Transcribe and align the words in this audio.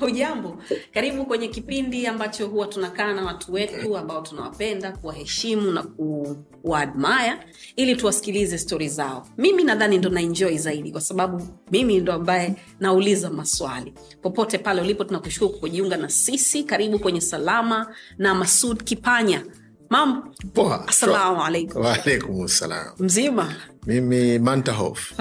Hujambo, 0.00 0.56
karibu 0.94 1.24
kwenye 1.26 1.48
kipindi 1.48 2.06
ambacho 2.06 2.46
huwa 2.46 2.66
tunakaa 2.66 3.12
na 3.12 3.24
watu 3.24 3.52
wetu 3.52 3.96
ambao 3.98 4.20
tunawapenda, 4.22 4.92
kuwaheshimu 4.92 5.72
na 5.72 5.82
kuwaadmire 5.82 7.38
ili 7.76 7.96
tuwasikilize 7.96 8.58
stori 8.58 8.88
zao. 8.88 9.26
Mimi 9.38 9.64
nadhani 9.64 9.98
ndo 9.98 10.10
naenjoy 10.10 10.58
zaidi, 10.58 10.92
kwa 10.92 11.00
sababu 11.00 11.48
mimi 11.70 11.98
ndo 12.00 12.12
ambaye 12.12 12.54
nauliza 12.80 13.30
maswali. 13.30 13.94
Popote 14.22 14.58
pale 14.58 14.80
ulipo, 14.82 15.04
tunakushukuru 15.04 15.50
kwa 15.50 15.60
kujiunga 15.60 15.96
na 15.96 16.08
sisi. 16.08 16.62
Karibu 16.64 16.98
kwenye 16.98 17.20
Salama 17.20 17.94
na 18.18 18.34
Masud 18.34 18.82
Kipanya. 18.84 19.44
Mambo 19.90 20.74
assalamu 20.86 21.44
alaikum. 21.44 21.82
Waalaikum 21.82 22.48
salam. 22.48 22.86
Mzima 22.98 23.54
Mimi 23.86 24.38
Mantahof. 24.38 25.12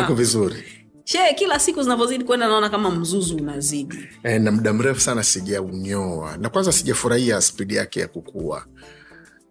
Niko 0.00 0.14
vizuri. 0.14 0.64
She, 1.08 1.34
kila 1.34 1.58
siku 1.58 1.82
zinavyozidi 1.82 2.24
kwenda 2.24 2.48
naona 2.48 2.68
kama 2.68 2.90
mzuzu 2.90 3.36
unazidi. 3.36 4.08
E, 4.22 4.38
na 4.38 4.52
muda 4.52 4.72
mrefu 4.72 5.00
sana 5.00 5.22
sijaunyoa, 5.24 6.36
na 6.36 6.48
kwanza 6.48 6.72
sijafurahia 6.72 7.40
spidi 7.40 7.74
yake 7.74 8.00
ya 8.00 8.08
kukua. 8.08 8.64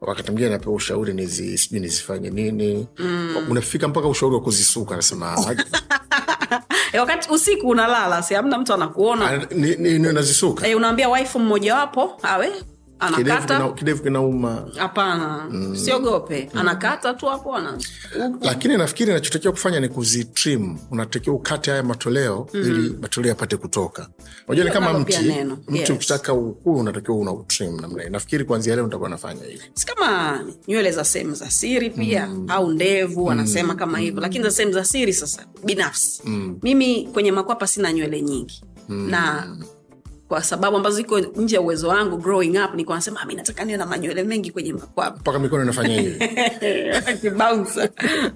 Wakati 0.01 0.31
mwingine 0.31 0.49
napewa 0.49 0.75
ushauri 0.75 1.13
nizi, 1.13 1.57
sijui 1.57 1.79
nizifanye 1.79 2.29
nini 2.29 2.87
mm. 2.97 3.35
Unafika 3.49 3.87
mpaka 3.87 4.07
ushauri 4.07 4.35
wa 4.35 4.41
kuzisuka, 4.41 4.95
nasema 4.95 5.35
E, 6.93 6.99
wakati 6.99 7.29
usiku 7.31 7.67
unalala, 7.67 8.23
si 8.23 8.35
amna 8.35 8.57
mtu 8.57 8.73
anakuona 8.73 9.29
"Ah, 9.29 9.45
nazisuka 10.13 10.67
e, 10.67 10.75
unaambia 10.75 11.09
waifu 11.09 11.39
mmojawapo 11.39 12.19
awe 12.23 12.51
anakata? 12.99 13.71
Kidevu 13.71 14.03
kinauma, 14.03 14.67
hapana. 14.77 15.51
Siogope 15.75 16.49
anakata 16.53 17.13
tu 17.13 17.25
hapo 17.25 17.55
ana 17.55 17.77
lakini 18.41 18.77
nafikiri 18.77 19.13
nachotakiwa 19.13 19.53
kufanya 19.53 19.79
ni 19.79 19.89
kuzitrim. 19.89 20.77
Unatakiwa 20.91 21.35
ukate 21.35 21.71
haya 21.71 21.83
matoleo 21.83 22.47
ili 22.53 22.89
matoleo 23.01 23.29
yapate 23.29 23.57
kutoka. 23.57 24.09
Unajua 24.47 24.65
ni 24.65 24.71
kama 24.71 24.99
mti, 24.99 25.17
neno. 25.21 25.57
mti 25.67 25.79
Yes. 25.79 25.89
ukitaka 25.89 26.33
ukuu 26.33 26.75
unatakiwa 26.75 27.17
una 27.17 27.31
utrim 27.31 27.81
namna 27.81 28.03
hii. 28.03 28.09
Nafikiri 28.09 28.45
kuanzia 28.45 28.75
leo 28.75 28.85
nitakuwa 28.85 29.09
nafanya 29.09 29.43
hivi. 29.43 29.61
si 29.73 29.85
kama 29.85 30.39
nywele 30.67 30.91
za 30.91 31.03
sehemu 31.03 31.35
za 31.35 31.51
siri 31.51 31.89
pia 31.89 32.29
au 32.47 32.71
ndevu 32.71 33.25
wanasema 33.25 33.75
kama 33.75 33.97
hivyo. 33.99 34.21
Lakini 34.21 34.43
za 34.43 34.51
sehemu 34.51 34.73
za 34.73 34.85
siri 34.85 35.13
sasa 35.13 35.45
binafsi. 35.65 36.21
Mimi 36.63 37.09
kwenye 37.13 37.31
makwapa 37.31 37.67
sina 37.67 37.93
nywele 37.93 38.21
nyingi. 38.21 38.63
Na 38.89 39.47
kwa 40.27 40.43
sababu 40.43 40.77
ambazo 40.77 40.95
ziko 40.95 41.19
nje 41.19 41.55
ya 41.55 41.61
uwezo 41.61 41.87
wangu 41.87 42.17
growing 42.17 42.57
up 42.65 42.75
nikuwa 42.75 42.97
nasema 42.97 43.21
"Ah, 43.21 43.25
mi 43.25 43.35
nataka 43.35 43.65
niwe 43.65 43.77
na 43.77 43.85
manywele 43.85 44.23
mengi 44.23 44.51
kwenye 44.51 44.73
makwapa 44.73 45.17
mpaka 45.19 45.39
mikono 45.39 45.63
inafanya 45.63 46.01
hivi. 46.01 46.19
Kibouncer. 47.21 47.89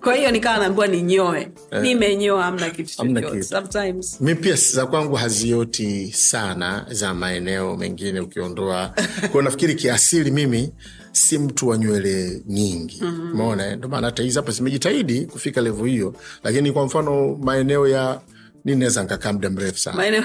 kwa 0.04 0.16
hiyo 0.16 0.32
nikawa 0.32 0.58
naambiwa 0.58 0.88
ninyoe. 0.88 1.52
Nimenyoa 1.82 2.46
amna 2.46 2.70
kitu 2.70 2.94
Hamna 2.98 3.22
kitu. 3.22 3.44
sometimes. 3.44 4.22
Mi 4.22 4.36
pia 4.36 4.56
za 4.56 4.86
kwangu 4.86 5.16
hazioti 5.16 6.12
sana 6.12 6.86
za 6.92 7.14
maeneo 7.14 7.78
mengine 7.78 8.20
ukiondoa. 8.20 8.94
Kwao 9.32 9.42
nafikiri 9.44 9.76
kiasili 9.76 10.32
mimi 10.32 10.72
si 11.12 11.38
mtu 11.38 11.68
wa 11.68 11.78
nywele 11.78 12.42
nyingi. 12.48 13.04
Umeona? 13.34 13.64
Mm 13.64 13.68
ndio 13.68 13.76
ndomaana 13.76 14.08
hata 14.08 14.24
hizi 14.24 14.36
hapa 14.36 14.52
zimejitahidi 14.52 15.26
kufika 15.26 15.62
levo 15.62 15.86
hiyo. 15.86 16.16
Lakini 16.44 16.72
kwa 16.72 16.86
mfano 16.86 17.36
maeneo 17.42 17.88
ya 17.88 18.22
ni 18.66 18.76
naweza 18.76 19.04
nkakaa 19.04 19.34
muda 19.34 19.50
mrefu 19.50 19.78
sana. 19.78 19.98
Maeneo 19.98 20.24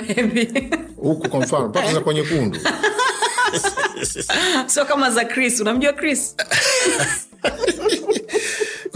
huku 0.97 1.29
kwa 1.29 1.41
mfano 1.41 1.69
mpaka 1.69 1.93
za 1.93 2.01
kwenye 2.01 2.23
kundu. 2.23 2.59
Sio 4.67 4.85
kama 4.85 5.11
za 5.11 5.25
chris 5.25 5.61
unamjua 5.61 5.93
chris 5.93 6.35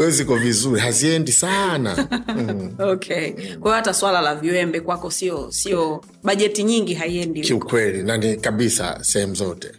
kwa 0.00 0.06
hiyo 0.06 0.16
ziko 0.16 0.36
vizuri 0.36 0.80
haziendi 0.80 1.32
sana. 1.32 2.08
Mm. 2.36 2.74
okay. 2.92 3.30
Kwa 3.32 3.42
hiyo 3.42 3.70
hata 3.70 3.94
swala 3.94 4.20
la 4.20 4.34
viwembe 4.34 4.80
kwako 4.80 5.10
sio 5.10 5.52
sio 5.52 6.04
bajeti 6.22 6.62
nyingi 6.64 6.94
haiendi 6.94 7.40
kiukweli 7.40 8.02
nani 8.02 8.36
kabisa 8.36 8.98
sehemu 9.04 9.34
zote. 9.34 9.72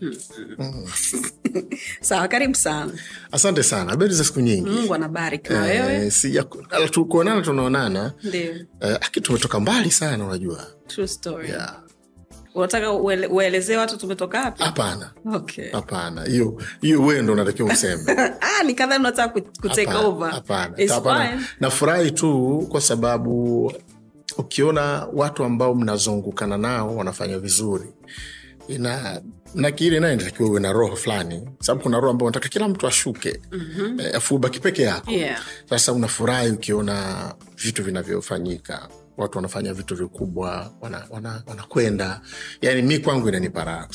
Sawa 2.01 2.27
karibu 2.27 2.55
sana. 2.55 2.91
Asante 3.31 3.63
sana. 3.63 3.91
Habari 3.91 4.13
za 4.13 4.23
siku 4.23 4.39
nyingi? 4.39 4.69
Mungu 4.69 4.95
anabariki. 4.95 5.53
Na 5.53 5.61
wewe? 5.61 5.93
Eh, 6.05 6.11
sija 6.11 6.43
kuonana 7.07 7.41
tunaonana. 7.41 8.13
Ndio. 8.23 8.55
Eh, 8.81 8.95
aki 9.01 9.21
tumetoka 9.21 9.59
mbali 9.59 9.91
sana 9.91 10.25
unajua. 10.25 10.67
True 10.87 11.07
story. 11.07 11.49
Yeah. 11.49 11.80
Unataka 12.55 12.91
uele, 12.91 13.27
uelezee 13.27 13.77
watu 13.77 13.97
tumetoka 13.97 14.41
wapi? 14.41 14.63
Hapana. 14.63 15.11
Okay. 15.33 15.71
Hapana. 15.71 16.23
Hiyo 16.25 16.61
hiyo 16.81 17.01
wewe 17.01 17.21
ndo 17.21 17.33
unatakiwa 17.33 17.73
useme. 17.73 18.03
Ah 18.41 18.63
nikadhani 18.63 18.99
unataka 18.99 19.33
ku- 19.41 19.47
kutake 19.61 19.93
over. 19.93 20.31
hapana, 20.31 20.73
nafurahi 21.59 22.11
tu 22.11 22.67
kwa 22.71 22.81
sababu 22.81 23.73
ukiona 24.37 25.07
watu 25.13 25.43
ambao 25.43 25.75
mnazungukana 25.75 26.57
nao 26.57 26.95
wanafanya 26.95 27.39
vizuri. 27.39 27.93
Ina 28.67 29.21
nakiri 29.55 29.99
naye 29.99 30.15
natakiwa 30.15 30.49
uwe 30.49 30.59
na 30.59 30.71
roho 30.73 30.95
fulani. 30.95 31.49
Sababu 31.59 31.83
kuna 31.83 31.97
roho 31.99 32.09
ambao 32.09 32.27
nataka 32.29 32.49
kila 32.49 32.67
mtu 32.67 32.87
ashuke. 32.87 33.41
Mm-hmm. 33.51 33.99
e, 33.99 34.09
afu 34.11 34.35
ubaki 34.35 34.59
peke 34.59 34.81
yako. 34.81 35.11
Yeah. 35.11 35.41
Sasa 35.69 35.93
unafurahi 35.93 36.51
ukiona 36.51 37.33
vitu 37.57 37.83
vinavyofanyika 37.83 38.87
watu 39.17 39.37
wanafanya 39.37 39.73
vitu 39.73 39.95
vikubwa 39.95 40.73
wanakwenda 40.81 41.29
wana, 41.29 41.43
wana 41.47 42.21
yani 42.61 42.81
mi 42.81 42.99
kwangu 42.99 43.29
inanipa 43.29 43.63
raha 43.63 43.87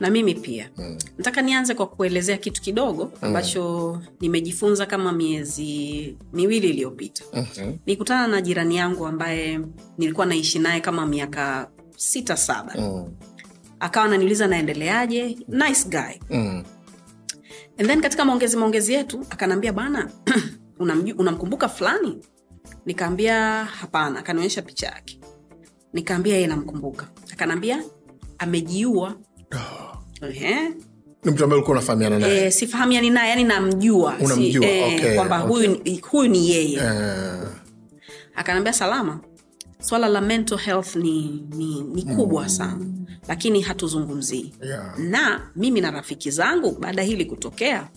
na 0.00 0.10
mimi 0.10 0.34
pia. 0.34 0.70
Nataka 1.18 1.42
nianze 1.42 1.74
kwa 1.74 1.86
kuelezea 1.86 2.36
kitu 2.36 2.62
kidogo 2.62 3.12
ambacho 3.20 4.02
nimejifunza 4.20 4.86
kama 4.86 5.12
miezi 5.12 6.16
miwili 6.32 6.70
iliyopita. 6.70 7.24
Mhm. 7.32 7.72
nikutana 7.86 8.26
na 8.26 8.40
jirani 8.40 8.76
yangu 8.76 9.06
ambaye 9.06 9.60
nilikuwa 9.98 10.26
naishi 10.26 10.58
naye 10.58 10.80
kama 10.80 11.06
miaka 11.06 11.70
sita 11.96 12.36
saba. 12.36 12.74
Mm, 12.78 13.12
akawa 13.80 14.08
naniuliza 14.08 14.46
naendeleaje? 14.46 15.38
Nice 15.48 15.88
guy. 15.88 16.38
Mm, 16.38 16.64
and 17.78 17.88
then 17.88 18.00
katika 18.00 18.24
maongezi 18.24 18.56
maongezi 18.56 18.92
yetu 18.92 19.26
akanaambia 19.30 19.72
bana 19.72 20.10
unamkumbuka 21.18 21.68
fulani 21.68 22.18
nikaambia 22.86 23.64
hapana 23.64 24.18
akanionyesha 24.18 24.62
picha 24.62 24.86
yake. 24.86 25.20
Nikaambia 25.92 26.34
yeye 26.34 26.46
namkumbuka. 26.46 27.08
Akanaambia 27.32 27.82
amejiua. 28.38 29.14
Ehe. 30.30 30.68
ni 31.24 31.30
mtu 31.32 31.44
ambaye 31.44 31.58
ulikuwa 31.58 31.76
unafahamiana 31.76 32.18
naye? 32.18 32.46
E, 32.46 32.50
sifahamiani 32.50 33.10
naye 33.10 33.30
yani 33.30 33.44
namjua. 33.44 34.14
Unamjua, 34.20 34.66
eh, 34.66 34.94
okay, 34.98 35.14
kwamba 35.14 35.44
okay. 35.44 35.56
huyu, 35.56 35.80
ni- 35.84 35.98
huyu 35.98 36.30
ni 36.30 36.50
yeye. 36.50 36.78
Eh, 36.78 37.48
akanaambia 38.34 38.72
salama. 38.72 39.20
Swala 39.80 40.08
la 40.08 40.20
mental 40.20 40.58
health 40.58 40.96
ni, 40.96 41.44
ni, 41.56 41.80
ni 41.82 42.02
kubwa 42.02 42.48
sana 42.48 42.84
lakini 43.28 43.60
hatuzungumzii. 43.60 44.54
Yeah. 44.62 44.98
na 44.98 45.50
mimi 45.56 45.80
na 45.80 45.90
rafiki 45.90 46.30
zangu 46.30 46.76
baada 46.80 47.02
hili 47.02 47.24
kutokea 47.24 47.88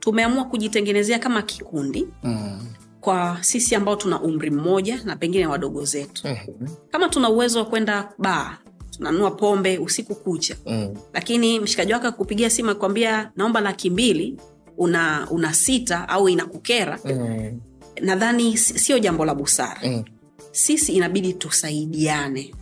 tumeamua 0.00 0.44
kujitengenezea 0.44 1.18
kama 1.18 1.42
kikundi. 1.42 2.08
Mm, 2.22 2.60
kwa 3.00 3.38
sisi 3.40 3.74
ambao 3.74 3.96
tuna 3.96 4.20
umri 4.20 4.50
mmoja 4.50 5.00
na 5.04 5.16
pengine 5.16 5.46
wadogo 5.46 5.84
zetu. 5.84 6.28
Mhm, 6.28 6.68
kama 6.90 7.08
tuna 7.08 7.28
uwezo 7.30 7.58
wa 7.58 7.64
kwenda 7.64 8.12
baa 8.18 8.58
tunanunua 8.90 9.30
pombe 9.30 9.78
usiku 9.78 10.14
kucha 10.14 10.56
mm, 10.66 10.96
lakini 11.12 11.60
mshikaji 11.60 11.92
wake 11.92 12.06
akupigia 12.06 12.50
simu 12.50 12.70
akuambia 12.70 13.30
naomba 13.36 13.60
laki 13.60 13.90
mbili 13.90 14.36
una, 14.76 15.26
una 15.30 15.54
sita 15.54 16.08
au 16.08 16.28
inakukera 16.28 16.98
mm, 17.04 17.60
nadhani 18.00 18.56
sio 18.58 18.98
jambo 18.98 19.24
la 19.24 19.34
busara. 19.34 19.80
Mm. 19.84 20.04
sisi 20.52 20.92
inabidi 20.92 21.32
tusaidiane 21.32 22.54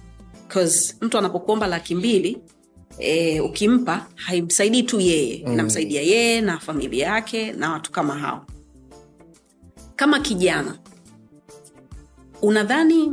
mtu 1.00 1.18
anapokuomba 1.18 1.66
laki 1.66 1.94
mbili 1.94 2.38
e, 2.98 3.40
ukimpa 3.40 4.06
haimsaidii 4.14 4.82
tu 4.82 5.00
yeye. 5.00 5.42
Mm. 5.46 5.52
inamsaidia 5.52 6.02
yeye 6.02 6.40
na 6.40 6.58
familia 6.58 7.06
yake 7.06 7.52
na 7.52 7.72
watu 7.72 7.92
kama 7.92 8.14
hao 8.18 8.46
kama 9.96 10.20
kijana 10.20 10.78
unadhani 12.42 13.12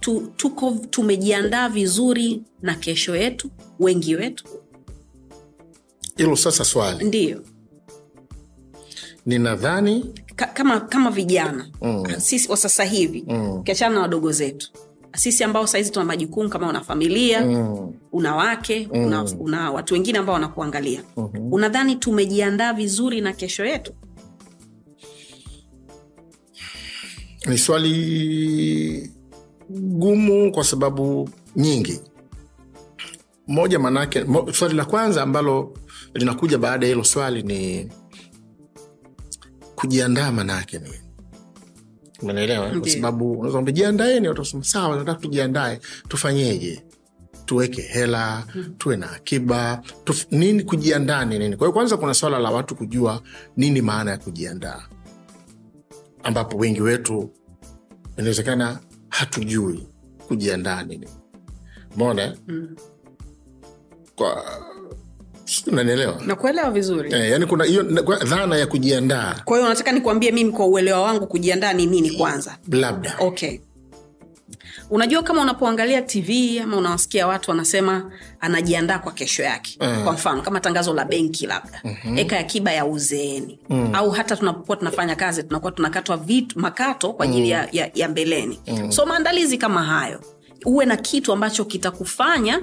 tu, 0.00 0.32
tuko 0.36 0.76
tumejiandaa 0.90 1.68
vizuri 1.68 2.42
na 2.62 2.74
kesho 2.74 3.16
yetu 3.16 3.50
wengi 3.80 4.14
wetu 4.16 4.44
hilo 6.16 6.36
sasa 6.36 6.64
swali 6.64 7.04
ndiyo 7.04 7.42
ninadhani 9.26 10.14
Ka, 10.36 10.46
kama 10.46 10.80
kama 10.80 11.10
vijana 11.10 11.68
mm. 11.82 12.04
sisi 12.18 12.50
wa 12.50 12.56
sasa 12.56 12.84
hivi 12.84 13.24
mm. 13.28 13.50
ukiachana 13.50 13.94
na 13.94 14.00
wadogo 14.00 14.32
zetu 14.32 14.70
sisi 15.14 15.44
ambao 15.44 15.66
sahizi 15.66 15.90
tuna 15.90 16.04
majukumu 16.04 16.48
kama 16.48 16.68
una 16.68 16.80
familia 16.80 17.44
mm. 17.46 17.92
una 18.12 18.36
wake 18.36 18.88
mm. 18.94 19.04
una, 19.04 19.24
una 19.24 19.70
watu 19.70 19.94
wengine 19.94 20.18
ambao 20.18 20.34
wanakuangalia 20.34 21.02
mm-hmm. 21.16 21.52
unadhani 21.52 21.96
tumejiandaa 21.96 22.72
vizuri 22.72 23.20
na 23.20 23.32
kesho 23.32 23.64
yetu 23.64 23.92
ni 27.46 27.58
swali 27.58 29.10
gumu 29.70 30.52
kwa 30.52 30.64
sababu 30.64 31.30
nyingi. 31.56 32.00
Moja 33.46 33.78
manake 33.78 34.24
mo, 34.24 34.52
swali 34.52 34.74
la 34.74 34.84
kwanza 34.84 35.22
ambalo 35.22 35.74
linakuja 36.14 36.58
baada 36.58 36.86
ya 36.86 36.90
hilo 36.92 37.04
swali 37.04 37.42
ni 37.42 37.88
kujiandaa 39.74 40.32
manake 40.32 40.78
nini 40.78 40.94
umenaelewa 42.22 42.70
kwa 42.80 42.88
sababu 42.90 43.32
unaweza 43.32 43.52
kwamba 43.52 43.72
jiandaeni 43.72 44.28
watu 44.28 44.40
wasema 44.40 44.64
sawa 44.64 44.96
nataka 44.96 45.20
tujiandae 45.20 45.80
tufanyeje? 46.08 46.82
Tuweke 47.46 47.82
hela 47.82 48.44
tuwe 48.78 48.96
na 48.96 49.10
akiba 49.12 49.82
tuf, 50.04 50.26
nini 50.30 50.62
kujiandaa 50.62 51.24
ni 51.24 51.38
nini? 51.38 51.56
Kwa 51.56 51.66
hiyo 51.66 51.72
kwanza 51.72 51.96
kuna 51.96 52.14
swala 52.14 52.38
la 52.38 52.50
watu 52.50 52.74
kujua 52.76 53.22
nini 53.56 53.82
maana 53.82 54.10
ya 54.10 54.18
kujiandaa 54.18 54.82
ambapo 56.26 56.56
wengi 56.56 56.80
wetu 56.80 57.30
inawezekana 58.16 58.78
hatujui 59.08 59.86
kujiandaa 60.28 60.82
nini. 60.82 61.08
Mona 61.96 62.36
mm. 62.48 62.76
kwa 64.16 64.44
unanielewa? 65.66 66.22
Nakuelewa 66.26 66.70
vizuri. 66.70 67.12
E, 67.14 67.30
yani 67.30 67.46
kuna 67.46 67.64
hiyo 67.64 67.82
dhana 68.24 68.56
ya 68.56 68.66
kujiandaa. 68.66 69.40
Kwa 69.44 69.56
hiyo 69.56 69.66
unataka 69.66 69.92
nikuambie 69.92 70.30
mimi 70.32 70.52
kwa 70.52 70.66
uelewa 70.66 71.02
wangu 71.02 71.26
kujiandaa 71.26 71.72
ni 71.72 71.86
nini 71.86 72.10
kwanza? 72.10 72.58
Labda. 72.68 73.16
Okay 73.20 73.58
unajua 74.90 75.22
kama 75.22 75.42
unapoangalia 75.42 76.02
tv 76.02 76.60
ama 76.60 76.76
unawasikia 76.76 77.26
watu 77.26 77.50
wanasema 77.50 78.10
anajiandaa 78.40 78.98
kwa 78.98 79.12
kesho 79.12 79.42
yake 79.42 79.78
Mm. 79.80 80.04
kwa 80.04 80.12
mfano 80.12 80.42
kama 80.42 80.60
tangazo 80.60 80.94
la 80.94 81.04
benki 81.04 81.46
labda 81.46 81.80
mm-hmm. 81.84 82.18
eka 82.18 82.38
akiba 82.38 82.72
ya 82.72 82.86
uzeeni 82.86 83.58
mm. 83.68 83.90
au 83.94 84.10
hata 84.10 84.36
tunapokuwa 84.36 84.76
tunafanya 84.76 85.16
kazi 85.16 85.42
tunakuwa 85.42 85.72
tunakatwa 85.72 86.16
vitu 86.16 86.58
makato 86.58 87.12
kwa 87.12 87.24
ajili 87.24 87.50
ya, 87.50 87.68
ya, 87.72 87.90
ya 87.94 88.08
mbeleni 88.08 88.60
mm. 88.66 88.92
so 88.92 89.06
maandalizi 89.06 89.58
kama 89.58 89.82
hayo 89.84 90.20
uwe 90.66 90.84
na 90.86 90.96
kitu 90.96 91.32
ambacho 91.32 91.64
kitakufanya 91.64 92.62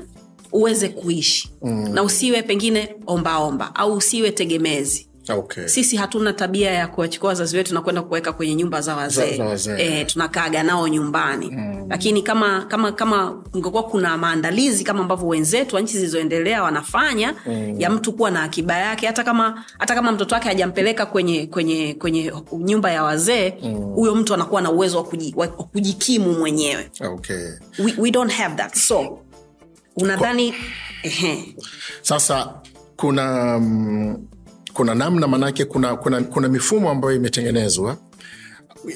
uweze 0.52 0.90
kuishi 0.90 1.52
mm. 1.62 1.90
na 1.94 2.04
usiwe 2.04 2.42
pengine 2.42 2.96
ombaomba 3.08 3.76
au 3.76 3.94
usiwe 3.94 4.32
tegemezi 4.32 5.08
okay. 5.30 5.68
sisi 5.68 5.96
hatuna 5.98 6.34
tabia 6.34 6.72
ya 6.72 6.88
kuwachukua 6.88 7.30
wazazi 7.30 7.58
wetu 7.58 7.74
na 7.74 7.82
kwenda 7.82 8.02
kuweka 8.02 8.34
kwenye 8.34 8.56
nyumba 8.56 8.82
za 8.82 8.96
wazee 8.96 9.42
waze. 9.42 9.76
e, 9.78 10.06
tunakaaga 10.06 10.64
nao 10.64 10.88
nyumbani 10.88 11.50
mm. 11.52 11.86
lakini 11.90 12.22
kama 12.22 12.62
kama 12.66 12.92
kama 12.92 13.32
kungekuwa 13.32 13.84
kuna 13.84 14.18
maandalizi 14.18 14.84
kama 14.84 15.00
ambavyo 15.00 15.28
wenzetu 15.28 15.76
wa 15.76 15.82
nchi 15.82 15.94
zilizoendelea 15.98 16.64
wanafanya 16.64 17.36
mm. 17.46 17.76
ya 17.82 17.90
mtu 17.90 18.14
kuwa 18.14 18.32
na 18.32 18.44
akiba 18.44 18.78
yake 18.78 19.08
hata 19.08 19.24
kama 19.24 19.64
hata 19.80 19.96
kama 19.96 20.12
mtoto 20.12 20.36
wake 20.36 20.48
hajampeleka 20.48 21.06
kwenye 21.06 21.48
kwenye 21.48 21.94
kwenye 21.94 22.32
nyumba 22.58 22.92
ya 22.92 23.04
wazee 23.04 23.50
huyo 23.96 24.16
mm. 24.16 24.22
mtu 24.22 24.34
anakuwa 24.34 24.62
na 24.62 24.72
uwezo 24.72 24.98
wa 24.98 25.04
kuji- 25.04 25.34
wa 25.36 25.48
kujikimu 25.48 26.34
mwenyewe 26.34 26.90
okay. 27.14 27.48
we, 27.80 27.94
we 27.98 28.12
don't 28.12 28.32
have 28.32 28.56
that 28.56 28.76
so 28.76 29.20
unadhani 29.98 30.54
ehe 31.04 31.56
sasa 32.02 32.54
kuna 32.98 33.60
mm, 33.60 34.28
kuna 34.74 34.96
namna 34.96 35.28
manake 35.28 35.66
kuna, 35.66 35.96
kuna, 35.96 36.22
kuna 36.22 36.48
mifumo 36.48 36.90
ambayo 36.90 37.16
imetengenezwa 37.16 37.98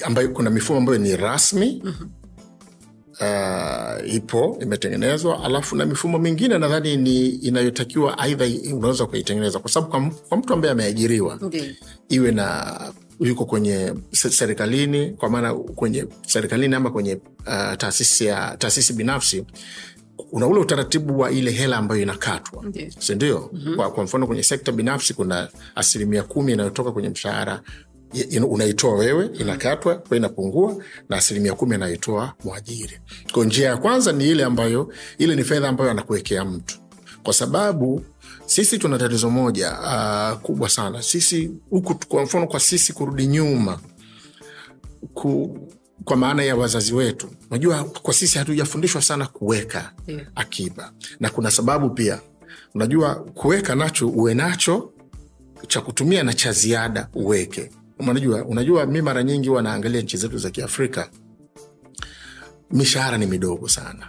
ambayo 0.04 0.28
kuna 0.28 0.50
mifumo 0.50 0.78
ambayo 0.78 0.98
ni 0.98 1.16
rasmi 1.16 1.82
mm-hmm. 1.84 2.08
Uh, 3.20 4.14
ipo 4.14 4.58
imetengenezwa 4.62 5.44
alafu 5.44 5.76
na 5.76 5.86
mifumo 5.86 6.18
mingine 6.18 6.58
nadhani 6.58 6.96
ni 6.96 7.26
inayotakiwa 7.26 8.18
aidha 8.18 8.44
unaweza 8.74 9.06
kuitengeneza 9.06 9.58
kwa 9.58 9.70
sababu 9.70 9.90
kwa, 10.28 10.36
mtu 10.38 10.52
ambaye 10.52 10.72
ameajiriwa 10.72 11.38
iwe 12.08 12.32
na 12.32 12.80
yuko 13.20 13.44
kwenye 13.44 13.94
serikalini 14.12 15.10
kwa 15.10 15.30
maana 15.30 15.54
kwenye 15.54 16.06
serikalini 16.26 16.74
ama 16.74 16.90
kwenye 16.90 17.14
uh, 17.46 17.74
taasisi 17.78 18.24
ya 18.24 18.56
taasisi 18.58 18.92
binafsi 18.92 19.44
una 20.32 20.46
ule 20.46 20.60
utaratibu 20.60 21.18
wa 21.18 21.30
ile 21.30 21.50
hela 21.50 21.76
ambayo 21.76 22.02
inakatwa. 22.02 22.64
Sindio 22.98 23.50
mm-hmm. 23.52 23.76
kwa, 23.76 23.90
kwa 23.90 24.04
mfano 24.04 24.26
kwenye 24.26 24.42
sekta 24.42 24.72
binafsi 24.72 25.14
kuna 25.14 25.48
asilimia 25.74 26.22
kumi 26.22 26.52
inayotoka 26.52 26.92
kwenye 26.92 27.08
mshahara. 27.08 27.62
Unaitoa 28.48 28.94
wewe 28.94 29.30
inakatwa 29.40 29.94
kwa 29.94 30.16
inapungua 30.16 30.76
na 31.08 31.16
asilimia 31.16 31.54
kumi 31.54 31.74
anaitoa 31.74 32.34
mwajiri. 32.44 33.00
Kwa 33.32 33.44
njia 33.44 33.68
ya 33.68 33.76
kwanza 33.76 34.12
ni 34.12 34.30
ile 34.30 34.44
ambayo 34.44 34.92
ile 35.18 35.36
ni 35.36 35.44
fedha 35.44 35.68
ambayo 35.68 35.90
anakuwekea 35.90 36.44
mtu. 36.44 36.78
Kwa 37.22 37.32
sababu 37.34 38.02
sisi 38.46 38.78
tuna 38.78 38.98
tatizo 38.98 39.30
moja 39.30 39.72
uh, 39.80 40.38
kubwa 40.40 40.68
sana. 40.68 41.02
Sisi 41.02 41.50
huku 41.70 41.94
kwa 42.08 42.22
mfano 42.22 42.46
kwa 42.46 42.60
sisi 42.60 42.92
kurudi 42.92 43.26
nyuma 43.26 43.80
ku, 45.14 45.58
kwa 46.04 46.16
maana 46.16 46.42
ya 46.42 46.56
wazazi 46.56 46.94
wetu. 46.94 47.28
Unajua 47.50 47.84
kwa 47.84 48.14
sisi 48.14 48.38
hatujafundishwa 48.38 49.02
sana 49.02 49.26
kuweka 49.26 49.92
Yeah. 50.06 50.22
akiba. 50.34 50.92
Na 51.20 51.30
kuna 51.30 51.50
sababu 51.50 51.90
pia. 51.90 52.20
Unajua 52.74 53.14
kuweka 53.14 53.74
nacho 53.74 54.08
uwe 54.08 54.34
nacho 54.34 54.92
cha 55.66 55.80
kutumia 55.80 56.22
na 56.22 56.34
cha 56.34 56.52
ziada 56.52 57.08
uweke. 57.14 57.70
Unajua, 57.98 58.44
unajua 58.44 58.86
mi 58.86 59.02
mara 59.02 59.22
nyingi 59.22 59.48
huwa 59.48 59.62
naangalia 59.62 60.00
nchi 60.00 60.16
zetu 60.16 60.38
za 60.38 60.50
kiafrika 60.50 61.10
mishahara 62.70 63.18
ni 63.18 63.26
midogo 63.26 63.68
sana. 63.68 64.06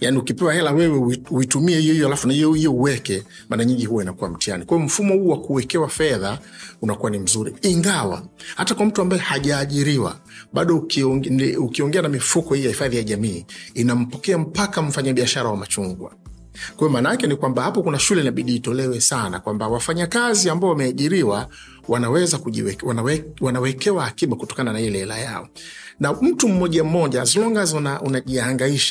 Yaani 0.00 0.18
ukipewa 0.18 0.54
hela 0.54 0.72
wewe 0.72 1.18
uitumie 1.30 1.78
hiyo 1.80 1.94
hiyo 1.94 2.06
alafu 2.06 2.28
na 2.28 2.34
hiyo 2.34 2.52
hiyo 2.52 2.72
uweke 2.74 3.22
mara 3.48 3.64
nyingi 3.64 3.86
huwa 3.86 4.02
inakuwa 4.02 4.30
mtihani. 4.30 4.64
Kwa 4.64 4.76
hiyo 4.76 4.86
mfumo 4.86 5.14
huu 5.14 5.28
wa 5.28 5.40
kuwekewa 5.40 5.88
fedha 5.88 6.38
unakuwa 6.82 7.10
ni 7.10 7.18
mzuri. 7.18 7.54
Ingawa 7.62 8.22
hata 8.56 8.74
kwa 8.74 8.86
mtu 8.86 9.02
ambaye 9.02 9.22
hajaajiriwa 9.22 10.20
bado 10.52 10.76
ukionge- 10.76 11.56
ukiongea 11.56 12.02
na 12.02 12.08
mifuko 12.08 12.54
hii 12.54 12.62
ya 12.62 12.68
hifadhi 12.68 12.96
ya 12.96 13.02
jamii 13.02 13.46
inampokea 13.74 14.38
mpaka 14.38 14.82
mfanyabiashara 14.82 15.50
wa 15.50 15.56
machungwa. 15.56 16.10
Kwa 16.76 16.78
hiyo 16.78 16.90
maana 16.90 17.10
yake 17.10 17.26
ni 17.26 17.36
kwamba 17.36 17.62
hapo 17.62 17.82
kuna 17.82 17.98
shule 17.98 18.20
inabidi 18.20 18.56
itolewe 18.56 19.00
sana 19.00 19.40
kwamba 19.40 19.68
wafanyakazi 19.68 20.50
ambao 20.50 20.70
wameajiriwa 20.70 21.48
wanaweza 21.88 22.38
kujiweke, 22.38 22.86
wanawe, 22.86 23.24
wanawekewa 23.40 24.06
akiba 24.06 24.36
kutokana 24.36 24.72
na 24.72 24.80
ile 24.80 24.98
hela 24.98 25.18
yao. 25.18 25.48
Na 26.00 26.12
mtu 26.12 26.48
mmoja 26.48 26.84
mmoja 26.84 27.22
as 27.22 27.36
long 27.36 27.56
as 27.58 27.72
una- 27.74 28.00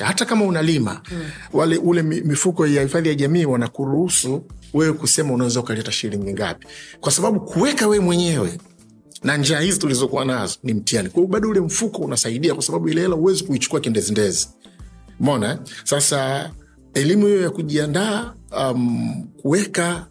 hata 0.05 0.25
kama 0.25 0.45
unalima 0.45 1.01
hmm, 1.09 1.23
wale 1.53 1.77
ule 1.77 2.01
mifuko 2.01 2.67
ya 2.67 2.81
hifadhi 2.83 3.09
ya 3.09 3.15
jamii 3.15 3.45
wanakuruhusu 3.45 4.43
wewe 4.73 4.93
kusema 4.93 5.33
unaweza 5.33 5.59
ukaleta 5.59 5.91
shilingi 5.91 6.33
ngapi. 6.33 6.67
Kwa 7.01 7.11
sababu 7.11 7.39
kuweka 7.39 7.87
wewe 7.87 8.03
mwenyewe 8.05 8.57
na 9.23 9.37
njia 9.37 9.59
hizi 9.59 9.79
tulizokuwa 9.79 10.25
nazo 10.25 10.55
ni 10.63 10.73
mtihani. 10.73 11.09
Kwa 11.09 11.25
bado 11.27 11.49
ule 11.49 11.59
mfuko 11.59 12.01
unasaidia 12.01 12.53
kwa 12.53 12.63
sababu 12.63 12.89
ile 12.89 13.01
hela 13.01 13.15
huwezi 13.15 13.43
kuichukua 13.43 13.79
kindezindezi 13.79 14.47
mona 15.19 15.59
sasa 15.83 16.51
elimu 16.93 17.25
hiyo 17.27 17.41
ya 17.41 17.49
kujiandaa 17.49 18.33
um, 18.59 19.27
kuweka 19.41 20.07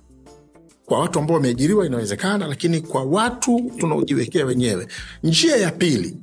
kwa 0.86 1.00
watu 1.00 1.18
ambao 1.18 1.34
wameajiriwa 1.36 1.86
inawezekana 1.86 2.46
lakini 2.46 2.80
kwa 2.80 3.04
watu 3.04 3.70
tunaojiwekea 3.78 4.46
wenyewe. 4.46 4.86
Njia 5.22 5.56
ya 5.56 5.70
pili 5.70 6.16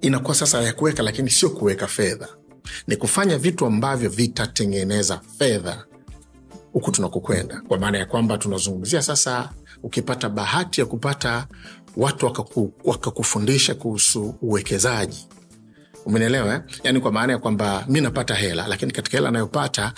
inakuwa 0.00 0.34
sasa 0.34 0.62
ya 0.62 0.72
kuweka 0.72 1.02
lakini 1.02 1.30
sio 1.30 1.50
kuweka 1.50 1.86
fedha. 1.86 2.28
Ni 2.86 2.96
kufanya 2.96 3.38
vitu 3.38 3.66
ambavyo 3.66 4.10
vitatengeneza 4.10 5.20
fedha 5.38 5.84
huku 6.72 6.90
tunakokwenda. 6.90 7.60
Kwa 7.68 7.78
maana 7.78 7.98
ya 7.98 8.06
kwamba 8.06 8.38
tunazungumzia 8.38 9.02
sasa 9.02 9.50
ukipata 9.82 10.28
bahati 10.28 10.80
ya 10.80 10.86
kupata 10.86 11.46
watu 11.96 12.26
wakaku, 12.26 12.72
wakakufundisha 12.84 13.74
kuhusu 13.74 14.34
uwekezaji 14.42 15.26
umenielewa 16.06 16.54
eh? 16.54 16.60
yaani 16.84 17.00
kwa 17.00 17.12
maana 17.12 17.32
ya 17.32 17.38
kwamba 17.38 17.84
mi 17.88 18.00
napata 18.00 18.34
hela 18.34 18.66
lakini 18.68 18.92
katika 18.92 19.16
hela 19.16 19.28
anayopata 19.28 19.92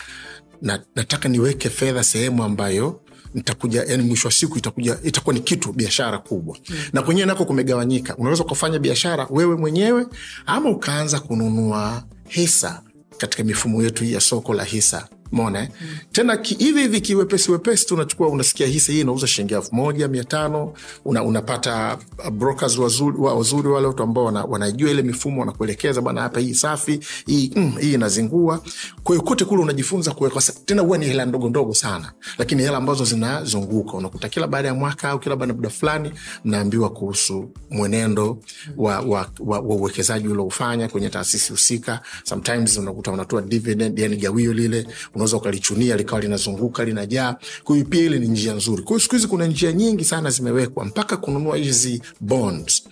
na, 0.62 0.82
nataka 0.94 1.28
niweke 1.28 1.70
fedha 1.70 2.02
sehemu 2.04 2.44
ambayo 2.44 3.00
nitakuja 3.34 3.84
yani 3.84 4.02
mwisho 4.02 4.28
wa 4.28 4.32
siku 4.32 4.58
itakuja 4.58 4.98
itakuwa 5.02 5.34
ni 5.34 5.40
kitu 5.40 5.72
biashara 5.72 6.18
kubwa 6.18 6.56
mm. 6.68 6.76
na 6.92 7.02
kwenyewe 7.02 7.26
nako 7.26 7.44
kumegawanyika 7.44 8.16
unaweza 8.16 8.44
ukafanya 8.44 8.78
biashara 8.78 9.26
wewe 9.30 9.56
mwenyewe 9.56 10.06
ama 10.46 10.70
ukaanza 10.70 11.20
kununua 11.20 12.04
hisa 12.28 12.82
katika 13.18 13.44
mifumo 13.44 13.82
yetu 13.82 14.04
hii 14.04 14.12
ya 14.12 14.20
soko 14.20 14.54
la 14.54 14.64
hisa 14.64 15.08
mona 15.32 15.60
mm. 15.80 15.86
tena 16.12 16.38
hivi 16.58 16.80
hivi 16.80 17.00
kiwepesi 17.00 17.52
wepesi 17.52 17.86
tu 17.86 17.94
unachukua 17.94 18.28
unasikia 18.28 18.66
hisa 18.66 18.92
hii 18.92 19.00
inauza 19.00 19.26
shilingi 19.26 19.54
elfu 19.54 19.74
moja 19.74 20.08
mia 20.08 20.24
tano 20.24 20.72
una, 21.04 21.22
unapata 21.22 21.98
brokers 22.32 22.78
wazuri, 22.78 23.16
wazuri 23.18 23.68
wale 23.68 23.86
watu 23.86 24.02
ambao 24.02 24.24
wana, 24.24 24.44
wanajua 24.44 24.90
ile 24.90 25.02
mifumo 25.02 25.40
wanakuelekeza 25.40 26.00
bana 26.00 26.20
hapa 26.20 26.40
hii 26.40 26.54
safi 26.54 27.00
hii, 27.26 27.52
mm, 27.56 27.72
hii 27.80 27.92
inazingua. 27.94 28.62
Kwa 29.02 29.14
hiyo 29.14 29.26
kote 29.26 29.44
kule 29.44 29.62
unajifunza 29.62 30.10
kuweka 30.14 30.40
tena 30.64 30.82
huwa 30.82 30.98
ni 30.98 31.06
hela 31.06 31.24
ndogo 31.26 31.48
ndogo 31.48 31.74
sana 31.74 32.12
lakini 32.38 32.62
hela 32.62 32.76
ambazo 32.76 33.04
zinazunguka 33.04 33.92
unakuta 33.92 34.28
kila 34.28 34.46
baada 34.46 34.68
ya 34.68 34.74
mwaka 34.74 35.08
au 35.10 35.18
kila 35.18 35.36
baada 35.36 35.52
ya 35.52 35.56
muda 35.56 35.70
fulani 35.70 36.12
mnaambiwa 36.44 36.90
kuhusu 36.90 37.50
mwenendo 37.70 38.38
wa 38.76 39.00
wa- 39.00 39.30
wa- 39.40 39.58
wa 39.60 39.76
uwekezaji 39.76 40.28
uliofanya 40.28 40.88
kwenye 40.88 41.08
taasisi 41.10 41.52
husika. 41.52 42.00
Sometimes 42.24 42.76
unakuta 42.78 43.12
unatoa 43.12 43.42
dividend 43.42 43.98
yani 43.98 44.16
gawio 44.16 44.52
lile 44.52 44.86
unaweza 45.20 45.36
ukalichunia 45.36 45.96
likawa 45.96 46.20
linazunguka 46.20 46.84
linajaa. 46.84 47.36
Kwa 47.64 47.76
hiyo 47.76 47.88
pia 47.88 48.02
ile 48.02 48.18
ni 48.18 48.28
njia 48.28 48.54
nzuri. 48.54 48.82
Kwa 48.82 48.88
hiyo 48.90 49.00
siku 49.00 49.14
hizi 49.14 49.26
kuna 49.28 49.46
njia 49.46 49.72
nyingi 49.72 50.04
sana 50.04 50.30
zimewekwa 50.30 50.84
mpaka 50.84 51.16
kununua 51.16 51.56
hizi 51.56 52.02
bonds 52.20 52.82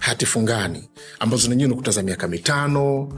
hati 0.00 0.26
fungani 0.26 0.88
ambazo 1.20 1.48
nenyewe 1.48 1.66
unakuta 1.66 1.90
za 1.90 2.02
miaka 2.02 2.28
mitano 2.28 3.08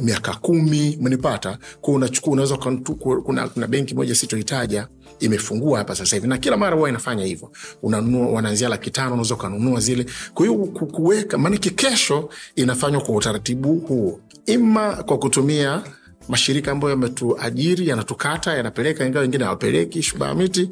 miaka 0.00 0.34
kumi 0.34 0.98
mnipata? 1.00 1.58
Ku 1.80 1.92
unachukua 1.92 2.32
unaweza 2.32 2.56
kuna, 2.56 3.48
kuna 3.48 3.66
benki 3.66 3.94
moja 3.94 4.14
sitoitaja 4.14 4.88
imefungua 5.20 5.78
hapa 5.78 5.94
sasa 5.94 6.16
hivi. 6.16 6.28
Na 6.28 6.38
kila 6.38 6.56
mara 6.56 6.76
huwa 6.76 6.88
inafanya 6.88 7.24
hivyo. 7.24 7.50
Unanunua 7.82 8.28
wanaanzia 8.28 8.68
laki 8.68 8.90
tano 8.90 9.12
unaweza 9.12 9.34
ukanunua 9.34 9.80
zile. 9.80 10.06
Kwa 10.34 10.46
hiyo 10.46 10.58
kuweka 10.66 11.38
maanake 11.38 11.70
kesho 11.70 12.28
inafanywa 12.56 13.00
kwa 13.00 13.14
utaratibu 13.14 13.74
huo. 13.74 14.20
Ima 14.46 14.94
kwa 14.94 15.18
kutumia 15.18 15.82
mashirika 16.28 16.72
ambayo 16.72 16.90
yametuajiri 16.90 17.88
yanatukata 17.88 18.54
yanapeleka 18.56 19.06
ingawa 19.06 19.22
wengine 19.22 19.44
hawapeleki 19.44 20.02
shubaha 20.02 20.34
miti 20.34 20.70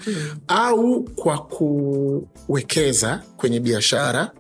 au 0.49 1.03
kwa 1.05 1.39
kuwekeza 1.39 3.23
kwenye 3.37 3.61
biashara 3.61 4.31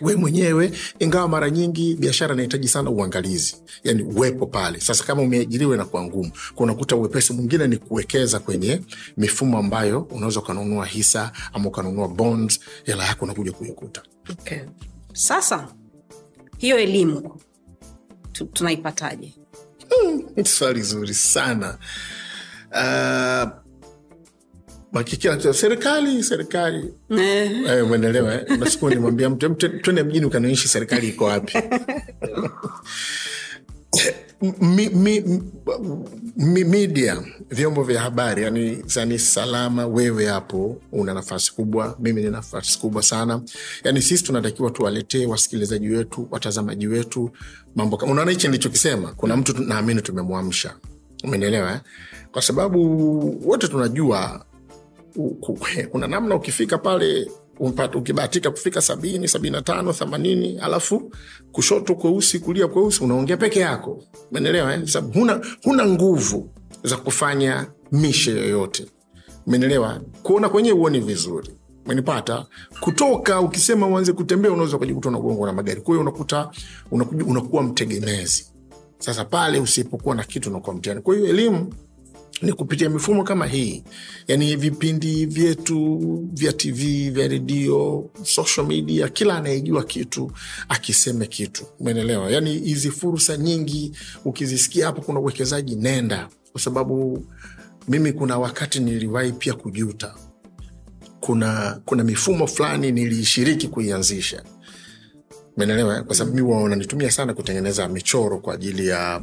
we 0.00 0.16
mwenyewe 0.16 0.72
ingawa 0.98 1.28
mara 1.28 1.50
nyingi 1.50 1.94
biashara 1.94 2.34
inahitaji 2.34 2.68
sana 2.68 2.90
uangalizi 2.90 3.56
yani 3.84 4.02
uwepo 4.02 4.46
pale. 4.46 4.80
Sasa 4.80 5.04
kama 5.04 5.22
umeajiriwa 5.22 5.74
inakuwa 5.74 6.02
ngumu 6.04 6.30
unakuta 6.56 6.96
uwepesi 6.96 7.32
mwingine 7.32 7.66
ni 7.66 7.76
kuwekeza 7.76 8.38
kwenye 8.38 8.80
mifumo 9.16 9.58
ambayo 9.58 10.00
unaweza 10.00 10.40
ukanunua 10.40 10.86
hisa 10.86 11.32
ama 11.52 11.68
ukanunua 11.68 12.08
bonds 12.08 12.60
hela 12.84 13.04
yako 13.04 13.24
unakuja 13.24 13.52
kuikuta. 13.52 14.02
Okay. 14.30 14.58
sasa 15.12 15.68
hiyo 16.58 16.78
elimu 16.78 17.36
tu- 18.32 18.44
tunaipataje 18.46 19.34
swali 20.44 20.82
zuri 20.82 21.14
sana 21.14 21.78
uh, 22.72 23.48
makikila 24.92 25.54
serikali 25.54 26.22
serikali 26.22 26.94
eh. 27.10 27.50
Eh, 27.66 27.84
umeelewa 27.84 28.34
eh? 28.34 28.58
na 28.58 28.90
nimwambia 28.90 29.30
mtu 29.30 29.54
twende 29.54 30.02
mjini 30.02 30.26
ukaniishi 30.26 30.68
serikali 30.68 31.08
iko 31.08 31.24
wapi 31.24 31.58
mi, 36.36 36.64
media 36.64 37.22
vyombo 37.50 37.82
vya 37.82 38.00
habari 38.00 38.42
yani 38.42 38.82
zani 38.86 39.18
salama 39.18 39.86
wewe 39.86 40.26
hapo 40.26 40.80
una 40.92 41.14
nafasi 41.14 41.54
kubwa 41.54 41.96
mimi 42.00 42.22
ni 42.22 42.30
nafasi 42.30 42.78
kubwa 42.78 43.02
sana. 43.02 43.42
Yani 43.84 44.02
sisi 44.02 44.24
tunatakiwa 44.24 44.70
tuwaletee 44.70 45.26
wasikilizaji 45.26 45.88
wetu 45.88 46.28
watazamaji 46.30 46.86
wetu 46.86 47.30
mambo 47.76 47.96
unaona 47.96 48.30
hichi 48.30 48.46
nilichokisema? 48.46 49.12
Kuna 49.16 49.36
mtu 49.36 49.62
naamini 49.62 50.02
tumemwamsha. 50.02 50.74
Umenielewa 51.24 51.72
eh? 51.72 51.80
kwa 52.32 52.42
sababu 52.42 53.48
wote 53.48 53.68
tunajua 53.68 54.44
kuna 55.92 56.06
namna 56.06 56.34
ukifika 56.34 56.78
pale 56.78 57.30
ukibahatika 57.94 58.50
kufika 58.50 58.80
sabini 58.80 59.28
sabini 59.28 59.52
na 59.56 59.62
tano 59.62 59.92
themanini 59.92 60.58
alafu 60.58 61.12
kushoto 61.52 61.94
kweusi 61.94 62.38
kulia 62.38 62.68
kweusi 62.68 63.04
unaongea 63.04 63.36
peke 63.36 63.60
yako. 63.60 64.04
Menelewa 64.32 64.74
eh? 64.74 64.86
sababu 64.86 65.12
huna, 65.18 65.40
huna 65.64 65.86
nguvu 65.86 66.50
za 66.84 66.96
kufanya 66.96 67.66
mishe 67.92 68.30
yoyote. 68.30 68.86
Menelewa 69.46 70.00
kuona 70.22 70.48
kwenyewe 70.48 70.78
huoni 70.78 71.00
vizuri. 71.00 71.50
Menipata 71.86 72.46
kutoka 72.80 73.40
ukisema 73.40 73.86
uanze 73.86 74.12
kutembea 74.12 74.52
unaweza 74.52 74.76
ukajikuta 74.76 75.08
unagongwa 75.08 75.46
na 75.46 75.52
magari. 75.52 75.80
Kwahiyo 75.80 76.00
unakuta 76.00 76.50
unakuwa 77.26 77.62
mtegemezi. 77.62 78.46
Sasa 78.98 79.24
pale 79.24 79.60
usipokuwa 79.60 80.14
na 80.14 80.24
kitu 80.24 80.50
unakuwa 80.50 80.76
mtihani. 80.76 81.00
Kwa 81.00 81.14
hiyo 81.14 81.26
elimu 81.26 81.74
ni 82.42 82.52
kupitia 82.52 82.90
mifumo 82.90 83.24
kama 83.24 83.46
hii. 83.46 83.84
Yani 84.28 84.56
vipindi 84.56 85.26
vyetu 85.26 85.98
vya 86.32 86.52
tv 86.52 87.10
vya 87.10 87.28
redio 87.28 88.10
social 88.22 88.66
media 88.66 89.08
kila 89.08 89.36
anayejua 89.36 89.84
kitu 89.84 90.32
akiseme 90.68 91.26
kitu. 91.26 91.64
Umeelewa? 91.80 92.30
Yani 92.30 92.58
hizi 92.58 92.90
fursa 92.90 93.36
nyingi 93.36 93.92
ukizisikia 94.24 94.86
hapo 94.86 95.02
kuna 95.02 95.20
uwekezaji 95.20 95.76
nenda. 95.76 96.28
Kwa 96.52 96.60
sababu 96.60 97.26
mimi 97.88 98.12
kuna 98.12 98.38
wakati 98.38 98.80
niliwahi 98.80 99.32
pia 99.32 99.54
kujuta. 99.54 100.14
Kuna 101.20 101.80
kuna 101.84 102.04
mifumo 102.04 102.46
fulani 102.46 102.92
niliishiriki 102.92 103.68
kuianzisha. 103.68 104.42
Umeelewa? 105.56 106.02
kwa 106.02 106.14
sababu 106.16 106.36
mi 106.36 106.42
wananitumia 106.42 107.10
sana 107.10 107.34
kutengeneza 107.34 107.88
michoro 107.88 108.38
kwa 108.38 108.54
ajili 108.54 108.86
ya 108.86 109.22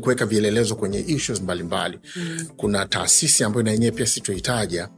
kuweka 0.00 0.26
vielelezo 0.26 0.74
kwenye 0.76 1.04
issues 1.06 1.40
mbalimbali 1.42 1.98
mm. 2.16 2.46
kuna 2.56 2.86
taasisi 2.86 3.44
ambayo 3.44 3.62
na 3.62 3.70
yenyewe 3.70 3.92
pia 3.92 4.06
sitoitaja 4.06 4.88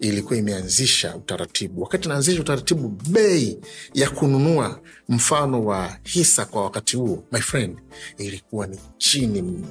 ilikuwa 0.00 0.38
imeanzisha 0.38 1.16
utaratibu 1.16 1.82
wakati 1.82 2.08
naanzisha 2.08 2.40
utaratibu 2.40 2.88
bei 3.08 3.58
ya 3.94 4.10
kununua 4.10 4.80
mfano 5.08 5.64
wa 5.64 5.96
hisa 6.02 6.44
kwa 6.44 6.62
wakati 6.64 6.96
huo 6.96 7.24
my 7.32 7.40
friend 7.40 7.78
ilikuwa 8.18 8.66
ni 8.66 8.78
chini 8.98 9.42
mno 9.42 9.68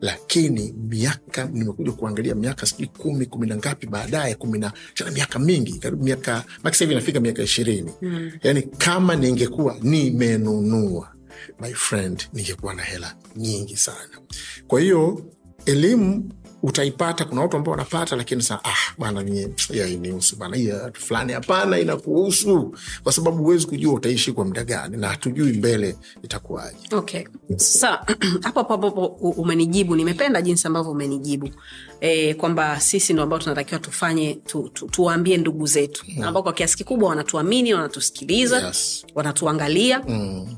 lakini 0.00 0.74
miaka 0.88 1.44
nimekuja 1.44 1.92
kuangalia 1.92 2.34
miaka 2.34 2.66
sijui 2.66 2.86
kumi 2.86 3.26
kumi 3.26 3.46
na 3.46 3.56
ngapi 3.56 3.86
baadaye 3.86 4.34
kumi 4.34 4.58
na 4.58 4.72
miaka 5.14 5.38
mingi 5.38 5.72
karibu 5.72 6.04
miaka 6.04 6.44
maki 6.62 6.76
sahivi 6.76 6.92
inafika 6.94 7.20
miaka 7.20 7.42
ishirini 7.42 7.92
mm. 8.02 8.30
Yani 8.42 8.62
kama 8.62 9.16
ningekuwa 9.16 9.76
nimenunua 9.82 11.12
my 11.60 11.72
friend 11.74 12.28
ningekuwa 12.32 12.74
na 12.74 12.82
hela 12.82 13.14
nyingi 13.36 13.76
sana. 13.76 14.18
Kwa 14.66 14.80
hiyo 14.80 15.22
elimu 15.66 16.30
utaipata 16.62 17.24
kuna 17.24 17.40
watu 17.40 17.56
ambao 17.56 17.70
wanapata 17.70 18.16
lakini 18.16 18.42
saa 18.42 18.60
ah 18.64 18.74
bana 18.98 19.22
mie 19.22 19.48
yainihusu 19.70 20.36
bana 20.36 20.56
ya 20.56 20.92
fulani 20.94 21.32
hapana 21.32 21.78
inakuhusu. 21.78 22.74
Kwa 23.02 23.12
sababu 23.12 23.36
huwezi 23.42 23.66
kujua 23.66 23.94
utaishi 23.94 24.32
kwa 24.32 24.44
muda 24.44 24.64
gani 24.64 24.96
na 24.96 25.08
hatujui 25.08 25.52
mbele 25.52 25.96
itakuwaje. 26.22 26.76
Okay. 26.92 27.24
Sasa 27.56 28.04
hapo 28.44 28.62
hapo 28.62 28.88
umenijibu. 29.36 29.96
Nimependa 29.96 30.42
jinsi 30.42 30.66
ambavyo 30.66 30.92
umenijibu. 30.92 31.50
E, 32.00 32.34
kwamba 32.34 32.80
sisi 32.80 33.12
ndo 33.12 33.22
ambao 33.22 33.38
tunatakiwa 33.38 33.80
tufanye 33.80 34.34
tu, 34.34 34.70
tu, 34.74 34.86
tuwaambie 34.88 35.36
ndugu 35.36 35.66
zetu. 35.66 36.04
Mm. 36.08 36.22
ambao 36.22 36.42
kwa 36.42 36.52
kiasi 36.52 36.76
kikubwa 36.76 37.08
wanatuamini 37.08 37.74
wanatusikiliza 37.74 38.66
Yes. 38.66 39.06
wanatuangalia. 39.14 40.02
Mm. 40.08 40.56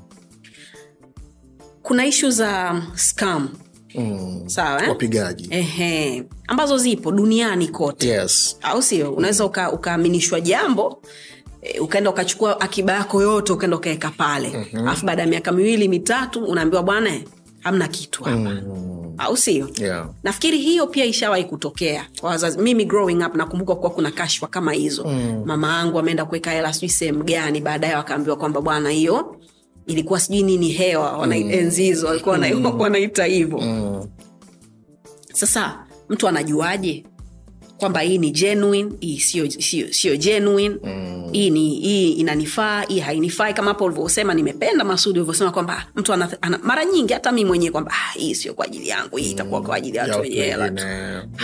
Kuna 1.91 2.07
ishu 2.07 2.31
za 2.31 2.83
scam 2.95 3.49
Mm. 3.95 4.43
sawa 4.49 4.83
eh? 4.83 4.89
wapigaji 4.89 5.47
Ehe, 5.51 6.25
ambazo 6.49 6.79
zipo 6.79 7.13
duniani 7.13 7.69
kote 7.69 8.09
yes 8.09 8.57
au 8.63 8.83
sio 8.83 9.13
unaweza 9.13 9.45
uka- 9.45 9.73
ukaaminishwa 9.73 10.41
jambo 10.41 11.03
e, 11.63 11.79
ukaenda 11.79 12.11
ukachukua 12.11 12.61
akiba 12.61 12.93
yako 12.93 13.23
yote 13.23 13.53
ukaenda 13.53 13.77
ukaweka 13.77 14.11
pale 14.11 14.49
alafu 14.49 14.77
mm-hmm. 14.77 15.07
baada 15.07 15.23
ya 15.23 15.29
miaka 15.29 15.53
miwili 15.53 15.89
mitatu 15.89 16.45
unaambiwa 16.45 16.83
bwana 16.83 17.11
hamna 17.61 17.89
kitu 17.89 18.25
hapa 18.25 18.37
mm. 18.39 19.15
au 19.19 19.37
sio 19.37 19.71
yeah. 19.81 20.09
nafikiri 20.23 20.59
hiyo 20.59 20.87
pia 20.87 21.05
ishawahi 21.05 21.45
kutokea 21.45 22.07
kwa 22.21 22.31
wazazi 22.31 22.59
mimi 22.59 22.85
growing 22.85 23.25
up 23.27 23.35
nakumbuka 23.35 23.75
kuwa 23.75 23.91
kuna 23.91 24.11
kashfa 24.11 24.47
kama 24.47 24.73
hizo 24.73 25.05
mm. 25.05 25.43
mama 25.47 25.77
yangu 25.77 25.99
ameenda 25.99 26.25
kuweka 26.25 26.51
hela 26.51 26.73
sijui 26.73 26.89
sehemu 26.89 27.25
gani 27.25 27.61
baadaye 27.61 27.95
wakaambiwa 27.95 28.37
kwamba 28.37 28.61
bwana 28.61 28.91
hiyo 28.91 29.37
ilikuwa 29.93 30.21
sijui 30.21 30.43
nini 30.43 30.69
hewa 30.69 31.19
wana- 31.19 31.37
enzi 31.37 31.83
hizo 31.83 32.07
walikuwa 32.07 32.39
mm. 32.39 32.81
wanaita 32.81 33.25
hivyo. 33.25 33.59
Mm. 33.59 34.07
sasa 35.33 35.87
mtu 36.09 36.29
anajuaje 36.29 37.05
kwamba 37.79 38.01
hii 38.01 38.19
ni 38.19 38.31
genuine 38.31 38.93
hii 39.01 39.19
sio 39.19 39.51
sio 39.51 39.93
sio 39.93 40.17
genuine? 40.17 40.77
Mm. 40.85 41.29
hii 41.33 41.51
ni 41.51 41.71
hii 41.81 42.13
inanifaa 42.13 42.83
hii 42.83 42.99
hainifai? 43.01 43.55
Kama 43.55 43.69
hapo 43.69 43.85
ulivyosema 43.85 44.35
nimependa 44.35 44.85
masudi 44.85 45.19
ulivyosema 45.19 45.51
kwamba 45.53 45.87
mtu 45.97 46.13
ana, 46.13 46.29
ana, 46.41 46.59
mara 46.63 46.85
nyingi 46.85 47.13
hata 47.13 47.33
mi 47.33 47.45
mwenyewe 47.45 47.73
kwamba 47.73 47.93
ah, 47.93 48.19
hii 48.19 48.35
sio 48.35 48.55
kwa 48.55 48.65
ajili 48.67 48.89
yangu 48.89 49.17
hii 49.17 49.31
itakuwa 49.31 49.63
kwa 49.63 49.77
ajili 49.77 49.97
ya 49.97 50.03
watu 50.03 50.15
watu 50.19 50.31
wenye 50.31 50.43
hela 50.43 50.71
tu. 50.71 50.85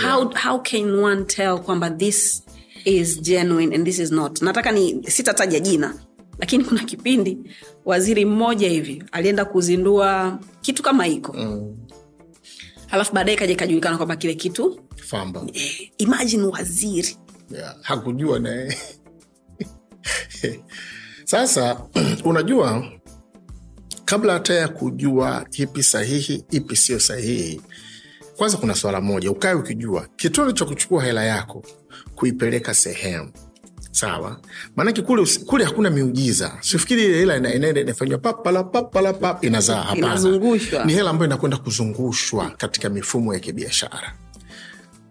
How, 0.03 0.31
how 0.45 0.63
can 0.63 0.99
one 0.99 1.25
tell 1.25 1.59
kwamba 1.59 1.91
this 1.91 2.43
is 2.85 3.21
genuine 3.23 3.75
and 3.77 3.85
this 3.85 3.99
is 3.99 4.13
not? 4.13 4.43
Nataka 4.43 4.73
ni 4.73 5.03
sitataja 5.09 5.61
jina 5.61 5.95
lakini 6.39 6.65
kuna 6.65 6.85
kipindi 6.85 7.39
waziri 7.85 8.25
mmoja 8.25 8.69
hivi 8.69 9.05
alienda 9.13 9.45
kuzindua 9.45 10.39
kitu 10.61 10.83
kama 10.83 11.05
hiko. 11.05 11.33
Mm. 11.33 11.77
alafu 12.91 13.15
baadaye 13.15 13.37
kaja 13.37 13.53
ikajulikana 13.53 13.97
kwamba 13.97 14.17
kile 14.17 14.35
kitu 14.35 14.81
famba. 14.97 15.43
eh, 15.53 15.91
imagine 15.99 16.43
waziri. 16.45 17.17
Yeah. 17.51 17.77
hakujua 17.83 18.39
naye. 18.39 18.79
Sasa 21.25 21.81
unajua 22.25 22.93
kabla 24.05 24.33
hata 24.33 24.55
ya 24.55 24.69
kujua 24.69 25.47
ipi 25.53 25.83
sahihi 25.83 26.45
ipi 26.51 26.77
sio 26.77 27.01
sahihi 27.01 27.61
kwanza 28.37 28.57
kuna 28.57 28.75
swala 28.75 29.01
moja 29.01 29.31
ukae 29.31 29.55
ukijua. 29.55 30.09
Kitendo 30.17 30.53
cha 30.53 30.65
kuchukua 30.65 31.05
hela 31.05 31.25
yako 31.25 31.65
kuipeleka 32.15 32.75
sehemu 32.75 33.31
sawa. 33.97 34.41
Maanake 34.77 35.03
kule, 35.03 35.27
kule 35.47 35.65
hakuna 35.65 35.91
miujiza. 35.91 36.53
Sifikiri 36.61 37.05
ile 37.05 37.19
hela 37.19 37.37
inaenda 37.55 37.81
inafanywa 37.81 38.19
papala 38.19 38.65
papala 38.65 39.13
pap 39.13 39.45
inazaa. 39.45 39.83
Hapana. 39.83 40.15
Ni 40.85 40.93
hela 40.93 41.11
ambayo 41.11 41.27
inakwenda 41.29 41.57
kuzungushwa 41.57 42.51
katika 42.51 42.89
mifumo 42.89 43.35
ya 43.35 43.41
kibiashara. 43.41 44.15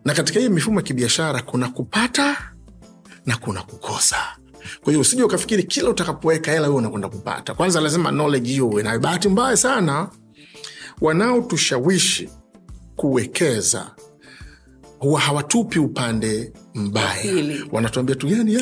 Na 0.06 0.14
katika 0.14 0.40
hii 0.40 0.50
mifumo 0.50 0.80
ya 0.80 0.84
kibiashara 0.84 1.42
kuna 1.42 1.70
kupata 1.70 2.38
na 3.26 3.38
kuna 3.38 3.62
kukosa. 3.64 4.18
Kwa 4.84 4.92
hiyo 4.92 5.02
usije 5.02 5.24
ukafikiri 5.24 5.64
kila 5.64 5.90
utakapoweka 5.90 6.52
hela 6.52 6.68
huo 6.68 6.78
unakwenda 6.78 7.10
kupata. 7.10 7.54
Kwanza 7.54 7.82
lazima 7.82 8.10
knowledge 8.12 8.50
hiyo 8.50 8.68
uwe 8.68 8.84
nayo. 8.84 9.00
Bahati 9.00 9.30
mbaya 9.30 9.58
sana 9.58 10.10
wanaotushawishi 11.02 12.30
kuwekeza 12.96 13.92
huwa 15.00 15.20
hawatupi 15.20 15.80
upande 15.80 16.54
mbaya. 16.76 17.24
Wanatuambia 17.72 18.16
tu 18.16 18.28
yani 18.28 18.58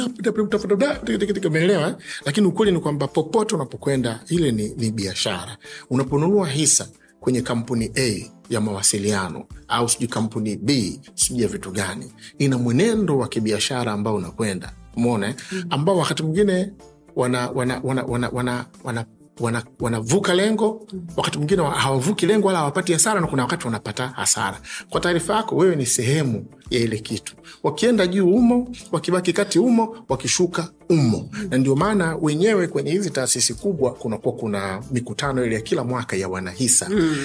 umeelewa 1.48 1.88
eh? 1.88 1.96
lakini 2.26 2.48
ukweli 2.48 2.72
ni 2.72 2.80
kwamba 2.80 3.08
popote 3.08 3.56
unapokwenda 3.56 4.20
ile 4.30 4.52
ni, 4.52 4.70
ni 4.78 4.92
biashara. 4.92 5.58
Unaponunua 5.90 6.48
hisa 6.50 6.88
kwenye 7.20 7.42
kampuni 7.42 7.92
a 7.96 8.30
ya 8.50 8.62
mawasiliano 8.62 9.46
au 9.68 9.90
sijui 9.90 10.08
kampuni 10.08 10.56
b 10.56 11.00
sijui 11.16 11.42
ya 11.42 11.48
vitu 11.48 11.72
gani 11.72 12.12
ina 12.38 12.58
mwenendo 12.58 13.18
wa 13.18 13.28
kibiashara 13.28 13.92
ambao 13.92 14.16
unakwenda. 14.16 14.72
Umona 14.98 15.28
eh? 15.28 15.36
ambao 15.70 15.98
wakati 15.98 16.24
mwingine 16.24 16.72
wana 17.16 17.50
wana 17.50 17.82
wana 17.84 18.04
wana 18.04 18.30
wana, 18.30 18.66
wana 18.84 19.06
wana- 19.40 19.64
wanavuka 19.80 20.34
lengo 20.34 20.88
wakati 21.18 21.38
mwingine 21.38 21.64
hawavuki 21.64 22.26
lengo 22.26 22.48
wala 22.48 22.60
hawapati 22.60 22.94
hasara 22.94 23.22
na 23.22 23.28
kuna 23.28 23.42
wakati 23.44 23.66
wanapata 23.66 24.08
hasara. 24.08 24.60
Kwa 24.90 25.02
taarifa 25.02 25.36
yako 25.36 25.56
wewe 25.56 25.76
ni 25.76 25.86
sehemu 25.86 26.46
ya 26.76 26.80
ile 26.84 27.00
kitu. 27.00 27.36
Wakienda 27.64 28.08
juu 28.08 28.36
umo 28.36 28.68
wakibaki 28.92 29.34
kati 29.34 29.60
umo 29.60 29.98
wakishuka 30.10 30.70
umo 30.90 31.30
na 31.50 31.58
ndio 31.58 31.76
maana 31.76 32.16
wenyewe 32.16 32.68
kwenye 32.68 32.92
hizi 32.92 33.10
taasisi 33.10 33.54
kubwa 33.54 33.94
kunakuwa 33.94 34.36
kuna 34.36 34.84
mikutano 34.92 35.46
ile 35.46 35.56
ya 35.56 35.62
kila 35.62 35.84
mwaka 35.84 36.16
ya 36.16 36.28
wanahisa. 36.30 36.90
Mm. 36.90 37.16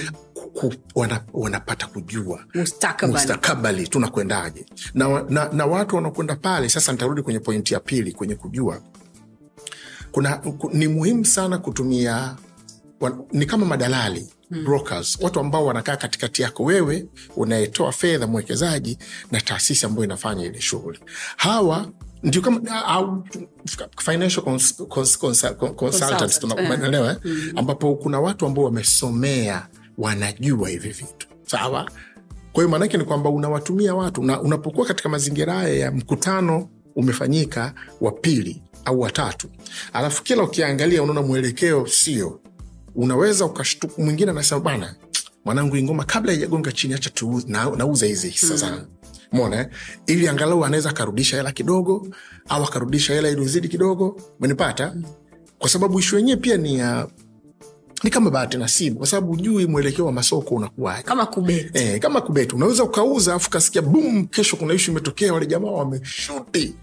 ku- 0.53 0.73
wana, 0.95 1.21
wanapata 1.33 1.87
kujua. 1.87 2.39
Mustakabali. 2.53 3.13
Mustakabali 3.13 3.87
tunakwendaje 3.87 4.65
na, 4.93 5.23
na, 5.29 5.49
na 5.53 5.65
watu 5.65 5.95
wanakwenda 5.95 6.35
pale 6.35 6.69
sasa 6.69 6.91
nitarudi 6.91 7.21
kwenye 7.21 7.39
pointi 7.39 7.73
ya 7.73 7.79
pili 7.79 8.11
kwenye 8.11 8.35
kujua. 8.35 8.81
Kuna 10.11 10.35
ku- 10.37 10.69
ni 10.73 10.87
muhimu 10.87 11.25
sana 11.25 11.57
kutumia 11.57 12.35
wan, 12.99 13.21
ni 13.31 13.45
kama 13.45 13.65
madalali 13.65 14.27
hmm. 14.49 14.63
brokers 14.63 15.17
watu 15.21 15.39
ambao 15.39 15.65
wanakaa 15.65 15.95
katikati 15.97 16.41
yako 16.41 16.63
wewe 16.63 17.05
unayetoa 17.35 17.91
fedha 17.91 18.27
mwekezaji 18.27 18.97
na 19.31 19.41
taasisi 19.41 19.85
ambayo 19.85 20.05
inafanya 20.05 20.45
ile 20.45 20.61
shughuli. 20.61 20.99
Hawa 21.37 21.87
ndio 22.23 22.41
kama 22.41 22.85
au 22.85 23.23
financial 23.99 24.43
cons, 24.43 24.75
cons, 24.75 25.17
cons, 25.17 25.45
cons, 25.57 25.75
consultants 25.75 26.39
tunaelewa 26.39 27.13
hmm. 27.13 27.51
ambapo 27.55 27.95
kuna 27.95 28.19
watu 28.19 28.45
ambao 28.45 28.63
wamesomea 28.65 29.67
wanajua 29.97 30.69
hivi 30.69 30.89
vitu. 30.89 31.27
Sawa? 31.45 31.91
Kwa 32.53 32.63
hiyo 32.63 32.69
maanake 32.69 32.97
ni 32.97 33.03
kwamba 33.03 33.29
unawatumia 33.29 33.95
watu 33.95 34.23
na 34.23 34.41
unapokuwa 34.41 34.87
katika 34.87 35.09
mazingira 35.09 35.53
haya 35.53 35.73
ya 35.75 35.91
mkutano 35.91 36.69
umefanyika 36.95 37.73
wa 38.01 38.11
pili 38.11 38.63
au 38.85 38.99
watatu 38.99 39.49
alafu 39.93 40.23
kila 40.23 40.43
ukiangalia 40.43 41.03
unaona 41.03 41.21
mwelekeo 41.21 41.87
sio 41.87 42.39
unaweza 43.03 43.45
ukashtuka 43.45 43.93
mwingine 44.01 44.31
anasema 44.31 44.61
bana 44.61 44.95
mwanangu 45.45 45.75
hii 45.75 45.83
ngoma 45.83 46.03
kabla 46.03 46.31
haijagonga 46.31 46.71
chini 46.71 46.93
acha 46.93 47.09
tu 47.09 47.43
na, 47.47 47.69
nauza 47.77 48.05
hizi 48.05 48.29
hisa 48.29 48.55
zangu. 48.55 48.85
Mona 49.31 49.59
eh? 49.59 49.67
ili 50.07 50.27
angalau 50.27 50.65
anaweza 50.65 50.89
akarudisha 50.89 51.37
hela 51.37 51.51
kidogo 51.51 52.07
au 52.49 52.63
akarudisha 52.63 53.13
hela 53.13 53.29
iliyozidi 53.29 53.67
kidogo. 53.67 54.21
Menipata 54.39 54.95
kwa 55.59 55.69
sababu 55.69 55.99
ishu 55.99 56.15
yenyewe 56.17 56.37
pia 56.37 56.57
ni 56.57 56.75
ya 56.79 57.07
ni 58.03 58.09
kama 58.09 58.29
bahati 58.31 58.57
nasibu 58.57 58.97
kwa 58.97 59.07
sababu 59.07 59.27
hujui 59.33 59.65
mwelekeo 59.65 60.05
wa 60.05 60.11
masoko 60.11 60.55
unakuwaje. 60.55 61.03
Kama 61.03 61.25
kubeti. 61.25 61.69
Eh, 61.73 61.99
kama 61.99 62.21
kubeti. 62.21 62.55
Unaweza 62.55 62.83
ukauza 62.83 63.33
afu 63.35 63.49
kasikia 63.49 63.81
bum 63.81 64.27
kesho 64.27 64.57
kuna 64.57 64.73
ishu 64.73 64.91
imetokea 64.91 65.33
wale 65.33 65.45
jamaa 65.45 65.71
wameshuti. 65.71 66.75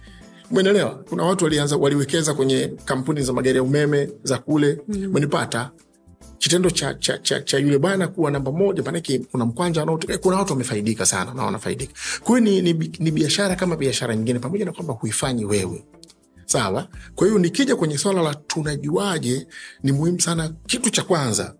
Umenelewa 0.50 0.90
kuna 1.08 1.22
watu 1.24 1.44
walianza 1.44 1.76
waliwekeza 1.76 2.34
kwenye 2.34 2.72
kampuni 2.84 3.22
za 3.22 3.32
magari 3.32 3.56
ya 3.56 3.62
umeme 3.62 4.08
za 4.22 4.38
kule. 4.38 4.78
Umenipata 4.88 5.70
kitendo 6.38 6.70
cha, 6.70 6.94
cha, 6.94 7.18
cha, 7.18 7.40
cha 7.40 7.58
yule 7.58 7.78
bwana 7.78 8.08
kuwa 8.08 8.30
namba 8.30 8.52
moja 8.52 8.82
maanake 8.82 9.18
kuna 9.18 9.44
mkwanja 9.44 9.80
wanaotokea 9.80 10.18
kuna 10.18 10.36
watu 10.36 10.52
wamefaidika 10.52 11.06
sana 11.06 11.34
na 11.34 11.42
wanafaidika. 11.44 11.92
Kwa 12.24 12.38
hiyo 12.38 12.50
ni, 12.62 12.72
ni, 12.72 12.90
ni 12.98 13.10
biashara 13.10 13.56
kama 13.56 13.76
biashara 13.76 14.16
nyingine 14.16 14.38
pamoja 14.38 14.64
na 14.64 14.72
kwamba 14.72 14.94
huifanyi 14.94 15.44
wewe. 15.44 15.84
Sawa? 16.46 16.88
Kwa 17.14 17.26
hiyo 17.26 17.38
nikija 17.38 17.76
kwenye 17.76 17.98
swala 17.98 18.22
la 18.22 18.34
tunajuaje 18.34 19.46
ni 19.82 19.92
muhimu 19.92 20.20
sana 20.20 20.54
kitu 20.66 20.90
cha 20.90 21.02
kwanza 21.02 21.54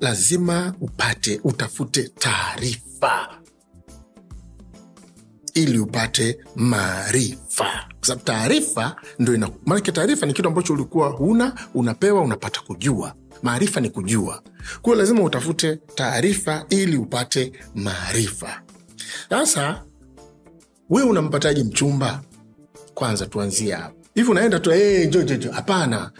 lazima 0.00 0.74
upate 0.80 1.40
utafute 1.44 2.02
taarifa. 2.08 3.28
Ili 5.54 5.78
upate 5.78 6.38
maarifa. 6.56 7.64
Kwa 7.98 8.06
sababu 8.06 8.24
taarifa 8.24 8.96
ndo 9.18 9.34
ina 9.34 9.50
maanake 9.66 9.92
taarifa 9.92 10.26
ni 10.26 10.32
kitu 10.32 10.48
ambacho 10.48 10.72
ulikuwa 10.72 11.08
huna 11.08 11.54
unapewa 11.74 12.20
unapata 12.20 12.60
kujua 12.60 13.14
maarifa 13.44 13.80
ni 13.80 13.90
kujua. 13.90 14.42
Kwa 14.82 14.92
hiyo 14.92 14.96
lazima 14.96 15.22
utafute 15.22 15.78
taarifa 15.94 16.64
ili 16.68 16.96
upate 16.96 17.52
maarifa. 17.74 18.62
Sasa 19.30 19.82
wewe 20.90 21.08
unampataji 21.08 21.64
mchumba? 21.64 22.20
Kwanza 22.94 23.26
tuanzie 23.26 23.72
hapo. 23.74 23.94
Hivi 24.14 24.30
unaenda 24.30 24.60
tu 24.60 24.70
hey, 24.70 25.06
njo 25.06 25.22
njo 25.22 25.34
njo 25.34 25.52
hapana. 25.52 26.10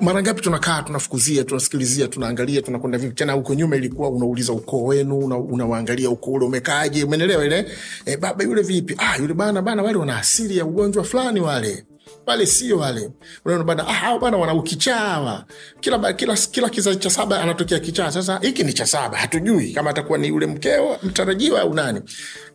Mara 0.00 0.22
ngapi 0.22 0.40
tunakaa 0.42 0.82
tunafukuzia 0.82 1.44
tunasikilizia 1.44 2.08
tunaangalia 2.08 2.62
tunakwenda 2.62 2.98
vipi? 2.98 3.14
Tena 3.14 3.32
huko 3.32 3.54
nyuma 3.54 3.76
ilikuwa 3.76 4.08
unauliza 4.10 4.52
ukoo 4.52 4.84
wenu 4.84 5.18
una- 5.18 5.38
unawaangalia 5.38 6.10
ukoo 6.10 6.30
ule 6.32 6.44
umekaaje? 6.44 7.04
Umenelewa 7.04 7.44
ile? 7.46 7.66
E, 8.06 8.16
baba 8.16 8.44
yule 8.44 8.62
vipi? 8.62 8.94
Ah, 8.98 9.16
yule 9.18 9.34
bana 9.34 9.62
bana 9.62 9.82
wale 9.82 9.98
wana 9.98 10.18
asili 10.18 10.56
ya 10.58 10.64
ugonjwa 10.64 11.04
fulani 11.04 11.40
wale 11.40 11.84
wale 12.26 12.46
sio 12.46 12.78
wale. 12.78 13.10
Unaona 13.44 13.64
bana 13.64 13.84
ah, 13.88 14.18
bana 14.18 14.36
wana 14.36 14.54
ukichaa 14.54 15.44
kila, 15.80 16.12
kila, 16.12 16.36
kila 16.36 16.68
kizazi 16.68 16.98
cha 16.98 17.10
saba 17.10 17.40
anatokea 17.40 17.78
kichaa. 17.80 18.12
Sasa 18.12 18.38
hiki 18.42 18.64
ni 18.64 18.72
cha 18.72 18.86
saba 18.86 19.16
hatujui 19.18 19.72
kama 19.72 19.90
atakuwa 19.90 20.18
ni 20.18 20.28
yule 20.28 20.46
mkeo 20.46 20.98
mtarajiwa 21.02 21.60
au 21.60 21.74
nani. 21.74 22.00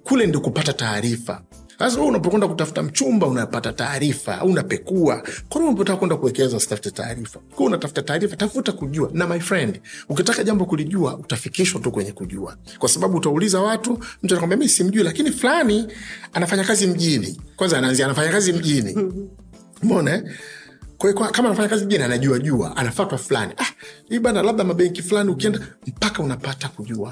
Kule 0.04 0.28
ndio 0.28 0.42
kupata 0.42 0.74
taarifa. 0.74 1.42
Sasa 1.80 1.96
wewe 1.96 2.08
unapokwenda 2.10 2.48
kutafuta 2.48 2.84
mchumba 2.84 3.28
unapata 3.28 3.74
taarifa 3.74 4.44
unapekua. 4.44 5.24
Nini 5.56 5.68
unapotaka 5.68 5.98
kwenda 5.98 6.16
kuwekeza 6.16 6.58
usitafute 6.58 6.92
taarifa? 6.92 7.40
Kwa 7.56 7.66
unatafuta 7.66 8.02
taarifa? 8.02 8.36
Tafuta 8.36 8.72
kujua. 8.72 9.10
Na 9.14 9.28
my 9.28 9.40
friend 9.40 9.80
ukitaka 10.10 10.44
jambo 10.44 10.66
kulijua 10.66 11.18
utafikishwa 11.18 11.82
tu 11.82 11.92
kwenye 11.92 12.12
kujua. 12.12 12.58
Kwa 12.80 12.90
sababu 12.90 13.18
utauliza 13.18 13.62
watu 13.62 13.92
mtu 13.94 14.34
anakwambia 14.34 14.58
mimi 14.58 14.70
simjui 14.70 15.04
lakini 15.04 15.32
fulani 15.32 15.88
anafanya 16.34 16.64
kazi 16.64 16.88
mjini. 16.88 17.42
Kwanza 17.56 17.78
anaanzia 17.78 18.06
anafanya 18.06 18.32
kazi 18.32 18.54
mjini 18.54 18.96
mona 19.86 20.14
eh? 20.16 20.24
Kwa 20.98 21.14
kwa- 21.14 21.32
kama 21.32 21.48
anafanya 21.50 21.70
kazi 21.70 21.86
jini 21.86 22.04
anajua 22.04 22.40
jua 22.40 22.78
anafatwa 22.78 23.18
fulani. 23.18 23.54
Ah, 23.58 24.20
bana 24.20 24.44
labda 24.44 24.64
mabenki 24.64 25.02
fulani 25.04 25.30
ukienda 25.32 25.60
mpaka 25.88 26.24
unapata 26.24 26.68
kujua. 26.68 27.12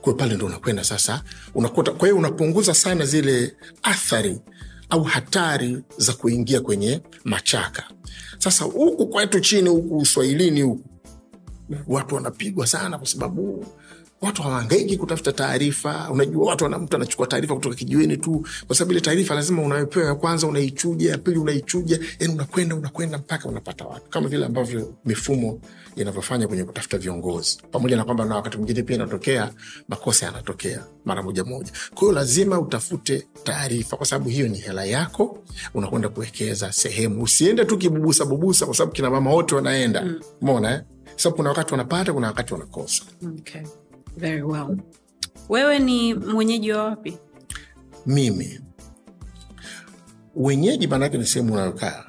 Kwa 0.00 0.14
pale 0.14 0.34
ndo 0.34 0.46
unakwenda 0.46 0.84
sasa 0.84 1.22
unakuta 1.54 1.92
kwa 1.92 2.08
hiyo 2.08 2.18
unapunguza 2.18 2.74
sana 2.74 3.06
zile 3.06 3.56
athari 3.82 4.40
au 4.90 5.02
hatari 5.02 5.82
za 5.96 6.12
kuingia 6.12 6.60
kwenye 6.60 7.00
machaka. 7.24 7.82
Sasa 8.38 8.64
huku 8.64 9.06
kwetu 9.06 9.40
chini 9.40 9.68
huku 9.68 9.98
uswahilini 9.98 10.62
huku 10.62 10.84
watu 11.86 12.14
wanapigwa 12.14 12.66
sana 12.66 12.98
kwa 12.98 13.06
sababu 13.06 13.66
watu 14.20 14.42
hawaangaiki 14.42 14.96
kutafuta 14.96 15.32
taarifa. 15.32 16.08
Unajua 16.10 16.46
watu 16.46 16.64
wana, 16.64 16.78
mtu 16.78 16.96
anachukua 16.96 17.26
taarifa 17.26 17.54
kutoka 17.54 17.74
kijiweni 17.76 18.16
tu. 18.16 18.46
Kwa 18.66 18.76
sababu 18.76 18.92
ile 18.92 19.00
taarifa 19.00 19.34
lazima 19.34 19.62
unayopewa 19.62 20.06
ya 20.06 20.14
kwanza 20.14 20.46
unaichuja 20.46 21.10
ya 21.10 21.18
pili 21.18 21.38
unaichuja. 21.38 21.98
Yani 22.20 22.34
unakwenda 22.34 22.74
unakwenda 22.76 23.18
mpaka 23.18 23.48
unapata 23.48 23.84
watu. 23.84 24.10
Kama 24.10 24.28
vile 24.28 24.46
ambavyo 24.46 24.94
mifumo 25.04 25.60
inavyofanya 25.96 26.48
kwenye 26.48 26.64
kutafuta 26.64 26.98
viongozi. 26.98 27.58
Pamoja 27.72 27.96
na 27.96 28.04
kwamba 28.04 28.24
na 28.24 28.36
wakati 28.36 28.56
mwingine 28.56 28.82
pia 28.82 28.96
inatokea 28.96 29.50
makosa 29.88 30.26
yanatokea 30.26 30.84
mara 31.04 31.22
moja 31.22 31.44
moja. 31.44 31.72
Kwa 31.94 32.00
hiyo 32.00 32.12
lazima 32.12 32.60
utafute 32.60 33.26
taarifa 33.44 33.96
kwa 33.96 34.06
sababu 34.06 34.28
hiyo 34.30 34.48
ni 34.48 34.58
hela 34.58 34.84
yako. 34.84 35.38
Unakwenda 35.74 36.08
kuwekeza 36.08 36.72
sehemu. 36.72 37.22
Usiende 37.22 37.64
tu 37.64 37.78
kibubusa 37.78 38.24
bubusa 38.24 38.66
kwa 38.66 38.74
sababu 38.74 38.92
kina 38.92 39.10
mama 39.10 39.30
wote 39.30 39.54
wanaenda. 39.54 40.06
Mona 40.40 40.74
eh? 40.74 40.80
sababu 41.16 41.36
kuna 41.36 41.48
wakati 41.48 41.70
wanapata 41.72 42.12
kuna 42.12 42.26
wakati 42.26 42.52
wanakosa. 42.54 43.02
Okay. 43.38 43.62
Very 44.16 44.42
well. 44.42 44.76
wewe 45.48 45.78
ni 45.78 46.14
mwenyeji 46.14 46.72
wa 46.72 46.84
wapi? 46.84 47.18
Mimi. 48.06 48.60
Wenyeji 50.36 50.86
maanaake 50.86 51.18
ni 51.18 51.26
sehemu 51.26 51.52
unayokaa. 51.52 52.04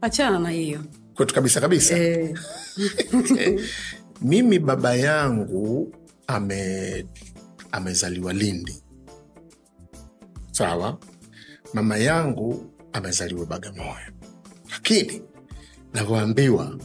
Achana 0.00 0.38
na 0.38 0.50
hiyo. 0.50 0.80
Kwetu 1.14 1.34
kabisa 1.34 1.60
kabisa. 1.60 1.98
Eh. 1.98 2.34
mimi 4.22 4.58
baba 4.58 4.94
yangu 4.96 5.92
ame 6.26 7.06
amezaliwa 7.72 8.32
lindi. 8.32 8.82
Sawa? 10.50 10.98
Mama 11.74 11.96
yangu 11.96 12.70
amezaliwa 12.92 13.46
bagamoyo. 13.46 14.12
Lakini 14.70 15.22
navyoambiwa 15.94 16.78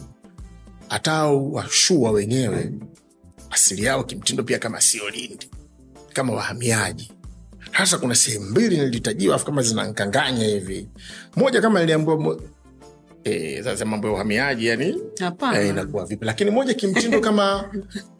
hata 0.88 1.24
washua 1.26 2.10
wenyewe 2.10 2.72
asili 3.52 3.84
yao 3.84 4.04
kimtindo 4.04 4.42
pia 4.42 4.58
kama 4.58 4.80
sio 4.80 5.10
lindi 5.10 5.50
kama 6.12 6.32
wahamiaji. 6.32 7.12
Hasa 7.70 7.98
kuna 7.98 8.14
sehemu 8.14 8.44
mbili 8.50 8.76
nilitajiwa 8.76 9.36
afu 9.36 9.46
kama 9.46 9.62
zinankanganya 9.62 10.46
hivi. 10.46 10.88
Moja 11.36 11.60
kama 11.60 11.82
iliambiwa 11.82 12.20
mo... 12.20 12.40
e, 13.24 13.62
sasa 13.62 13.84
mambo 13.84 14.06
ya 14.08 14.14
uhamiaji 14.14 14.66
yani 14.66 14.96
inakuwa 15.68 16.06
vipi? 16.06 16.26
Lakini 16.26 16.50
moja 16.50 16.74
kimtindo 16.74 17.20
kama 17.20 17.70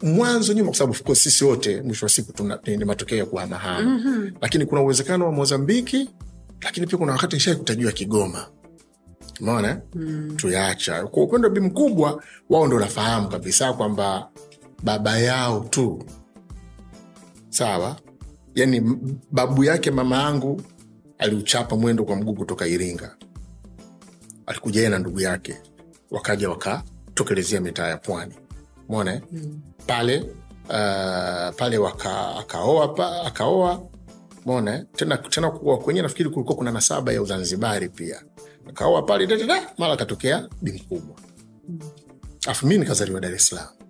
mwanzo 0.01 0.53
nyuma 0.53 0.69
kwa 0.69 0.77
sababu 0.77 1.15
sisi 1.15 1.43
wote 1.45 1.81
mwisho 1.81 2.05
wa 2.05 2.09
siku 2.09 2.43
ni 2.65 2.85
matokeo 2.85 3.17
ya 3.17 3.25
kuhamahama 3.25 3.89
mm-hmm. 3.89 4.31
lakini 4.41 4.65
kuna 4.65 4.81
uwezekano 4.81 5.25
wa 5.25 5.31
mozambiki 5.31 6.09
lakini 6.61 6.87
pia 6.87 6.97
kuna 6.97 7.11
wakati 7.11 7.35
nishai 7.35 7.55
kutajiwa 7.55 7.91
kigoma. 7.91 8.45
Umeona? 9.41 9.81
Mm. 9.95 10.33
tuyaacha 10.37 11.03
kwa 11.07 11.23
upendo 11.23 11.49
bi 11.49 11.59
mkubwa 11.59 12.23
wao 12.49 12.67
ndo 12.67 12.79
nafahamu 12.79 13.29
kabisa 13.29 13.73
kwamba 13.73 14.29
baba 14.83 15.17
yao 15.17 15.59
tu. 15.69 16.03
Sawa? 17.49 17.95
Yani 18.55 18.81
babu 19.31 19.63
yake 19.63 19.91
mama 19.91 20.17
yangu 20.23 20.61
aliuchapa 21.17 21.75
mwendo 21.75 22.03
kwa 22.05 22.15
mguu 22.15 22.33
kutoka 22.33 22.67
iringa. 22.67 23.15
Alikuja 24.45 24.79
yeye 24.79 24.89
na 24.89 24.99
ndugu 24.99 25.19
yake 25.21 25.57
wakaja 26.11 26.49
wakatokelezea 26.49 27.61
mitaa 27.61 27.87
ya 27.87 27.97
pwani. 27.97 28.33
Mone 28.89 29.21
mm. 29.31 29.61
pale 29.87 30.19
uh, 30.69 31.55
pale 31.55 31.77
waka, 31.77 32.35
akaoa 32.35 32.87
pa, 32.87 33.21
akaoa. 33.21 33.81
Mone 34.45 34.85
tena 34.95 35.17
tena 35.17 35.51
kuoa 35.51 35.77
kwenye 35.77 36.01
nafikiri 36.01 36.29
kulikuwa 36.29 36.55
kuna 36.57 36.71
nasaba 36.71 37.13
ya 37.13 37.21
uzanzibari 37.21 37.89
pia. 37.89 38.23
Akaoa 38.69 39.01
pale 39.01 39.27
mara 39.77 39.93
akatokea 39.93 40.47
bi 40.61 40.71
mkubwa. 40.71 41.15
Afu 42.47 42.67
mi 42.67 42.77
nikazaliwa 42.77 43.19
dar 43.21 43.33
es 43.35 43.47
salaam 43.47 43.82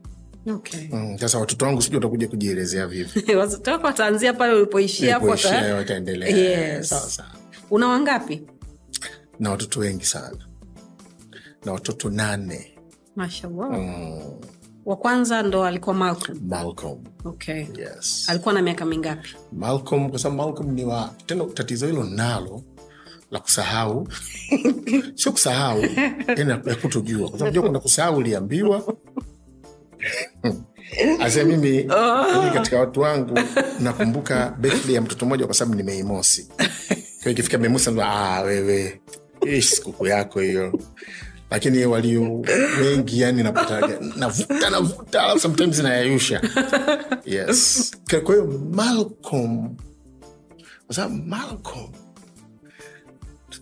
okay. 0.48 0.88
Mm, 0.92 1.18
sasa 1.18 1.40
watoto 1.40 1.66
wangu 1.66 1.82
sijui 1.82 1.96
watakuja 1.96 2.28
kujielezea 2.28 2.88
vipi. 2.88 3.36
Watoto 3.36 3.72
wako 3.72 3.88
wataanzia 3.88 4.34
pale 4.34 4.54
ulipoishia 4.54 5.14
hapo 5.14 5.28
wataendelea. 5.28 6.30
Yes. 6.30 6.90
sawa 6.90 7.10
sawa 7.10 7.30
una 7.72 7.88
wangapi? 7.88 8.42
Na 9.40 9.50
watoto 9.50 9.80
wengi 9.80 10.06
sana. 10.06 10.38
Na 11.66 11.72
watoto 11.74 12.10
nane. 12.10 12.78
Mashallah. 13.16 13.72
Mm, 13.72 14.40
wa 14.86 14.96
kwanza 14.96 15.44
ndo 15.44 15.66
alikuwa 15.66 15.96
malcolm. 15.96 16.40
Malcolm. 16.48 17.04
Okay. 17.26 17.66
yes. 17.78 18.26
Alikuwa 18.30 18.54
na 18.54 18.62
miaka 18.62 18.86
mingapi? 18.86 19.30
Malcolm 19.52 20.10
kwa 20.10 20.20
sababu 20.20 20.42
malcolm 20.42 20.72
ni 20.72 20.86
wa 20.86 21.14
tena 21.26 21.46
tatizo 21.46 21.88
hilo 21.88 22.04
nalo 22.04 22.62
la 23.32 23.40
kusahau. 23.40 24.08
Sio 25.16 25.32
kusahau 25.32 25.82
tena 26.36 26.62
ya 26.66 26.76
kutojua 26.76 27.30
kwa 27.30 27.40
sababu 27.40 27.62
kuna 27.62 27.80
kusahau 27.80 28.18
uliambiwa 28.18 28.96
ase 31.20 31.44
mimi 31.44 31.70
mimi 31.72 32.52
katika 32.54 32.80
watu 32.80 33.00
wangu 33.02 33.40
nakumbuka 33.80 34.56
birthday 34.60 34.96
ya 34.96 35.02
mtoto 35.02 35.26
mmoja 35.26 35.46
kwa 35.46 35.56
sababu 35.56 35.78
ni 35.78 35.84
mei 35.84 36.04
mosi. 36.04 36.48
Kwa 37.24 37.32
ikifika 37.32 37.58
mei 37.58 37.70
mosi 37.70 37.90
ah, 38.02 38.42
wewe 38.42 39.02
sikukuu 39.62 40.08
yako 40.08 40.40
hiyo. 40.40 40.80
Lakini 41.52 41.86
walio 41.86 42.42
wengi 42.82 43.22
yani 43.22 43.44
napata 43.44 44.00
navuta 44.18 44.70
navuta 44.70 45.24
alafu 45.24 45.40
sometimes 45.40 45.80
nayayusha. 45.80 46.42
Yes. 47.26 47.92
Kwa- 48.10 48.36
hiyo 48.36 48.62
malcolm 48.72 49.76
kwa 50.86 50.96
sababu 50.96 51.16
malcolm 51.16 51.92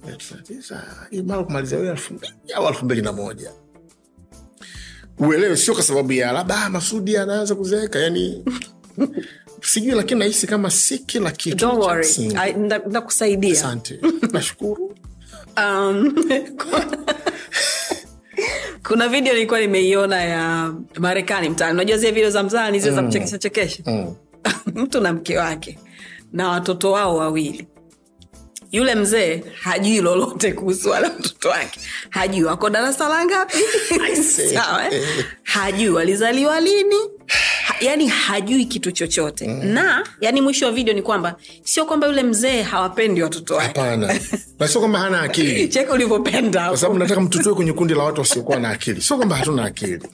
malcolm 0.03 1.87
elfu 1.87 2.13
mbili 2.13 2.33
au 2.55 2.67
elfu 2.67 2.85
mbili 2.85 3.01
na 3.01 3.11
moja 3.11 3.51
uelewe 5.19 5.57
sio 5.57 5.73
kwa 5.73 5.83
sababu 5.83 6.11
ya 6.13 6.31
labda 6.31 6.55
ah, 6.65 6.69
masudi 6.69 7.17
anaanza 7.17 7.55
kuzeeka 7.55 7.99
yani 7.99 8.43
sijui 9.61 9.91
lakini 9.91 10.19
nahisi 10.19 10.47
kama 10.47 10.69
si 10.71 10.97
kila 10.99 11.31
kitu 11.31 11.55
asante. 13.51 13.99
Nashukuru. 14.31 14.95
Um, 15.57 16.15
kuna 18.87 19.07
video 19.07 19.33
nilikuwa 19.33 19.59
nimeiona 19.59 20.21
ya 20.23 20.73
marekani 20.99 21.49
mtaani. 21.49 21.73
Unajua 21.73 21.97
zile 21.97 22.11
video 22.11 22.29
za 22.29 22.43
mtaani 22.43 22.79
zile 22.79 22.95
za 22.95 23.03
kuchekesha 23.03 23.37
chekesha? 23.37 23.83
Mm. 23.85 24.15
mtu 24.75 25.01
na 25.01 25.13
mke 25.13 25.37
wake 25.37 25.79
na 26.33 26.49
watoto 26.49 26.91
wao 26.91 27.15
wawili 27.17 27.67
yule 28.71 28.95
mzee 28.95 29.43
hajui 29.61 30.01
lolote 30.01 30.53
kuhusu 30.53 30.89
wale 30.89 31.07
watoto 31.07 31.49
wake. 31.49 31.79
Hajui 32.09 32.43
wako 32.43 32.69
darasa 32.69 33.09
la 33.09 33.25
ngapi. 33.25 33.57
Sawa 34.53 34.93
eh? 34.93 35.25
hajui 35.43 35.89
walizaliwa 35.89 36.59
lini. 36.59 36.95
Ha, 37.65 37.75
yani 37.81 38.07
hajui 38.07 38.65
kitu 38.65 38.91
chochote. 38.91 39.47
Mm. 39.47 39.65
na 39.65 40.07
yani 40.21 40.41
mwisho 40.41 40.65
wa 40.65 40.71
video 40.71 40.93
ni 40.93 41.01
kwamba 41.01 41.35
sio 41.63 41.85
kwamba 41.85 42.07
yule 42.07 42.23
mzee 42.23 42.61
hawapendi 42.61 43.23
watoto 43.23 43.55
wake. 43.55 43.67
Hapana. 43.79 44.19
Na 44.59 44.67
sio 44.67 44.79
kwamba 44.81 44.99
hana 44.99 45.21
akili. 45.21 45.67
Cheka 45.67 45.93
ulivyopenda 45.93 46.67
kwa 46.67 46.77
sababu 46.77 46.99
nataka 46.99 47.21
mtutue 47.21 47.53
kwenye 47.53 47.73
kundi 47.73 47.93
la 47.93 48.03
watu 48.03 48.21
wasiokuwa 48.21 48.59
na 48.59 48.69
akili. 48.69 49.01
Sio 49.01 49.17
kwamba 49.17 49.35
hatuna 49.35 49.65
akili. 49.65 50.07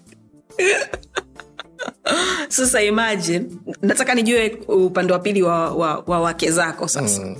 Sasa 2.50 2.84
imagine 2.84 3.46
nataka 3.82 4.15
nijue 4.15 4.58
upande 4.67 5.13
wa 5.13 5.20
pili 5.20 5.43
wa, 5.43 5.72
wa, 5.72 6.04
wa 6.08 6.20
wake 6.20 6.52
zako 6.52 6.88
sasa. 6.88 7.22
Mm. 7.22 7.36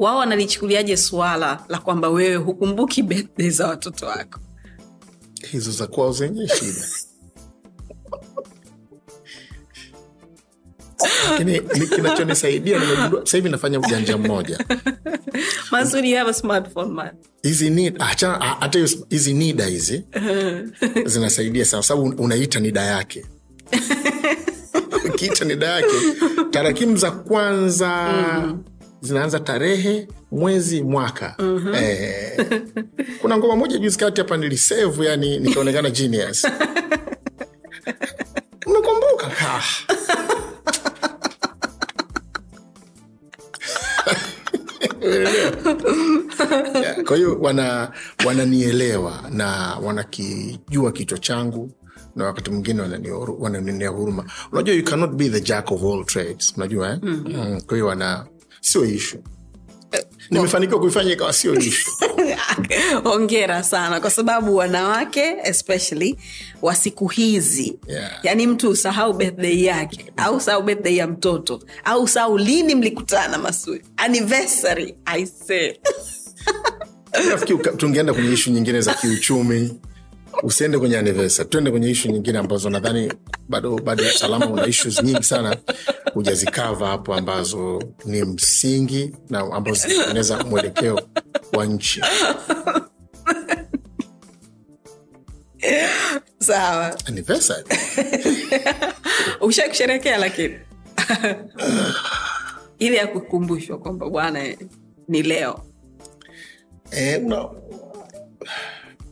Wao 0.00 0.18
wanalichukuliaje 0.18 0.96
suala 0.96 1.64
la 1.68 1.78
kwamba 1.78 2.08
wewe 2.08 2.36
hukumbuki 2.36 3.02
birthday 3.02 3.50
za 3.50 3.66
watoto 3.66 4.06
wako? 4.06 4.40
Hizo 5.50 5.70
za 5.70 5.86
kwao 5.86 6.12
zenye 6.12 6.48
shida. 6.48 6.86
Lakini 11.30 11.60
kinachonisaidia 11.86 12.78
nimegundua 12.78 13.26
sasa 13.26 13.48
nafanya 13.48 13.78
ujanja 13.80 14.18
mmoja. 14.18 14.58
Masudi, 15.70 16.10
you 16.12 16.18
have 16.18 16.30
a 16.30 16.34
smartphone 16.34 16.90
man. 16.92 17.10
Hizi 17.42 17.70
nida 17.70 18.04
hata 18.04 18.88
hizi 19.10 19.34
nida 19.34 19.66
hizi 19.66 20.04
zinasaidia 21.06 21.64
sana 21.64 21.82
sababu 21.82 22.22
unaita 22.22 22.60
nida 22.60 22.82
yake. 22.82 23.26
Ukiita 25.14 25.44
nida 25.44 25.66
yake 25.66 25.94
tarakimu 26.50 26.96
za 26.96 27.10
kwanza 27.10 28.14
zinaanza 29.00 29.40
tarehe 29.40 30.08
mwezi 30.32 30.82
mwaka. 30.82 31.34
Eh, 31.74 32.46
kuna 33.20 33.38
ngoma 33.38 33.56
moja 33.56 33.78
juzi 33.78 33.98
kati 33.98 34.20
hapa 34.20 34.36
nilisevu 34.36 35.02
yani 35.04 35.38
nikaonekana 35.38 35.90
genius. 35.90 36.46
Unakumbuka 38.66 39.26
ka 39.26 39.62
Yeah, 46.74 47.02
kwa 47.04 47.16
hiyo 47.16 47.38
wana 47.40 47.92
wananielewa 48.26 49.24
na 49.30 49.76
wanakijua 49.82 50.92
kichwa 50.92 51.18
changu 51.18 51.70
na 52.16 52.24
wakati 52.24 52.50
mwingine 52.50 52.82
wanani- 52.82 53.10
wananionea 53.38 53.88
huruma. 53.88 54.24
Unajua 54.52 54.74
you 54.74 54.84
cannot 54.84 55.10
be 55.10 55.28
the 55.28 55.40
jack 55.40 55.70
of 55.72 55.82
all 55.84 56.04
trades. 56.04 56.52
Unajua 56.56 56.90
eh? 56.90 56.98
mm. 57.02 57.60
kwa 57.66 57.76
hiyo 57.76 57.86
wana 57.86 58.26
sio 58.60 58.84
ishu 58.84 59.18
nimefanikiwa 60.30 60.80
kuifanya 60.80 61.12
ikawa 61.12 61.32
sio 61.32 61.54
ishu 61.60 61.90
hongera 63.04 63.62
sana 63.62 64.00
kwa 64.00 64.10
sababu 64.10 64.56
wanawake 64.56 65.36
especially 65.44 66.16
wa 66.62 66.74
siku 66.74 67.08
hizi 67.08 67.78
Yeah. 67.88 68.10
yani 68.22 68.46
mtu 68.46 68.70
usahau 68.70 69.12
birthday 69.12 69.64
yake 69.64 70.04
au 70.16 70.36
usahau 70.36 70.62
birthday 70.62 70.96
ya 70.96 71.06
mtoto 71.06 71.60
au 71.84 72.02
usahau 72.02 72.38
lini 72.38 72.74
mlikutana 72.74 73.38
masui? 73.38 73.82
Anniversary 73.96 74.94
i 75.04 75.26
say 75.26 75.72
tungeenda 77.76 78.14
kwenye 78.14 78.32
ishu 78.32 78.50
nyingine 78.50 78.80
za 78.80 78.94
kiuchumi 78.94 79.80
usiende 80.42 80.78
kwenye 80.78 80.98
anniversary. 80.98 81.48
Tuende 81.48 81.70
kwenye 81.70 81.90
ishu 81.90 82.08
nyingine 82.10 82.38
ambazo 82.38 82.70
nadhani 82.70 83.12
bado 83.48 83.76
bado 83.78 84.04
usalama 84.14 84.46
una 84.46 84.66
issues 84.66 85.02
nyingi 85.02 85.22
sana. 85.22 85.56
Hujazikava 86.14 86.88
hapo 86.88 87.14
ambazo 87.14 87.82
ni 88.04 88.22
msingi 88.24 89.12
na 89.30 89.38
ambazo 89.40 89.88
zinatengeneza 89.88 90.44
mwelekeo 90.44 91.00
wa 91.52 91.66
nchi. 91.66 92.00
Sawa. 96.38 96.96
Anniversary? 97.06 97.64
Kusherekea 99.68 100.18
lakini? 100.18 100.58
Ili 102.78 102.96
ya 102.96 103.06
kukumbushwa 103.06 103.78
kwamba 103.78 104.10
bwana 104.10 104.56
ni 105.08 105.22
leo. 105.22 105.64
Eh, 106.90 107.20
una 107.24 107.48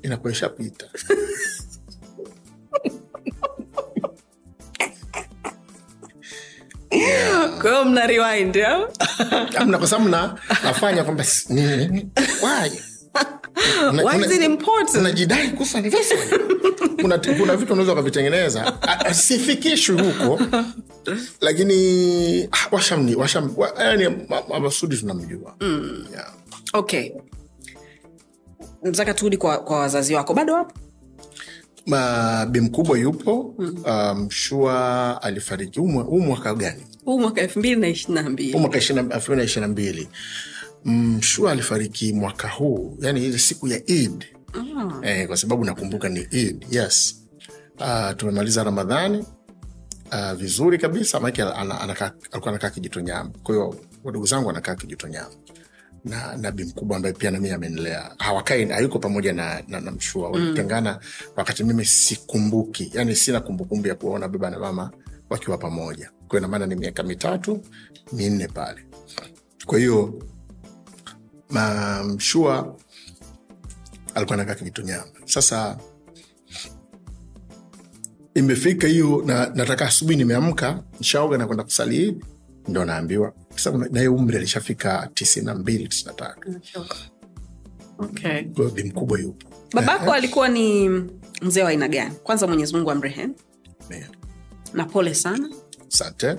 inakuwa 0.03 0.33
ishapita. 0.33 0.87
Kwa 7.61 7.71
hiyo 7.71 7.85
mna 7.85 8.07
rewind 8.07 8.57
au? 8.57 8.89
amna 9.57 9.79
kwa 9.79 9.87
sababu 9.87 10.09
na 10.09 10.39
nafanya 10.65 11.05
kwamba 11.05 11.25
why? 12.43 12.71
Unajidai 14.99 15.49
kuhusu 15.49 15.79
kuna, 17.01 17.19
kuna 17.19 17.57
vitu 17.57 17.73
unaweza 17.73 17.93
ukavitengeneza. 17.93 18.79
A- 18.83 19.01
a- 19.07 19.15
sifikishwi 19.15 20.01
huko. 20.03 20.41
Lakini 21.41 22.49
ah, 22.53 22.69
washamni 22.71 23.15
washam, 23.15 23.53
wa, 23.57 23.73
yani 23.85 24.09
ma- 24.29 24.43
ma- 24.49 24.61
masudi 24.61 24.97
tunamjua 24.97 25.55
yeah. 26.13 26.33
okay 26.73 27.11
nataka 28.83 29.15
turudi 29.15 29.37
kwa, 29.37 29.59
kwa 29.59 29.79
wazazi 29.81 30.15
wako. 30.15 30.35
Bado 30.35 30.55
wapo? 30.55 30.73
Bi 32.51 32.61
mkubwa 32.61 32.99
yupo. 32.99 33.55
Um, 33.87 34.31
shua 34.31 35.23
alifariki. 35.23 35.81
Huu 35.81 36.21
mwaka 36.21 36.55
gani? 36.55 36.87
Huu 37.05 37.21
mwaka 37.21 37.41
elfu 37.41 37.59
mbili 37.59 37.77
na 37.81 37.89
ishiri 37.89 38.15
na 38.15 38.31
mbili. 38.31 38.59
Mwaka 38.59 38.79
elfu 38.79 38.93
mbili 38.95 39.37
na 39.37 39.43
ishiri 39.43 39.61
na 39.61 39.69
mbili. 39.69 40.09
Mshua 40.85 41.53
alifariki 41.53 42.13
mwaka 42.13 42.49
huu 42.49 42.97
yani 43.01 43.25
ile 43.27 43.39
siku 43.39 43.69
ya 43.69 43.87
id 43.87 44.25
eh, 45.03 45.27
kwa 45.27 45.37
sababu 45.37 45.65
nakumbuka 45.65 46.09
ni 46.09 46.21
id 46.31 46.67
yes. 46.71 47.23
Uh, 47.81 48.11
tumemaliza 48.17 48.65
ramadhani. 48.65 49.25
Uh, 50.13 50.33
vizuri 50.33 50.79
kabisa 50.79 51.21
maake 51.21 51.43
alikuwa 51.43 52.49
anakaa 52.49 52.71
kijitonyama. 52.71 53.31
Kwahiyo 53.43 53.75
wadogo 54.05 54.27
zangu 54.27 54.51
anakaa 54.51 54.75
kijitonyama 54.75 55.29
na 56.09 56.37
na 56.37 56.51
mkubwa 56.53 56.97
ambaye 56.97 57.15
pia 57.15 57.31
nami 57.31 57.51
amenilea. 57.51 58.15
Hawakai 58.19 58.65
hayuko 58.69 58.99
pamoja 58.99 59.33
na, 59.33 59.63
na, 59.69 59.81
na 59.81 59.91
mshua. 59.91 60.31
Walitengana 60.31 60.99
wakati 61.37 61.65
mimi 61.65 61.85
sikumbuki. 61.85 62.91
Yani 62.95 63.17
sina 63.17 63.41
kumbukumbu 63.41 63.89
ya 63.89 63.95
kuwaona 63.95 64.29
baba 64.29 64.51
na 64.51 64.59
mama 64.59 64.91
wakiwa 65.31 65.59
pamoja. 65.59 66.11
Kwa 66.29 66.39
inamaana 66.39 66.67
ni 66.67 66.75
miaka 66.75 67.03
mitatu 67.03 67.63
minne 68.13 68.49
pale. 68.49 68.87
Kwa 69.67 69.79
hiyo 69.79 70.23
ma- 71.51 72.05
mshua 72.05 72.77
alikuwa 74.15 74.37
nakaa 74.37 74.55
kijitonyama 74.55 75.05
sasa 75.25 75.79
imefika 78.35 78.87
hiyo 78.87 79.23
na 79.27 79.47
nataka 79.55 79.87
asubuhi 79.87 80.17
nimeamka 80.17 80.83
nshaoga 81.01 81.39
nakwenda 81.39 81.65
kusali 81.65 82.25
ndo 82.69 82.85
naambiwa 82.85 83.33
Sasa 83.59 83.79
na- 83.79 83.89
naye 83.91 84.09
umri 84.09 84.37
alishafika 84.37 85.09
tisini 85.15 85.47
na 85.47 85.55
mbili 85.55 85.89
tisini 85.89 86.07
na 86.07 86.13
tatu. 86.13 86.61
Okay. 87.99 88.43
Kwa 88.45 88.71
bi 88.71 88.83
mkubwa 88.85 89.19
yupo. 89.21 89.49
Babako 89.73 90.13
alikuwa 90.13 90.49
ni 90.49 90.89
mzee 91.43 91.63
wa 91.63 91.69
aina 91.69 91.89
gani? 91.89 92.15
Kwanza 92.23 92.47
mwenyezi 92.47 92.75
mungu 92.77 92.91
amrehemu. 92.91 93.35
Na 94.75 94.85
pole 94.85 95.15
sana. 95.15 95.49
Asante. 95.93 96.37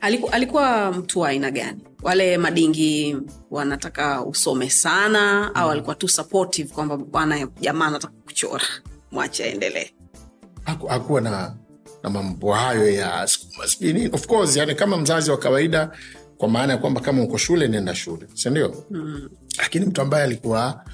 Aliku, 0.00 0.28
alikuwa 0.28 0.92
mtu 0.92 1.20
wa 1.20 1.28
aina 1.28 1.50
gani? 1.50 1.78
Wale 2.02 2.38
madingi 2.38 3.16
wanataka 3.50 4.24
usome 4.24 4.70
sana 4.70 5.54
au 5.54 5.70
alikuwa 5.70 5.94
tu 5.94 6.08
supportive 6.08 6.74
kwamba 6.74 6.96
bwana 6.96 7.46
jamaa 7.60 7.86
anataka 7.86 8.14
kuchora 8.24 8.64
mwache 9.12 9.44
aendelee? 9.44 9.90
Hakuwa 10.88 11.20
na 11.20 11.54
na 12.02 12.10
mambo 12.10 12.52
hayo 12.52 12.90
ya 12.90 13.28
of 14.12 14.26
course 14.26 14.56
yani 14.56 14.74
kama 14.74 14.96
mzazi 14.96 15.30
wa 15.30 15.36
kawaida 15.38 15.90
kwa 16.36 16.48
maana 16.48 16.72
ya 16.72 16.78
kwamba 16.78 17.00
kama 17.00 17.22
uko 17.22 17.38
shule 17.38 17.68
nenda 17.68 17.94
shule. 17.94 18.26
Sindio 18.34 18.84
mm. 18.90 19.28
lakini 19.58 19.86
mtu 19.86 20.00
ambaye 20.00 20.24
alikuwa 20.24 20.84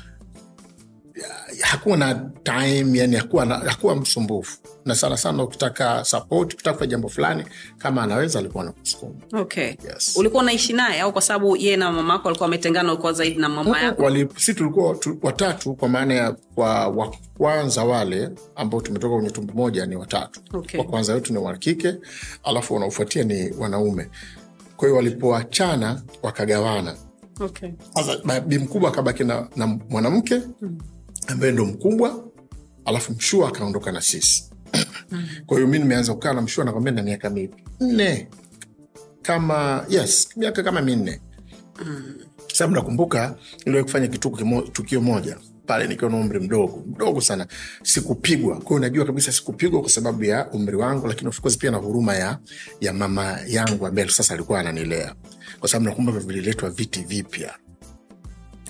hakuwa 1.61 1.97
na 1.97 2.15
time 2.43 2.99
yani 2.99 3.17
hakuwa, 3.17 3.45
na, 3.47 3.57
hakuwa 3.57 3.97
msumbufu. 3.97 4.59
Na 4.85 4.95
sana 4.95 5.17
sana 5.17 5.43
ukitaka 5.43 6.05
support 6.05 6.55
ukitaka 6.55 6.73
kufanya 6.75 6.91
jambo 6.91 7.09
fulani 7.09 7.45
kama 7.79 8.03
anaweza 8.03 8.39
alikuwa 8.39 8.65
na 8.65 8.73
kusukuma 8.73 9.15
okay. 9.33 9.75
Yes. 9.89 10.17
ulikuwa 10.17 10.43
unaishi 10.43 10.73
naye 10.73 11.01
au 11.01 11.13
kwa 11.13 11.23
sababu 11.23 11.57
ye 11.57 11.77
na 11.77 11.93
mama 11.93 12.13
yako 12.13 12.29
walikuwa 12.29 12.45
wametengana 12.47 12.93
ulikuwa 12.93 13.13
zaidi 13.13 13.41
na 13.41 13.49
mama 13.49 13.81
yako? 13.83 14.11
Si 14.37 14.55
tulikuwa 14.55 14.95
tu, 14.95 15.19
watatu 15.23 15.75
kwa 15.75 15.89
maana 15.89 16.15
ya 16.15 16.33
kwa 16.55 16.89
wa 16.89 17.15
kwanza 17.39 17.85
wale 17.85 18.31
ambao 18.57 18.81
tumetoka 18.81 19.15
kwenye 19.15 19.31
tumbu 19.31 19.55
moja 19.55 19.87
ni 19.87 19.97
watatu. 19.97 20.41
Okay. 20.53 20.81
wa 20.81 20.87
kwanza 20.87 21.15
wetu 21.15 21.33
ni 21.33 21.39
wakike 21.39 21.95
alafu 22.45 22.75
wanaofuatia 22.75 23.25
ni 23.25 23.51
wanaume. 23.59 24.09
Kwa 24.77 24.89
hiyo 24.89 24.97
walipoachana 24.97 26.03
wakagawana. 26.23 26.97
Okay. 27.41 27.71
bi 28.47 28.59
mkubwa 28.59 28.91
akabaki 28.91 29.25
na, 29.25 29.49
na 29.57 29.67
mwanamke 29.67 30.41
ambaye 31.27 31.53
ndo 31.53 31.65
mkubwa 31.65 32.25
alafu 32.85 33.13
mshua 33.13 33.49
akaondoka 33.49 33.93
na 33.93 34.01
sisi 34.01 34.51
kwa 35.47 35.57
hiyo 35.57 35.69
mi 35.69 35.79
nimeanza 35.79 36.13
kukaa 36.15 36.33
na 36.33 36.43
mshua 36.43 36.65
nakwambia 36.65 36.93
na 36.93 37.03
miaka 37.03 37.31
minne 37.31 38.29
kama 39.23 39.85
yes 39.89 40.29
miaka 40.37 40.63
kama 40.63 40.83
minne 40.83 41.21
sababu 42.53 42.75
nakumbuka 42.77 43.35
iliwahi 43.65 43.85
kufanya 43.85 44.07
kituko 44.09 44.61
tukio 44.73 45.01
moja 45.01 45.37
pale 45.67 45.87
nikiwa 45.89 46.11
na 46.11 46.17
umri 46.17 46.41
mdogo 46.41 46.85
mdogo 46.87 47.21
sana 47.21 47.47
sikupigwa 47.83 48.61
kwao 48.61 48.79
najua 48.81 49.05
kabisa 49.05 49.33
sikupigwa 49.33 49.81
kwa 49.81 49.91
sababu 49.91 50.25
ya 50.25 50.51
umri 50.51 50.77
wangu 50.77 51.07
lakini 51.07 51.29
of 51.29 51.41
course 51.41 51.59
pia 51.59 51.71
na 51.71 51.77
huruma 51.77 52.15
ya, 52.15 52.39
ya 52.81 52.93
mama 52.93 53.39
yangu 53.47 53.87
ambaye 53.87 54.09
sasa 54.09 54.35
alikuwa 54.35 54.61
ananilea 54.61 55.15
kwa 55.61 55.69
sababu 55.69 55.89
nakumbuka 55.91 56.19
vililetwa 56.21 56.71
viti 56.71 57.03
vipya 57.03 57.55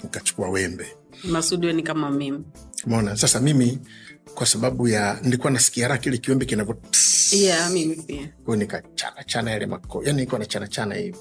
nikachukua 0.02 0.48
wembe 0.48 0.86
masudi 1.24 1.72
ni 1.72 1.82
kama 1.82 2.10
mimi. 2.10 2.44
Mona 2.86 3.16
sasa 3.16 3.40
mimi 3.40 3.78
kwa 4.34 4.46
sababu 4.46 4.88
ya 4.88 5.18
nilikuwa 5.22 5.50
nasikia 5.52 5.88
raha 5.88 6.00
kile 6.00 6.18
kiwembe 6.18 6.46
kinavyo 6.46 6.76
yeah, 7.32 7.70
mimi 7.70 7.96
pia. 7.96 8.32
Yale 9.50 9.66
mako 9.66 10.02
yani 10.04 10.16
nilikuwa 10.16 10.38
nachanachana 10.38 10.94
hivi. 10.94 11.18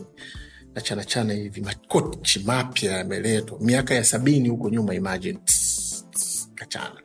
Nachanachana 0.75 1.33
hivi 1.33 1.61
makochi 1.61 2.39
mapya 2.39 2.91
yameletwa. 2.97 3.59
Miaka 3.61 3.95
ya 3.95 4.03
sabini 4.03 4.49
huko 4.49 4.69
nyuma 4.69 4.93
imagine. 4.93 5.39
Tss, 5.45 6.05
tss, 6.11 6.49
kachana 6.55 7.01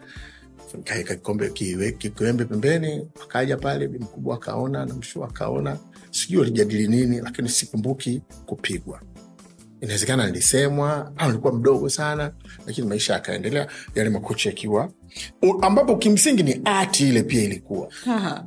kaeka 0.84 1.14
kikombe 1.14 1.50
kiwembe 1.98 2.44
pembeni 2.44 3.08
akaja 3.22 3.56
pale 3.56 3.88
bi 3.88 3.98
mkubwa 3.98 4.34
akaona 4.34 4.86
namshua 4.86 5.28
akaona. 5.28 5.78
Sijui 6.10 6.38
walijadili 6.38 6.88
nini 6.88 7.20
lakini 7.20 7.48
sikumbuki 7.48 8.22
kupigwa 8.46 9.02
inawezekana 9.80 10.26
nilisemwa 10.26 11.12
au 11.16 11.28
nilikuwa 11.28 11.52
mdogo 11.52 11.88
sana 11.88 12.32
lakini 12.66 12.86
maisha 12.86 13.12
yakaendelea 13.12 13.66
yale 13.94 14.10
makochi 14.10 14.48
yakiwa 14.48 14.88
ambapo 15.62 15.96
kimsingi 15.96 16.42
ni 16.42 16.60
ati 16.64 17.08
ile 17.08 17.22
pia 17.22 17.42
ilikuwa 17.42 17.88
Haha. 18.04 18.44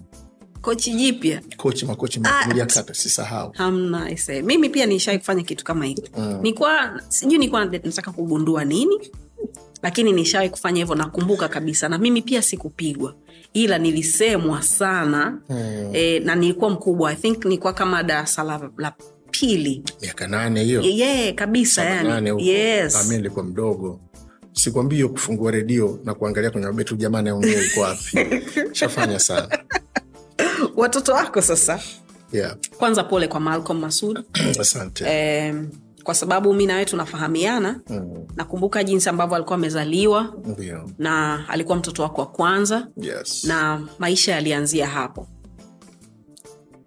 kochi 0.62 0.94
jipya 0.94 1.42
kochi 1.58 1.86
makochi 1.86 2.20
Art. 2.24 2.94
sisahau 2.96 3.52
hamna 3.56 4.12
ise 4.12 4.42
mimi 4.42 4.70
pia 4.70 4.86
nishai 4.86 5.18
kufanya 5.20 5.44
kitu 5.44 5.64
kama 5.66 5.86
hiki 5.86 6.12
mm. 6.18 6.40
nikuwa 6.42 7.02
sijui 7.08 7.38
nikuwa 7.38 7.66
nataka 7.66 8.12
kugundua 8.12 8.66
nini 8.66 9.00
lakini 9.84 10.12
nishawai 10.12 10.50
kufanya 10.50 10.78
hivyo 10.80 10.96
nakumbuka 10.96 11.48
kabisa 11.48 11.90
na 11.90 11.98
mimi 11.98 12.22
pia 12.22 12.42
sikupigwa 12.42 13.16
ila 13.54 13.78
nilisemwa 13.78 14.62
sana 14.62 15.40
mm. 15.50 15.90
e, 15.94 16.20
na 16.20 16.36
nilikuwa 16.36 16.70
mkubwa 16.70 17.12
i 17.12 17.16
think 17.16 17.46
nilikuwa 17.46 17.74
kama 17.74 18.04
darasa 18.04 18.44
la, 18.44 18.70
la 18.78 18.94
pili. 19.40 19.84
Miaka 20.02 20.28
nane 20.28 20.64
hiyo? 20.64 20.82
Ye 20.82 20.96
yeah, 20.96 21.36
kabisa 21.36 21.84
yani. 21.84 22.48
yes. 22.50 23.08
Mi 23.10 23.16
nilikuwa 23.16 23.46
mdogo. 23.46 24.00
Sikwambii 24.54 24.96
hiyo 24.96 25.10
kufungua 25.10 25.52
redio 25.52 26.00
na 26.04 26.14
kuangalia 26.14 26.52
kwenye 26.52 26.68
mabetu 26.68 26.96
jamani 26.96 27.30
aongee 27.30 27.62
iko 27.66 27.82
wapi? 27.82 28.42
Shafanya 28.72 29.20
sana. 29.20 29.60
Watoto 30.76 31.14
wako 31.14 31.42
sasa? 31.42 31.80
Yeah. 32.32 32.56
kwanza 32.78 33.04
pole 33.04 33.28
kwa 33.28 33.40
malcolm 33.40 33.80
masud 33.80 34.24
asante. 34.62 35.06
E, 35.08 35.54
kwa 36.04 36.14
sababu 36.16 36.54
mi 36.54 36.66
nawe 36.66 36.86
tunafahamiana. 36.86 37.80
Mm, 37.90 38.28
nakumbuka 38.36 38.84
jinsi 38.84 39.10
ambavyo 39.10 39.36
alikuwa 39.36 39.56
amezaliwa. 39.56 40.34
Na 40.98 41.46
alikuwa 41.50 41.78
mtoto 41.78 42.04
wako 42.04 42.22
wa 42.22 42.28
kwanza. 42.28 42.88
Yes. 42.98 43.44
na 43.44 43.88
maisha 44.00 44.32
yalianzia 44.32 44.88
hapo. 44.88 45.28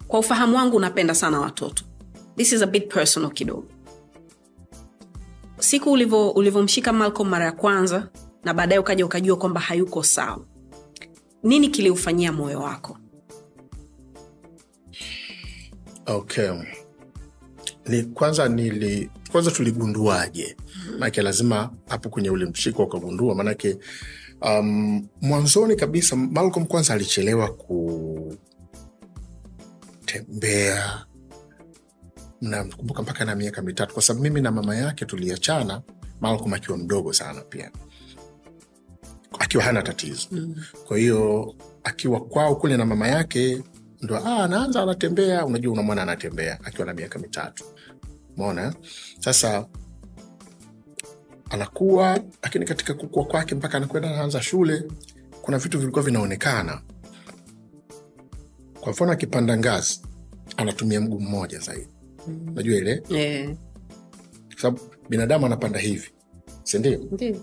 Kwa 0.09 0.19
ufahamu 0.19 0.57
wangu 0.57 0.77
unapenda 0.77 1.15
sana 1.15 1.41
watoto 1.41 1.85
this 2.37 2.53
is 2.53 2.63
a 2.63 2.67
bit 2.67 2.89
personal 2.95 3.31
kidogo. 3.31 3.65
Siku 5.59 5.93
ulivyomshika 6.35 6.93
malcolm 6.93 7.29
mara 7.29 7.45
ya 7.45 7.53
kwanza 7.53 8.09
na 8.45 8.55
baadaye 8.55 8.79
ukaja 8.79 9.07
ukajua 9.07 9.37
kwamba 9.37 9.61
hayuko 9.61 10.03
sawa 10.03 10.45
nini 11.43 11.69
kiliufanyia 11.69 12.33
moyo 12.33 12.61
wako? 12.61 12.99
Okay. 16.07 16.51
Ni 17.89 18.03
kwanza 18.03 18.49
nili 18.49 19.11
kwanza 19.33 19.51
tuligunduaje? 19.51 20.57
Manake 20.93 21.23
lazima 21.23 21.71
hapo 21.89 22.09
kwenye 22.09 22.31
ule 22.31 22.47
mshiko 22.47 22.83
ukagundua 22.85 23.35
manake 23.35 23.77
um, 24.43 25.07
mwanzoni 25.21 25.77
kabisa 25.77 26.17
Malcolm 26.17 26.67
kwanza 26.67 26.95
alichelewa 26.95 27.49
kutembea 30.05 31.05
namkumbuka 32.47 33.03
mpaka 33.03 33.25
na 33.25 33.35
miaka 33.35 33.63
mitatu 33.63 33.95
kwa 33.95 34.03
sababu 34.03 34.23
mimi 34.23 34.41
na 34.41 34.51
mama 34.51 34.77
yake 34.77 35.05
tuliachana 35.05 35.83
Malcolm 36.21 36.55
akiwa 36.55 36.79
mdogo 36.79 37.13
sana 37.13 37.41
pia. 37.41 37.71
Akiwa 39.39 39.65
hana 39.65 39.83
tatizo. 39.83 40.29
Mm. 40.31 40.55
kwa 40.87 40.99
hiyo 40.99 41.55
akiwa 41.85 42.21
kwao 42.21 42.57
kule 42.57 42.77
na 42.77 42.87
mama 42.87 43.09
yake 43.09 43.63
ndo 44.03 44.17
ah, 44.17 44.45
anaanza 44.45 44.83
anatembea. 44.83 45.47
Unajua 45.47 45.73
unamwona 45.73 46.03
anatembea 46.03 46.59
akiwa 46.65 46.87
na 46.87 46.95
miaka 46.95 47.19
mitatu. 47.19 47.65
Mona 48.37 48.75
sasa 49.21 49.67
anakuwa 51.51 52.21
lakini 52.43 52.65
katika 52.65 52.95
kukua 52.95 53.25
kwake 53.25 53.55
mpaka 53.55 53.77
anakwenda 53.77 54.11
anaanza 54.11 54.43
shule 54.43 54.83
kuna 55.43 55.59
vitu 55.59 55.79
vilikuwa 55.79 56.05
vinaonekana. 56.05 56.81
Kwa 58.81 58.93
mfano 58.93 59.13
akipanda 59.13 59.57
ngazi 59.57 60.03
anatumia 60.57 61.01
mguu 61.01 61.21
mmoja 61.21 61.59
zaidi 61.59 61.89
Najua 62.55 62.77
ile 62.77 63.03
yeah. 63.11 63.55
kwa 64.53 64.61
sababu 64.61 64.81
binadamu 65.09 65.47
anapanda 65.47 65.79
hivi 65.79 66.11
sindio 66.63 66.99
ndio. 67.13 67.37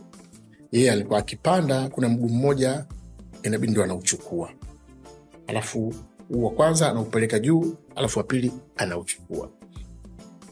yeye 0.72 0.92
alikuwa 0.92 1.20
akipanda 1.20 1.90
kuna 1.90 2.10
mguu 2.10 2.30
mmoja 2.30 2.86
inabidi 3.44 3.72
ndo 3.72 3.84
anauchukua 3.84 4.50
alafu 5.48 5.94
wa 6.30 6.50
kwanza 6.52 6.90
anaupeleka 6.90 7.40
juu 7.40 7.76
alafu 7.96 8.20
wa 8.20 8.24
pili 8.26 8.52
anauchukua 8.76 9.50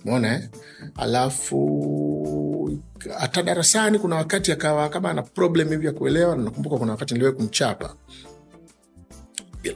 mona 0.06 0.34
eh? 0.36 0.50
alafu 0.96 2.80
hata 3.20 3.44
darasani 3.44 4.00
kuna 4.00 4.16
wakati 4.16 4.52
akawa 4.52 4.90
kama 4.90 5.10
ana 5.10 5.22
problem 5.24 5.70
hivi 5.70 5.86
ya 5.86 5.92
kuelewa 5.92 6.36
nakumbuka 6.36 6.78
kuna 6.78 6.92
wakati 6.92 7.14
niliwahi 7.14 7.38
kumchapa 7.38 7.96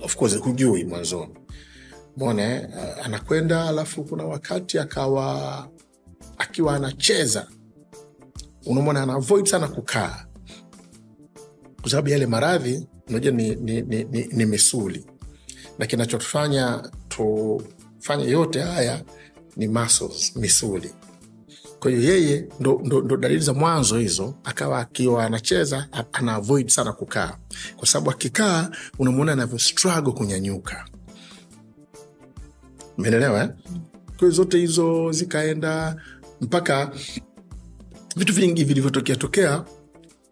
of 0.04 0.16
course 0.16 0.38
hujui 0.40 0.84
mwanzoni 0.84 1.34
mona 2.18 2.44
eh? 2.56 2.68
anakwenda 3.04 3.64
alafu 3.70 4.04
kuna 4.04 4.24
wakati 4.24 4.80
akawa 4.80 5.68
akiwa 6.38 6.76
anacheza. 6.76 7.48
Unamwona 8.66 9.04
ana 9.04 9.46
sana 9.46 9.68
kukaa. 9.68 10.26
Kwa 11.82 11.90
sababu 11.90 12.10
yale 12.10 12.26
maradhi 12.26 12.88
unajua 13.10 13.32
ni, 13.32 13.56
ni, 13.56 13.82
ni, 13.82 14.04
ni, 14.04 14.28
ni 14.32 14.46
misuli. 14.46 15.06
Na 15.80 15.86
kinachotufanya 15.86 16.92
tufanye 17.10 18.26
yote 18.30 18.62
haya 18.62 19.04
ni 19.58 19.68
muscles, 19.68 20.36
misuli. 20.36 20.94
Kwa 21.80 21.92
hiyo 21.92 22.04
yeye 22.14 22.48
ndo, 22.60 22.82
ndo, 22.84 23.02
ndo 23.02 23.18
dalili 23.18 23.42
za 23.42 23.54
mwanzo 23.54 23.98
hizo 23.98 24.36
akawa 24.44 24.80
akiwa 24.80 25.26
anacheza 25.26 25.88
ana 26.14 26.36
avoid 26.36 26.68
sana 26.68 26.94
kukaa. 26.94 27.38
Kwa 27.78 27.88
sababu 27.88 28.12
akikaa 28.12 28.70
unamwona 29.00 29.32
anavyo 29.32 29.60
kunyanyuka 30.14 30.86
umeelewa 32.98 33.44
eh? 33.44 33.50
zote 34.30 34.58
hizo 34.58 35.12
zikaenda 35.12 35.96
mpaka 36.42 36.92
vitu 38.16 38.34
vingi 38.34 38.64
vilivyotokea 38.64 39.16
tokea 39.16 39.66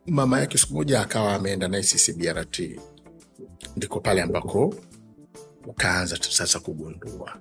mama 0.08 0.39
yake 0.39 0.58
siku 0.58 0.73
moja 0.73 1.02
akawa 1.02 1.34
ameenda 1.36 1.67
naye 1.67 1.84
ccbrt 1.84 2.62
ndiko 3.78 3.99
pale 3.99 4.21
ambako 4.21 4.76
ukaanza 5.67 6.17
sasa 6.30 6.60
kugundua. 6.60 7.38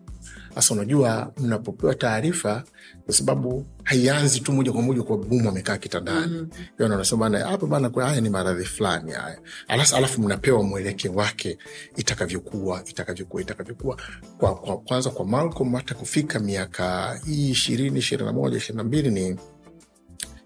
Sasa 0.55 0.75
unajua 0.75 1.33
mnapopewa 1.37 1.95
taarifa 1.95 2.65
kwa 3.05 3.15
sababu 3.15 3.67
haianzi 3.85 4.41
tu 4.41 4.53
moja 4.53 4.73
kwa 4.73 4.83
moja 4.83 5.03
kwa 5.03 5.19
bumu 5.19 5.49
amekaa 5.49 5.77
kitandani. 5.79 6.49
Mm. 6.79 7.19
bana 7.19 7.39
hapa 7.39 7.67
bana 7.67 7.91
kwa 7.91 8.07
haya 8.07 8.21
ni 8.21 8.31
maradhi 8.31 8.65
fulani 8.65 9.13
haya. 9.13 9.39
Alafu, 9.69 9.97
alafu 9.97 10.23
mnapewa 10.23 10.63
mweleke 10.63 11.09
wake 11.09 11.59
itakavyokuwa 11.97 12.83
itakavyokuwa 12.87 13.43
itakavyokuwa. 13.43 13.97
Kwa, 14.39 14.55
kwa, 14.55 14.79
kwanza 14.79 15.11
kwa 15.11 15.27
Malcolm 15.27 15.75
hata 15.75 15.95
kufika 15.95 16.39
miaka 16.41 17.19
hii 17.27 17.51
ishirini 17.51 17.99
ishirini 17.99 18.27
na 18.27 18.33
moja 18.33 18.57
ishirini 18.57 18.77
na 18.77 18.85
mbili 18.85 19.11
ni 19.11 19.37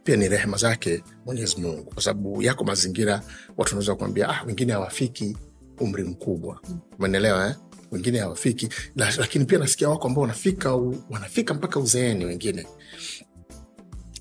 pia 0.04 0.16
ni 0.16 0.28
rehema 0.28 0.56
zake 0.56 1.02
mwenyezi 1.26 1.60
mungu. 1.60 1.90
Kwa 1.90 2.02
sababu 2.02 2.42
yako 2.42 2.64
mazingira 2.64 3.14
watu 3.56 3.70
wanaweza 3.70 3.94
kuambia 3.94 4.28
ah, 4.28 4.42
wengine 4.46 4.72
hawafiki 4.72 5.36
umri 5.80 6.04
mkubwa. 6.04 6.60
Umeelewa 6.98 7.46
eh? 7.46 7.54
Wengine 7.90 8.18
hawafiki. 8.18 8.68
Lakini 8.96 9.44
pia 9.44 9.58
nasikia 9.58 9.88
wako 9.88 10.08
ambao 10.08 10.22
wanafika 10.22 10.74
wanafika 11.10 11.54
mpaka 11.54 11.80
uzeeni 11.80 12.24
wengine. 12.24 12.66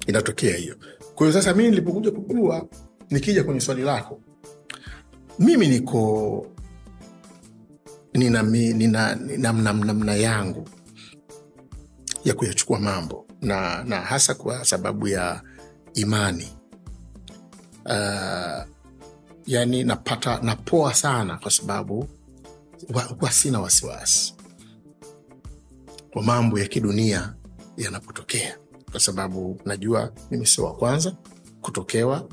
Inatokea 0.07 0.57
hiyo. 0.57 0.75
Kwa 1.15 1.27
hiyo 1.27 1.41
sasa 1.41 1.53
mii 1.53 1.69
nilipokuja 1.69 2.11
kujua 2.11 2.67
nikija 3.09 3.43
kwenye 3.43 3.59
swali 3.61 3.81
lako 3.81 4.21
mimi 5.39 5.67
niko 5.67 6.47
nina 8.13 8.43
namna 9.37 9.73
namna 9.73 10.15
yangu 10.15 10.69
ya 12.23 12.33
kuyachukua 12.33 12.79
mambo 12.79 13.25
na, 13.41 13.83
na 13.83 14.01
hasa 14.01 14.33
kwa 14.33 14.65
sababu 14.65 15.07
ya 15.07 15.41
imani. 15.93 16.47
Uh, 17.85 18.63
yani 19.47 19.83
napata 19.83 20.39
napoa 20.41 20.93
sana 20.93 21.37
kwa 21.37 21.51
sababu 21.51 22.07
huwa 22.93 23.31
sina 23.31 23.59
wasiwasi 23.59 24.33
kwa 26.13 26.23
mambo 26.23 26.59
ya 26.59 26.65
kidunia 26.67 27.33
yanapotokea 27.77 28.57
kwa 28.91 28.99
sababu 28.99 29.61
najua 29.65 30.13
mimi 30.31 30.45
sio 30.45 30.63
wa 30.65 30.75
kwanza 30.75 31.15
kutokewa 31.61 32.29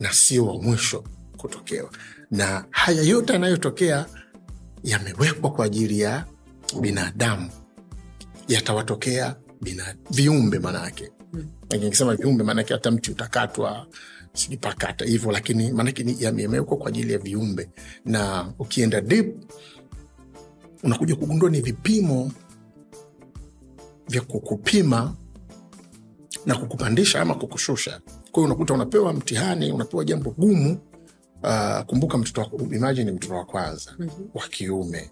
na 0.00 0.12
sio 0.12 0.46
wa 0.46 0.62
mwisho 0.62 1.04
kutokewa. 1.36 1.90
Na 2.30 2.64
haya 2.70 3.02
yote 3.02 3.32
yanayotokea 3.32 4.06
yamewekwa 4.84 5.50
kwa 5.50 5.64
ajili 5.64 6.00
ya 6.00 6.26
binadamu 6.80 7.50
yatawatokea 8.48 9.36
bina, 9.60 9.94
viumbe 10.10 10.58
manake 10.58 11.12
Mm. 11.32 11.46
nikisema 11.70 12.14
viumbe 12.16 12.44
maanake 12.44 12.72
hata 12.74 12.90
mti 12.90 13.10
utakatwa 13.10 13.86
sijipakata 14.32 15.04
hivyo 15.04 15.32
lakini 15.32 15.72
maanake 15.72 16.16
yamewekwa 16.18 16.76
kwa 16.76 16.88
ajili 16.88 17.12
ya 17.12 17.18
viumbe. 17.18 17.70
Na 18.04 18.52
ukienda 18.58 19.00
deep 19.00 19.36
unakuja 20.82 21.16
kugundua 21.16 21.50
ni 21.50 21.60
vipimo 21.60 22.32
vya 24.08 24.20
kukupima 24.20 25.14
na 26.46 26.56
kukupandisha 26.56 27.20
ama 27.20 27.34
kukushusha 27.34 28.00
kwa 28.32 28.42
hiyo 28.42 28.44
unakuta 28.46 28.74
unapewa 28.74 29.12
mtihani 29.12 29.72
unapewa 29.72 30.04
jambo 30.04 30.30
gumu 30.30 30.78
uh, 31.42 31.80
kumbuka 31.86 32.18
mtoto 32.18 32.50
ni 32.58 32.76
imagine 32.76 33.12
mtoto 33.12 33.34
wa 33.34 33.44
kwanza 33.44 33.94
Mhm. 33.98 34.10
wa 34.34 34.48
kiume 34.48 35.10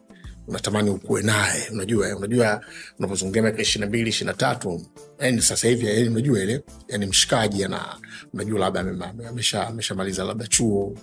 unatamani 0.49 0.91
ukuwe 0.91 1.23
naye 1.23 1.69
unajua 1.73 2.17
unajua 2.17 2.61
unapozungumzia 2.99 3.43
miaka 3.43 3.63
ishiri 3.63 3.81
na 3.81 3.87
mbili 3.87 4.09
ishiri 4.11 4.27
na 4.27 4.35
tatu 4.35 4.83
yani 5.19 5.43
sasa 5.43 5.69
hivi 5.69 5.87
yani 5.87 6.09
unajua 6.09 6.41
ile 6.43 6.65
yani 6.89 7.07
mshikaji 7.07 7.65
ana 7.65 7.97
unajua 8.35 8.59
labda 8.61 8.81
amesha- 8.81 9.67
ameshamaliza 9.69 10.25
labda 10.25 10.47
chuo 10.47 10.95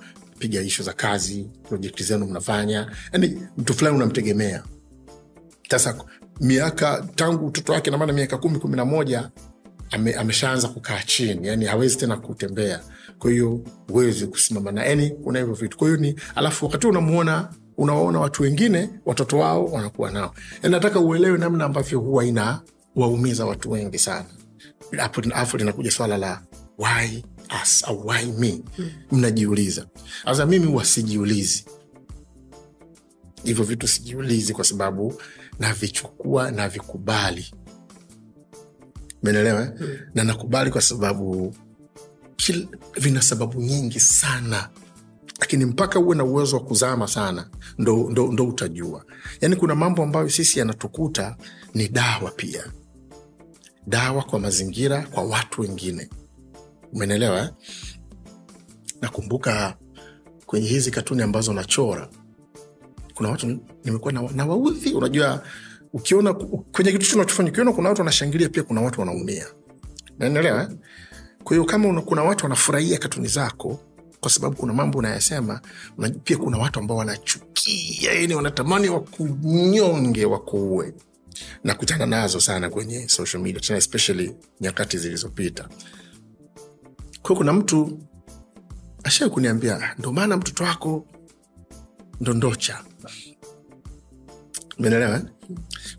piga 0.43 0.61
ishu 0.61 0.83
za 0.83 0.93
kazi 0.93 1.49
projekti 1.69 2.03
zenu 2.03 2.25
mnafanya 2.25 2.91
yani 3.13 3.41
mtu 3.57 3.73
fulani 3.73 3.95
unamtegemea. 3.95 4.63
Sasa 5.69 5.95
miaka 6.41 7.07
tangu 7.15 7.45
utoto 7.47 7.73
wake 7.73 7.91
namaana 7.91 8.13
miaka 8.13 8.37
kumi 8.37 8.59
kumi 8.59 8.75
na 8.75 8.85
moja 8.85 9.29
ame, 9.91 10.13
ameshaanza 10.13 10.67
kukaa 10.67 11.01
chini 11.05 11.47
yani 11.47 11.65
hawezi 11.65 11.97
tena 11.97 12.17
kutembea. 12.17 12.79
Kwa 13.19 13.31
hiyo 13.31 13.61
kusimama 14.27 14.71
na 14.71 14.85
yani 14.85 15.09
kuna 15.09 15.39
hivyo 15.39 15.53
vitu. 15.53 15.77
Kwa 15.77 15.87
ni 15.97 16.15
alafu 16.35 16.65
wakati 16.65 16.87
unamuona 16.87 17.49
unawaona 17.77 18.19
watu 18.19 18.43
wengine 18.43 18.89
watoto 19.05 19.37
wao 19.37 19.65
wanakuwa 19.65 20.11
nao. 20.11 20.33
Nataka 20.63 20.99
uelewe 20.99 21.37
namna 21.37 21.65
ambavyo 21.65 21.99
huwa 21.99 22.25
ina 22.25 22.61
waumiza 22.95 23.45
watu 23.45 23.71
wengi 23.71 23.99
sana. 23.99 24.25
Hapo- 24.97 25.21
linakuja 25.57 25.91
swala 25.91 26.17
la 26.17 26.41
why 26.77 27.23
us 27.63 27.83
au 27.87 28.07
why 28.07 28.25
me? 28.25 28.61
Mnajiuliza. 29.11 29.87
Sasa 30.25 30.45
mimi 30.45 30.65
huwa 30.65 30.85
sijiulizi. 30.85 31.65
Hivyo 33.43 33.63
vitu 33.65 33.87
sijiulizi 33.87 34.53
kwa 34.53 34.63
sababu 34.63 35.21
navichukua 35.59 36.51
navikubali. 36.51 37.51
Menelewa 39.23 39.73
mm. 39.81 39.97
na 40.15 40.23
nakubali 40.23 40.71
kwa 40.71 40.81
sababu 40.81 41.55
kil, 42.35 42.67
vina 42.99 43.21
sababu 43.21 43.61
nyingi 43.61 43.99
sana. 43.99 44.69
Lakini 45.39 45.65
mpaka 45.65 45.99
uwe 45.99 46.15
na 46.15 46.23
uwezo 46.23 46.57
wa 46.57 46.63
kuzama 46.63 47.07
sana 47.07 47.49
ndo, 47.77 48.09
ndo, 48.09 48.31
ndo 48.31 48.45
utajua. 48.47 49.05
Yaani 49.41 49.55
kuna 49.55 49.75
mambo 49.75 50.03
ambayo 50.03 50.29
sisi 50.29 50.59
yanatukuta 50.59 51.35
ni 51.73 51.87
dawa 51.87 52.31
pia. 52.31 52.63
Dawa 53.87 54.23
kwa 54.23 54.39
mazingira 54.39 55.01
kwa 55.01 55.23
watu 55.23 55.61
wengine 55.61 56.09
umenelewa 56.93 57.39
eh? 57.39 57.49
nakumbuka 59.01 59.77
kwenye 60.45 60.67
hizi 60.67 60.91
katuni 60.91 61.21
ambazo 61.21 61.53
nachora 61.53 62.09
kuna 63.13 63.29
watu 63.29 63.59
nimekuwa 63.83 64.13
na, 64.13 64.21
na 64.21 64.45
waudhi 64.45 64.93
unajua 64.93 65.43
ukiona 65.93 66.33
kwenye 66.33 66.91
kitu 66.91 67.09
tunachofanya 67.09 67.49
ukiona 67.51 67.73
kuna 67.73 67.89
watu 67.89 68.01
wanashangilia 68.01 68.49
pia 68.49 68.63
kuna 68.63 68.81
watu 68.81 68.99
wanaumia 68.99 69.47
naendelea 70.19 70.61
eh? 70.61 70.69
kwa 71.43 71.55
hiyo 71.55 71.65
kama 71.65 71.89
una, 71.89 72.01
kuna 72.01 72.23
watu 72.23 72.45
wanafurahia 72.45 72.97
katuni 72.97 73.27
zako 73.27 73.79
kwa 74.19 74.31
sababu 74.31 74.55
kuna 74.55 74.73
mambo 74.73 74.97
unayasema 74.99 75.61
una, 75.97 76.09
pia 76.09 76.37
kuna 76.37 76.57
watu 76.57 76.79
ambao 76.79 76.97
wanachukia 76.97 78.13
yani 78.13 78.35
wanatamani 78.35 78.89
wakunyonge 78.89 80.25
wakuue 80.25 80.93
nakutana 81.63 82.05
nazo 82.05 82.39
sana 82.39 82.69
kwenye 82.69 83.07
social 83.09 83.43
media 83.43 83.61
tena 83.61 83.77
especially 83.77 84.35
nyakati 84.61 84.97
zilizopita 84.97 85.69
kwao 87.23 87.37
kuna 87.37 87.53
mtu 87.53 87.99
ashai 89.03 89.29
kuniambia 89.29 89.75
"Ah, 89.83 89.95
ndo 89.99 90.11
maana 90.11 90.37
mtoto 90.37 90.63
wako 90.63 91.05
ndondocha 92.21 92.79
menelewa 94.79 95.21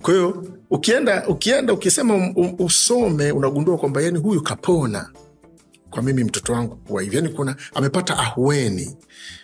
kwa 0.02 0.14
hiyo 0.14 0.46
ukienda 0.70 1.28
ukienda 1.28 1.72
ukisema 1.72 2.34
usome 2.58 3.32
unagundua 3.32 3.78
kwamba 3.78 4.02
yani 4.02 4.18
huyu 4.18 4.42
kapona 4.42 5.10
kwa 5.94 6.02
mimi 6.02 6.24
mtoto 6.24 6.52
wangu 6.52 6.76
kuwa 6.76 7.02
hivi. 7.02 7.16
Yani 7.16 7.28
kuna 7.28 7.56
amepata 7.74 8.18
ahueni. 8.18 8.96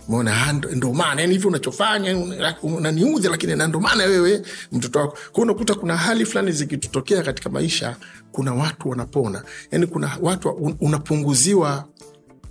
Mona 0.08 0.46
"Ah, 0.46 0.52
ndo- 0.52 0.92
maana 0.92 1.20
yani 1.20 1.32
hivi 1.32 1.46
unachofanya 1.46 2.16
unaniudhi 2.62 3.28
lakini 3.28 3.56
nando 3.56 3.80
maana 3.80 4.04
wewe 4.04 4.42
mtoto 4.72 4.98
wako. 4.98 5.18
Kwao 5.32 5.42
unakuta 5.44 5.74
kuna 5.74 5.96
hali 5.96 6.26
fulani 6.26 6.52
zikitutokea 6.52 7.22
katika 7.22 7.50
maisha 7.50 7.96
kuna 8.32 8.54
watu 8.54 8.88
wanapona. 8.88 9.44
Yani 9.70 9.86
kuna 9.86 10.18
watu 10.22 10.48
un- 10.48 10.76
unapunguziwa 10.80 11.88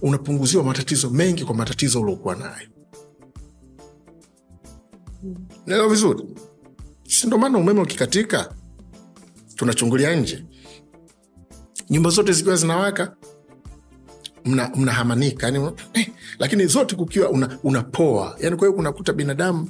unapunguziwa 0.02 0.64
matatizo 0.64 1.10
mengi 1.10 1.45
kwa 1.45 1.56
matatizo 1.56 2.02
uliokuwa 2.02 2.36
nayo. 2.36 2.68
Naelewa 5.66 5.89
vizuri? 5.89 6.24
Sindo 7.08 7.38
maana 7.38 7.58
umeme 7.58 7.82
ukikatika 7.82 8.54
tunachungulia 9.56 10.16
nje. 10.16 10.45
Nyumba 11.89 12.10
zote 12.10 12.34
zikiwa 12.34 12.56
zinawaka 12.56 13.16
mna- 14.46 14.72
mnahamanika 14.76 15.46
yani, 15.48 15.72
eh, 15.94 16.10
lakini 16.40 16.66
zote 16.66 16.96
kukiwa 16.96 17.30
una, 17.30 17.60
unapoa. 17.64 18.38
Yani 18.40 18.56
kwa 18.56 18.68
hiyo 18.68 18.80
unakuta 18.80 19.14
binadamu 19.14 19.70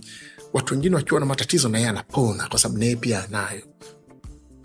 watu 0.53 0.73
wengine 0.73 0.95
wakiwa 0.95 1.19
na 1.19 1.25
matatizo 1.25 1.69
na 1.69 1.77
yeye 1.77 1.89
anapona 1.89 2.47
kwa 2.47 2.59
sababu 2.59 2.79
naye 2.79 2.95
pia 2.95 3.23
anayo. 3.23 3.61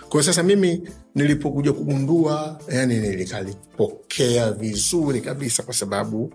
Kwa 0.08 0.22
sasa 0.22 0.42
mimi 0.42 0.88
nilipokuja 1.14 1.72
kugundua 1.72 2.60
yani 2.68 2.98
nilikalipokea 2.98 4.52
vizuri 4.52 5.20
kabisa 5.20 5.62
kwa 5.62 5.74
sababu 5.74 6.32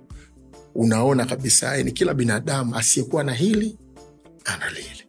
unaona 0.76 1.26
kabisa 1.26 1.84
ni 1.84 1.91
kila 1.91 2.13
binadamu 2.13 2.76
asiyekuwa 2.76 3.24
na 3.24 3.34
hili 3.34 3.78
ana 4.45 4.70
lile. 4.70 5.07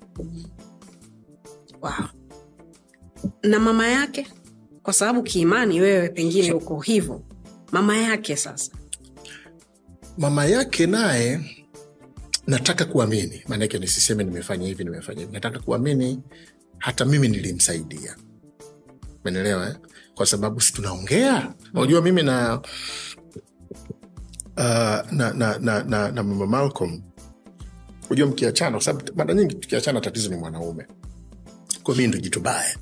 Wow. 1.83 1.93
na 3.43 3.59
mama 3.61 3.89
yake? 3.89 4.27
Kwa 4.83 4.93
sababu 4.93 5.23
kiimani 5.23 5.81
wewe 5.81 6.09
pengine 6.09 6.53
uko 6.53 6.81
hivyo 6.81 7.23
mama 7.73 7.97
yake 7.97 8.37
sasa. 8.37 8.73
Mama 10.19 10.45
yake 10.47 10.87
naye 10.87 11.41
nataka 12.47 12.85
kuamini. 12.85 13.43
Maanake 13.49 13.79
nisiseme 13.79 14.25
nimefanya 14.25 14.67
hivi 14.67 14.85
nimefanya 14.85 15.21
hivi. 15.21 15.33
Nataka 15.33 15.59
kuamini 15.59 16.21
hata 16.79 17.05
mimi 17.05 17.29
nilimsaidia. 17.29 18.17
Menelewa 19.25 19.69
eh? 19.69 19.77
kwa 20.15 20.27
sababu 20.27 20.61
si 20.61 20.73
tunaongea? 20.73 21.55
Mimi 22.03 22.23
na, 22.23 22.59
uh, 24.57 25.13
na, 25.13 25.33
na, 25.35 25.59
na, 25.59 25.83
na, 25.85 26.11
na 26.11 26.23
mama 26.23 26.47
malcolm. 26.47 27.03
Unajua 28.11 28.27
mkiachana 28.29 28.71
kwa 28.71 28.81
sababu 28.81 29.13
mara 29.17 29.35
nyingi 29.35 29.55
tukiachana 29.55 30.01
tatizo 30.01 30.31
ni 30.31 30.37
mwanaume. 30.37 30.87
Kwa 31.83 31.95
mii 31.97 32.07
ndo 32.07 32.19
jitu 32.19 32.41
baya 32.41 32.77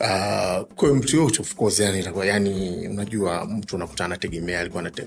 Uh, 0.00 0.62
mtu 0.94 1.16
yote 1.16 1.42
of 1.42 1.54
course 1.54 1.78
yani, 1.80 2.04
yani 2.24 2.88
unajua 2.88 3.44
mtu 3.44 3.76
unakuta 3.76 4.04
anategemea 4.04 4.60
alikuwa 4.60 4.82
anate- 4.82 5.06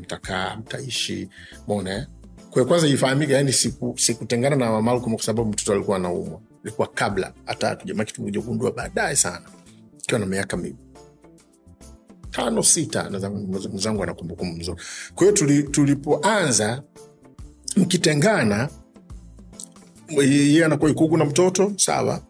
mtakaa 0.00 0.56
mtaishi 0.56 1.28
mona 1.68 1.94
eh? 1.94 2.06
kwa 2.50 2.64
kwanza 2.64 2.86
ifahamike 2.86 3.32
yani 3.32 3.52
siku- 3.52 3.94
na 4.56 4.70
mama 4.70 4.90
kwa 5.16 5.24
sababu 5.26 5.48
mtoto 5.50 5.72
alikuwa 5.72 5.96
anaumwa. 5.96 6.40
Ilikuwa 6.64 6.88
kabla 6.88 7.32
hata 7.46 7.68
hatujamaa 7.68 8.04
kitu 8.04 8.22
baadaye 8.72 9.16
sana 9.16 9.42
ikiwa 10.02 10.20
na 10.20 10.26
miaka 10.26 10.56
mi 10.56 10.76
tano 12.30 12.62
sita 12.62 13.10
mwenzangu 13.68 14.02
ana 14.02 14.14
kumbukumbu 14.14 14.56
mzuri 14.60 14.80
kwa 15.14 15.24
hiyo 15.26 15.32
tuli, 15.36 15.62
tulipoanza 15.62 16.82
mkitengana 17.76 18.68
yeye 20.08 20.64
anakuwa 20.64 20.90
ikuku 20.90 21.16
na 21.16 21.24
mtoto 21.24 21.72
sawa 21.76 22.22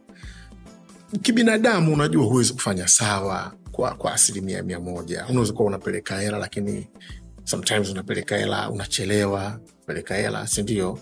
kibinadamu 1.22 1.92
unajua 1.94 2.24
huwezi 2.24 2.52
kufanya 2.52 2.88
sawa 2.88 3.52
kwa, 3.72 3.94
kwa 3.94 4.12
asilimia 4.14 4.62
mia 4.62 4.80
moja. 4.80 5.26
Unaweza 5.30 5.52
kuwa 5.52 5.68
unapeleka 5.68 6.18
hela 6.20 6.38
lakini 6.38 6.88
sometimes 7.44 7.90
unapeleka 7.90 8.36
hela 8.36 8.70
unachelewa 8.70 9.60
peleka 9.86 10.14
hela 10.14 10.46
sindio 10.46 10.92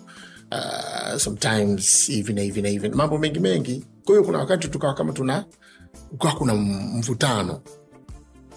uh, 0.52 1.16
sometimes 1.16 2.06
hivi 2.06 2.32
na 2.32 2.40
hivi 2.42 2.62
na 2.62 2.68
hivi. 2.68 2.88
Mambo 2.88 3.18
mengi 3.18 3.40
mengi. 3.40 3.84
Kwa 4.04 4.14
hiyo 4.14 4.24
kuna 4.24 4.38
wakati 4.38 4.68
tukawa 4.68 4.94
kama 4.94 5.12
tuna 5.12 5.44
ukawa 6.12 6.34
kuna 6.34 6.54
mvutano. 6.54 7.60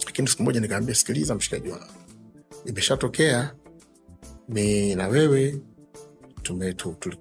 Lakini 0.06 0.28
siku 0.28 0.44
moja 0.44 0.60
nikaambia 0.60 0.96
sikiliza 0.96 1.36
mshikaji 1.36 1.70
wangu. 1.70 1.86
Imeshatokea. 2.66 3.54
Mi 4.50 4.96
na 4.96 5.08
wewe 5.08 5.62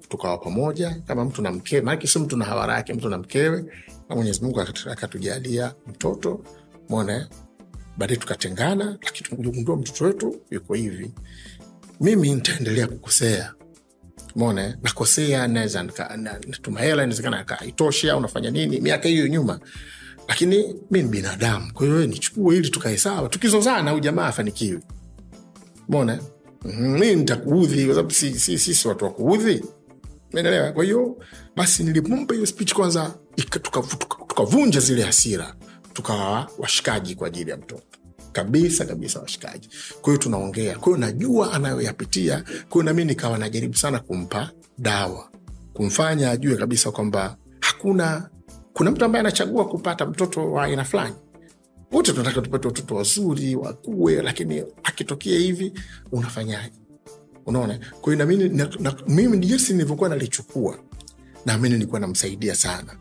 tukawa 0.08 0.38
pamoja. 0.38 0.96
Kama 1.06 1.24
mtu 1.24 1.42
na 1.42 1.52
mkewe 1.52 1.82
maanake 1.82 2.06
si 2.06 2.18
mtu 2.18 2.36
na 2.36 2.44
hawara 2.44 2.74
yake 2.74 2.94
mtu 2.94 3.08
na 3.08 3.18
mkewe 3.18 3.64
na 4.12 4.16
mwenyezi 4.16 4.40
mungu 4.44 4.60
akatujalia 4.60 5.74
mtoto 5.86 6.40
mona 6.88 7.28
baadaye 7.96 8.16
tukatengana 8.20 8.98
lakini 9.02 9.28
tumekuja 9.42 9.76
mtoto 9.76 10.04
wetu 10.04 10.36
yuko 10.50 10.74
hivi. 10.74 11.10
Mimi 12.00 12.34
nitaendelea 12.34 12.86
kukosea. 12.86 13.54
Mona 14.36 14.78
nakosea 14.82 15.48
naweza 15.48 15.82
natuma 15.82 16.80
hela 16.80 17.02
inawezekana 17.02 17.38
akaitoshi 17.38 18.10
au 18.10 18.20
nafanya 18.20 18.50
nini 18.50 18.80
miaka 18.80 19.08
hiyo 19.08 19.28
nyuma. 19.28 19.60
Lakini 20.28 20.74
mi 20.90 21.02
ni 21.02 21.08
binadamu 21.08 21.72
kwa 21.72 21.86
hiyo 21.86 22.06
nichukue 22.06 22.56
ili 22.56 22.68
tukae 22.70 22.96
sawa 22.96 23.28
tukizozana 23.28 23.90
au 23.90 24.00
jamaa 24.00 24.26
afanikiwe. 24.26 24.80
Mona 25.88 26.20
mm, 26.64 26.98
mi 26.98 27.14
nitakuudhi 27.14 27.84
kwa 27.86 27.94
sababu 27.94 28.14
si- 28.14 28.38
si- 28.38 28.58
si, 28.58 28.88
watu 28.88 29.04
wa 29.04 29.10
menelewa 30.32 30.72
kwa 30.72 30.84
hiyo 30.84 31.16
basi 31.56 31.84
nilimpa 31.84 32.34
hiyo 32.34 32.46
speech 32.46 32.72
kwanza 32.74 33.14
tukavunja 33.36 34.80
zile 34.80 35.02
hasira 35.02 35.54
tukawa 35.92 36.50
washikaji 36.58 37.14
kwa 37.14 37.26
ajili 37.26 37.50
ya 37.50 37.56
mtoto. 37.56 37.82
Kabisa 38.32 38.84
kabisa 38.84 39.20
washikaji. 39.20 39.68
Kwa 40.02 40.18
tunaongea. 40.18 40.78
Kwa 40.78 40.98
najua 40.98 41.52
anayoyapitia 41.52 42.44
kwa 42.68 42.84
nami 42.84 43.04
nikawa 43.04 43.38
najaribu 43.38 43.74
sana 43.76 43.98
kumpa 43.98 44.50
dawa. 44.78 45.30
Kumfanya 45.72 46.30
ajue 46.30 46.56
kabisa 46.56 46.90
kwamba 46.90 47.36
hakuna 47.60 48.28
kuna 48.72 48.90
mtu 48.90 49.04
ambaye 49.04 49.20
anachagua 49.20 49.68
kupata 49.68 50.06
mtoto 50.06 50.52
wa 50.52 50.64
aina 50.64 50.84
fulani. 50.84 51.14
Wote 51.92 52.12
tunataka 52.12 52.40
tupate 52.40 52.68
watoto 52.68 52.94
wazuri 52.94 53.56
wakue 53.56 54.22
lakini 54.22 54.64
akitokea 54.84 55.38
hivi 55.38 55.72
unafanyaje? 56.12 56.74
Unaona? 57.46 57.78
Kwahiyo 58.00 58.24
namini 58.26 58.48
na, 58.48 58.68
na, 58.80 58.94
mimi 59.08 59.38
jinsi 59.38 59.72
nilivyokuwa 59.72 60.08
nalichukua. 60.08 60.78
Naamini 61.46 61.74
nilikuwa 61.74 62.00
namsaidia 62.00 62.54
sana 62.54 62.96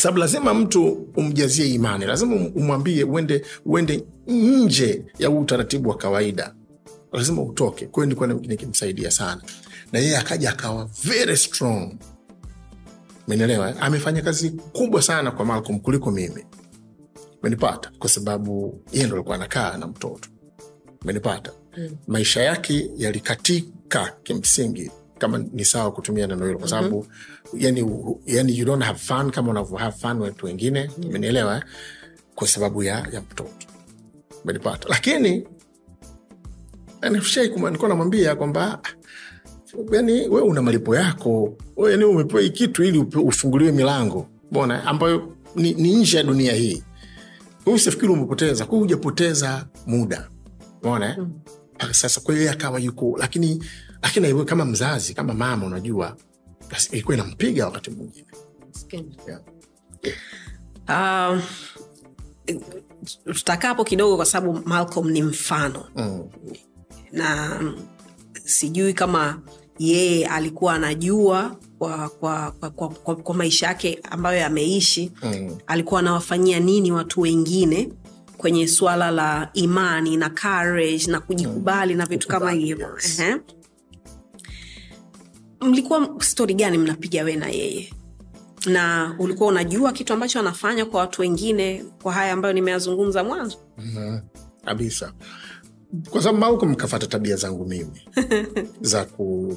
sababu 0.00 0.18
lazima 0.18 0.54
mtu 0.54 0.92
umjazie 1.16 1.68
imani. 1.68 2.04
Lazima 2.04 2.34
um- 2.36 2.52
umwambie 2.54 3.04
uende 3.04 3.44
uende 3.64 4.04
nje 4.26 5.04
ya 5.18 5.28
huu 5.28 5.40
utaratibu 5.40 5.88
wa 5.88 5.96
kawaida. 5.96 6.54
Lazima 7.12 7.42
utoke. 7.42 7.86
Kwa 7.86 8.04
hiyo 8.04 8.06
nilikuwa 8.06 8.48
nikimsaidia 8.50 9.10
sana. 9.10 9.42
Na 9.92 9.98
yeye 9.98 10.16
akaja 10.18 10.50
akawa 10.50 10.90
very 11.04 11.36
strong. 11.36 11.94
Menelewa 13.28 13.80
amefanya 13.80 14.22
kazi 14.22 14.50
kubwa 14.50 15.02
sana 15.02 15.30
kwa 15.30 15.44
Malcolm 15.44 15.80
kuliko 15.80 16.10
mimi. 16.10 16.44
Menipata 17.42 17.90
kwa 17.98 18.08
sababu 18.10 18.80
yeye 18.92 19.06
ndo 19.06 19.14
alikuwa 19.16 19.36
anakaa 19.36 19.76
na 19.76 19.86
mtoto. 19.86 20.28
Menipata 21.04 21.52
mm. 21.78 21.96
maisha 22.06 22.42
yake 22.42 22.90
yalikatika 22.96 24.12
kimsingi 24.22 24.90
kama 25.20 25.38
ni 25.38 25.64
sawa 25.64 25.92
kutumia 25.92 26.26
neno 26.26 26.46
hilo 26.46 26.58
kwa 26.58 26.68
sababu 26.68 26.96
mm-hmm. 26.96 27.60
yani, 27.60 27.86
yani 28.26 28.58
you 28.58 28.64
don't 28.64 28.82
have 28.84 28.98
fun 28.98 29.30
kama 29.30 29.50
unavyo 29.50 29.76
have 29.76 29.96
fun 29.98 30.20
watu 30.20 30.46
wengine 30.46 30.90
umenielewa 31.06 31.56
eh? 31.56 31.62
kwa 32.34 32.48
sababu 32.48 32.82
ya, 32.82 33.08
ya 33.12 33.20
mtoto 33.20 33.50
umenipata 34.44 34.88
lakini 34.88 35.46
nilikuwa 37.02 37.88
namwambia 37.88 38.36
kwamba 38.36 38.80
yani 39.92 40.28
we 40.28 40.40
una 40.40 40.62
malipo 40.62 40.96
yako 40.96 41.56
yani 41.90 42.04
umepewa 42.04 42.42
hii 42.42 42.50
kitu 42.50 42.84
ili 42.84 42.98
ufunguliwe 42.98 43.72
milango 43.72 44.26
bona 44.50 44.84
ambayo 44.84 45.36
ni, 45.56 45.74
ni 45.74 45.94
nje 45.94 46.16
ya 46.16 46.22
dunia 46.22 46.52
hii 46.52 46.82
usifikiri 47.66 48.12
umepoteza 48.12 48.66
kwa 48.66 48.78
hujapoteza 48.78 49.66
muda 49.86 50.28
mona 50.82 51.16
mm. 51.18 51.40
sasa 51.90 52.20
kwa 52.20 52.34
hiyo 52.34 52.52
akawa 52.52 52.80
yuko 52.80 53.16
lakini 53.18 53.64
lakini 54.02 54.26
aiwe 54.26 54.44
kama 54.44 54.64
mzazi 54.64 55.14
kama 55.14 55.34
mama 55.34 55.66
unajua 55.66 56.16
ilikuwa 56.90 57.14
inampiga 57.16 57.64
wakati 57.66 57.90
mwingine 57.90 58.26
yeah. 59.28 59.40
Um, 60.88 61.42
tutakaa 63.34 63.68
hapo 63.68 63.84
kidogo 63.84 64.16
kwa 64.16 64.26
sababu 64.26 64.60
Malcolm 64.68 65.10
ni 65.10 65.22
mfano 65.22 65.84
mm. 65.96 66.24
na 67.12 67.58
sijui 68.44 68.94
kama 68.94 69.40
yeye 69.78 70.26
alikuwa 70.26 70.74
anajua 70.74 71.56
kwa, 71.78 72.08
kwa, 72.08 72.50
kwa, 72.50 72.70
kwa, 72.70 72.88
kwa, 72.88 73.16
kwa 73.16 73.34
maisha 73.34 73.66
yake 73.66 74.00
ambayo 74.10 74.38
yameishi 74.38 75.12
Mm. 75.22 75.58
alikuwa 75.66 76.00
anawafanyia 76.00 76.60
nini 76.60 76.92
watu 76.92 77.20
wengine 77.20 77.92
kwenye 78.36 78.68
suala 78.68 79.10
la 79.10 79.50
imani 79.52 80.16
na 80.16 80.30
courage 80.30 81.06
na 81.06 81.20
kujikubali 81.20 81.94
na 81.94 82.06
vitu 82.06 82.28
kama 82.28 82.50
hivyo 82.52 82.88
yes. 82.96 83.22
Mlikuwa 85.60 86.08
stori 86.20 86.54
gani 86.54 86.78
mnapiga 86.78 87.24
we 87.24 87.36
na 87.36 87.48
yeye? 87.48 87.92
Na 88.66 89.14
ulikuwa 89.18 89.48
unajua 89.48 89.92
kitu 89.92 90.12
ambacho 90.12 90.40
anafanya 90.40 90.84
kwa 90.84 91.00
watu 91.00 91.20
wengine 91.22 91.84
kwa 92.02 92.12
haya 92.12 92.32
ambayo 92.32 92.54
nimeyazungumza 92.54 93.24
mwanzo? 93.24 93.58
Kabisa. 94.64 95.12
Kwa 96.10 96.22
sababu 96.22 96.38
mauko 96.38 96.66
mkafata 96.66 97.06
tabia 97.06 97.36
zangu 97.36 97.66
mimi. 97.66 98.08
Za 98.80 99.04
ku 99.04 99.56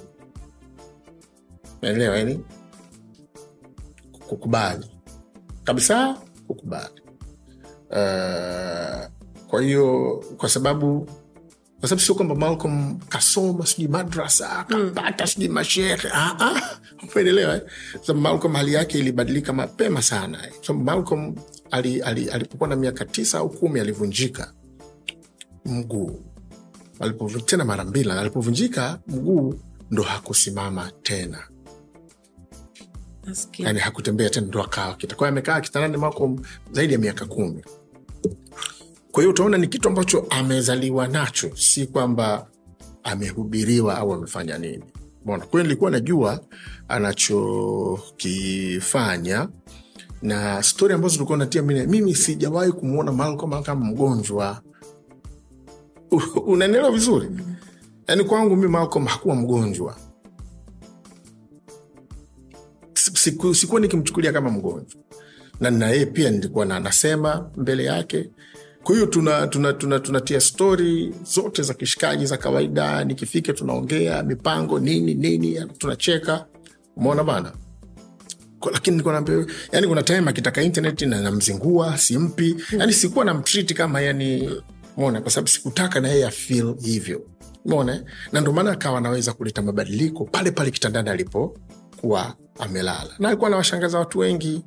elewa 1.82 2.18
yani? 2.18 2.40
Kukubali. 4.28 4.86
Kabisa 5.64 6.18
kukubali. 6.48 7.02
Uh, 7.90 9.10
kwa 9.48 9.62
hiyo 9.62 10.24
kwa 10.38 10.50
sababu 10.50 11.08
kwa 11.84 11.90
sababu 11.90 12.02
sio 12.06 12.16
kwamba 12.16 12.36
Malcolm 12.36 13.00
kasoma 13.10 13.66
sijui 13.66 13.88
madrasa 13.88 14.50
akapata 14.60 15.28
sijui 15.28 15.50
mashehe. 15.50 15.98
Ah, 16.14 16.36
ah, 16.40 16.62
umeelewa 17.14 17.56
eh? 17.56 17.62
sababu 18.02 18.20
Malcolm 18.22 18.54
hali 18.54 18.74
yake 18.74 19.00
ilibadilika 19.00 19.54
mapema 19.54 20.02
sana 20.02 20.48
eh. 20.48 20.54
sababu 20.62 20.86
Malcolm 20.86 21.36
ali- 21.72 22.02
ali- 22.02 22.30
alipokuwa 22.30 22.70
na 22.70 22.76
miaka 22.76 23.06
tisa 23.06 23.38
au 23.38 23.50
kumi 23.50 23.80
alivunjika 23.80 24.54
mguu. 25.66 26.20
Tena 27.46 27.66
mara 27.66 27.84
mbili 27.84 28.12
alipovunjika 28.12 29.00
mguu 29.08 29.60
ndo 29.92 30.04
hakusimama 30.04 30.92
tena. 31.02 31.44
Yani 33.58 33.80
hakutembea 33.80 34.30
tena 34.30 34.48
ndo 34.48 34.64
akawa 34.64 34.96
kita. 34.96 35.16
Kwao 35.16 35.30
amekaa 35.30 35.62
kitandani 35.62 35.98
Malcolm 35.98 36.40
zaidi 36.72 36.94
ya 36.94 37.00
miaka 37.00 37.26
kumi 37.26 37.64
kwa 39.14 39.24
hiyo 39.24 39.32
utaona 39.32 39.58
ni 39.58 39.68
kitu 39.68 39.88
ambacho 39.90 40.26
amezaliwa 40.30 41.08
nacho 41.08 41.52
si 41.56 41.88
kwamba 41.88 42.48
amehubiriwa 43.04 43.98
au 43.98 44.14
amefanya 44.14 44.58
nini. 44.58 44.84
Mbona 45.24 45.40
kwa 45.46 45.52
hiyo 45.52 45.64
nilikuwa 45.64 45.92
najua 45.92 46.40
anachokifanya 46.88 49.50
na 50.22 50.64
stori 50.64 50.94
ambazo 50.94 51.14
tulikuwa 51.16 51.38
natia 51.38 51.62
mine, 51.62 51.86
mimi 51.88 52.16
sijawahi 52.16 52.72
kumwona 52.72 53.12
Malcolm 53.12 53.64
kama 53.64 53.86
mgonjwa. 53.86 54.62
U- 56.12 56.42
vizuri? 56.92 57.30
Yaani 58.08 58.24
kwangu 58.24 58.56
mi 58.56 58.68
Malcolm 58.68 59.06
hakuwa 59.06 59.36
mgonjwa. 59.36 59.98
Siku, 62.94 63.56
sikuwa 63.56 63.82
nikimchukulia 63.82 64.34
kama 64.34 64.50
mgonjwa. 64.50 65.02
Na 65.60 65.72
na 65.72 65.90
yeye 65.90 66.06
pia 66.06 66.32
nilikuwa 66.32 66.66
na 66.66 66.80
nasema 66.80 67.52
mbele 67.58 67.84
yake 67.84 68.30
kwa 68.84 68.96
hiyo 68.96 69.08
tunatia 69.08 69.48
tuna, 69.48 69.74
tuna, 69.74 70.00
tuna 70.00 70.40
stori 70.40 71.14
zote 71.24 71.62
za 71.64 71.74
kishikaji 71.74 72.26
za 72.26 72.38
kawaida 72.38 73.04
nikifika 73.04 73.54
tunaongea 73.54 74.24
mipango 74.24 74.80
nini 74.80 75.14
nini 75.14 75.66
tunacheka. 75.78 76.46
Umeona 76.98 77.24
bana? 77.24 77.52
Lakini 78.72 78.92
nilikuwa 78.96 79.14
naambia 79.14 79.46
yani 79.72 79.88
kuna 79.88 80.04
time 80.04 80.30
akitaka 80.30 80.62
internet 80.62 81.02
na 81.02 81.22
namzingua 81.22 81.98
simpi. 81.98 82.56
Yani 82.78 82.94
sikuwa 82.94 83.26
namtreat 83.26 83.74
kama 83.74 84.02
yani 84.02 84.50
mona 84.98 85.22
kwa 85.22 85.32
sababu 85.32 85.48
sikutaka 85.48 86.00
na 86.00 86.08
yeye 86.08 86.26
afil 86.28 86.76
hivyo. 86.82 87.22
Mona 87.66 88.04
na 88.32 88.42
ndio 88.42 88.54
maana 88.54 88.72
akawa 88.72 88.98
anaweza 88.98 89.34
kuleta 89.34 89.62
mabadiliko 89.62 90.26
pale 90.26 90.52
pale 90.52 90.72
kitandani 90.72 91.10
alipokuwa 91.10 92.34
amelala. 92.60 93.10
Na 93.20 93.28
alikuwa 93.28 93.48
anawashangaza 93.48 94.00
watu 94.00 94.20
wengi 94.20 94.64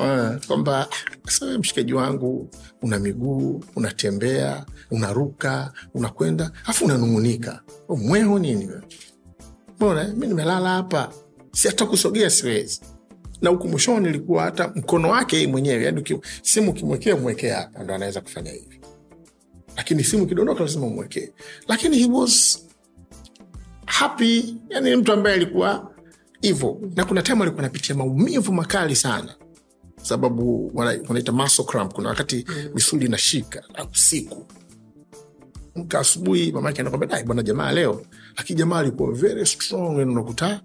Ah, 0.00 0.38
kwamba 0.46 0.88
sawe 1.28 1.58
mshikaji 1.58 1.92
wangu 1.94 2.48
una 2.82 2.98
miguu 2.98 3.64
unatembea 3.76 4.66
unaruka 4.90 5.72
unakwenda 5.94 6.50
afu 6.64 6.84
unanung'unika. 6.84 7.60
Mweho 7.88 8.38
nini 8.38 8.68
mbona 9.76 10.04
mi 10.08 10.26
nimelala 10.26 10.68
hapa. 10.68 11.12
Si 11.52 11.68
hata 11.68 11.86
kusogea 11.86 12.30
siwezi. 12.30 12.80
Na 13.42 13.50
huku 13.50 13.68
mwishoni 13.68 14.08
ilikuwa 14.08 14.42
hata 14.42 14.68
mkono 14.74 15.10
wake 15.10 15.36
yeye 15.36 15.48
mwenyewe 15.48 15.84
yani 15.84 16.20
simu 16.42 16.70
ukimwekea 16.70 17.16
mwekee 17.16 17.50
hapa 17.50 17.82
ndo 17.84 17.94
anaweza 17.94 18.20
kufanya 18.20 18.50
hivi. 18.50 18.80
Lakini 19.76 20.04
simu 20.04 20.26
kidondoka 20.26 20.60
lazima 20.60 20.86
umwekee. 20.86 21.32
Lakini 21.68 21.98
he 21.98 22.10
was 22.10 22.66
happy 23.86 24.54
yani 24.68 24.96
mtu 24.96 25.12
ambaye 25.12 25.36
alikuwa 25.36 25.90
hivo 26.40 26.80
na 26.96 27.04
kuna 27.04 27.22
time 27.22 27.42
alikuwa 27.42 27.62
anapitia 27.62 27.94
maumivu 27.94 28.52
makali 28.52 28.96
sana 28.96 29.34
sababu 30.06 30.70
wana- 30.74 31.00
wanaita 31.08 31.32
muscle 31.32 31.64
cramp. 31.64 31.92
Kuna 31.92 32.08
wakati 32.08 32.46
misuli 32.74 33.06
inashika 33.06 33.62
usiku. 33.92 34.46
Mka 35.76 35.98
asubuhi 35.98 36.52
mamake 36.52 36.80
anakwambia 36.80 37.08
dai 37.08 37.24
bwana 37.24 37.42
jamaa 37.42 37.72
leo. 37.72 38.02
Lakini 38.36 38.58
jamaa 38.58 38.78
alikuwa 38.78 39.12
very 39.12 39.46
strong 39.46 39.98
yani 39.98 40.12
unakuta 40.12 40.60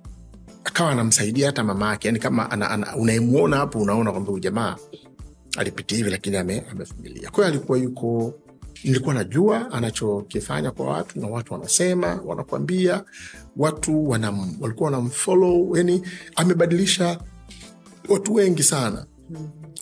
akawa 0.63 0.91
anamsaidia 0.91 1.45
hata 1.47 1.63
mama 1.63 1.89
yake 1.89 2.07
yani 2.07 2.19
kama 2.19 2.51
ana, 2.51 2.69
ana, 2.71 2.95
unayemwona 2.95 3.57
hapo 3.57 3.79
unaona 3.79 4.11
kwamba 4.11 4.29
huyu 4.29 4.39
jamaa 4.43 4.75
alipitia 5.57 5.97
hivi 5.97 6.09
lakini 6.09 6.37
ame- 6.37 6.63
amevumilia 6.71 7.29
kwa 7.31 7.43
hiyo 7.45 7.55
alikuwa 7.57 7.77
yuko 7.77 8.33
nilikuwa 8.83 9.13
najua 9.15 9.71
anachokifanya 9.71 10.71
kwa 10.71 10.85
watu 10.87 11.19
na 11.19 11.27
watu 11.27 11.53
wanasema 11.53 12.21
wanakwambia 12.25 13.03
watu 13.57 14.09
wanam, 14.09 14.57
walikuwa 14.61 14.91
wanamfollow 14.91 15.77
yani 15.77 16.01
amebadilisha 16.35 17.19
watu 18.09 18.33
wengi 18.33 18.63
sana 18.63 19.05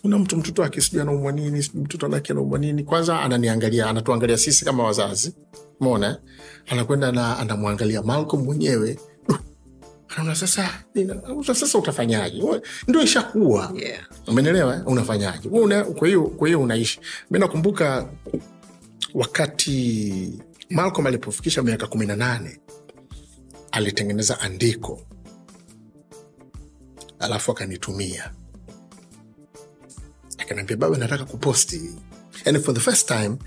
kuna 0.01 0.19
mtu 0.19 0.37
mtoto 0.37 0.61
wake 0.61 0.81
sijui 0.81 1.01
anaumwa 1.01 1.31
nini 1.31 1.69
mtoto 1.73 2.07
lake 2.07 2.31
anaumwa 2.33 2.59
nini. 2.59 2.83
Kwanza 2.83 3.19
ananiangalia 3.19 3.87
anatuangalia 3.89 4.37
sisi 4.37 4.65
kama 4.65 4.83
wazazi. 4.83 5.33
Mona 5.79 6.19
anakwenda 6.67 7.11
na 7.11 7.37
anamwangalia 7.37 8.01
Malcolm 8.03 8.43
mwenyewe. 8.43 8.99
Anaona 10.09 10.35
sasa 10.35 10.69
nina- 10.95 11.43
sasa 11.45 11.77
utafanyaje? 11.77 12.43
Ndio 12.87 13.01
ishakuwa. 13.01 13.73
Yeah. 13.75 14.05
umenelewa 14.27 14.75
eh? 14.75 14.81
unafanyaje? 14.85 15.49
Una, 15.49 15.83
kwa 15.83 16.07
hiyo 16.07 16.23
kwa 16.23 16.47
hiyo 16.47 16.61
unaishi. 16.61 16.99
Mi 17.31 17.39
nakumbuka 17.39 18.09
wakati 19.13 20.43
Malcolm 20.69 21.07
alipofikisha 21.07 21.63
miaka 21.63 21.87
kumi 21.87 22.05
na 22.05 22.15
nane 22.15 22.59
alitengeneza 23.71 24.39
andiko. 24.39 25.01
Alafu 27.19 27.51
akanitumia 27.51 28.31
akaniambia 30.39 30.77
baba 30.77 30.97
nataka 30.97 31.25
kuposti. 31.25 31.81
Yani 32.45 32.59
for 32.59 32.73
the 32.75 32.79
first 32.81 33.07
time 33.07 33.37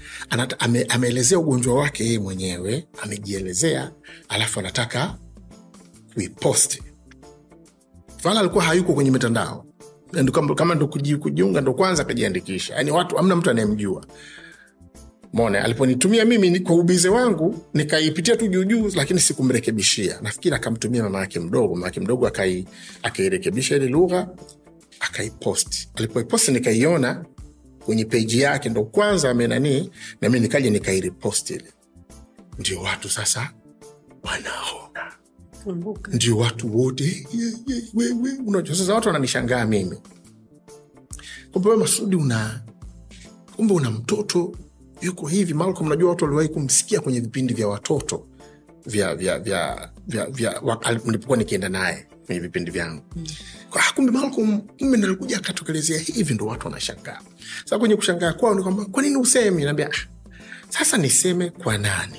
ame, 0.58 0.84
ameelezea 0.88 1.38
ugonjwa 1.38 1.74
wake 1.74 2.04
yeye 2.04 2.18
mwenyewe 2.18 2.88
amejielezea 3.02 3.92
alafu 4.28 4.60
anataka 4.60 5.18
kuiposti. 6.14 6.82
Fala 8.16 8.40
alikuwa 8.40 8.64
hayuko 8.64 8.92
kwenye 8.94 9.10
mitandao. 9.10 9.66
Kama 10.56 10.74
ndo 10.74 10.86
kujiunga 10.88 11.60
ndo 11.60 11.74
kwanza 11.74 12.02
akajiandikisha. 12.02 12.74
Yani 12.74 12.90
watu 12.90 13.18
amna 13.18 13.36
mtu 13.36 13.50
anayemjua. 13.50 14.06
Mone 15.32 15.58
aliponitumia 15.58 16.24
mimi 16.24 16.60
kwa 16.60 16.74
ubize 16.76 17.08
wangu 17.08 17.64
nikaipitia 17.74 18.36
tu 18.36 18.46
juujuu 18.48 18.90
lakini 18.94 19.20
sikumrekebishia. 19.20 20.18
Nafikiri 20.22 20.54
akamtumia 20.56 21.02
mama 21.02 21.20
yake 21.20 21.40
mdogo. 21.40 21.74
Mama 21.74 21.86
yake 21.86 22.00
mdogo 22.00 22.30
akairekebisha 23.02 23.76
ile 23.76 23.86
lugha 23.86 24.28
akaiposti 25.02 25.88
alipoiposti 25.94 26.52
nikaiona 26.52 27.24
kwenye 27.84 28.04
peji 28.04 28.40
yake 28.40 28.68
ndo 28.68 28.84
kwanza 28.84 29.30
amenanii 29.30 29.90
nami 30.20 30.40
nikaja 30.40 30.70
nikairiposti 30.70 31.54
ile. 31.54 31.72
Ndio 32.58 32.80
watu 32.82 33.08
sasa 33.10 33.50
wanaona. 34.22 35.12
Ndio 36.14 36.36
watu 36.38 36.78
wote 36.78 37.04
"Eh, 37.04 37.26
eh, 37.40 37.54
eh, 37.76 37.84
wewe 37.94 38.30
unajua 38.46 38.76
sasa 38.76 38.94
watu 38.94 39.08
wananishangaa 39.08 39.66
mimi. 39.66 39.98
Kumbe 41.52 41.68
we 41.70 41.76
masudi 41.76 42.16
una 42.16 42.62
kumbe 43.56 43.74
una 43.74 43.90
mtoto 43.90 44.56
yuko 45.00 45.26
hivi. 45.26 45.54
Malcolm 45.54 45.88
najua 45.88 46.10
watu 46.10 46.24
waliwahi 46.24 46.48
kumsikia 46.48 47.00
kwenye 47.00 47.20
vipindi 47.20 47.54
vya 47.54 47.68
watoto 47.68 48.26
vya 48.86 49.14
vya 49.14 49.38
vya 49.38 49.90
vya, 50.06 50.26
vya 50.30 50.62
ali- 50.82 51.00
nilipokuwa 51.04 51.38
nikienda 51.38 51.68
naye 51.68 52.06
kwenye 52.26 52.40
vipindi 52.40 52.70
vyangu. 52.70 53.02
"Ah, 53.16 53.20
kumbe 53.94 54.12
malcolm 54.12 54.58
kumbe 54.60 54.96
nalikuja 54.98 55.36
akatokelezea 55.36 55.98
hivi 55.98 56.34
ndo 56.34 56.46
watu 56.46 56.66
wanashangaa. 56.66 57.20
Sasa 57.64 57.78
kwenye 57.78 57.96
kushangaa 57.96 58.32
kwao 58.32 58.54
ni 58.54 58.62
kwamba 58.62 58.84
kwa 58.84 59.02
nini 59.02 59.16
usemi? 59.16 59.64
Naambia 59.64 59.86
"Ah, 59.92 60.06
sasa 60.68 60.96
niseme 60.96 61.50
kwa 61.50 61.78
nani? 61.78 62.18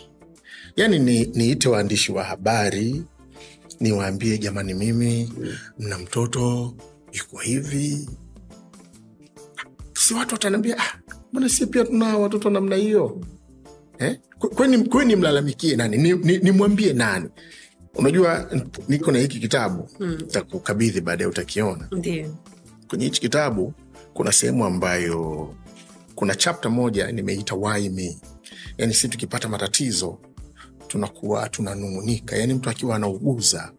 Yaani 0.75 0.99
ni 0.99 1.25
niite 1.25 1.69
waandishi 1.69 2.11
wa 2.11 2.23
habari 2.23 3.03
niwaambie 3.79 4.37
jamani 4.37 4.73
mimi 4.73 5.33
mna 5.79 5.97
mtoto 5.97 6.73
yuko 7.13 7.37
hivi. 7.37 8.09
Si 9.93 10.13
watu 10.13 10.35
wataniambia 10.35 10.77
ah, 10.77 10.99
mbona 11.31 11.49
si 11.49 11.65
pia 11.67 11.83
tuna 11.85 12.17
watoto 12.17 12.49
namna 12.49 12.75
hiyo? 12.75 13.21
Eh? 13.99 14.19
kweni, 14.39 14.89
mlalamikie 15.15 15.75
nani? 15.75 15.97
Nimwambie 15.97 16.37
ni, 16.37 16.43
nimwambie 16.43 16.93
nani 16.93 17.29
unajua 17.95 18.49
niko 18.87 19.11
na 19.11 19.19
hiki 19.19 19.39
kitabu 19.39 19.89
mm. 19.99 20.17
takukabidhi 20.31 21.01
baadaye 21.01 21.29
utakiona. 21.29 21.87
Ndiyo. 21.91 22.35
kwenye 22.87 23.05
hichi 23.05 23.21
kitabu 23.21 23.73
kuna 24.13 24.31
sehemu 24.31 24.65
ambayo 24.65 25.53
kuna 26.15 26.35
chapta 26.35 26.69
moja 26.69 27.11
nimeita 27.11 27.55
why 27.55 27.89
me. 27.89 28.17
Yani 28.77 28.93
si 28.93 29.07
tukipata 29.09 29.49
matatizo 29.49 30.19
tunakuwa 30.87 31.49
tunanung'unika. 31.49 32.35
Yani 32.37 32.53
mtu 32.53 32.69
akiwa 32.69 32.95
anauguza 32.95 33.71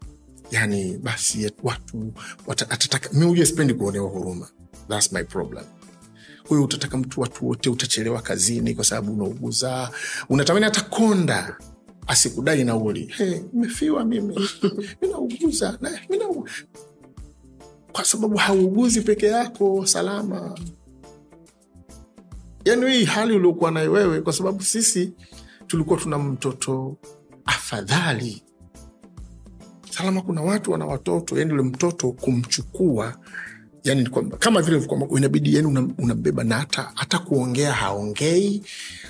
yani 0.50 0.98
basi 0.98 1.52
watu 1.62 2.12
atataka 2.48 3.10
mi 3.12 3.24
ujue 3.24 3.46
sipendi 3.46 3.74
kuonewa 3.74 4.10
huruma. 4.10 4.48
Thats 4.88 5.12
my 5.12 5.24
problem. 5.24 5.64
Kwa 6.42 6.48
hiyo 6.56 6.64
utataka 6.64 6.96
mtu 6.96 7.20
watu 7.20 7.48
wote 7.48 7.70
utachelewa 7.70 8.22
kazini 8.22 8.74
kwa 8.74 8.84
sababu 8.84 9.12
unauguza 9.12 9.90
unatamani 10.28 10.64
hata 10.64 10.80
konda 10.80 11.56
asikudai 12.06 12.64
nauli. 12.64 13.06
Hey, 13.16 13.40
mefiwa 13.52 14.04
mimi. 14.04 14.48
Minauguza 15.02 15.78
mina 16.10 16.28
u... 16.28 16.48
kwa 17.92 18.04
sababu 18.04 18.36
hauguzi 18.36 19.00
peke 19.00 19.26
yako 19.26 19.86
salama. 19.86 20.58
Yani 22.64 22.90
hii 22.92 23.04
hali 23.04 23.34
uliokuwa 23.36 23.70
nayo 23.70 23.92
wewe 23.92 24.20
kwa 24.20 24.32
sababu 24.32 24.62
sisi 24.62 25.12
tulikuwa 25.66 25.98
tuna 26.00 26.18
mtoto 26.18 26.96
afadhali. 27.44 28.42
Salama 29.90 30.22
kuna 30.22 30.42
watu 30.42 30.72
wana 30.72 30.86
watoto 30.86 31.38
yani 31.38 31.52
ule 31.52 31.62
mtoto 31.62 32.12
kumchukua 32.12 33.16
yani 33.84 34.06
kwamba- 34.08 34.36
kama 34.36 34.62
vile 34.62 34.80
kwamba 34.80 35.06
inabidi 35.16 35.54
yani 35.54 35.66
unambeba 35.68 36.02
unambeba 36.04 36.44
na 36.44 36.58
hata 36.58 36.90
hata 36.94 37.18
kuongea 37.18 37.72
haongei 37.72 38.62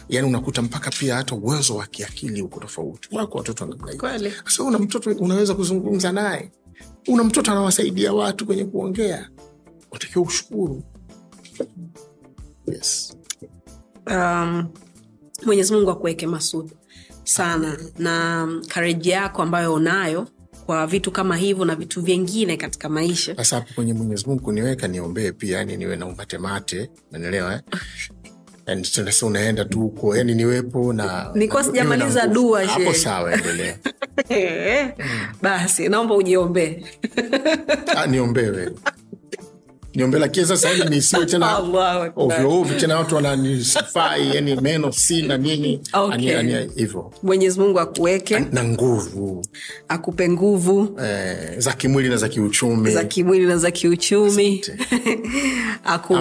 yani 0.09 0.29
unakuta 0.29 0.63
mpaka 0.63 0.91
pia 0.91 1.15
hata 1.15 1.35
uwezo 1.35 1.77
wa 1.77 1.87
kiakili 1.87 2.43
uko 2.43 2.61
tofauti. 2.61 3.09
Wako 3.13 3.39
watoto 3.39 3.65
wa 3.65 3.71
namna 3.71 3.93
hiyo. 3.93 3.99
Una 4.67 4.79
mtoto 4.79 5.11
unaweza 5.11 5.55
kuzungumza 5.55 6.13
naye. 6.13 6.51
Una 7.09 7.25
mtoto 7.25 7.51
anawasaidia 7.53 8.13
watu 8.13 8.47
kwenye 8.47 8.65
kuongea. 8.65 9.29
Unatakiwa 9.91 10.25
ushukuru. 10.25 10.83
Yes. 12.67 13.17
um, 14.11 14.69
mwenyezi 15.47 15.73
mungu 15.73 15.91
akuweke 15.91 16.27
masud 16.27 16.71
sana 17.25 17.79
na 17.99 18.49
kareji 18.69 19.11
yako 19.11 19.43
ambayo 19.43 19.75
unayo 19.75 20.29
kwa 20.67 20.87
vitu 20.87 21.11
kama 21.11 21.37
hivyo 21.37 21.65
na 21.65 21.75
vitu 21.75 22.03
vingine 22.03 22.57
katika 22.57 22.89
maisha. 22.89 23.37
Sasa 23.37 23.57
hapo 23.57 23.75
kwenye 23.75 23.93
mwenyezi 23.95 24.27
mungu 24.27 24.43
kuniweka 24.43 24.89
niombee 24.89 25.33
pia 25.33 25.59
yani 25.59 25.77
niwe 25.77 25.97
na 25.97 26.07
umatemate 26.07 26.91
nanelewa 27.11 27.55
eh? 27.55 27.61
Sasa 28.83 29.27
unaenda 29.27 29.65
tu 29.65 29.81
huko 29.81 30.17
yani 30.17 30.35
niwepo 30.35 30.93
na 30.93 31.31
Nilikuwa 31.35 31.65
sijamaliza 31.65 32.27
dua, 32.27 32.65
hapo 32.67 32.95
sawa 32.95 33.33
endelea. 33.35 33.79
Basi 35.43 35.89
naomba 35.89 36.15
ujiombee. 36.15 36.85
Ah, 37.97 38.07
niombewe 38.07 38.73
niombe 39.95 40.19
lakini 40.19 40.47
sasa 40.47 40.69
hivi 40.69 40.89
nisiwe 40.89 41.27
tena 41.27 41.59
ovyoovyo 42.17 42.81
tena 42.81 42.97
watu 42.99 43.15
wananisifai 43.15 44.37
yani 44.37 44.57
meno 44.61 44.93
sina 44.93 45.37
nini. 45.39 45.81
Okay. 45.93 46.67
Hivyo. 46.77 47.13
Mwenyezi 47.23 47.61
mungu 47.61 47.81
akuweke. 47.81 48.39
Na 48.53 48.65
nguvu. 48.65 49.45
Akupe 49.89 50.29
nguvu. 50.29 51.01
Eh, 51.05 51.59
za 51.59 51.73
kimwili 51.73 52.09
na 52.09 52.17
za 52.17 52.29
kiuchumi. 52.29 52.91
Za 52.91 53.05
kimwili 53.05 53.47
na 53.47 53.57
za 53.57 53.71
kiuchumi. 53.71 54.65
Aku, 55.85 56.17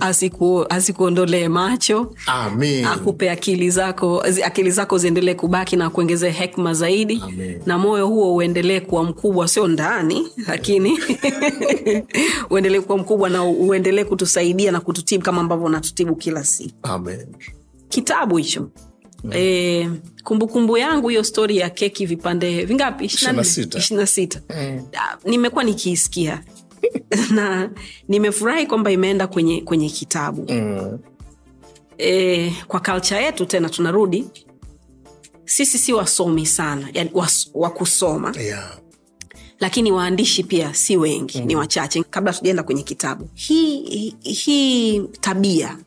asiku, 0.00 0.66
asikuondolee 0.68 1.48
macho. 1.48 2.14
Amin 2.26 2.84
akupe 3.08 3.30
akili 3.30 3.70
zako 3.70 4.24
akili 4.44 4.70
zako 4.70 4.98
ziendelee 4.98 5.34
kubaki 5.34 5.76
na 5.76 5.90
kuongezea 5.90 6.30
hekma 6.32 6.74
zaidi. 6.74 7.22
Amen. 7.24 7.60
na 7.66 7.78
moyo 7.78 8.06
huo 8.06 8.34
uendelee 8.34 8.80
kuwa 8.80 9.04
mkubwa 9.04 9.48
sio 9.48 9.68
ndani 9.68 10.28
lakini 10.48 10.98
uendelee 12.50 12.80
kuwa 12.80 12.98
mkubwa 12.98 13.17
na 13.26 13.44
uendelee 13.44 14.04
kutusaidia 14.04 14.72
na 14.72 14.80
kututibu 14.80 15.24
kama 15.24 15.40
ambavyo 15.40 15.66
unatutibu 15.66 16.16
kila 16.16 16.44
siku. 16.44 16.74
Amen. 16.82 17.26
Kitabu 17.88 18.36
hicho. 18.36 18.70
E, 19.32 19.90
kumbukumbu 20.24 20.78
yangu 20.78 21.08
hiyo 21.08 21.24
stori 21.24 21.56
ya 21.56 21.70
keki 21.70 22.06
vipande 22.06 22.64
vingapi? 22.64 23.04
Ishirini 23.04 23.44
sita. 23.44 23.78
ishirina 23.78 24.06
sita. 24.06 24.40
Nimekuwa 25.24 25.64
nikiisikia. 25.64 26.44
Na 27.34 27.70
nimefurahi 28.08 28.66
kwamba 28.66 28.90
imeenda 28.90 29.26
kwenye 29.26 29.60
kwenye 29.60 29.88
kitabu. 29.88 30.46
Mm. 30.52 30.98
e, 31.98 32.52
kwa 32.68 32.80
kalcha 32.80 33.20
yetu 33.20 33.46
tena 33.46 33.68
tunarudi. 33.68 34.24
Sisi 35.44 35.78
si 35.78 35.92
wasomi 35.92 36.46
sana 36.46 36.88
yani 36.94 37.10
was, 37.14 37.50
wa 37.54 37.70
kusoma. 37.70 38.34
Yeah. 38.40 38.78
Lakini 39.60 39.92
waandishi 39.92 40.42
pia 40.44 40.74
si 40.74 40.96
wengi 40.96 41.38
mm. 41.40 41.46
ni 41.46 41.56
wachache 41.56 42.02
kabla 42.02 42.32
tujaenda 42.32 42.62
kwenye 42.62 42.82
kitabu 42.82 43.28
hii 43.34 44.14
hii- 44.20 45.00
tabia 45.20 45.78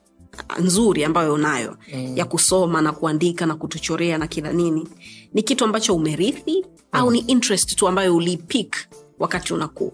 nzuri 0.60 1.04
ambayo 1.04 1.34
unayo 1.34 1.78
mm. 1.96 2.18
ya 2.18 2.26
kusoma 2.26 2.82
na 2.82 2.92
kuandika 2.92 3.46
na 3.46 3.56
kutuchorea 3.56 4.18
na 4.18 4.28
kila 4.28 4.54
nini 4.54 4.88
ni 5.34 5.44
kitu 5.44 5.64
ambacho 5.66 5.96
umerithi 5.96 6.56
mm. 6.66 6.72
au 6.92 7.12
ni 7.12 7.20
interest 7.20 7.76
tu 7.76 7.88
ambayo 7.88 8.16
ulipik 8.16 8.76
wakati 9.20 9.54
unakuu 9.54 9.94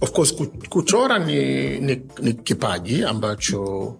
of 0.00 0.12
course 0.12 0.34
kuchora 0.68 1.18
ni, 1.18 1.78
ni, 1.80 2.02
ni 2.22 2.32
kipaji 2.32 3.04
ambacho 3.04 3.96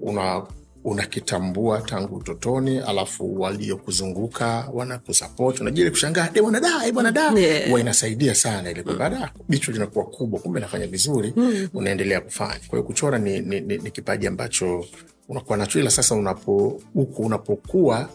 una 0.00 0.42
unakitambua 0.84 1.80
tangu 1.80 2.16
utotoni 2.16 2.78
alafu 2.78 3.40
waliokuzunguka 3.40 4.68
wanakusapoti 4.72 5.60
unajua 5.60 5.80
ile 5.82 5.90
kushangaa 5.90 6.28
de 6.32 6.42
bwana 6.42 6.60
da 6.60 6.86
eh, 6.86 6.92
bwana 6.92 7.12
da. 7.12 7.32
Yeah. 7.40 7.68
huwa 7.68 7.80
inasaidia 7.80 8.34
sana 8.34 8.70
ile 8.70 8.82
kwamba 8.82 9.10
"Da, 9.10 9.32
jicho 9.48 9.72
linakuwa 9.72 10.04
kubwa 10.04 10.40
kumbe 10.40 10.60
nafanya 10.60 10.86
vizuri 10.86 11.32
unaendelea 11.74 12.20
kufanya. 12.20 12.60
Kwa 12.68 12.70
hiyo 12.78 12.82
kuchora 12.82 13.18
ni, 13.18 13.40
ni, 13.40 13.60
ni, 13.60 13.78
ni 13.78 13.90
kipaji 13.90 14.26
ambacho 14.26 14.84
unakuwa 15.28 15.58
nacho 15.58 15.80
ila 15.80 15.90
sasa 15.90 16.14
unapo 16.14 16.80
huku 16.94 17.22
unapokuwa 17.22 18.08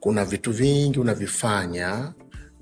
kuna 0.00 0.24
vitu 0.24 0.52
vingi 0.52 0.98
unavifanya 1.00 2.12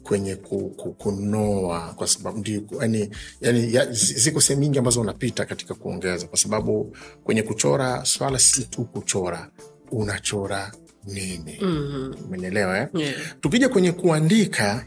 kwenye 0.05 0.37
ku, 0.37 0.71
ku, 0.71 0.93
kunoa 0.93 1.81
kwa 1.97 2.07
sababu 2.07 2.39
ndio 2.39 2.63
yani, 2.81 3.11
yani, 3.41 3.75
ya, 3.75 3.93
ziko 3.93 4.41
sehemu 4.41 4.63
nyingi 4.63 4.79
ambazo 4.79 5.01
unapita 5.01 5.45
katika 5.45 5.75
kuongeza 5.75 6.27
kwa 6.27 6.39
sababu 6.39 6.97
kwenye 7.25 7.43
kuchora 7.43 8.05
swala 8.05 8.39
si 8.39 8.65
tu 8.65 8.85
kuchora 8.85 9.51
unachora 9.91 10.73
nini 11.05 11.59
mm. 11.63 12.15
umenielewa 12.25 12.79
eh? 12.79 12.89
yeah. 12.95 13.15
tukija 13.41 13.69
kwenye 13.69 13.93
kuandika 13.93 14.87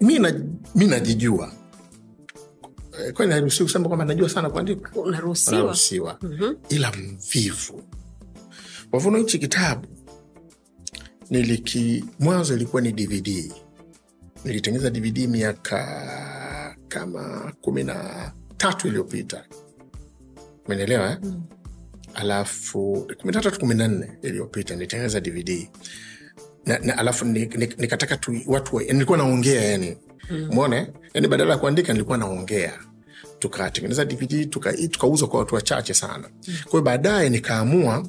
mi 0.00 0.18
na- 0.18 0.40
mi 0.74 0.86
najijua 0.86 1.52
Eh, 3.06 3.12
kwani 3.12 3.30
naruhusiwa 3.30 3.66
kusema 3.66 3.88
kwamba 3.88 4.04
najua 4.04 4.28
sana 4.28 4.50
kuandika 4.50 4.90
unaruhusiwa 5.00 6.18
mm-hmm. 6.22 6.56
ila 6.68 6.92
mvivu 6.92 7.82
kwa 8.90 8.98
mfano 9.00 9.18
hichi 9.18 9.38
kitabu 9.38 9.86
niliki 11.36 12.04
mwanzo 12.20 12.54
ilikuwa 12.54 12.82
ni 12.82 12.92
dvd 12.92 13.52
nilitengeneza 14.44 14.90
dvd 14.90 15.18
miaka 15.18 16.76
kama 16.88 17.52
kumi 17.60 17.84
na 17.84 18.32
tatu 18.56 18.88
iliyopita. 18.88 19.44
Umenielewa 20.66 21.10
eh? 21.10 21.18
Mm. 21.22 21.42
alafu 22.14 23.06
kumi 23.20 23.32
na 23.32 23.40
tatu 23.40 23.60
kumi 23.60 23.74
na 23.74 23.88
nne 23.88 24.10
iliyopita 24.22 24.74
nilitengeneza 24.74 25.20
dvd 25.20 25.68
na, 26.66 26.78
na, 26.78 26.98
alafu 26.98 27.24
ni- 27.24 27.46
ni- 27.46 27.74
tu 28.16 28.40
watu 28.46 28.80
nilikuwa 28.80 29.18
naongea 29.18 29.62
yani. 29.64 29.96
Mwone 30.50 30.92
yani 31.14 31.28
badala 31.28 31.52
ya 31.52 31.58
kuandika 31.58 31.92
nilikuwa 31.92 32.18
naongea. 32.18 32.78
Tukatengeneza 33.38 34.04
dvd 34.04 34.50
tuka- 34.50 34.72
kwa 35.28 35.38
watu 35.40 35.54
wachache 35.54 35.94
sana. 35.94 36.28
Mm. 36.48 36.54
kwahiyo 36.64 36.82
baadaye 36.82 37.30
nikaamua 37.30 38.06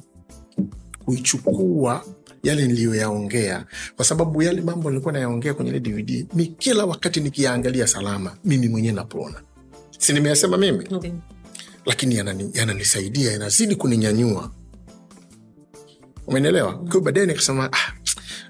kuichukua 1.04 2.04
yale 2.44 2.66
niliyoyaongea. 2.66 3.66
Kwa 3.96 4.04
sababu 4.04 4.42
yale 4.42 4.60
mambo 4.60 4.90
nilikuwa 4.90 5.12
nayaongea 5.12 5.54
kwenye 5.54 5.70
ile 5.70 5.80
dvd 5.80 6.26
mi 6.34 6.46
kila 6.46 6.84
wakati 6.84 7.20
nikiyaangalia 7.20 7.86
salama 7.86 8.36
mimi 8.44 8.68
mwenyewe 8.68 8.94
napona 8.94 9.42
si 9.98 10.12
nimeyasema 10.12 10.56
mimi? 10.56 10.84
Okay. 10.90 11.12
lakini 11.86 12.14
yanani- 12.16 12.50
yananisaidia 12.54 13.32
yanazidi 13.32 13.76
kuninyanyua. 13.76 14.50
Umenielewa? 16.26 16.72
Kwa 16.74 16.88
hiyo 16.88 17.00
baadaye 17.00 17.26
nikasema 17.26 17.72
ah, 17.72 17.92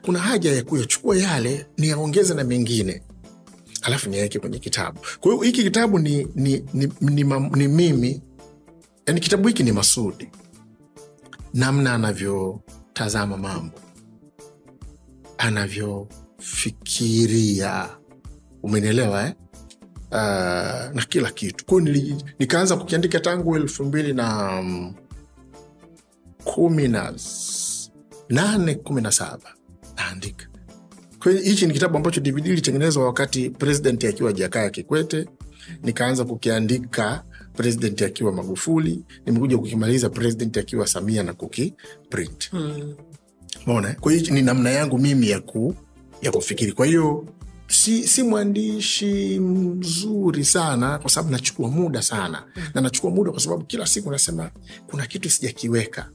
kuna 0.03 0.19
haja 0.19 0.53
ya 0.53 0.63
kuyachukua 0.65 1.17
yale 1.17 1.67
niyaongeze 1.79 2.35
na 2.35 2.45
mengine. 2.45 3.03
Alafu 3.83 4.11
niaweke 4.11 4.39
kwenye 4.39 4.59
kitabu. 4.59 5.01
Kwa 5.21 5.33
hiyo 5.33 5.43
hiki 5.45 5.63
kitabu 5.63 5.99
ni, 5.99 6.27
ni, 6.35 6.65
ni, 6.75 6.89
ni, 7.01 7.23
ni, 7.25 7.49
ni 7.55 7.69
mimi. 7.69 8.23
Yani 9.07 9.21
kitabu 9.21 9.49
hiki 9.49 9.63
ni 9.63 9.73
masudi. 9.73 10.29
Namna 11.55 11.95
anavyotazama 11.95 13.37
mambo 13.37 13.79
anavyofikiria. 15.39 17.89
Umenielewa 18.63 19.27
eh? 19.27 19.33
uh, 20.11 20.17
na 20.95 21.05
kila 21.09 21.31
kitu. 21.31 21.65
Kwao 21.67 21.81
nikaanza 22.39 22.77
kukiandika 22.77 23.21
tangu 23.21 23.57
elfu 23.57 23.85
mbili 23.85 24.13
na 24.13 24.53
mm, 24.63 24.95
kumi 26.45 26.89
na 26.89 27.15
nane 28.29 28.75
kumi 28.75 29.03
na 29.03 29.13
saba. 29.13 29.55
Naandika. 29.97 30.47
Hichi 31.43 31.67
ni 31.67 31.73
kitabu 31.73 31.97
ambacho 31.97 32.21
dvd 32.21 32.47
ilitengenezwa 32.47 33.05
wakati 33.07 33.51
president 33.51 34.05
akiwa 34.05 34.33
jakaya 34.33 34.71
kikwete. 34.71 35.29
Nikaanza 35.83 36.25
kukiandika 36.25 37.25
president 37.55 38.03
akiwa 38.03 38.33
magufuli. 38.33 39.05
Nimekuja 39.27 39.59
kukimaliza 39.59 40.11
president 40.11 40.57
akiwa 40.57 40.87
samia 40.87 41.23
na 41.23 41.33
kukiprint 41.33 42.51
mona 43.67 43.95
kwa 44.01 44.13
hiyo 44.13 44.35
ni 44.35 44.43
namna 44.43 44.71
yangu 44.71 44.99
mimi 44.99 45.31
ya, 45.31 45.41
ku, 45.41 45.75
ya 46.23 46.33
kufikiri. 46.33 46.73
Kwa 46.73 46.87
hiyo 46.87 47.27
si, 47.69 48.09
si 48.09 48.23
mwandishi 48.23 49.39
mzuri 49.41 50.45
sana 50.45 50.99
kwa 50.99 51.11
sababu 51.11 51.33
nachukua 51.33 51.69
muda 51.71 52.03
sana. 52.03 52.43
Na 52.75 52.81
nachukua 52.81 53.11
muda 53.11 53.31
kwa 53.31 53.41
sababu 53.41 53.65
kila 53.65 53.87
siku 53.87 54.11
nasema 54.11 54.51
kuna 54.87 55.07
kitu 55.07 55.31
sijakiweka 55.31 56.09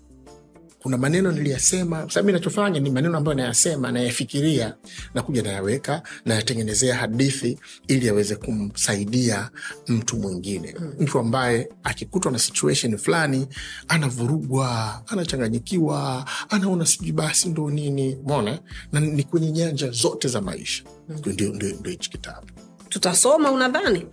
kuna 0.82 0.98
maneno 0.98 1.32
niliyasema 1.32 2.10
sababu 2.10 2.26
mi 2.28 2.34
nachofanya 2.34 2.80
ni 2.80 2.90
maneno 2.90 3.18
ambayo 3.18 3.38
nayasema 3.38 3.92
nayafikiria 3.92 4.76
nakuja 5.14 5.42
nayaweka 5.42 6.02
nayatengenezea 6.26 6.96
hadithi 6.96 7.60
ili 7.88 8.08
yaweze 8.08 8.36
kumsaidia 8.36 9.50
mtu 9.88 10.18
mwingine. 10.18 10.76
Mm. 10.80 10.94
mtu 11.00 11.20
ambaye 11.20 11.70
akikutwa 11.84 12.32
na 12.32 12.40
situation 12.40 12.98
fulani 12.98 13.48
anavurugwa 13.88 15.02
anachanganyikiwa 15.08 16.26
anaona 16.50 16.86
sijui 16.86 17.12
basi 17.12 17.50
ndo 17.50 17.70
nini. 17.70 18.18
Mona 18.24 18.60
na 18.92 19.00
ni 19.00 19.24
kwenye 19.24 19.52
nyanja 19.52 19.90
zote 19.92 20.28
za 20.28 20.42
maisha. 20.42 20.84
Mm. 21.10 21.16
ndio- 21.26 21.54
ndio 21.54 21.92
hichi 21.92 22.10
kitabu. 22.10 22.48
Tutasoma 22.90 23.52
unadhani? 23.52 24.06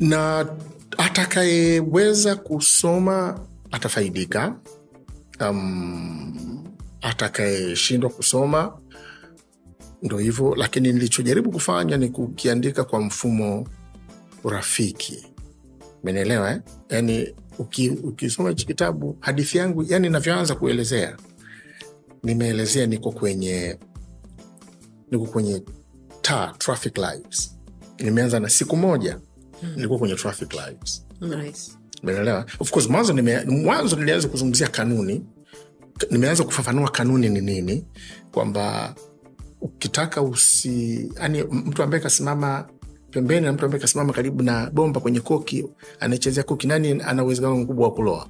Na 0.00 0.46
atakayeweza 0.98 2.36
kusoma 2.36 3.40
atafaidika 3.70 4.54
um, 5.40 6.64
atakayeshindwa 7.00 8.10
kusoma 8.10 8.78
ndo 10.02 10.18
hivyo 10.18 10.54
lakini 10.54 10.92
nilichojaribu 10.92 11.50
kufanya 11.52 11.96
ni 11.96 12.08
kukiandika 12.08 12.84
kwa 12.84 13.00
mfumo 13.00 13.68
rafiki 14.44 15.26
menelewa 16.04 16.50
eh? 16.50 16.60
yani 16.88 17.34
uki, 17.58 17.88
ukisoma 17.90 18.48
hichi 18.48 18.66
kitabu 18.66 19.16
hadithi 19.20 19.58
yangu 19.58 19.84
yani 19.88 20.08
navyoanza 20.08 20.54
kuelezea 20.54 21.16
nimeelezea 22.22 22.86
niko 22.86 23.12
kwenye 23.12 23.78
niko 25.10 25.24
kwenye 25.26 25.62
taa 26.22 26.54
traffic 26.58 26.98
lights 26.98 27.56
nimeanza 27.98 28.40
na 28.40 28.48
siku 28.48 28.76
moja 28.76 29.20
nilikuwa 29.74 29.98
kwenye 29.98 30.14
traffic 30.14 30.52
lights 30.52 31.06
nice. 31.20 31.72
Umeelewa? 32.02 32.46
Of 32.60 32.70
course 32.70 32.88
mwanzo 32.88 33.12
nime, 33.12 33.44
mwanzo 33.44 33.96
nilianza 33.96 34.28
kuzungumzia 34.28 34.68
kanuni. 34.68 35.24
Nimeanza 36.10 36.44
kufafanua 36.44 36.90
kanuni 36.90 37.28
ni 37.28 37.40
nini 37.40 37.84
kwamba 38.32 38.94
ukitaka 39.60 40.22
usi 40.22 41.08
yani 41.20 41.42
mtu 41.42 41.82
ambaye 41.82 42.02
kasimama 42.02 42.66
pembeni 43.10 43.46
na 43.46 43.52
mtu 43.52 43.64
ambaye 43.64 43.80
kasimama 43.80 44.12
karibu 44.12 44.42
na 44.42 44.70
bomba 44.70 45.00
kwenye 45.00 45.20
koki 45.20 45.64
anaichezea 46.00 46.42
koki 46.44 46.66
nani 46.66 47.02
ana 47.02 47.24
uwezekano 47.24 47.56
mkubwa 47.56 47.88
wa 47.88 47.94
kuloa? 47.94 48.28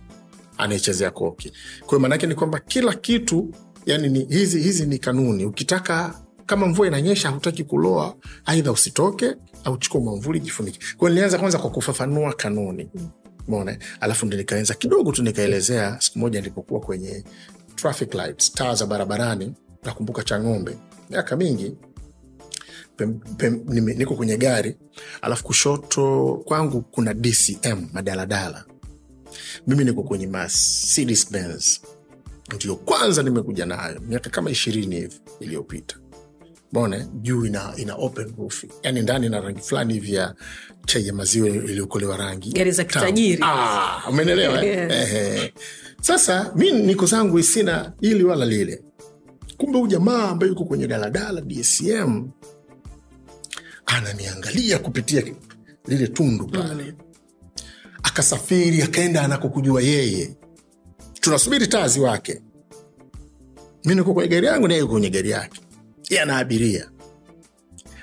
Anaichezea 0.59 1.11
koki. 1.11 1.53
Kwa 1.81 1.89
hiyo 1.89 2.01
maanaake 2.01 2.27
ni 2.27 2.35
kwamba 2.35 2.59
kila 2.59 2.95
kitu 2.95 3.51
yani 3.87 4.09
ni, 4.09 4.25
hizi, 4.25 4.61
hizi 4.61 4.87
ni 4.87 4.99
kanuni. 4.99 5.45
Ukitaka 5.45 6.15
kama 6.47 6.67
mvua 6.67 6.87
inanyesha 6.87 7.29
hutaki 7.29 7.65
kuloa 7.65 8.15
aidha 8.45 8.73
usitoke 8.73 9.35
au 9.65 9.77
chukua 9.79 10.01
mwamvuli 10.01 10.41
jifunike. 10.41 10.79
Kwao 10.97 11.09
nilianza 11.09 11.39
kwanza 11.39 11.59
kwa 11.59 11.71
kufafanua 11.71 12.33
kanuni 12.33 12.89
mona 13.49 13.77
alafu 14.01 14.27
ndo 14.27 14.37
nikaanza 14.37 14.75
kidogo 14.75 15.13
tu 15.13 15.23
nikaelezea 15.23 15.97
siku 16.01 16.19
moja 16.19 16.41
nilipokuwa 16.41 16.81
kwenye 16.81 17.25
traffic 17.75 18.15
lights 18.15 18.53
taa 18.53 18.75
za 18.75 18.87
barabarani. 18.87 19.55
Nakumbuka 19.85 20.23
cha 20.23 20.41
ng'ombe. 20.41 20.79
Miaka 21.11 21.37
mingi 21.37 21.77
pem, 22.97 23.19
pem, 23.19 23.61
nime, 23.69 23.95
niko 23.95 24.15
kwenye 24.15 24.37
gari. 24.37 24.77
Alafu 25.23 25.45
kushoto 25.45 26.35
kwangu 26.45 26.83
kuna 26.83 27.15
dcm 27.15 27.87
madaladala. 27.93 28.65
Mimi 29.67 29.85
niko 29.85 30.03
kwenye 30.03 30.27
Mercedes 30.27 31.31
Benz 31.33 31.81
ndio 32.55 32.77
kwanza 32.77 33.23
nimekuja 33.23 33.67
nayo 33.67 34.01
miaka 34.01 34.31
kama 34.31 34.51
ishirini 34.51 34.97
hivi 34.97 35.21
iliyopita 35.41 35.97
mona 36.77 36.99
juu 37.23 37.47
ina, 37.47 37.73
ina 37.77 37.95
open 37.95 38.33
roof. 38.39 38.65
Yani 38.83 39.01
ndani 39.03 39.29
na 39.29 39.41
rangi 39.41 39.61
fulani 39.61 39.95
hivi 39.95 40.15
ya 40.15 40.35
chai 40.87 41.07
ya 41.07 41.13
maziwa 41.13 41.49
iliyokolewa 41.49 42.17
rangi. 42.17 42.53
Gari 42.53 42.71
za 42.73 42.85
Tamu. 42.85 43.07
kitajiri. 43.07 43.43
Ah, 43.45 44.03
umenelewa 44.11 44.65
eh? 44.67 44.77
Yes. 44.87 45.51
Sasa 46.01 46.53
mi 46.57 46.71
niko 46.73 47.07
zangu 47.07 47.43
sina 47.43 47.93
ili 48.01 48.25
wala 48.25 48.47
lile. 48.47 48.83
Kumbe 49.57 49.79
huu 49.79 49.87
jamaa 49.87 50.29
ambaye 50.29 50.51
yuko 50.53 50.65
kwenye 50.65 50.87
daladala 50.87 51.41
dsm 51.41 52.29
ananiangalia 53.87 54.79
kupitia 54.79 55.23
lile 55.87 56.07
tundu 56.07 56.47
pale. 56.47 56.95
Akasafiri 58.03 58.83
akaenda 58.83 59.23
anakokujua 59.23 59.83
yeye. 59.83 60.37
Tunasubiri 61.21 61.67
tazi 61.67 62.01
wake. 62.01 62.43
Mi 63.85 63.95
niko 63.95 64.15
kwenye 64.15 64.29
gari 64.29 64.47
yangu 64.47 64.69
naye 64.69 64.81
yuko 64.81 64.93
kwenye 64.93 65.11
gari 65.11 65.31
yake 65.31 65.61
ye 66.11 66.21
ana 66.21 66.37
abiria 66.37 66.91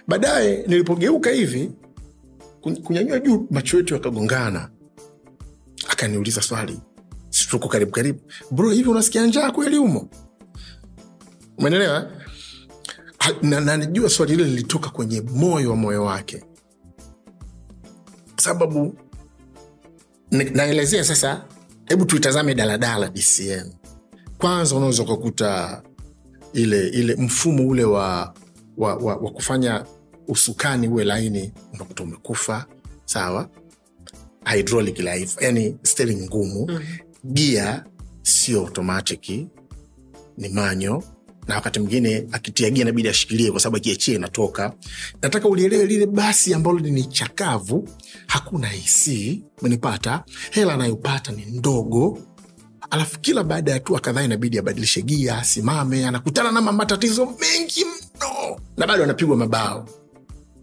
baadaye 0.08 0.64
nilipogeuka 0.68 1.30
hivi 1.30 1.72
kunyanyua 2.62 3.20
juu 3.20 3.48
macho 3.52 3.78
yetu 3.78 3.94
yakagongana. 3.94 4.70
Akaniuliza 5.90 6.42
swali 6.42 6.80
si 7.30 7.48
tuko 7.48 7.68
karibu 7.68 7.92
karibu. 7.92 8.20
Bro 8.52 8.70
hivi 8.72 8.90
unasikia 8.90 9.26
njaa 9.26 9.52
kweli 9.52 9.78
humo? 9.78 10.10
Umenelewa 11.58 12.12
Ha- 13.18 13.36
na 13.42 13.60
na 13.62 13.78
najua 13.78 14.10
swali 14.10 14.32
hilo 14.32 14.46
lilitoka 14.46 14.90
kwenye 14.90 15.22
moyo 15.22 15.70
wa 15.70 15.76
moyo 15.76 16.04
wake. 16.04 16.44
Sababu 18.38 18.96
naelezea 20.32 21.04
sasa 21.04 21.46
hebu 21.86 22.06
tuitazame 22.06 22.56
daladala 22.56 23.10
dcm 23.10 23.70
kwanza 24.38 24.76
unaweza 24.76 25.04
ukakuta 25.04 25.82
ile 26.54 26.88
ile 26.88 27.16
mfumo 27.16 27.68
ule 27.68 27.84
wa, 27.84 28.34
wa, 28.78 28.96
wa, 28.96 29.16
wa 29.16 29.32
kufanya 29.32 29.86
usukani 30.28 30.88
uwe 30.88 31.04
laini 31.04 31.52
unakuta 31.74 32.04
umekufa 32.04 32.66
sawa? 33.06 33.50
Hydraulic 34.56 35.00
life 35.00 35.46
yani 35.46 35.78
steering 35.84 36.22
ngumu. 36.24 36.66
Mm-hmm. 36.70 37.34
gia 37.34 37.84
sio 38.22 38.60
automatic 38.62 39.30
ni 40.38 40.50
manyo. 40.50 41.04
Na 41.48 41.56
wakati 41.56 41.80
mwingine 41.80 42.28
akitia 42.32 42.70
gia 42.70 42.82
inabidi 42.82 43.10
ashikilie 43.10 43.52
kwa 43.52 43.60
sababu 43.60 43.78
akiachia 43.78 44.16
inatoka. 44.16 44.74
Nataka 45.22 45.48
ulielewe 45.48 45.86
lile 45.86 46.06
basi 46.06 46.54
ambalo 46.54 46.80
ni 46.80 47.04
chakavu 47.04 47.90
hakuna 48.28 48.76
ic 48.76 49.40
menipata 49.62 50.24
hela 50.52 50.74
anayopata 50.74 51.32
ni 51.32 51.46
ndogo 51.46 52.20
alafu 52.90 53.20
kila 53.20 53.44
baada 53.44 53.72
ya 53.72 53.78
hatua 53.78 54.00
kadhaa 54.00 54.24
inabidi 54.24 54.60
abadilishe 54.60 55.02
gia 55.02 55.38
asimame 55.38 56.06
anakutana 56.08 56.52
na 56.52 56.62
matatizo 56.62 57.26
mengi 57.26 57.86
mno. 57.86 58.60
Na 58.78 58.88
bado 58.88 59.04
anapigwa 59.04 59.38
mabao. 59.38 59.88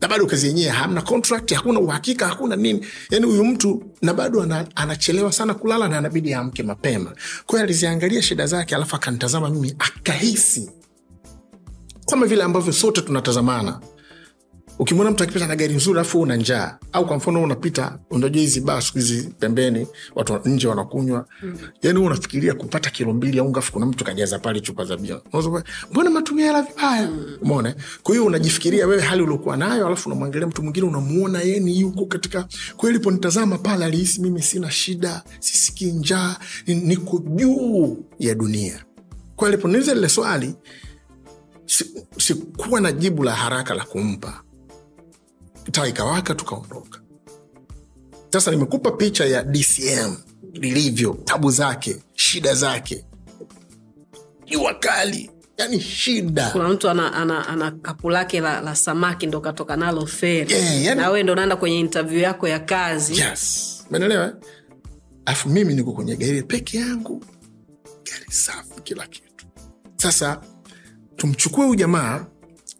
Na 0.01 0.09
bado 0.09 0.27
kazi 0.27 0.47
yenyewe 0.47 0.71
hamna 0.71 1.03
contract 1.03 1.53
hakuna 1.55 1.81
uhakika 1.81 2.29
hakuna 2.29 2.57
nini. 2.57 2.87
Yani 3.11 3.27
huyu 3.27 3.45
mtu 3.45 3.83
na 4.03 4.15
bado 4.15 4.43
ana, 4.43 4.67
anachelewa 4.75 5.33
sana 5.33 5.55
kulala 5.55 5.89
na 5.89 5.99
anabidi 5.99 6.35
amke 6.35 6.63
mapema. 6.63 7.13
Kwa 7.47 7.61
aliziangalia 7.61 8.23
shida 8.23 8.47
zake 8.47 8.75
alafu 8.75 8.97
akanitazama 8.97 9.51
mimi 9.51 9.75
akahisi. 9.79 10.71
Kama 12.07 12.27
vile 12.27 12.43
ambavyo 12.43 12.73
sote 12.73 13.01
tunatazamana 13.03 13.81
ukimwona 14.81 15.11
mtu 15.11 15.23
akipita 15.23 15.47
na 15.47 15.57
gari 15.57 15.75
nzuri 15.75 15.99
alafu 15.99 16.21
una 16.21 16.37
njaa 16.37 16.79
au 16.93 17.07
kwa 17.07 17.17
mfano 17.17 17.43
unapita 17.43 17.99
unajua 18.11 18.41
hizi 18.41 18.61
baa 18.61 18.81
siku 18.81 18.99
hizi 18.99 19.23
pembeni 19.39 19.87
watu 20.15 20.41
nje 20.45 20.69
wanakunywa. 20.69 21.27
Mm. 21.43 21.59
yani 21.83 21.99
unafikiria 21.99 22.55
kupata 22.55 22.91
kilo 22.91 23.13
mbili 23.13 23.37
ya 23.37 23.45
unga 23.45 23.63
kuna 23.73 23.87
mtu 23.87 24.05
kajaza 24.05 24.39
pale 24.39 24.61
chupa 24.61 24.85
za 24.85 24.97
bia. 24.97 25.21
Mbona 25.91 26.11
matumia 26.11 26.47
hela 26.47 26.63
vibaya? 26.63 27.09
Umeona? 27.43 27.75
Kwa 28.03 28.15
hiyo 28.15 28.27
unajifikiria 28.27 28.87
wewe 28.87 29.03
hali 29.03 29.23
uliokuwa 29.23 29.57
nayo 29.57 29.87
alafu 29.87 30.09
unamwangalia 30.09 30.47
mtu 30.49 30.63
mwingine 30.63 30.87
unamuona 30.87 31.41
yeye 31.41 31.61
ni 31.61 31.81
yuko 31.81 32.07
katika 32.07 32.49
kweli 32.77 32.99
hiyo 32.99 33.59
pale 33.59 33.85
alihisi 33.85 34.21
mimi 34.21 34.43
sina 34.43 34.71
shida 34.71 35.23
sisikii 35.41 35.93
njaa 35.93 36.37
ni- 36.67 36.75
niko 36.75 37.19
juu 37.19 38.05
ya 38.19 38.35
dunia. 38.35 38.85
Kwa 39.37 39.49
aliponiuliza 39.49 39.95
lile 39.95 40.09
swali 40.09 40.55
si- 41.67 42.05
sikuwa 42.19 42.81
na 42.81 42.93
jibu 42.93 43.23
la 43.25 43.35
haraka 43.35 43.75
la 43.75 43.85
kumpa 43.85 44.43
taa 45.71 45.87
ikawaka 45.87 46.35
tukaondoka. 46.35 47.01
Sasa 48.33 48.51
nimekupa 48.51 48.91
picha 48.91 49.25
ya 49.25 49.43
dcm 49.43 50.17
lilivyo 50.53 51.19
tabu 51.25 51.51
zake 51.51 51.97
shida 52.15 52.55
zake. 52.55 53.05
Jua 54.47 54.75
kali 54.75 55.31
yani 55.59 55.81
shida. 55.81 56.51
Kuna 56.51 56.69
mtu 56.69 56.89
ana, 56.89 57.13
ana, 57.13 57.49
ana 57.49 57.71
kapu 57.71 58.11
lake 58.11 58.41
la, 58.41 58.61
la 58.61 58.77
samaki 58.77 59.27
ndo 59.27 59.41
katoka 59.41 59.77
nalo 59.77 60.07
feri. 60.07 60.53
Yeah, 60.53 60.85
yani- 60.85 61.01
na 61.01 61.09
wewe 61.11 61.23
ndo 61.23 61.35
naenda 61.35 61.57
kwenye 61.57 61.81
interview 61.81 62.21
yako 62.21 62.49
ya 62.49 62.59
kazi. 62.61 63.19
Yes. 63.21 63.67
Menelewa 63.91 64.33
alafu 65.25 65.49
mimi 65.49 65.75
niko 65.75 65.93
kwenye 65.93 66.17
gari 66.17 66.43
peke 66.43 66.79
yangu. 66.79 67.25
Gari 68.05 68.27
safi 68.33 68.81
kila 68.83 69.07
kitu. 69.07 69.47
Sasa 69.97 70.41
tumchukue 71.17 71.65
huyu 71.65 71.77
jamaa 71.79 72.27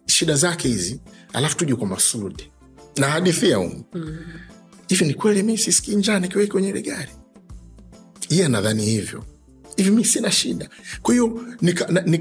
shida 0.05 0.35
zake 0.35 0.67
hizi 0.67 1.01
alafu 1.33 1.57
tuje 1.57 1.75
kwa 1.75 1.87
masudi 1.87 2.50
na 2.97 3.07
hadithia 3.09 3.57
humu 3.57 3.83
hivi 4.87 5.05
ni 5.05 5.13
kweli 5.13 5.43
mi 5.43 5.57
sisikii 5.57 5.95
njaa 5.95 6.19
nikiwa 6.19 6.47
kwenye 6.47 6.69
ile 6.69 6.81
gari? 6.81 7.11
Iye 8.29 8.45
anadhani 8.45 8.85
hivyo. 8.85 9.23
Hivi 9.77 9.91
mi 9.91 10.05
sina 10.05 10.31
shida. 10.31 10.69
Kwa 11.01 11.13
hiyo 11.13 11.41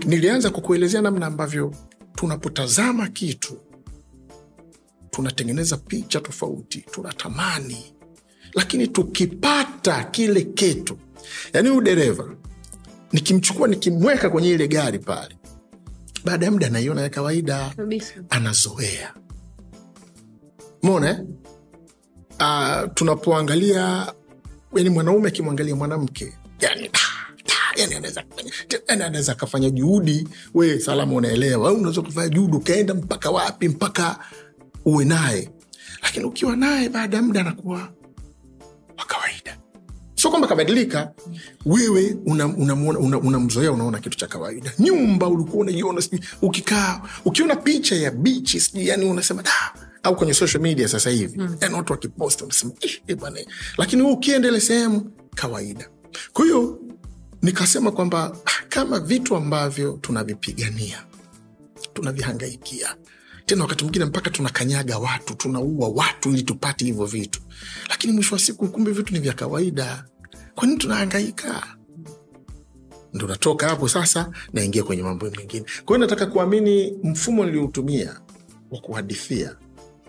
nilianza 0.07 0.51
kukuelezea 0.51 1.01
namna 1.03 1.27
ambavyo 1.27 1.75
tunapotazama 2.15 3.09
kitu 3.09 3.59
tunatengeneza 5.11 5.77
picha 5.77 6.21
tofauti 6.21 6.85
tunatamani. 6.91 7.95
Lakini 8.55 8.89
tukipata 8.89 10.05
kile 10.05 10.43
kitu 10.43 10.99
yaani 11.53 11.69
huyu 11.69 11.81
dereva 11.81 12.35
nikimchukua 13.13 13.69
nikimweka 13.69 14.31
kwenye 14.31 14.51
ile 14.51 14.69
gari 14.69 14.99
pale 14.99 15.37
baada 16.25 16.47
ya 16.47 16.53
muda 16.53 16.67
anaiona 16.67 17.01
ya 17.03 17.09
kawaida. 17.09 17.73
Kabisa. 17.77 18.15
Anazoea 18.31 19.15
mona 20.83 21.11
eh? 21.11 21.19
uh, 22.41 22.93
tunapoangalia 22.95 24.13
yani 24.77 24.91
mwanaume 24.91 25.29
akimwangalia 25.29 25.77
mwanamke 25.77 26.33
yani, 26.61 26.91
ah, 26.93 27.33
ah, 27.53 27.81
yani 27.81 27.95
anaweza 28.89 29.33
akafanya 29.33 29.71
juhudi. 29.71 30.29
We 30.55 30.81
salama 30.81 31.15
unaelewa. 31.15 31.69
Au 31.69 31.75
unaweza 31.77 32.03
kufanya 32.03 32.29
juhudi 32.29 32.57
ukaenda 32.57 32.95
mpaka 32.95 33.31
wapi 33.31 33.69
mpaka 33.69 34.19
uwe 34.85 35.05
naye. 35.05 35.51
Lakini 36.03 36.25
ukiwa 36.25 36.57
naye 36.57 36.89
baada 36.89 37.17
ya 37.17 37.23
muda 37.23 37.41
anakuwa 37.41 37.89
wa 38.99 39.05
kawaida. 39.07 39.59
Sio 40.15 40.31
kwamba 40.31 40.49
kabadilika. 40.49 41.13
Wewe 41.67 42.17
unamzoea 42.27 42.75
una, 42.75 42.99
una, 42.99 43.19
unamzoea, 43.19 43.73
unaona 43.73 43.99
kitu 43.99 44.19
cha 44.19 44.27
kawaida. 44.27 44.73
Nyumba 44.79 45.29
ulikuwa 45.29 45.61
unaiona 45.63 46.03
sijui 46.03 46.21
ukikaa 46.43 47.01
ukiona 47.25 47.57
picha 47.57 47.97
ya 47.97 48.11
bichi 48.11 48.61
sijui 48.61 48.89
yani 48.89 49.05
unasema 49.05 49.43
da 49.43 49.51
au 50.03 50.17
kwenye 50.17 50.35
social 50.35 50.63
media 50.63 50.89
sasa 50.89 51.11
hivi. 51.11 51.39
Mm. 51.39 51.57
yani 51.61 51.75
watu 51.75 51.93
wakipost 51.93 52.41
wanasema 52.41 52.73
"Ih, 52.81 52.91
eh, 53.07 53.17
bwana 53.17 53.41
lakini 53.79 54.03
wewe 54.03 54.15
ukienda 54.15 54.49
ile 54.49 54.61
sehemu 54.61 55.13
kawaida. 55.35 55.91
Kwa 56.33 56.45
hiyo 56.45 56.81
nikasema 57.43 57.91
kwamba 57.93 58.37
ah, 58.47 58.65
kama 58.69 59.01
vitu 59.01 59.37
ambavyo 59.37 59.99
tunavipigania 60.03 61.05
tunavihangaikia. 61.95 62.97
Tena 63.47 63.63
wakati 63.63 63.85
mwingine 63.85 64.05
mpaka 64.05 64.31
tunakanyaga 64.31 64.99
watu 64.99 65.35
tunaua 65.35 65.89
watu 65.89 66.31
ili 66.31 66.43
tupate 66.43 66.85
hivyo 66.85 67.05
vitu. 67.07 67.41
Lakini 67.89 68.13
mwisho 68.13 68.35
wa 68.35 68.39
siku 68.41 68.69
kumbe 68.69 68.91
vitu 68.93 69.13
ni 69.13 69.19
vya 69.21 69.33
kawaida. 69.33 70.05
Kwa 70.55 70.67
nini 70.67 70.79
tunahangaika? 70.79 71.77
Ndo 73.15 73.27
natoka 73.27 73.69
hapo 73.69 73.89
sasa 73.89 74.31
naingia 74.53 74.83
kwenye 74.83 75.03
mambo 75.03 75.31
mengine. 75.31 75.65
Kwa 75.85 75.97
hiyo 75.97 75.99
nataka 75.99 76.27
kuamini 76.27 76.99
mfumo 77.05 77.45
nilioutumia 77.45 78.21
wa 78.71 78.81
kuhadithia 78.81 79.57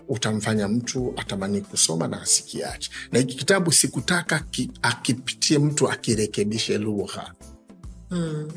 utamfanya 0.08 0.68
mtu 0.68 1.14
atamani 1.16 1.60
kusoma 1.60 2.08
na 2.08 2.22
asikiache 2.22 2.90
na 3.12 3.18
hiki 3.18 3.36
kitabu 3.36 3.72
sikutaka 3.72 4.38
ki, 4.38 4.70
akipitie 4.82 5.58
mtu 5.58 5.90
akirekebishe 5.90 6.78
lugha. 6.78 7.32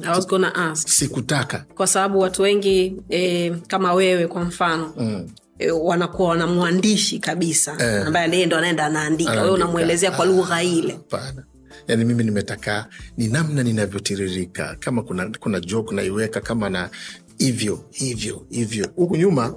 I 0.03 0.09
was 0.09 0.27
gonna 0.27 0.55
ask. 0.55 0.87
Sikutaka. 0.87 1.65
Kwa 1.75 1.87
sababu 1.87 2.19
watu 2.19 2.41
wengi 2.41 2.95
e, 3.09 3.49
kama 3.67 3.93
wewe 3.93 4.27
kwa 4.27 4.41
mfano 4.43 4.93
mm. 4.97 5.29
e, 5.59 5.71
wanakuwa 5.71 6.29
wana 6.29 6.47
mwandishi 6.47 7.19
kabisa 7.19 7.77
Eh. 7.79 8.07
ambaye 8.07 8.27
ndiye 8.27 8.45
ndo 8.45 8.57
anaenda 8.57 8.85
anaandika. 8.85 9.31
Wewe 9.31 9.49
unamwelezea 9.49 10.11
kwa 10.11 10.25
lugha 10.25 10.63
ile. 10.63 10.93
Hapana. 10.93 11.43
Yani 11.87 12.05
mimi 12.05 12.23
nimetaka 12.23 12.87
ni 13.17 13.27
namna 13.27 13.63
ninavyotiririka. 13.63 14.75
Kama 14.79 15.03
kuna, 15.03 15.31
kuna 15.39 15.59
joke 15.59 15.95
naiweka 15.95 16.41
kama 16.41 16.69
na 16.69 16.89
hivyo 17.37 17.79
hivyo 17.91 18.45
hivyo. 18.49 18.87
Huku 18.95 19.15
nyuma 19.17 19.55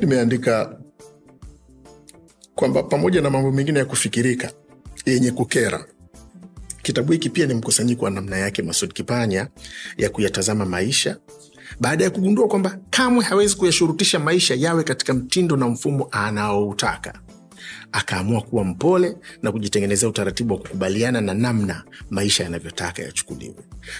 nimeandika 0.00 0.76
kwamba 2.60 2.82
pamoja 2.82 3.20
na 3.20 3.30
mambo 3.30 3.52
mengine 3.52 3.78
ya 3.78 3.84
kufikirika 3.84 4.52
yenye 5.06 5.30
kukera 5.30 5.84
kitabu 6.82 7.12
hiki 7.12 7.30
pia 7.30 7.46
ni 7.46 7.54
mkusanyiko 7.54 8.04
wa 8.04 8.10
namna 8.10 8.36
yake 8.36 8.62
masud 8.62 8.92
kipanya 8.92 9.48
ya 9.96 10.10
kuyatazama 10.10 10.64
maisha 10.66 11.16
baada 11.80 12.04
ya 12.04 12.10
kugundua 12.10 12.48
kwamba 12.48 12.78
kamwe 12.90 13.24
hawezi 13.24 13.56
kuyashurutisha 13.56 14.18
maisha 14.18 14.54
yawe 14.54 14.84
katika 14.84 15.14
mtindo 15.14 15.56
na 15.56 15.68
mfumo 15.68 16.08
anaoutaka. 16.10 17.14
Akaamua 17.92 18.40
kuwa 18.42 18.64
mpole 18.64 19.16
na 19.42 19.52
kujitengenezea 19.52 20.08
utaratibu 20.08 20.54
wa 20.54 20.60
kukubaliana 20.60 21.20
na 21.20 21.34
namna 21.34 21.84
maisha 22.10 22.44
yanavyotaka 22.44 23.02
yachukuliwe. 23.02 23.54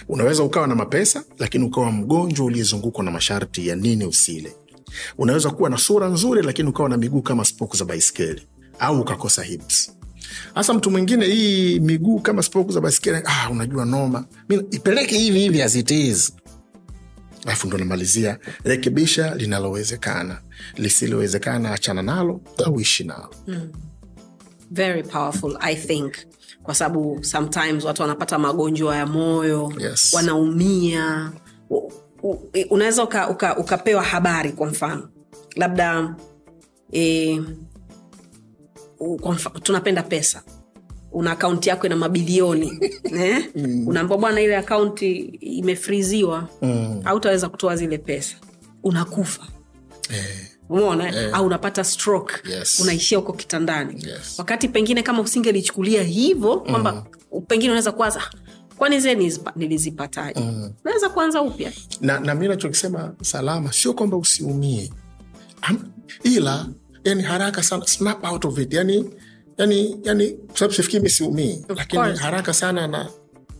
Unaweza 0.09 0.43
ukawa 0.43 0.67
na 0.67 0.75
mapesa 0.75 1.23
lakini 1.39 1.65
ukawa 1.65 1.91
mgonjwa 1.91 2.45
uliyezungukwa 2.45 3.03
na 3.03 3.11
masharti 3.11 3.67
ya 3.67 3.75
nini 3.75 4.05
usile. 4.05 4.53
Unaweza 5.17 5.49
kuwa 5.49 5.69
na 5.69 5.77
sura 5.77 6.07
nzuri 6.07 6.41
lakini 6.41 6.69
ukawa 6.69 6.89
na 6.89 6.97
miguu 6.97 7.21
kama 7.21 7.45
spoku 7.45 7.77
za 7.77 7.85
baiskeli 7.85 8.41
au 8.81 9.01
ukakosa 9.01 9.43
hips 9.43 9.91
hasa 10.55 10.73
mtu 10.73 10.91
mwingine 10.91 11.25
hii 11.25 11.79
miguu 11.79 12.19
kama 12.19 12.43
spoku 12.43 12.71
za 12.71 12.91
ah, 13.25 13.49
unajua 13.49 13.85
noma. 13.85 14.25
Mi 14.49 14.55
ipeleke 14.55 15.17
hivi 15.17 15.39
hivi 15.39 15.61
as 15.61 15.75
it 15.75 15.91
is. 15.91 16.33
Alafu 17.45 17.67
ndo 17.67 17.77
namalizia. 17.77 18.39
Rekebisha 18.63 19.35
linalowezekana. 19.35 20.41
Lisilowezekana 20.77 21.71
achana 21.73 22.01
nalo 22.01 22.41
au 22.65 22.79
ishi 22.79 23.03
nalo. 23.03 23.29
Very 24.71 25.03
powerful 25.03 25.57
i 25.59 25.75
think. 25.75 26.13
Kwa 26.63 26.75
sababu 26.75 27.23
sometimes 27.23 27.83
watu 27.83 28.01
wanapata 28.01 28.39
magonjwa 28.39 28.95
ya 28.95 29.05
moyo 29.05 29.73
Yes. 29.79 30.13
wanaumia. 30.13 31.31
Unaweza 32.69 33.03
uka, 33.03 33.29
uka, 33.29 33.57
ukapewa 33.57 34.03
habari 34.03 34.51
kwa 34.51 34.67
mfano. 34.67 35.09
Labda 35.55 36.15
e, 36.93 37.41
tunapenda 39.63 40.03
pesa. 40.03 40.43
Una 41.11 41.31
akaunti 41.31 41.69
yako 41.69 41.85
ina 41.87 41.95
mabilioni 41.95 42.79
eh? 43.03 43.49
unaambia 43.87 44.17
bwana 44.17 44.41
ile 44.41 44.57
akaunti 44.57 45.11
imefriziwa. 45.41 46.49
Mm. 46.61 47.03
utaweza 47.15 47.49
kutoa 47.49 47.75
zile 47.75 47.97
pesa. 47.97 48.35
Unakufa. 48.83 49.47
Eh, 50.09 50.47
umeona 50.69 51.07
eh. 51.23 51.29
au 51.33 51.45
unapata 51.45 51.83
stroke. 51.83 52.33
Yes. 52.51 52.79
unaishia 52.79 53.17
huko 53.17 53.33
kitandani. 53.33 53.93
Yes. 54.07 54.35
wakati 54.39 54.67
pengine 54.67 55.03
kama 55.03 55.21
usingelichukulia 55.21 56.03
hivyo 56.03 56.59
kwamba 56.59 57.05
pengine 57.47 57.69
unaweza 57.71 57.91
kuwaza 57.91 58.21
kwani 58.77 58.99
zile 58.99 59.15
nilizipataji 59.15 59.59
nilizipataje? 59.59 60.39
Mm. 60.39 60.73
naweza 60.83 61.09
kuanza 61.09 61.41
upya. 61.41 61.71
Na, 62.01 62.19
na 62.19 62.35
mi 62.35 62.47
nachokisema 62.47 63.13
salama 63.21 63.73
sio 63.73 63.93
kwamba 63.93 64.17
usiumie. 64.17 64.91
Ila 65.61 65.79
ila 66.23 66.65
yani 67.03 67.23
haraka 67.23 67.63
sana 67.63 67.87
snap 67.87 68.23
out 68.25 68.45
of 68.45 68.59
it. 68.59 68.73
Yani 68.73 69.05
yani 69.57 69.97
yani 70.03 70.29
kwa 70.31 70.57
sababu 70.57 70.73
sifikii 70.73 70.99
mi 70.99 71.09
siumii. 71.09 71.65
Lakini 71.75 72.01
course. 72.03 72.19
haraka 72.19 72.53
sana 72.53 72.87
na 72.87 73.09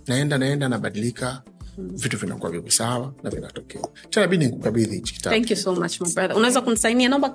naenda 0.08 0.38
naenda 0.38 0.70
nabadilika. 0.70 1.42
Vitu 1.78 2.18
vinakuwa 2.18 2.52
viko 2.52 2.70
sawa 2.70 3.14
na 3.24 3.30
vinatokea. 3.30 3.82
Tena 4.10 4.28
bidi 4.28 4.46
nikukabidhi 4.46 4.96
hichi 4.96 5.56
so 5.56 5.76
much 5.76 6.02
my 6.02 6.14
brother. 6.14 6.38
Unaweza 6.38 6.62
kunisainia 6.62 7.10
naomba 7.10 7.30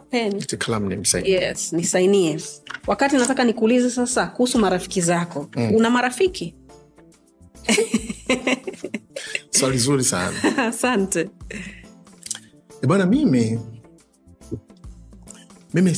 yes 1.29 1.73
nisainie 1.73 2.41
wakati 2.87 3.17
nataka 3.17 3.45
nikuulize 3.45 3.91
sasa 3.91 4.27
kuhusu 4.27 4.59
marafiki 4.59 5.01
zako. 5.01 5.49
Mm. 5.57 5.75
una 5.75 5.91
marafiki? 5.91 6.55
Swali 9.51 9.79
zuri 9.79 10.05
sana. 10.05 10.37
Asante. 10.69 11.31
Bana 12.87 13.07
mimi 13.07 13.59
mimi 15.77 15.95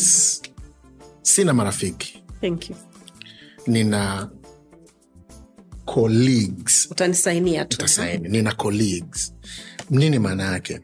sina 1.22 1.54
marafiki. 1.54 2.22
Thank 2.40 2.70
you. 2.70 2.76
Nina 3.66 4.30
colleagues. 5.84 6.88
Utanisainia 6.90 7.64
tu. 7.64 7.78
Tasaini 7.78 8.28
nina 8.28 8.52
colleagues. 8.54 9.34
Nini 9.90 10.18
maana 10.18 10.42
yake? 10.44 10.80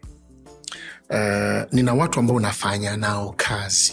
Uh, 1.11 1.72
nina 1.72 1.95
watu 1.95 2.18
ambao 2.20 2.40
nafanya 2.40 2.97
nao 2.97 3.34
kazi. 3.36 3.92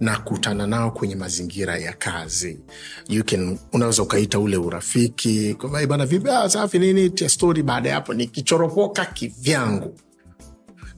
Nakutana 0.00 0.66
nao 0.66 0.90
kwenye 0.90 1.14
mazingira 1.16 1.78
ya 1.78 1.92
kazi. 1.92 2.60
You 3.08 3.24
can 3.24 3.58
unaweza 3.72 4.02
ukaita 4.02 4.38
ule 4.38 4.56
urafiki. 4.56 5.54
Kwamba, 5.54 5.82
"Eh, 5.82 5.88
bana 5.88 6.08
ah, 6.42 6.48
safi 6.50 6.78
nini 6.78 7.10
tia 7.10 7.28
stori 7.28 7.62
baada 7.62 7.88
ya 7.88 7.94
hapo. 7.94 8.14
Nikichoropoka 8.14 9.04
kivyangu. 9.04 9.98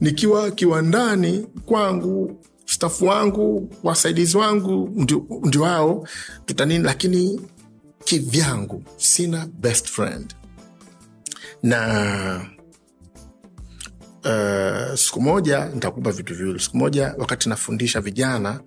Nikiwa 0.01 0.51
kiwandani 0.51 1.47
kwangu 1.65 2.42
stafu 2.65 3.05
wangu 3.05 3.69
wasaidizi 3.83 4.37
wangu 4.37 4.89
ndio 5.45 5.61
wao 5.61 6.07
tutanini 6.45 6.83
lakini 6.83 7.41
kivyangu 8.03 8.83
sina 8.97 9.47
best 9.47 9.87
friend. 9.87 10.35
Na 11.63 12.45
uh, 14.25 14.95
siku 14.95 15.21
moja 15.21 15.65
nitakupa 15.65 16.11
vitu 16.11 16.35
viwili. 16.35 16.59
Siku 16.59 16.77
moja 16.77 17.15
wakati 17.17 17.49
nafundisha 17.49 18.01
vijana 18.01 18.61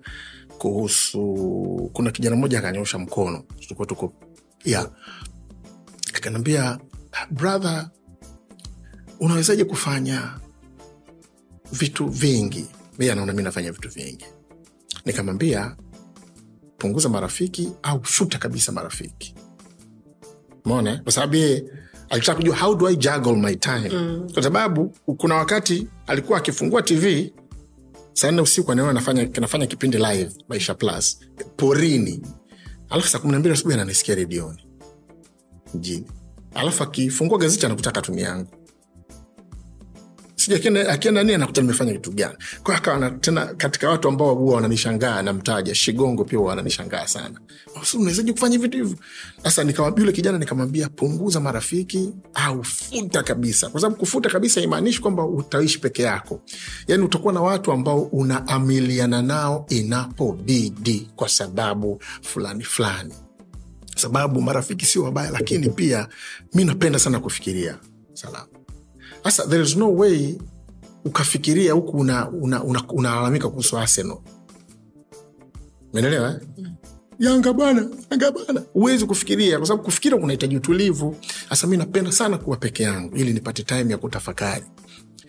kuhusu 0.57 1.89
kuna 1.93 2.11
kijana 2.11 2.35
mmoja 2.35 2.59
akanyosha 2.59 2.97
mkono. 2.97 3.43
Tulikuwa 3.59 3.87
tuko 3.87 4.13
yeah. 4.65 4.89
akaniambia 6.13 6.79
brother 7.31 7.89
unawezaje 9.19 9.65
kufanya 9.65 10.39
vitu 11.71 12.07
vingi 12.07 12.65
mi 12.99 13.09
anaona 13.09 13.33
mi 13.33 13.43
nafanya 13.43 13.71
vitu 13.71 13.89
vingi. 13.89 14.25
Nikamwambia 15.05 15.75
punguza 16.77 17.09
marafiki 17.09 17.71
au 17.83 18.03
futa 18.03 18.37
kabisa 18.37 18.71
marafiki. 18.71 19.35
Mona 20.65 20.97
kwa 20.97 21.11
sababu 21.11 21.35
yeye 21.35 21.63
alitaka 22.09 22.35
kujua 22.37 22.55
how 22.57 22.75
do 22.75 22.87
i 22.89 22.95
juggle 22.95 23.35
my 23.35 23.55
time? 23.55 23.89
Mm. 23.89 24.29
kwa 24.33 24.43
sababu 24.43 24.89
kuna 25.17 25.35
wakati 25.35 25.87
alikuwa 26.07 26.37
akifungua 26.37 26.81
tv 26.81 27.33
saa 28.13 28.31
nne 28.31 28.41
usiku 28.41 28.71
anaona 28.71 28.93
nafanya, 29.39 29.67
kipindi 29.67 29.97
live 29.97 30.31
maisha 30.49 30.73
plus 30.73 31.19
porini. 31.57 32.21
Alafu 32.89 33.07
saa 33.07 33.19
kumi 33.19 33.33
na 33.33 33.39
mbili 33.39 33.53
asubuhi 33.53 33.73
ananisikia 33.75 34.15
redioni. 34.15 34.67
Mjini 35.73 36.05
alafu 36.53 36.83
akifungua 36.83 37.37
gazeti 37.37 37.65
anakutaka 37.65 38.01
katuni 38.01 38.21
yangu 38.21 38.51
sijui 40.47 40.81
akienda- 40.83 41.23
nini 41.23 41.33
anakuta 41.33 41.61
nimefanya 41.61 41.93
kitu 41.93 42.11
gani. 42.11 42.35
Tena 43.21 43.45
katika 43.45 43.89
watu 43.89 44.07
ambao 44.07 44.35
huwa 44.35 44.55
wananishangaa 44.55 45.21
namtaja 45.21 45.75
shigongo 45.75 46.23
pia 46.23 46.39
huwa 46.39 46.49
wananishangaa 46.49 47.07
sana. 47.07 47.39
Unawezaji 47.95 48.31
kufanya 48.33 48.57
vitu 48.57 48.77
hivyo? 48.77 48.97
Sasa 49.43 49.61
yule 49.97 50.11
kijana 50.11 50.37
nikamwambia 50.37 50.89
punguza 50.89 51.39
marafiki 51.39 52.13
au 52.33 52.63
futa 52.63 53.23
kabisa. 53.23 53.69
Kwa 53.69 53.81
sababu 53.81 53.99
kufuta 53.99 54.29
kabisa 54.29 54.61
imaanishi 54.61 55.01
kwamba 55.01 55.25
utaishi 55.25 55.79
peke 55.79 56.03
yako. 56.03 56.41
Yaani 56.87 57.03
utakuwa 57.03 57.33
na 57.33 57.41
watu 57.41 57.71
ambao 57.71 58.01
unaamiliana 58.01 59.21
nao 59.21 59.65
inapobidi 59.69 61.09
kwa 61.15 61.29
sababu 61.29 62.01
fulani 62.21 62.63
fulani. 62.63 63.13
Sababu 63.95 64.41
marafiki 64.41 64.85
sio 64.85 65.03
wabaya 65.03 65.31
lakini 65.31 65.69
pia 65.69 66.07
mi 66.53 66.65
napenda 66.65 66.99
sana 66.99 67.19
kufikiria. 67.19 67.77
Salama 68.13 68.47
sasa 69.23 69.47
there 69.47 69.63
is 69.63 69.75
no 69.75 69.95
way 69.95 70.35
ukafikiria 71.05 71.73
huku 71.73 71.97
unalalamika 71.97 72.93
una, 72.93 73.39
kuhusu 73.49 73.77
arsenal. 73.77 74.17
Umeelewa 75.93 76.29
eh? 76.29 76.39
yanga 77.19 77.53
bana 77.53 77.87
yanga 78.11 78.31
bana 78.31 78.61
huwezi 78.73 79.05
kufikiria 79.05 79.57
kwa 79.57 79.67
sababu 79.67 79.83
kufikira 79.83 80.17
kunahitaji 80.17 80.57
utulivu. 80.57 81.15
Sasa 81.49 81.67
mi 81.67 81.77
napenda 81.77 82.11
sana 82.11 82.37
kuwa 82.37 82.57
peke 82.57 82.83
yangu 82.83 83.15
ili 83.15 83.33
nipate 83.33 83.63
time 83.63 83.91
ya 83.91 83.97
kutafakari. 83.97 84.63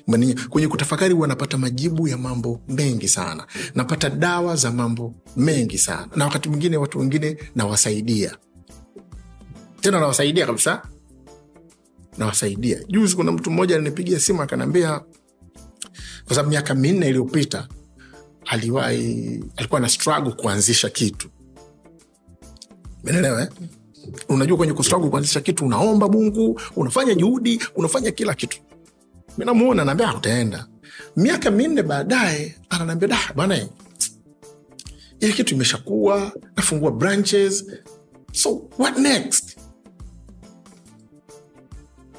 Mwenye- 0.06 0.34
kwenye 0.48 0.68
kutafakari 0.68 1.14
huwa 1.14 1.28
napata 1.28 1.58
majibu 1.58 2.08
ya 2.08 2.18
mambo 2.18 2.60
mengi 2.68 3.08
sana. 3.08 3.46
Napata 3.74 4.10
dawa 4.10 4.56
za 4.56 4.72
mambo 4.72 5.14
mengi 5.36 5.78
sana. 5.78 6.08
Na 6.16 6.24
wakati 6.24 6.48
mwingine 6.48 6.76
watu 6.76 6.98
wengine 6.98 7.36
nawasaidia. 7.56 8.36
Tena 9.80 10.00
nawasaidia 10.00 10.46
kabisa 10.46 10.82
nawasaidia. 12.18 12.80
Juzi 12.88 13.16
kuna 13.16 13.32
mtu 13.32 13.50
mmoja 13.50 13.74
alinipigia 13.74 14.20
simu 14.20 14.42
akanaambia 14.42 15.00
kwa 16.24 16.34
sababu 16.36 16.50
miaka 16.50 16.74
minne 16.74 17.08
iliyopita 17.08 17.68
aliwahi 18.46 19.44
alikuwa 19.56 19.80
na 19.80 19.88
struggle 19.88 20.32
kuanzisha 20.32 20.88
kitu. 20.90 21.28
Menelewa 23.04 23.42
eh? 23.42 23.48
unajua 24.28 24.56
kwenye 24.56 24.72
kustruggle 24.72 25.10
kuanzisha 25.10 25.40
kitu 25.40 25.66
unaomba 25.66 26.08
mungu 26.08 26.60
unafanya 26.76 27.14
juhudi 27.14 27.60
unafanya 27.76 28.10
kila 28.10 28.34
kitu. 28.34 28.58
Mi 29.38 29.44
namuona 29.44 29.84
naambia 29.84 30.14
utaenda. 30.16 30.66
Miaka 31.16 31.50
minne 31.50 31.82
baadaye 31.82 32.56
ananaambia 32.70 33.08
da 33.08 33.18
bwana 33.36 33.68
ile 35.20 35.32
kitu 35.32 35.54
imeshakuwa 35.54 36.32
nafungua 36.56 36.90
branches. 36.90 37.64
So 38.32 38.62
what 38.78 38.98
next 38.98 39.57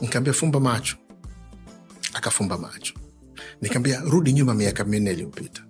nikaambia 0.02 0.34
fumba 0.34 0.60
macho. 0.60 0.98
Akafumba 2.14 2.58
macho. 2.58 2.94
Nikaambia 3.62 4.00
rudi 4.00 4.34
nyuma 4.34 4.54
miaka 4.54 4.84
minne 4.86 5.12
iliyopita. 5.12 5.64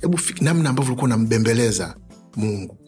Hebu 0.00 0.16
fik- 0.18 0.44
namna 0.44 0.70
ambavyo 0.70 0.92
ulikuwa 0.92 1.04
unambembeleza 1.04 1.96
mungu. 2.36 2.78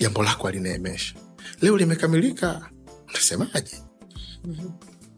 Jambo 0.00 0.22
lako 0.22 0.48
alinaemesha 0.48 1.14
leo 1.62 1.76
limekamilika. 1.76 2.70
Unasemaje 3.08 3.76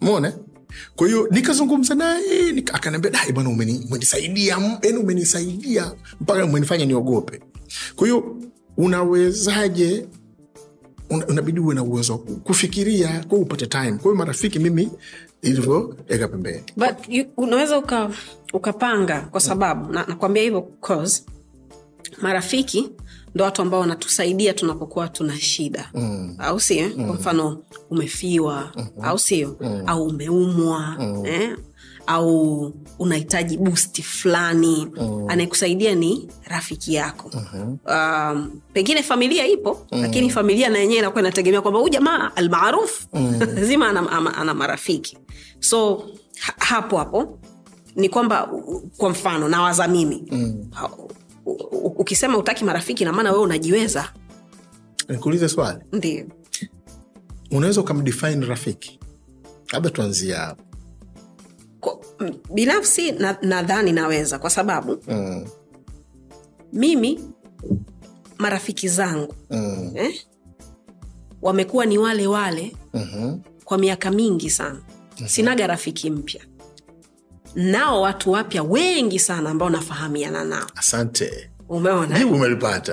mone 0.01 0.33
kwa 0.97 1.07
hiyo 1.07 1.29
nikazungumza 1.31 1.95
naye 1.95 2.53
nika- 2.53 2.75
akaniambia 2.75 3.11
dai 3.11 3.33
bwana 3.33 3.49
umenisaidia 3.51 4.55
yaani 4.83 4.97
umenisaidia 4.99 5.93
mpaka 6.21 6.45
umenifanya 6.45 6.85
niogope. 6.85 7.41
Kwa 7.97 8.07
hiyo 8.07 8.37
unawezaje 8.77 9.99
una- 9.99 10.09
unabidi 11.11 11.61
uwe 11.61 11.75
na 11.75 11.83
uwezo 11.83 12.13
wa 12.13 12.19
ku- 12.19 12.37
kufikiria 12.37 13.25
kwa 13.29 13.39
upate 13.39 13.67
time 13.67 13.93
kwa 13.93 14.03
hiyo 14.03 14.15
marafiki 14.15 14.59
mimi 14.59 14.91
ilivyoweka 15.43 16.29
pembeni 16.29 16.63
but 16.77 17.09
you, 17.09 17.25
unaweza 17.37 17.79
uka, 17.79 18.11
ukapanga 18.53 19.21
kwa 19.21 19.41
sababu 19.41 19.93
na, 19.93 20.05
nakwambia 20.07 20.43
hivyo 20.43 20.63
cause 20.63 21.23
marafiki 22.23 22.89
ndo 23.35 23.45
watu 23.45 23.63
ambao 23.63 23.81
wanatusaidia 23.81 24.55
tunapokuwa 24.55 25.09
tuna 25.09 25.37
shida 25.39 25.91
mm. 25.95 26.35
au 26.39 26.61
sio 26.61 26.89
mm. 26.97 27.07
kwa 27.07 27.15
mfano 27.15 27.59
umefiwa 27.91 28.73
mm-hmm. 28.77 29.05
au 29.05 29.19
sio 29.19 29.57
mm. 29.61 29.83
au 29.87 30.05
umeumwa 30.05 30.97
mm. 30.99 31.27
eh? 31.27 31.57
Au 32.07 32.73
unahitaji 32.99 33.57
busti 33.57 34.03
fulani 34.03 34.89
mm. 35.01 35.25
anayekusaidia 35.29 35.95
ni 35.95 36.29
rafiki 36.45 36.95
yako 36.95 37.31
mm-hmm. 37.35 37.79
um, 37.87 38.61
pengine 38.73 39.03
familia 39.03 39.47
ipo 39.47 39.87
mm. 39.93 40.03
lakini 40.03 40.31
familia 40.31 40.69
na 40.69 40.79
yenyewe 40.79 40.99
inakuwa 40.99 41.23
inategemea 41.23 41.61
kwamba 41.61 41.81
huu 41.81 41.89
jamaa 41.89 42.31
almaruf 42.37 43.07
mm. 43.13 43.41
lazima 43.55 43.89
ana, 43.89 44.11
ana, 44.11 44.35
ana 44.35 44.55
marafiki 44.55 45.19
so 45.61 46.07
ha, 46.39 46.55
hapo 46.59 46.99
hapo 46.99 47.39
ni 47.97 48.09
kwamba 48.09 48.51
kwa 48.97 49.11
mfano 49.11 49.49
nawaza 49.49 49.89
mimi 49.89 50.25
mm. 50.31 50.71
ukisema 51.83 52.39
utaki 52.39 52.65
marafiki 52.65 53.05
namaana 53.05 53.33
wewe 53.33 53.45
unajiweza 53.45 54.13
nikuulize 55.09 55.49
swali 55.49 55.79
ndio 55.93 56.27
unaweza 57.51 57.81
ukamdefine 57.81 58.47
rafiki 58.47 59.01
labda 59.73 59.91
tuanzia 59.91 60.39
hapo 60.39 60.63
Kwa- 62.21 62.31
nadhani 62.31 62.41
binafsi 62.55 63.13
na- 63.13 63.39
nadhani 63.43 63.93
naweza 63.93 64.39
kwa 64.39 64.51
sababu 64.51 64.99
mm. 65.09 65.47
mimi 66.73 67.21
marafiki 68.39 68.89
zangu 68.89 69.35
mm. 69.51 69.93
eh, 69.95 70.15
wamekuwa 71.43 71.87
ni 71.87 71.99
wale 71.99 72.27
wale 72.27 72.77
mm-hmm. 72.95 73.41
kwa 73.65 73.79
miaka 73.79 74.11
mingi 74.11 74.51
sana 74.51 74.81
sinaga 75.27 75.67
rafiki 75.67 76.11
mpya 76.11 76.41
nao 77.55 78.01
watu 78.03 78.31
wapya 78.31 78.63
wengi 78.63 79.19
sana 79.19 79.51
ambao 79.51 79.71
nafahamiana 79.71 80.45
nao 80.45 80.67
asante 80.77 81.50
umeona? 81.71 82.19
Jibu 82.19 82.35
umelipata. 82.35 82.93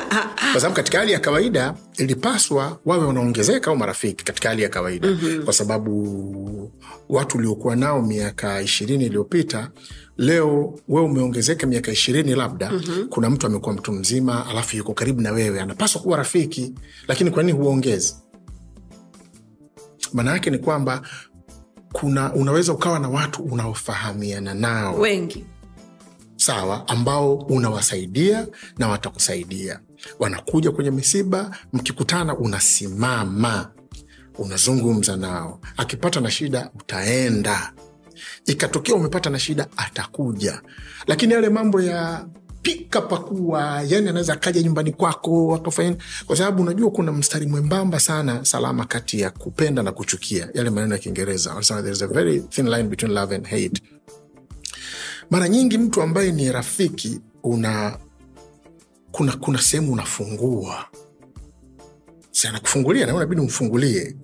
Kwa 0.52 0.60
sababu 0.60 0.74
katika 0.76 0.98
hali 0.98 1.12
ya 1.12 1.18
kawaida 1.20 1.74
ilipaswa 1.96 2.78
wawe 2.84 3.04
wanaongezeka 3.06 3.70
au 3.70 3.76
marafiki 3.76 4.24
katika 4.24 4.48
hali 4.48 4.62
ya 4.62 4.68
kawaida. 4.68 5.08
Mm-hmm. 5.08 5.44
kwa 5.44 5.52
sababu 5.52 6.72
watu 7.08 7.38
uliokuwa 7.38 7.76
nao 7.76 8.02
miaka 8.02 8.62
ishirini 8.62 9.04
iliyopita 9.06 9.70
leo 10.16 10.78
wewe 10.88 11.06
umeongezeka 11.06 11.66
miaka 11.66 11.92
ishirini 11.92 12.34
labda 12.34 12.70
mm-hmm. 12.70 13.08
kuna 13.08 13.30
mtu 13.30 13.46
amekuwa 13.46 13.74
mtu 13.74 13.92
mzima 13.92 14.46
alafu 14.46 14.76
yuko 14.76 14.94
karibu 14.94 15.20
na 15.20 15.32
wewe 15.32 15.60
anapaswa 15.60 16.02
kuwa 16.02 16.16
rafiki 16.18 16.74
lakini 17.08 17.30
kwa 17.30 17.42
nini 17.42 17.58
huongezi? 17.58 18.16
Maana 20.12 20.30
yake 20.32 20.50
ni 20.50 20.58
kwamba 20.58 21.02
kuna 21.92 22.32
unaweza 22.34 22.72
ukawa 22.72 22.98
na 22.98 23.08
watu 23.08 23.42
unaofahamiana 23.42 24.54
nao. 24.54 24.98
Wengi 24.98 25.44
sawa 26.38 26.88
ambao 26.88 27.34
unawasaidia 27.34 28.46
na 28.78 28.88
watakusaidia. 28.88 29.80
Wanakuja 30.18 30.70
kwenye 30.70 30.90
misiba 30.90 31.56
mkikutana 31.72 32.36
unasimama 32.36 33.70
unazungumza 34.38 35.16
nao. 35.16 35.60
Akipata 35.76 36.20
na 36.20 36.30
shida 36.30 36.70
utaenda. 36.80 37.72
Ikatokea 38.46 38.94
umepata 38.94 39.30
na 39.30 39.38
shida 39.38 39.66
atakuja. 39.76 40.62
Lakini 41.06 41.32
yale 41.34 41.48
mambo 41.48 41.80
ya 41.82 42.26
pika 42.62 43.00
pakua 43.00 43.82
yani 43.88 44.08
anaweza 44.08 44.32
akaja 44.32 44.62
nyumbani 44.62 44.92
kwako 44.92 45.54
akafanya 45.54 45.96
kwa 46.26 46.36
sababu 46.36 46.62
unajua 46.62 46.90
kuna 46.90 47.12
mstari 47.12 47.46
mwembamba 47.46 48.00
sana 48.00 48.44
salama 48.44 48.84
kati 48.84 49.20
ya 49.20 49.30
kupenda 49.30 49.82
na 49.82 49.92
kuchukia. 49.92 50.48
Yale 50.54 50.70
maneno 50.70 50.94
ya 50.94 50.98
kiingereza 51.00 51.50
wanasema 51.50 51.90
is 51.90 52.02
a 52.02 52.06
very 52.06 52.40
thin 52.40 52.68
line 52.68 52.82
between 52.82 53.12
love 53.12 53.34
and 53.34 53.46
hate 53.46 53.82
mara 55.30 55.48
nyingi 55.48 55.78
mtu 55.78 56.02
ambaye 56.02 56.32
ni 56.32 56.52
rafiki 56.52 57.20
una 57.42 57.98
kuna 59.12 59.36
kuna 59.36 59.58
sehemu 59.62 59.92
unafungua. 59.92 60.86
Si 62.30 62.46
na 63.06 63.14
unabidi 63.14 63.40
umfungulie. 63.40 64.16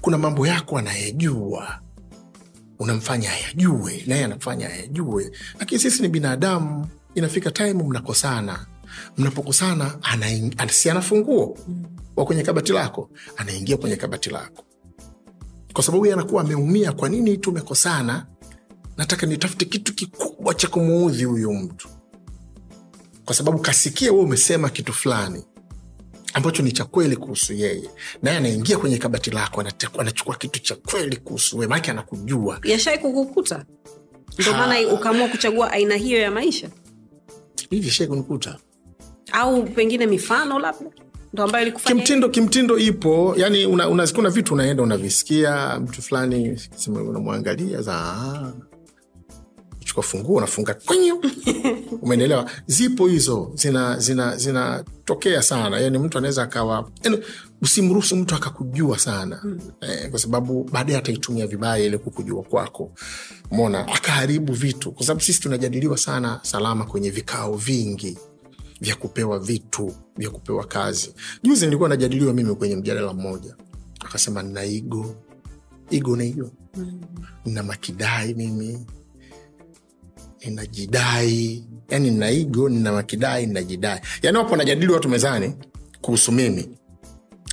Kuna 0.00 0.18
mambo 0.18 0.46
yako 0.46 0.78
anayejua 0.78 1.80
unamfanya 2.78 3.32
ayajue 3.32 4.04
naye 4.06 4.24
anafanya 4.24 4.68
ayajue 4.70 5.32
lakini 5.60 5.80
sisi 5.80 6.02
ni 6.02 6.08
binadamu 6.08 6.86
inafika 7.14 7.50
time 7.50 7.72
mnakosana. 7.74 8.66
Mnapokosana 9.18 9.98
si 10.70 10.90
anafunguo 10.90 11.58
wa 12.16 12.24
kwenye 12.24 12.42
kabati 12.42 12.72
lako 12.72 13.10
anaingia 13.36 13.76
kwenye 13.76 13.96
kabati 13.96 14.30
lako. 14.30 14.64
Kwa 15.72 15.84
sababu 15.84 16.04
anakuwa 16.12 16.42
ameumia 16.42 16.92
kwa 16.92 17.08
nini 17.08 17.36
tumekosana 17.38 18.26
nataka 18.96 19.26
nitafute 19.26 19.64
kitu 19.64 19.94
kikubwa 19.94 20.54
cha 20.54 20.68
kumuudhi 20.68 21.24
huyu 21.24 21.52
mtu. 21.52 21.88
Kwa 23.24 23.34
sababu 23.34 23.58
kasikia 23.58 24.12
we 24.12 24.18
umesema 24.18 24.70
kitu 24.70 24.92
fulani 24.92 25.44
ambacho 26.34 26.62
ni 26.62 26.72
cha 26.72 26.84
kweli 26.84 27.16
kuhusu 27.16 27.52
yeye. 27.52 27.90
Naye 28.22 28.36
anaingia 28.36 28.78
kwenye 28.78 28.98
kabati 28.98 29.30
lako 29.30 29.64
anachukua 29.98 30.36
kitu 30.36 30.60
cha 30.62 30.74
kweli 30.74 31.16
kuhusu 31.16 31.58
wewe 31.58 31.68
maake 31.70 31.90
anakujua. 31.90 32.58
Yashai 32.64 32.98
kukukuta? 32.98 33.64
Ndo 34.38 34.52
maana 34.52 34.88
ukaamua 34.94 35.28
kuchagua 35.28 35.72
aina 35.72 35.94
hiyo 35.96 36.18
ya 36.20 36.30
maisha? 36.30 36.68
Hivi 37.70 37.90
shai 37.90 38.06
kunikuta? 38.06 38.58
Au 39.32 39.62
pengine 39.64 40.06
mifano 40.06 40.58
labda? 40.58 40.90
Ndo 41.32 41.42
ambayo 41.42 41.62
ilikufanya 41.66 41.94
kimtindo 41.96 42.28
kimtindo 42.28 42.78
ipo. 42.78 43.34
Yani 43.36 43.66
una, 43.66 43.88
una, 43.88 44.06
kuna 44.06 44.30
vitu 44.30 44.54
unaenda 44.54 44.82
unavisikia 44.82 45.80
mtu 45.80 46.02
fulani 46.02 46.60
unamwangalia 46.86 47.82
za 47.82 48.52
"Ah." 49.96 50.02
chukua 50.02 50.02
funguo 50.02 50.36
unafunga 50.36 50.74
kwenyu. 50.74 51.20
Umeendelewa 52.02 52.50
zipo 52.66 53.06
hizo 53.06 53.50
zinatokea 53.54 53.96
zina, 53.98 54.36
zina 54.36 55.42
sana. 55.42 55.80
Yani 55.80 55.98
mtu 55.98 56.18
anaweza 56.18 56.42
akawa 56.42 56.90
yani, 57.02 57.18
usimruhusu 57.62 58.16
mtu 58.16 58.34
akakujua 58.34 58.98
sana. 58.98 59.40
Mm. 59.44 59.60
eh, 59.80 60.10
kwa 60.10 60.18
sababu 60.18 60.64
baadaye 60.72 60.98
ataitumia 60.98 61.46
vibaya 61.46 61.84
ile 61.84 61.98
kukujua 61.98 62.42
kwako. 62.42 62.92
Mona 63.50 63.88
akaharibu 63.88 64.52
vitu. 64.52 64.92
Kwa 64.92 65.06
sababu 65.06 65.20
sisi 65.20 65.40
tunajadiliwa 65.40 65.98
sana 65.98 66.40
salama 66.42 66.84
kwenye 66.84 67.10
vikao 67.10 67.56
vingi 67.56 68.18
vya 68.80 68.94
kupewa 68.96 69.38
vitu 69.38 69.92
vya 70.16 70.30
kupewa 70.30 70.64
kazi. 70.64 71.14
Juzi 71.42 71.64
nilikuwa 71.64 71.88
najadiliwa 71.88 72.34
mimi 72.34 72.54
kwenye 72.54 72.76
mjadala 72.76 73.12
mmoja. 73.12 73.56
Akasema 74.00 74.42
nina 74.42 74.64
igo 74.64 75.14
igo 75.90 76.16
na 76.16 76.24
hiyo 76.24 76.50
na 77.46 77.62
makidai 77.62 78.34
mimi 78.34 78.86
ninajidai. 80.50 81.64
Yani 81.88 82.10
nina 82.10 82.30
igo 82.30 82.68
nina 82.68 82.92
makidai 82.92 83.46
ninajidai. 83.46 84.00
Yani 84.22 84.38
wapo 84.38 84.56
najadili 84.56 84.92
watu 84.92 85.08
mezani 85.08 85.54
kuhusu 86.00 86.32
mimi. 86.32 86.68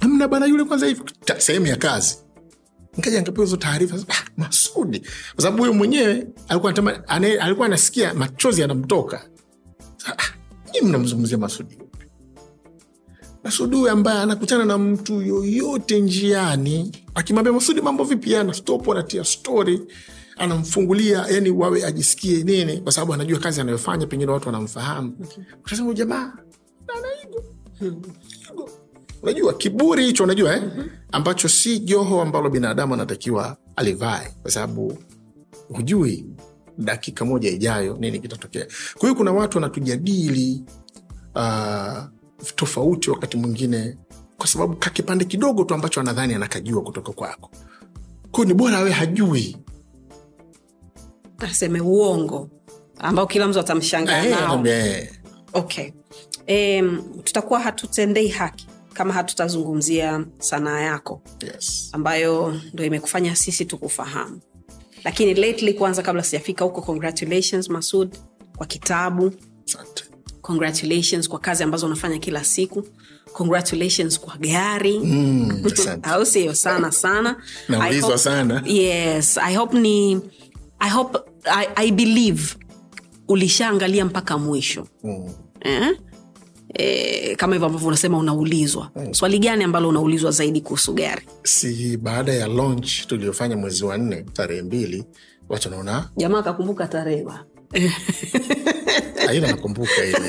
Mna 0.04 0.28
bana 0.28 0.46
yule 0.46 0.64
kwanza 0.64 0.86
hivi. 0.88 1.02
Sehemu 1.38 1.68
ya 1.68 1.76
kazi. 1.76 2.18
Nkaja 2.98 3.22
nkapewa 3.22 3.46
hizo 3.46 3.58
taarifa 3.58 3.96
ah, 3.96 4.24
masudi 4.38 5.00
kwa 5.36 5.41
sababu 5.44 5.64
huyu 5.64 5.74
mwenyewe 5.74 6.28
alikuwa 6.48 6.72
natama, 6.72 7.08
ane, 7.08 7.38
alikuwa 7.38 7.68
anasikia 7.68 8.14
machozi 8.14 8.62
yanamtoka. 8.62 9.26
Ah, 10.06 10.24
mnamzungumzia 10.84 11.38
masudi. 11.38 11.78
Masudi 13.44 13.76
huyu 13.76 13.89
ambaye 13.89 14.20
anakutana 14.20 14.66
na 14.66 14.78
mtu 14.78 15.22
yoyote 15.22 16.00
njiani 16.00 16.91
akimwambia 17.16 17.54
masudi 17.54 17.82
mambo 17.82 18.04
vipi? 18.04 18.36
Ana 18.36 18.54
stop 18.54 18.89
anatia 18.89 19.24
story 19.24 19.82
anamfungulia 20.38 21.26
yani 21.30 21.50
wawe 21.50 21.86
ajisikie 21.86 22.44
nini 22.44 22.78
kwa 22.78 22.92
sababu 22.92 23.14
anajua 23.14 23.40
kazi 23.40 23.62
anayofanya 23.62 24.08
pengine 24.08 24.32
watu 24.32 24.46
wanamfahamu. 24.48 25.18
Okay. 25.24 25.44
utasema 25.66 25.94
jamaa 25.94 26.34
igo 27.24 27.44
unajua 29.22 29.54
kiburi 29.54 30.06
hicho 30.06 30.24
unajua 30.24 30.56
eh? 30.56 30.64
ambacho 31.12 31.50
si 31.50 31.80
joho 31.80 32.22
ambalo 32.22 32.50
binadamu 32.50 32.94
anatakiwa 32.94 33.58
alivae 33.76 34.32
kwa 34.42 34.52
sababu 34.52 34.98
hujui 35.68 36.26
dakika 36.78 37.26
moja 37.26 37.50
ijayo 37.50 37.98
nini 38.00 38.20
kitatokea. 38.20 38.68
Kwa 38.94 39.02
hiyo 39.02 39.16
kuna 39.16 39.32
watu 39.32 39.58
wanatujadili 39.58 40.64
uh, 41.36 41.98
tofauti 42.56 43.10
wakati 43.10 43.38
mwingine 43.38 43.98
kwa 44.38 44.48
sababu 44.48 44.76
kakipande 44.76 45.26
kidogo 45.26 45.64
tu 45.64 45.74
ambacho 45.74 46.00
anadhani 46.02 46.34
anakajua 46.34 46.82
kutoka 46.82 47.12
kwako. 47.12 47.52
Kwao 48.32 48.46
ni 48.46 48.54
bora 48.54 48.78
awe 48.78 48.92
hajui 48.92 49.58
aseme 51.46 51.82
uongo 51.82 52.50
ambao 53.00 53.28
kila 53.28 53.48
mtu 53.48 53.60
atamshangaa 53.60 54.24
Eh, 54.26 54.30
nao. 54.39 54.68
eh, 54.68 55.10
okay. 55.54 55.91
Em, 56.48 57.02
tutakuwa 57.24 57.60
hatutendei 57.60 58.28
haki 58.28 58.68
kama 58.94 59.14
hatutazungumzia 59.14 60.26
sanaa 60.39 60.80
yako 60.82 61.22
yes. 61.54 61.89
ambayo 61.91 62.60
ndo 62.74 62.86
imekufanya 62.86 63.36
sisi 63.36 63.66
tukufahamu. 63.66 64.39
Lakini 65.04 65.34
lately 65.34 65.74
kwanza 65.74 66.02
kabla 66.02 66.24
sijafika 66.24 66.66
huko 66.66 66.82
congratulations 66.82 67.70
masud 67.70 68.16
kwa 68.58 68.66
kitabu. 68.68 69.32
Sante. 69.66 70.04
congratulations 70.41 71.30
kwa 71.30 71.39
kazi 71.39 71.64
ambazo 71.64 71.86
unafanya 71.86 72.20
kila 72.20 72.44
siku. 72.44 72.84
Congratulations 73.34 74.20
kwa 74.20 74.38
gari. 74.38 75.00
Mm, 75.00 75.64
au 76.04 76.26
sio? 76.26 76.54
Sana 76.54 76.91
sana. 76.91 77.36
Naulizwa 77.70 78.18
sana. 78.18 78.64
yes 78.66 79.38
i 79.38 79.56
hope 79.56 79.80
ni 79.80 80.20
i 80.80 80.89
hope 80.89 81.20
i, 81.46 81.68
I 81.76 81.91
believe 81.91 82.41
ulishaangalia 83.28 84.06
mpaka 84.06 84.38
mwisho. 84.38 84.88
Mm. 85.04 85.30
eh? 85.62 85.98
E, 86.74 87.36
kama 87.36 87.54
hivyo 87.56 87.66
ambavyo 87.68 87.88
unasema 87.88 88.18
unaulizwa. 88.18 88.91
Swali 89.12 89.39
gani 89.39 89.64
ambalo 89.64 89.89
unaulizwa 89.89 90.32
zaidi 90.32 90.62
kuhusu 90.62 90.94
gari? 90.94 91.22
Si 91.44 91.98
baada 91.98 92.34
ya 92.34 92.48
launch 92.48 93.06
tuliyofanya 93.08 93.58
mwezi 93.58 93.86
wa 93.86 93.98
nne 93.98 94.26
tarehe 94.34 94.62
mbili 94.62 95.04
watu 95.50 95.70
naona 95.70 96.10
jamaa 96.18 96.39
akakumbuka 96.39 96.88
tarehe 96.88 97.26
aila 99.30 99.48
nakumbuka 99.48 100.06
ile 100.06 100.20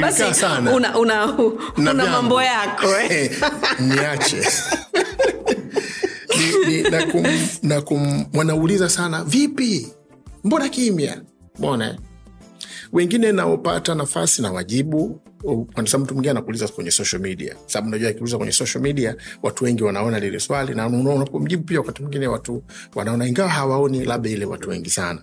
basi 0.00 0.34
sana. 0.34 0.74
una, 0.74 0.98
una, 0.98 1.26
Na 1.76 1.90
una 1.90 2.06
mambo 2.06 2.42
yako 2.42 2.86
eh? 2.86 3.10
Eh, 3.10 3.30
niache. 3.80 4.36
Ni- 6.66 6.82
ni- 6.82 6.90
nakum, 6.90 7.26
nakum, 7.62 8.26
wanauliza 8.34 8.88
sana 8.88 9.24
vipi 9.24 9.88
mbona 10.46 10.68
kimya? 10.68 11.22
Mona 11.58 11.98
wengine 12.92 13.32
naopata 13.32 13.94
nafasi 13.94 14.42
na 14.42 14.52
wajibu. 14.52 15.20
Kwanasa 15.74 15.98
mtu 15.98 16.14
mwingine 16.14 16.30
anakuuliza 16.30 16.68
kwenye 16.68 16.90
social 16.90 17.22
media. 17.22 17.56
Sababu 17.66 17.88
unajua 17.88 18.10
akiuliza 18.10 18.36
kwenye 18.36 18.52
social 18.52 18.82
media 18.82 19.16
watu 19.42 19.64
wengi 19.64 19.82
wanaona 19.82 20.20
lile 20.20 20.40
swali 20.40 20.74
na 20.74 20.86
una- 20.86 21.10
unapomjibu 21.14 21.62
pia 21.62 21.78
wakati 21.80 22.02
mwingine 22.02 22.26
watu 22.26 22.62
wanaona 22.94 23.26
ingawa 23.26 23.48
hawaoni 23.48 24.04
labda 24.04 24.30
ile 24.30 24.44
watu 24.44 24.70
wengi 24.70 24.90
sana. 24.90 25.22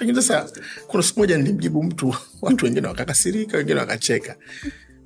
Lakini 0.00 0.22
sasa 0.22 0.50
kuna 0.86 1.02
siku 1.02 1.20
moja 1.20 1.38
nilimjibu 1.38 1.82
mtu 1.82 2.14
watu 2.42 2.64
wengine 2.64 2.86
wakakasirika 2.88 3.56
wengine 3.56 3.80
wakacheka. 3.80 4.36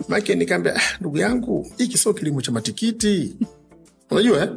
Make 0.09 0.35
nikaambia 0.35 0.77
"Ah, 0.77 0.81
ndugu 1.01 1.19
yangu 1.19 1.73
hiki 1.79 1.99
sio 1.99 2.15
kilimo 2.15 2.41
cha 2.43 2.53
matikiti. 2.53 3.37
Unajua 4.11 4.43
eh? 4.43 4.51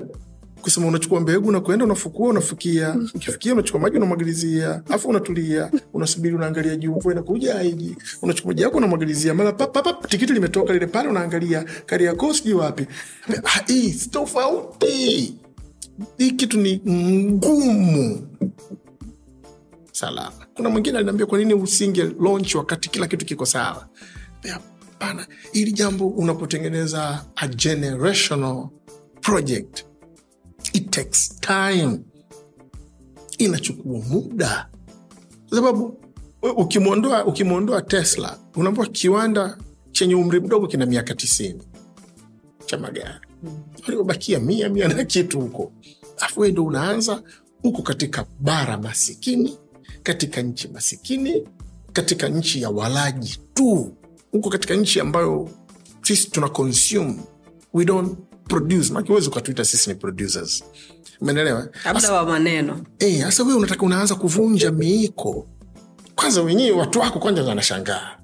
Kusema 0.61 0.87
unachukua 0.87 1.19
mbegu 1.19 1.51
nakwenda 1.51 1.85
unafukua 1.85 2.29
unafukia. 2.29 2.95
Ukifikia 3.15 3.53
unachukua 3.53 3.81
maji 3.81 3.97
unamwagilizia. 3.97 4.83
Afu 4.89 5.09
unatulia. 5.09 5.71
Unasubiri 5.93 6.35
unaangalia 6.35 6.75
juu 6.75 6.95
mvua 6.95 7.11
inakuja 7.13 7.55
aiji 7.55 7.97
unachukua 8.21 8.49
maji 8.49 8.61
yako 8.63 8.77
unamwagilizia. 8.77 9.33
Mara 9.33 9.51
pap, 9.51 9.73
pap, 9.73 9.83
pap, 9.83 10.07
tikiti 10.09 10.33
limetoka 10.33 10.73
lile 10.73 10.87
pale 10.87 11.09
unaangalia. 11.09 11.65
Kariakoo 11.85 12.33
sijui 12.33 12.53
wapi. 12.53 12.85
Ah, 13.43 13.61
hii 13.67 13.93
si 13.93 14.09
tofauti. 14.09 15.35
Hii 16.17 16.31
kitu 16.31 16.57
ni 16.59 16.81
ngumu. 16.85 18.27
Salama. 19.91 20.45
Kuna 20.55 20.69
mwingine 20.69 20.97
aliniambia 20.97 21.25
kwa 21.25 21.39
nini 21.39 21.53
usinge 21.53 22.03
launch 22.03 22.55
wakati 22.55 22.89
kila 22.89 23.07
kitu 23.07 23.25
kiko 23.25 23.45
sawa? 23.45 23.87
Hapana. 24.53 25.27
Ili 25.53 25.71
jambo 25.71 26.07
unapotengeneza 26.07 27.25
a 27.35 27.47
generational 27.47 28.67
project 29.21 29.83
it 30.73 30.89
takes 30.89 31.39
time. 31.39 31.99
Inachukua 33.37 33.99
muda. 34.09 34.69
Kwa 35.49 35.57
sababu 35.57 35.97
ukimwondoa 36.57 37.25
ukimwondoa 37.25 37.81
tesla 37.81 38.37
unaambua 38.55 38.85
kiwanda 38.85 39.57
chenye 39.91 40.15
umri 40.15 40.39
mdogo 40.39 40.67
kina 40.67 40.85
miaka 40.85 41.15
tisini. 41.15 41.63
Cha 42.65 42.77
magari 42.77 43.13
waliobakia 43.83 44.39
mia 44.39 44.69
mia 44.69 44.87
na 44.87 45.03
kitu 45.05 45.39
huko. 45.41 45.71
Alafu 46.17 46.39
we 46.39 46.51
ndo 46.51 46.65
unaanza 46.65 47.23
huko 47.61 47.81
katika 47.81 48.25
bara 48.39 48.77
masikini 48.77 49.57
katika 50.03 50.41
nchi 50.41 50.67
masikini 50.67 51.47
katika 51.93 52.29
nchi 52.29 52.61
ya 52.61 52.69
walaji 52.69 53.39
tu. 53.53 53.93
Huko 54.31 54.49
katika 54.49 54.73
nchi 54.75 54.99
ambayo 54.99 55.49
sisi 56.01 56.31
tuna 56.31 56.49
consume. 56.49 57.15
We 57.73 57.85
don't 57.85 58.17
produce 58.51 58.93
maki 58.93 59.07
huwezi 59.07 59.27
ukatuita 59.27 59.65
sisi 59.65 59.89
ni 59.89 59.95
producers. 59.95 60.63
Umeelewa? 61.21 61.67
Labda 61.85 62.11
wa 62.13 62.25
maneno. 62.25 62.81
Eh, 62.99 63.21
sasa 63.23 63.43
wewe 63.43 63.55
unataka 63.57 63.85
unaanza 63.85 64.15
kuvunja 64.15 64.71
miiko. 64.71 65.47
Kwanza 66.15 66.41
wenyewe 66.41 66.71
watu 66.71 66.99
wako 66.99 67.19
kwanza 67.19 67.43
wanashangaa. 67.43 68.17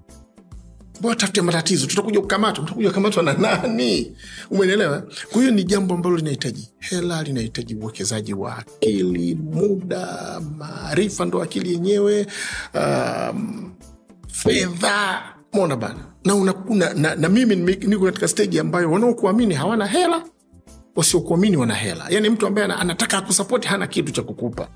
Mbona 1.00 1.16
tafute 1.16 1.42
matatizo? 1.42 1.88
Tutakuja 1.88 2.22
kukamatwa. 2.22 2.64
Tutakuja 2.64 2.88
kukamatwa 2.90 3.24
na 3.24 3.34
nani? 3.34 4.16
Umeelewa? 4.52 5.04
Kwa 5.32 5.42
hiyo 5.42 5.54
ni 5.54 5.64
jambo 5.64 5.94
ambalo 5.96 6.18
linahitaji 6.18 6.70
hela 6.80 7.24
linahitaji 7.24 7.76
uwekezaji 7.76 8.34
wa 8.34 8.58
akili 8.58 9.36
muda 9.36 10.40
maarifa 10.58 11.26
ndo 11.26 11.42
akili 11.42 11.74
yenyewe 11.74 12.28
um, 12.76 13.72
fedha. 14.28 15.22
Mona 15.54 15.76
bana 15.76 16.00
na, 16.28 16.36
una, 16.36 16.54
una, 16.68 16.94
na, 16.94 17.16
na 17.16 17.30
mimi 17.30 17.56
niko 17.56 18.06
katika 18.06 18.28
steji 18.28 18.60
ambayo 18.60 18.92
wanaokuamini 18.92 19.54
hawana 19.54 19.86
hela 19.86 20.24
wasiokuamini 20.96 21.58
wana 21.58 21.74
hela. 21.76 22.06
Yani 22.10 22.30
mtu 22.30 22.48
ambaye 22.48 22.68
anataka 22.74 23.18
akusapoti 23.18 23.68
hana 23.68 23.88
kitu 23.88 24.12
cha 24.12 24.24
kukupa. 24.24 24.68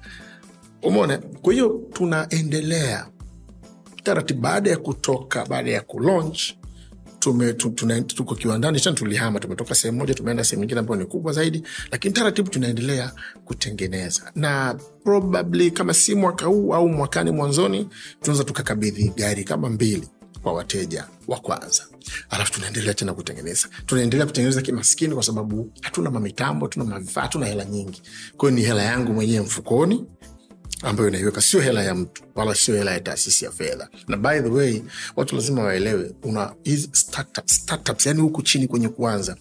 Umone 0.83 1.17
kwa 1.17 1.53
hiyo 1.53 1.81
tunaendelea. 1.93 3.07
Taratibu 4.03 4.41
baada 4.41 4.69
ya 4.69 4.77
kutoka 4.77 5.45
baada 5.45 5.71
ya 5.71 5.81
kulaunch 5.81 6.41
tume, 7.19 7.53
tuna, 7.53 8.01
tuko 8.01 8.35
kiwandani 8.35 8.79
tena 8.79 8.95
tulihama 8.95 9.39
tumetoka 9.39 9.75
sehemu 9.75 9.97
moja 9.97 10.13
tumeenda 10.13 10.43
sehemu 10.43 10.61
nyingine 10.63 10.79
ambayo 10.79 10.99
ni 10.99 11.05
kubwa 11.05 11.33
zaidi 11.33 11.63
lakini 11.91 12.13
taratibu 12.13 12.49
tunaendelea 12.49 13.11
kutengeneza. 13.45 14.31
Na 14.35 14.75
probably 15.03 15.71
kama 15.71 15.93
si 15.93 16.15
mwaka 16.15 16.45
huu 16.45 16.73
au 16.73 16.89
mwakani 16.89 17.31
mwanzoni 17.31 17.87
tunaweza 18.21 18.43
tukakabidhi 18.43 19.09
gari 19.17 19.43
kama 19.43 19.69
mbili 19.69 20.07
kwa 20.43 20.53
wateja 20.53 21.07
wa 21.27 21.39
kwanza. 21.39 21.83
Alafu 22.29 22.51
tunaendelea 22.53 22.93
tena 22.93 23.13
kutengeneza. 23.13 23.67
Tunaendelea 23.85 24.25
kutengeneza 24.25 24.61
kimaskini 24.61 25.13
kwa 25.13 25.23
sababu 25.23 25.71
hatuna 25.81 26.11
mamitambo 26.11 26.65
hatuna 26.65 26.85
mavifaa 26.85 27.21
hatuna 27.21 27.45
hela 27.45 27.65
nyingi. 27.65 28.01
Kwa 28.37 28.49
hiyo 28.49 28.61
ni 28.61 28.67
hela 28.67 28.83
yangu 28.83 29.13
mwenyewe 29.13 29.45
mfukoni 29.45 30.05
ambayo 30.83 31.09
inaiweka 31.09 31.41
sio 31.41 31.59
hela 31.61 31.83
ya 31.83 31.95
mtu 31.95 32.23
wala 32.35 32.55
sio 32.55 32.75
hela 32.75 32.91
ya 32.91 32.99
taasisi 32.99 33.45
ya 33.45 33.51
fedha. 33.51 33.87
Na 34.07 34.17
by 34.17 34.39
the 34.39 34.49
way 34.49 34.81
watu 35.15 35.35
lazima 35.35 35.63
waelewe 35.63 36.11
una 36.23 36.53
hizi 36.63 36.89
startup, 36.93 37.47
startups 37.49 38.05
yani 38.05 38.21
huku 38.21 38.41
chini 38.41 38.67
kwenye 38.67 38.89
kuanza 38.89 39.35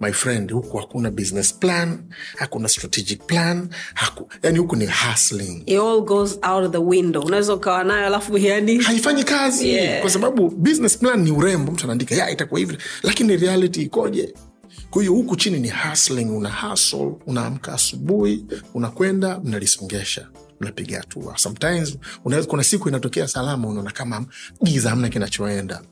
my 0.00 0.12
friend 0.12 0.52
huku 0.52 0.76
hakuna 0.76 1.10
business 1.10 1.54
plan 1.54 1.98
hakuna 2.36 2.68
strategic 2.68 3.26
plan 3.26 3.68
haku, 3.94 4.28
yani 4.42 4.58
huku 4.58 4.76
ni 4.76 4.86
hustling. 4.86 5.62
It 5.66 5.78
all 5.78 6.00
goes 6.02 6.32
out 6.42 6.64
of 6.64 6.72
the 6.72 6.78
window. 6.78 7.22
Unaweza 7.24 7.54
ukawa 7.54 7.84
nayo 7.84 8.06
alafu 8.06 8.38
yani 8.38 8.78
haifanyi 8.78 9.24
kazi. 9.24 9.68
Yeah. 9.68 10.00
kwa 10.00 10.10
sababu 10.10 10.50
business 10.50 10.98
plan 10.98 11.20
ni 11.22 11.30
urembo 11.30 11.72
mtu 11.72 11.84
anaandika 11.84 12.14
ya 12.14 12.30
itakuwa 12.30 12.60
hivi. 12.60 12.78
Lakini 13.02 13.36
reality 13.36 13.82
ikoje? 13.82 14.34
Kwa 14.90 15.02
hiyo 15.02 15.14
huku 15.14 15.36
chini 15.36 15.58
ni 15.60 15.70
hustling 15.70 16.24
una 16.24 16.50
hustle 16.50 17.12
unaamka 17.26 17.72
asubuhi 17.72 18.44
unakwenda 18.74 19.40
mnalisongesha 19.44 20.28
mnapiga 20.62 20.98
hatua. 20.98 21.38
Sometimes 21.38 21.98
unaweza 22.24 22.48
kuna 22.48 22.64
siku 22.64 22.88
inatokea 22.88 23.28
salama 23.28 23.68
unaona 23.68 23.90
kama 23.90 24.24
giza 24.64 24.90
hamna 24.90 25.08
kinachoenda. 25.08 25.82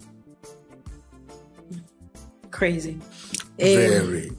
Crazy. 2.50 2.96
Eh, 3.58 4.32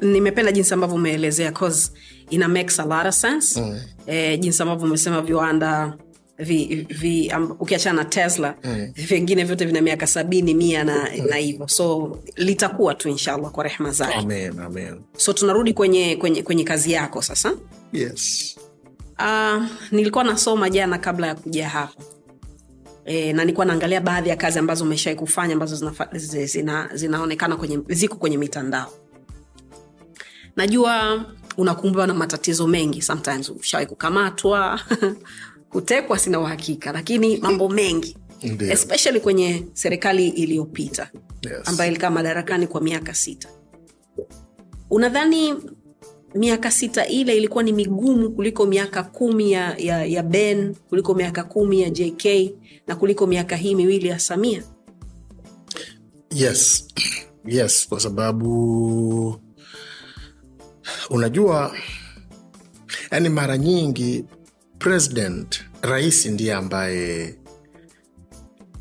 nimependa 0.00 0.52
jinsi 0.52 0.74
ambavyo 0.74 0.96
umeelezea 0.96 1.52
cause 1.52 1.90
ina 2.30 2.48
makes 2.48 2.80
a 2.80 2.84
lot 2.84 3.08
of 3.08 3.14
sense. 3.14 3.60
Mm. 3.60 3.80
eh, 4.06 4.40
jinsi 4.40 4.62
ambavyo 4.62 4.86
umesema 4.86 5.22
viwanda 5.22 5.96
vi, 6.38 6.86
vi, 6.90 7.32
um, 7.36 7.56
ukiachana 7.60 8.02
na 8.02 8.08
tesla 8.08 8.54
mm. 8.64 8.92
vingine 8.94 9.44
vyote 9.44 9.64
vina 9.64 9.80
miaka 9.80 10.06
sabini 10.06 10.54
mia 10.54 10.84
na, 10.84 11.08
na 11.28 11.36
hivyo. 11.36 11.68
So 11.68 12.18
litakuwa 12.36 12.94
tu 12.94 13.08
inshallah 13.08 13.50
kwa 13.50 13.64
rehma 13.64 13.90
zake. 13.90 14.14
Amen 14.14 14.58
amen. 14.60 15.00
So 15.16 15.32
tunarudi 15.32 15.72
kwenye, 15.72 16.16
kwenye, 16.16 16.42
kwenye 16.42 16.64
kazi 16.64 16.92
yako 16.92 17.22
sasa. 17.22 17.52
Yes 17.92 18.56
uh, 19.22 19.64
nilikuwa 19.90 20.24
nasoma 20.24 20.70
jana 20.70 20.98
kabla 20.98 21.26
ya 21.26 21.34
kuja 21.34 21.68
hapa. 21.68 22.02
E, 23.04 23.32
na 23.32 23.42
nilikuwa 23.44 23.66
naangalia 23.66 24.00
baadhi 24.00 24.28
ya 24.28 24.36
kazi 24.36 24.58
ambazo 24.58 24.84
umeshawai 24.84 25.18
kufanya 25.18 25.54
ambazo 25.54 25.76
zinafa- 25.76 26.18
zina, 26.46 26.90
zinaonekana 26.94 27.56
kwenye, 27.56 27.80
ziko 27.88 28.16
kwenye 28.16 28.38
mitandao. 28.38 28.92
Najua 30.56 31.24
unakumbwa 31.56 32.06
na 32.06 32.14
matatizo 32.14 32.66
mengi. 32.66 33.02
Sometimes 33.02 33.48
ushawai 33.50 33.86
kukamatwa 33.86 34.80
kutekwa 35.72 36.18
sina 36.18 36.40
uhakika. 36.40 36.92
Lakini 36.92 37.36
mambo 37.36 37.68
mengi. 37.68 38.16
Ndio. 38.42 38.72
especially 38.72 39.20
kwenye 39.20 39.66
serikali 39.72 40.28
iliyopita 40.28 41.10
Yes. 41.42 41.68
ambayo 41.68 41.90
ilikaa 41.90 42.10
madarakani 42.10 42.66
kwa 42.66 42.80
miaka 42.80 43.14
sita. 43.14 43.48
Unadhani 44.90 45.54
miaka 46.34 46.70
sita 46.70 47.06
ile 47.06 47.36
ilikuwa 47.36 47.62
ni 47.62 47.72
migumu 47.72 48.30
kuliko 48.30 48.66
miaka 48.66 49.02
kumi 49.02 49.52
ya, 49.52 49.76
ya, 49.78 50.04
ya 50.04 50.22
ben 50.22 50.74
kuliko 50.74 51.14
miaka 51.14 51.44
kumi 51.44 51.82
ya 51.82 51.90
jk 51.90 52.24
na 52.86 52.96
kuliko 52.96 53.26
miaka 53.26 53.56
hii 53.56 53.74
miwili 53.74 54.08
ya 54.08 54.18
samia. 54.18 54.62
Yes. 56.30 56.86
Yes 57.44 57.88
kwa 57.88 58.00
sababu 58.00 59.40
unajua 61.10 61.76
yani 63.10 63.28
mara 63.28 63.58
nyingi 63.58 64.24
president 64.78 65.64
rais 65.82 66.26
ndiye 66.26 66.54
ambaye 66.54 67.38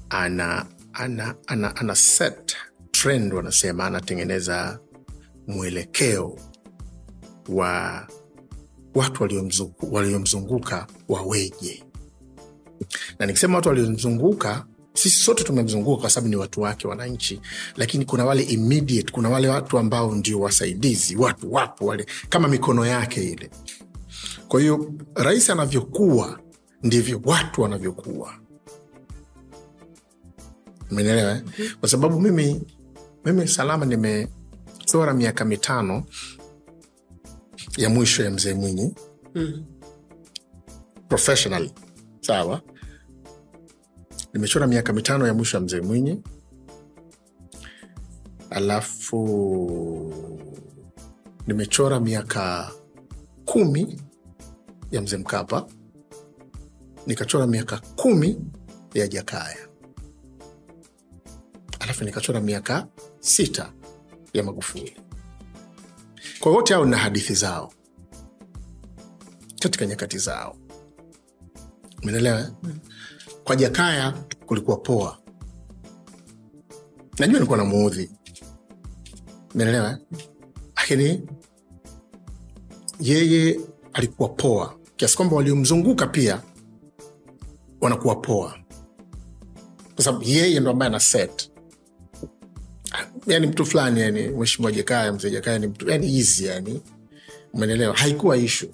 ana 0.10 0.65
ana, 0.94 1.36
ana, 1.48 1.76
ana 1.76 1.95
set 1.95 2.56
trend 2.91 3.34
wanasema 3.34 3.86
anatengeneza 3.86 4.80
mwelekeo 5.48 6.40
wa 7.49 8.07
watu 8.95 9.23
waliomzungu- 9.23 9.91
waliomzunguka 9.93 10.88
waweje. 11.09 11.84
Na 13.19 13.26
nikisema 13.26 13.55
watu 13.55 13.69
waliomzunguka 13.69 14.65
sisi 14.93 15.15
sote 15.23 15.43
tumemzunguka 15.43 16.01
kwa 16.01 16.09
sababu 16.09 16.30
ni 16.30 16.35
watu 16.35 16.61
wake 16.61 16.88
wananchi. 16.88 17.41
Lakini 17.76 18.05
kuna 18.05 18.26
wale 18.26 18.43
immediate 18.43 19.11
kuna 19.11 19.30
wale 19.30 19.47
watu 19.49 19.77
ambao 19.77 20.15
ndio 20.15 20.39
wasaidizi 20.39 21.15
watu 21.15 21.53
wapo 21.53 21.85
wale 21.85 22.05
kama 22.30 22.47
mikono 22.47 22.85
yake 22.85 23.23
ile. 23.23 23.49
Kwa 24.47 24.61
hiyo 24.61 24.93
rais 25.15 25.49
anavyokuwa 25.49 26.39
ndivyo 26.84 27.22
watu 27.26 27.61
wanavyokuwa. 27.61 28.34
Umenielewa 30.91 31.31
eh? 31.31 31.41
kwa 31.80 31.89
sababu 31.89 32.19
mimi 32.22 32.61
mimi 33.26 33.47
salama 33.47 33.85
nimechora 33.85 35.13
miaka 35.13 35.45
mitano 35.45 36.03
ya 37.77 37.89
mwisho 37.89 38.23
ya 38.23 38.31
mzee 38.31 38.53
mwinyi. 38.53 38.93
Mm. 39.35 39.65
professionally 41.10 41.73
sawa. 42.22 42.61
Nimechora 44.34 44.68
miaka 44.68 44.93
mitano 44.93 45.27
ya 45.27 45.34
mwisho 45.34 45.57
ya 45.57 45.64
mzee 45.64 45.81
mwinyi. 45.81 46.22
Alafu 48.49 50.14
nimechora 51.48 51.99
miaka 51.99 52.72
kumi 53.45 54.02
ya 54.91 55.02
mzee 55.02 55.18
mkapa. 55.18 55.68
Nikachora 57.07 57.48
miaka 57.48 57.77
kumi 57.95 58.39
ya 58.93 59.07
jakaya. 59.07 59.68
Alafu 61.80 62.03
nikachora 62.03 62.41
miaka 62.41 62.88
sita 63.19 63.73
ya 64.34 64.43
magufuli 64.43 64.98
kwa 66.41 66.51
wote 66.51 66.73
hao 66.73 66.85
na 66.85 66.97
hadithi 66.97 67.34
zao. 67.34 67.73
Katika 69.59 69.85
nyakati 69.85 70.18
zao. 70.18 70.55
Umeelewa? 72.03 72.51
Kwa 73.43 73.55
jakaya 73.55 74.11
kulikuwa 74.45 74.77
poa. 74.77 75.18
Najua 77.19 77.34
nilikuwa 77.34 77.57
na 77.57 77.65
muudhi. 77.65 78.11
Umeelewa? 79.55 79.89
Eh? 79.89 79.97
lakini 80.76 81.22
yeye 82.99 83.59
alikuwa 83.93 84.30
poa. 84.30 84.76
Kiasi 84.95 85.18
kwamba 85.18 85.35
waliomzunguka 85.35 86.07
pia 86.07 86.41
wanakuwa 87.81 88.15
poa. 88.15 88.57
Kwa 89.95 90.03
sababu 90.03 90.23
yeye 90.23 90.59
ndo 90.59 90.72
ambaye 90.72 90.89
ana 90.89 90.99
set 90.99 91.51
yani 93.27 93.48
mtu 93.48 93.65
fulani 93.65 94.02
yani 94.02 94.27
mheshimiwa 94.27 94.72
jakaya 94.72 95.14
mzee 95.14 95.30
jakaya 95.30 95.60
ni 95.60 95.68
mtu 95.68 95.89
yani 95.89 96.18
easy 96.18 96.45
yani. 96.45 96.81
Umenelewa 97.53 97.95
haikuwa 97.95 98.38
ishu 98.38 98.68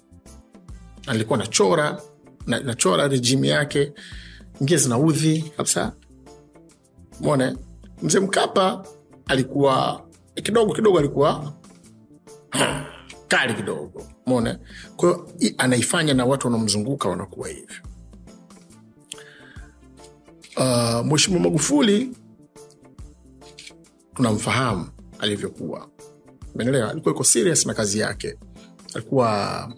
alikuwa 1.07 1.39
nachora 1.39 2.01
na, 2.47 2.59
nachora 2.59 3.07
rejimu 3.07 3.45
yake. 3.45 3.91
Ngie 4.63 4.77
zinaudhi 4.77 5.41
kabisa. 5.57 5.93
Mone 7.19 7.55
mzee 8.01 8.19
mkapa 8.19 8.85
alikuwa 9.25 10.05
kidogo 10.43 10.73
kidogo 10.73 10.99
alikuwa 10.99 11.53
kali 13.27 13.53
kidogo. 13.53 14.03
Mone 14.25 14.57
kwahiyo 14.95 15.27
anaifanya 15.57 16.13
na 16.13 16.25
watu 16.25 16.47
wanaomzunguka 16.47 17.09
wanakuwa 17.09 17.47
hivyo. 17.47 17.75
Uh, 20.57 21.05
mheshimiwa 21.05 21.43
magufuli 21.43 22.11
tunamfahamu 24.17 24.87
alivyokuwa. 25.19 25.89
Menelewa 26.55 26.89
alikuwa 26.91 27.13
iko 27.13 27.23
serious 27.23 27.65
na 27.65 27.73
kazi 27.73 27.99
yake. 27.99 28.35
Alikuwa 28.93 29.73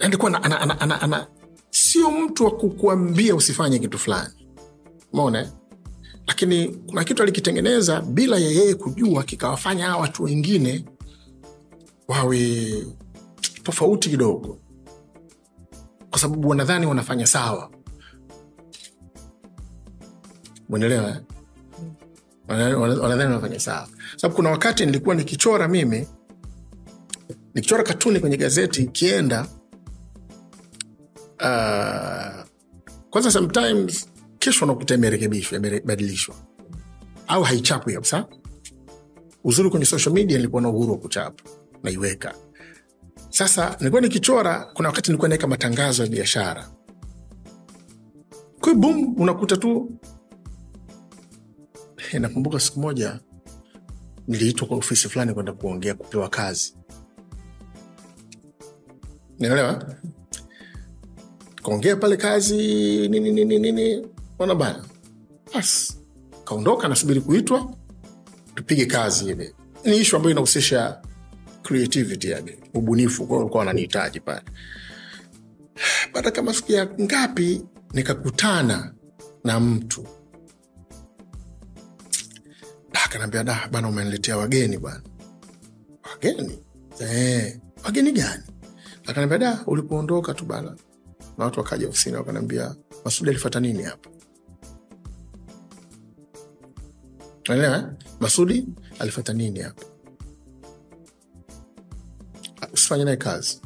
alikuwa 0.00 0.30
ana, 0.30 0.42
ana, 0.44 0.60
ana, 0.60 0.80
ana, 0.80 1.00
ana, 1.02 1.26
sio 1.70 2.10
mtu 2.10 2.44
wa 2.44 2.50
kukuambia 2.50 3.34
usifanye 3.34 3.78
kitu 3.78 3.98
fulani. 3.98 4.48
Mone 5.12 5.48
lakini 6.26 6.68
kuna 6.68 7.04
kitu 7.04 7.22
alikitengeneza 7.22 8.00
bila 8.00 8.38
ya 8.38 8.50
yeye 8.50 8.74
kujua 8.74 9.22
kikawafanya 9.22 9.86
hawa 9.86 10.00
watu 10.02 10.22
wengine 10.22 10.84
wawe 12.08 12.72
tofauti 13.62 14.10
kidogo. 14.10 14.58
Kwa 16.10 16.18
sababu 16.18 16.48
wanadhani 16.48 16.86
wanafanya 16.86 17.26
sawa. 17.26 17.70
Mwenelewa 20.68 21.08
eh? 21.08 21.16
Wanadhani 22.54 23.22
wanafanya 23.24 23.60
sawa. 23.60 23.88
Sababu 24.16 24.36
kuna 24.36 24.50
wakati 24.50 24.86
nilikuwa 24.86 25.14
nikichora 25.14 25.68
mimi 25.68 26.06
nikichora 27.54 27.82
katuni 27.82 28.20
kwenye 28.20 28.36
gazeti 28.36 28.82
ikienda 28.82 29.46
uh, 31.40 32.44
kwanza 33.10 33.30
sometimes 33.30 34.08
kesho 34.38 34.64
unakuta 34.64 34.94
imerekebishwa 34.94 35.58
imebadilishwa. 35.58 36.34
Au 37.28 37.42
haichapwi 37.42 37.94
kabisa. 37.94 38.26
Uzuri 39.44 39.70
kwenye 39.70 39.86
social 39.86 40.14
media 40.14 40.36
nilikuwa 40.36 40.62
na 40.62 40.68
uhuru 40.68 40.92
wa 40.92 40.98
kuchapa 40.98 41.44
naiweka. 41.82 42.34
Sasa 43.28 43.76
nilikuwa 43.78 44.00
nikichora 44.02 44.70
kuna 44.74 44.88
wakati 44.88 45.10
nilikuwa 45.10 45.28
naweka 45.28 45.46
matangazo 45.46 46.02
ya 46.02 46.08
biashara. 46.08 46.70
Kwa 48.60 48.74
bum 48.74 49.14
unakuta 49.20 49.56
tu 49.56 49.90
nakumbuka 52.20 52.60
siku 52.60 52.80
moja 52.80 53.20
niliitwa 54.28 54.68
kwa 54.68 54.76
ofisi 54.76 55.08
fulani 55.08 55.34
kwenda 55.34 55.52
kuongea 55.52 55.94
kupewa 55.94 56.28
kazi. 56.28 56.74
Naelewa 59.38 59.94
kaongea 61.62 61.96
pale 61.96 62.16
kazi 62.16 62.56
nini 63.08 63.32
nini 63.32 63.58
nini 63.58 64.06
ona 64.38 64.54
bana? 64.54 64.84
Bas 65.54 65.98
kaondoka 66.44 66.88
nasubiri 66.88 67.20
kuitwa 67.20 67.74
tupige 68.54 68.86
kazi 68.86 69.24
ile 69.30 69.54
ni 69.84 69.96
ishu 69.96 70.16
ambayo 70.16 70.30
inahusisha 70.30 71.00
creativity 71.62 72.30
yani 72.30 72.52
ubunifu 72.74 73.26
kwao 73.26 73.38
walikuwa 73.38 73.58
wananihitaji 73.60 74.20
pale. 74.20 74.42
Baada 76.14 76.30
kama 76.30 76.54
siku 76.54 76.72
ya 76.72 76.86
ngapi 77.00 77.62
nikakutana 77.92 78.94
na 79.44 79.60
mtu 79.60 80.06
akaniambia 82.92 83.44
da 83.44 83.68
bana 83.72 83.88
umeniletea 83.88 84.36
wageni 84.36 84.78
bwana 84.78 85.02
wageni? 86.12 86.58
Eh, 87.00 87.60
wageni 87.84 88.12
gani? 88.12 88.42
Akaniambia 89.06 89.38
da 89.38 89.62
ulipoondoka 89.66 90.34
tu 90.34 90.44
bana. 90.44 90.76
Na 91.38 91.44
watu 91.44 91.60
wakaja 91.60 91.88
ofisini 91.88 92.16
wakaniambia 92.16 92.74
masudi 93.04 93.30
alifata 93.30 93.60
nini 93.60 93.82
hapa? 93.82 94.10
Naelewa 97.48 97.76
eh? 97.76 97.84
masudi 98.20 98.66
alifata 98.98 99.32
nini 99.32 99.60
hapa? 99.60 99.82
Usifanye 102.72 103.04
naye 103.04 103.16
kazi. 103.16 103.60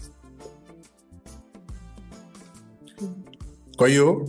Kwa 3.77 3.89
hiyo 3.89 4.29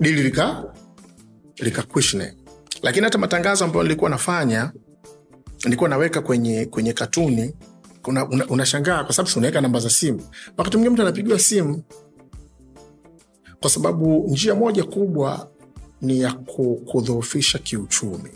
dili 0.00 0.22
lika 0.22 0.74
likakwishne 1.56 2.36
lakini 2.84 3.04
hata 3.04 3.18
matangazo 3.18 3.64
ambayo 3.64 3.82
nilikuwa 3.82 4.10
nafanya 4.10 4.72
nilikuwa 5.64 5.88
naweka 5.90 6.20
kwenye 6.20 6.66
kwenye 6.66 6.92
katuni 6.92 7.54
unashangaa 8.06 8.24
una, 8.36 8.46
unashangaa 8.46 9.04
kwa 9.04 9.14
sababu 9.14 9.38
unaweka 9.38 9.60
namba 9.60 9.80
za 9.80 9.90
simu. 9.90 10.22
Wakati 10.56 10.76
mwingine 10.76 10.92
mtu 10.94 11.02
anapigiwa 11.02 11.38
simu 11.38 11.82
kwa 13.60 13.70
sababu 13.70 14.26
njia 14.30 14.54
moja 14.54 14.84
kubwa 14.84 15.48
ni 16.00 16.20
ya 16.20 16.32
ku- 16.32 16.76
kudhoofisha 16.86 17.58
kiuchumi. 17.58 18.30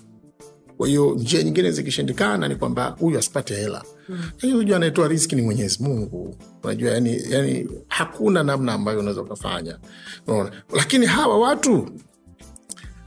Kwa 0.76 0.88
hiyo 0.88 1.14
njia 1.14 1.42
nyingine 1.42 1.70
zikishindikana 1.70 2.48
ni 2.48 2.56
kwamba 2.56 2.96
huyu 3.00 3.18
asipate 3.18 3.54
hela. 3.54 3.84
Mm. 4.08 4.52
huju 4.52 4.76
anayetoa 4.76 5.08
riski 5.08 5.36
ni 5.36 5.42
mwenyezi 5.42 5.82
mungu. 5.82 6.36
Unajua 6.64 6.90
yani, 6.92 7.20
yani 7.30 7.68
hakuna 7.88 8.42
namna 8.42 8.72
ambayo 8.72 8.98
unaweza 8.98 9.22
ukafanya. 9.22 9.78
Unaona? 10.26 10.50
Lakini 10.72 11.06
hawa 11.06 11.38
watu 11.38 11.88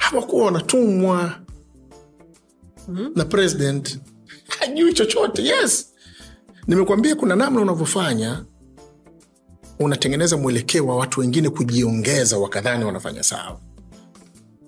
hawakuwa 0.02 0.46
wanatumwa 0.46 1.40
mm. 2.88 3.12
na 3.16 3.26
president. 3.26 4.00
Hajui 4.60 4.94
chochote. 4.94 5.44
Yes. 5.44 5.94
Nimekwambia 6.68 7.16
kuna 7.16 7.36
namna 7.36 7.62
unavyofanya 7.62 8.46
unatengeneza 9.80 10.38
mwelekeo 10.38 10.86
wa 10.88 10.96
watu 10.96 11.20
wengine 11.20 11.50
kujiongeza 11.50 12.38
wakadhani 12.38 12.86
wanafanya 12.86 13.24
sawa. 13.24 13.60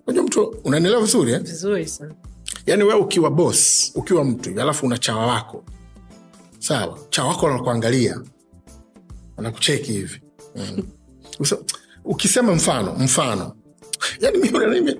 Unajua 0.07 0.23
mtu 0.23 0.43
unanielewa 0.63 1.01
vizuri 1.01 1.31
eh? 1.31 1.41
vizuri 1.41 1.87
sana. 1.87 2.15
Yaani 2.65 2.83
wewe 2.83 2.99
ukiwa 2.99 3.31
bos 3.31 3.91
ukiwa 3.95 4.23
mtu 4.23 4.61
alafu 4.61 4.85
una 4.85 4.97
chawa 4.97 5.25
wako. 5.25 5.63
Sawa 6.59 6.99
chawa 7.09 7.27
wako 7.29 7.47
anakuangalia 7.47 8.21
wanakucheki 9.37 9.91
hivi. 9.91 10.21
Mm. 10.55 10.83
Ukisema 12.05 12.53
mfano 12.55 12.95
mfano 12.95 13.55
yani 14.23 14.37
mimi 14.37 14.57
yule 14.59 14.81
mimi 14.81 14.99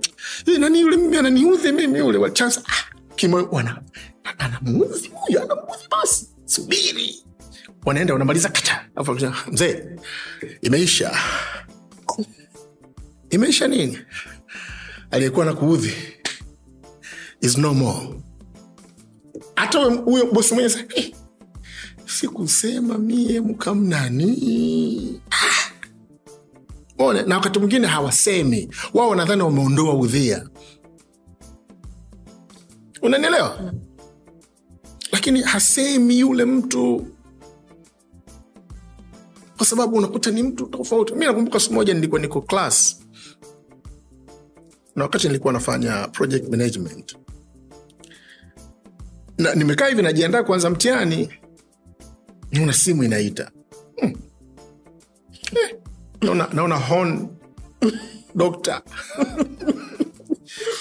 nani 0.60 0.80
yule 0.82 0.98
mimi 0.98 1.18
ananiudhi 1.18 1.72
mimi 1.72 2.00
yule 2.00 2.18
wa 2.18 2.30
chance. 2.30 2.60
Ah, 2.66 2.96
kimoyo 3.16 3.48
wana 3.52 3.82
anamuudhi 4.38 5.12
huyu 5.14 5.42
anamuudhi 5.42 5.88
basi. 5.92 6.30
Subiri. 6.46 7.24
Wanaenda 7.86 8.14
wanamaliza 8.14 8.50
kata. 8.50 8.86
Akisema, 8.96 9.36
mzee 9.52 9.86
imeisha. 10.62 11.16
Imeisha 13.30 13.68
nini? 13.68 14.00
Aliyekuwa 15.12 15.46
na 15.46 15.54
kuudhi 15.54 15.94
is 17.42 17.58
no 17.58 17.74
more. 17.74 18.08
Hata 19.56 19.80
huyo 19.80 20.26
bosi 20.32 20.54
mwenye 20.54 20.76
eh, 20.96 21.14
sikusema 22.06 22.98
mie 22.98 23.42
mkamnani. 23.42 25.22
Ah. 25.32 25.63
Ona, 27.04 27.22
na 27.24 27.36
wakati 27.36 27.60
mwingine 27.60 27.88
hawasemi. 27.88 28.70
Wao 28.94 29.10
wanadhani 29.10 29.42
wameondoa 29.42 29.94
udhia. 29.94 30.50
Unanielewa? 33.02 33.74
Lakini 35.12 35.42
hasemi 35.42 36.20
yule 36.20 36.46
mtu. 36.46 37.08
Kwa 39.58 39.66
sababu 39.66 39.96
unakuta 39.98 40.32
ni 40.32 40.44
mtu 40.44 40.66
tofauti. 40.66 41.14
Mi 41.16 41.26
nakumbuka 41.26 41.60
siku 41.60 41.74
moja 41.74 41.94
nilikuwa 41.94 42.22
niko 42.22 42.42
class. 42.42 43.00
Na 44.96 45.04
wakati 45.04 45.28
nilikuwa 45.28 45.54
nafanya 45.54 46.08
project 46.08 46.50
management. 46.50 47.18
Na 49.38 49.56
nimekaa 49.56 49.88
hivi 49.88 50.02
najiandaa 50.02 50.44
kuanza 50.44 50.70
mtihani. 50.70 51.30
Niona 52.52 52.74
simu 52.74 53.04
inaita. 53.04 53.52
Hmm. 54.00 54.14
eh, 55.56 55.76
naona, 56.24 56.48
naona 56.54 56.76
hon 56.76 57.28
dokta 58.36 58.82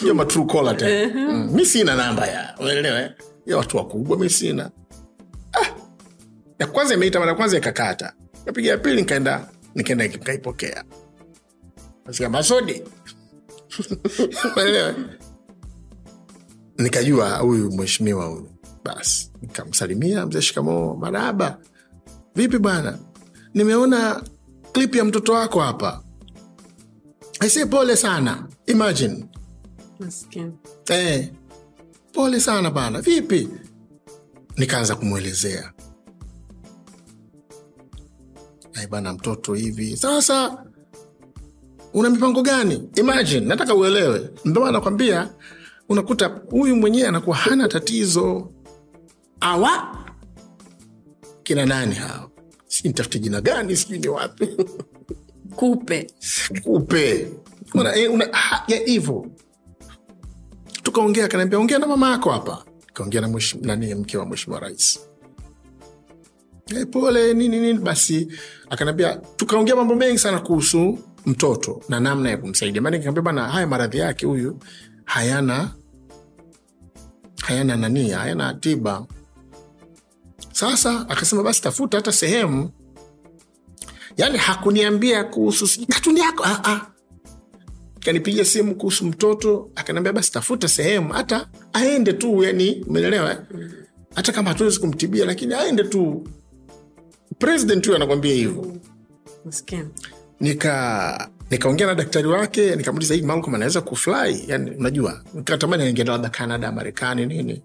hiyo 0.00 0.14
matrukola 0.14 0.74
tena. 0.74 1.14
Mm. 1.14 1.50
mi 1.54 1.66
sina 1.66 1.96
namba 1.96 2.26
ya 2.26 2.54
unaelewa 2.60 3.00
eh? 3.00 3.10
ya 3.46 3.56
watu 3.56 3.76
wakubwa 3.76 4.18
mi 4.18 4.30
sina. 4.30 4.70
Ah. 5.52 5.66
ya 6.58 6.66
kwanza 6.66 6.94
imeita 6.94 7.18
mara 7.18 7.30
ya 7.30 7.36
kwanza 7.36 7.58
ikakata. 7.58 8.12
Kapiga 8.44 8.70
ya 8.70 8.78
pili 8.78 8.96
nikaenda 8.96 9.48
nikaenda 9.74 10.06
nikaipokea. 10.08 10.84
Masodi 12.30 12.82
unaelewa 14.56 14.94
nikajua 16.78 17.36
huyu 17.36 17.70
mheshimiwa 17.72 18.26
huyu. 18.26 18.48
Basi 18.84 19.32
nikamsalimia 19.42 20.26
mzee 20.26 20.40
shikamoo 20.40 20.94
maraba 20.96 21.58
vipi 22.34 22.58
bwana? 22.58 22.98
Nimeona 23.54 24.22
klip 24.72 24.94
ya 24.94 25.04
mtoto 25.04 25.32
wako 25.32 25.60
hapa. 25.60 26.02
Aisee 27.40 27.66
pole 27.66 27.96
sana. 27.96 28.48
Imagine. 28.66 29.24
Eh, 30.88 31.28
pole 32.12 32.40
sana 32.40 32.70
bana. 32.70 33.00
Vipi? 33.00 33.48
Nikaanza 34.56 34.94
kumwelezea. 34.96 35.72
Bana 38.90 39.12
mtoto 39.12 39.54
hivi. 39.54 39.96
Sasa 39.96 40.64
una 41.94 42.10
mipango 42.10 42.42
gani? 42.42 42.88
Imagine 42.96 43.40
nataka 43.46 43.74
uelewe. 43.74 44.30
Ndomaa 44.44 44.68
anakwambia 44.68 45.30
unakuta 45.88 46.40
huyu 46.50 46.76
mwenyewe 46.76 47.08
anakuwa 47.08 47.36
hana 47.36 47.68
tatizo. 47.68 48.52
Awa? 49.40 49.98
Kina 51.42 51.66
nani 51.66 51.94
hao 51.94 52.30
nitafute 52.84 53.18
jina 53.18 53.40
gani 53.40 53.76
sijui 53.76 53.98
ni 53.98 54.08
wapi. 54.08 54.48
Kupe. 55.56 56.06
Kupe. 56.62 57.28
Eh, 57.94 58.28
ya 58.68 58.76
hivo 58.86 59.26
tukaongea 60.82 61.28
kanaambia 61.28 61.58
ongea 61.58 61.78
na 61.78 61.86
mama 61.86 62.10
yako 62.10 62.30
hapa. 62.30 62.64
Kaongea 62.92 63.20
na 63.20 63.28
nani 63.60 63.94
mke 63.94 64.18
wa 64.18 64.26
mweshimua 64.26 64.60
rais. 64.60 65.00
E, 66.66 66.84
pole 66.84 67.34
nini 67.34 67.60
nini. 67.60 67.78
Basi 67.78 68.28
akanaambia 68.70 69.16
tukaongea 69.36 69.76
mambo 69.76 69.94
mengi 69.94 70.18
sana 70.18 70.40
kuhusu 70.40 70.98
mtoto 71.26 71.82
na 71.88 72.00
namna 72.00 72.30
ya 72.30 72.36
kumsaidia. 72.36 72.82
Maana 72.82 72.96
nikaambia 72.98 73.22
bana 73.22 73.48
haya 73.48 73.66
maradhi 73.66 73.98
yake 73.98 74.26
huyu 74.26 74.58
hayana 75.04 75.70
hayana 77.42 77.76
nani 77.76 78.10
hayana 78.10 78.54
tiba 78.54 79.06
sasa 80.70 81.08
akasema 81.08 81.42
basi 81.42 81.62
tafuta 81.62 81.96
hata 81.96 82.12
sehemu. 82.12 82.70
Yani 84.16 84.38
hakuniambia 84.38 85.24
kuhusu 85.24 85.66
sijui 85.68 85.86
katuni 85.86 86.20
yako 86.20 86.44
ah, 86.44 86.60
ah. 86.64 86.86
kanipigia 88.00 88.44
simu 88.44 88.74
kuhusu 88.74 89.04
mtoto 89.06 89.70
akaniambia 89.74 90.12
basi 90.12 90.32
tafuta 90.32 90.68
sehemu 90.68 91.12
hata 91.12 91.48
aende 91.72 92.12
tu 92.12 92.42
yani 92.42 92.84
umeelewa 92.88 93.30
eh? 93.30 93.38
hata 94.14 94.32
kama 94.32 94.50
hatuwezi 94.50 94.80
kumtibia 94.80 95.24
lakini 95.24 95.54
aende 95.54 95.84
tu. 95.84 96.28
President 97.38 97.84
huyo 97.86 97.96
anakwambia 97.96 98.34
hivyo. 98.34 98.76
Nika 100.40 101.28
nikaongea 101.50 101.86
na 101.86 101.94
daktari 101.94 102.28
wake 102.28 102.76
nikamuliza 102.76 103.14
hii 103.14 103.22
Malcolm 103.22 103.54
anaweza 103.54 103.80
kufly? 103.80 104.44
Yani 104.46 104.70
unajua 104.70 105.22
nikatamani 105.34 105.84
ningeenda 105.84 106.12
labda 106.12 106.28
Canada 106.28 106.72
Marekani 106.72 107.26
nini 107.26 107.62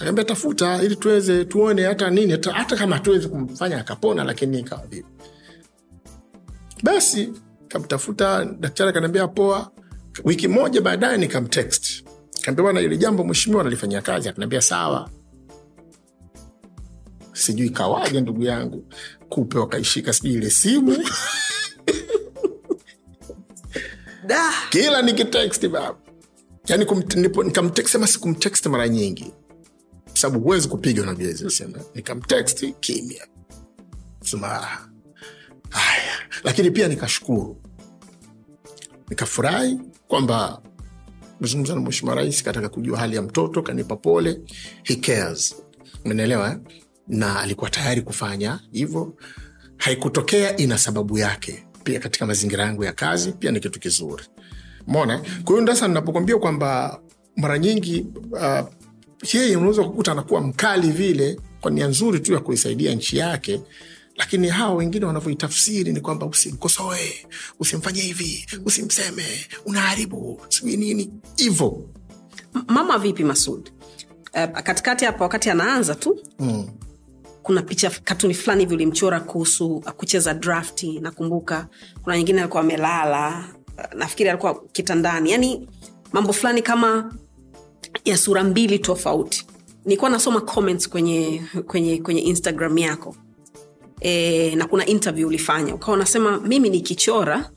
akaambia 0.00 0.24
tafuta 0.24 0.82
ili 0.82 0.96
tuweze 0.96 1.44
tuone 1.44 1.82
hata 1.82 2.10
nini 2.10 2.32
hata, 2.32 2.52
hata 2.52 2.76
kama 2.76 2.96
hatuwezi 2.96 3.28
kumfanya 3.28 3.78
akapona 3.80 4.24
lakini 4.24 4.58
ikawa 4.60 4.86
vipi. 4.86 5.08
Basi 6.82 7.32
kamtafuta 7.68 8.44
daktari 8.44 8.90
akaniambia 8.90 9.28
poa. 9.28 9.70
Wiki 10.24 10.48
moja 10.48 10.80
baadaye 10.80 11.16
nikamtext. 11.18 12.04
Kaambia 12.42 12.62
bwana 12.62 12.80
ili 12.80 12.96
jambo 12.98 13.24
mheshimiwa 13.24 13.64
nalifanyia 13.64 14.02
kazi. 14.02 14.28
Akaniambia 14.28 14.60
sawa. 14.60 15.10
Sijui 17.32 17.70
kawaja 17.70 18.20
ndugu 18.20 18.42
yangu. 18.42 18.84
Kupe 19.28 19.58
wakaishika 19.58 20.12
sijui 20.12 20.32
ile 20.34 20.50
simu. 20.50 20.96
Kila 24.70 25.02
nikitext 25.02 25.68
baba. 25.68 25.96
Yani 26.68 26.86
nikamtext 27.44 27.92
sema 27.92 28.06
sikumtext 28.06 28.66
mara 28.66 28.88
nyingi 28.88 29.32
sababu 30.18 30.44
huwezi 30.44 30.68
kupiga 30.68 31.02
hizo 31.28 31.50
simu 31.50 31.76
nikamtext 31.94 32.66
kimya. 32.80 33.26
Sema 34.24 34.46
"Ah, 34.48 34.88
haya. 35.70 36.12
Lakini 36.44 36.70
pia 36.70 36.88
nikashukuru. 36.88 37.62
Nikafurahi 39.10 39.78
kwamba 40.08 40.62
mezungumza 41.40 41.74
na 41.74 41.80
mheshimiwa 41.80 42.14
rais 42.16 42.42
kataka 42.42 42.68
kujua 42.68 42.98
hali 42.98 43.16
ya 43.16 43.22
mtoto 43.22 43.62
kanipa 43.62 43.96
pole. 43.96 44.40
He 44.82 44.94
eh? 46.50 46.58
na 47.08 47.40
alikuwa 47.40 47.70
tayari 47.70 48.02
kufanya 48.02 48.60
hivyo. 48.72 49.14
Haikutokea 49.76 50.56
ina 50.56 50.78
sababu 50.78 51.18
yake. 51.18 51.66
Pia 51.84 52.00
katika 52.00 52.26
mazingira 52.26 52.64
yangu 52.64 52.84
ya 52.84 52.92
kazi 52.92 53.32
pia 53.32 53.50
ni 53.50 53.60
kitu 53.60 53.80
kizuri. 53.80 54.24
Mona 54.86 55.18
kwa 55.18 55.28
hiyo 55.46 55.60
ndasa 55.60 55.88
ninapokwambia 55.88 56.38
kwamba 56.38 57.00
mara 57.36 57.58
nyingi 57.58 58.06
uh, 58.30 58.68
yeye 59.32 59.56
unaweza 59.56 59.84
kukuta 59.84 60.12
anakuwa 60.12 60.40
mkali 60.40 60.90
vile 60.90 61.40
kwa 61.60 61.70
nia 61.70 61.86
nzuri 61.86 62.20
tu 62.20 62.32
ya 62.32 62.40
kuisaidia 62.40 62.94
nchi 62.94 63.16
yake 63.16 63.60
lakini 64.16 64.48
hawa 64.48 64.74
wengine 64.74 65.06
wanavyoitafsiri 65.06 65.92
ni 65.92 66.00
kwamba 66.00 66.26
usimkosoe 66.26 67.26
usimfanye 67.60 68.00
hivi 68.00 68.46
usimseme 68.66 69.24
unaharibu 69.66 70.40
sijui 70.48 70.76
nini. 70.76 71.10
Hivo 71.36 71.84
mama 72.68 72.98
vipi 72.98 73.24
masud? 73.24 73.70
Uh, 74.34 74.60
katikati 74.60 75.04
hapa 75.04 75.24
wakati 75.24 75.50
anaanza 75.50 75.94
tu 75.94 76.18
mm. 76.38 76.68
kuna 77.42 77.62
picha 77.62 77.90
katuni 77.90 78.34
fulani 78.34 78.60
hivi 78.62 78.74
ulimchora 78.74 79.20
kuhusu 79.20 79.76
uh, 79.76 79.90
kucheza 79.90 80.34
drafti 80.34 81.00
nakumbuka. 81.00 81.66
Kuna 82.02 82.16
nyingine 82.16 82.40
alikuwa 82.40 82.62
amelala 82.62 83.44
uh, 83.78 83.94
nafikiri 83.98 84.28
alikuwa 84.30 84.62
kitandani. 84.72 85.30
Yani 85.30 85.68
mambo 86.12 86.32
fulani 86.32 86.62
kama 86.62 87.14
ya 88.04 88.16
sura 88.18 88.44
mbili 88.44 88.78
tofauti. 88.78 89.46
Nilikuwa 89.84 90.10
nasoma 90.10 90.40
comments 90.40 90.88
kwenye 90.88 91.42
kwenye 91.66 91.98
kwenye 91.98 92.20
instagram 92.20 92.78
yako. 92.78 93.16
E, 94.00 94.54
na 94.56 94.66
kuna 94.66 94.86
interview 94.86 95.28
ulifanya. 95.28 95.74
Ukawa 95.74 95.92
unasema 95.94 96.38
mimi 96.40 96.70
nikichora 96.70 97.50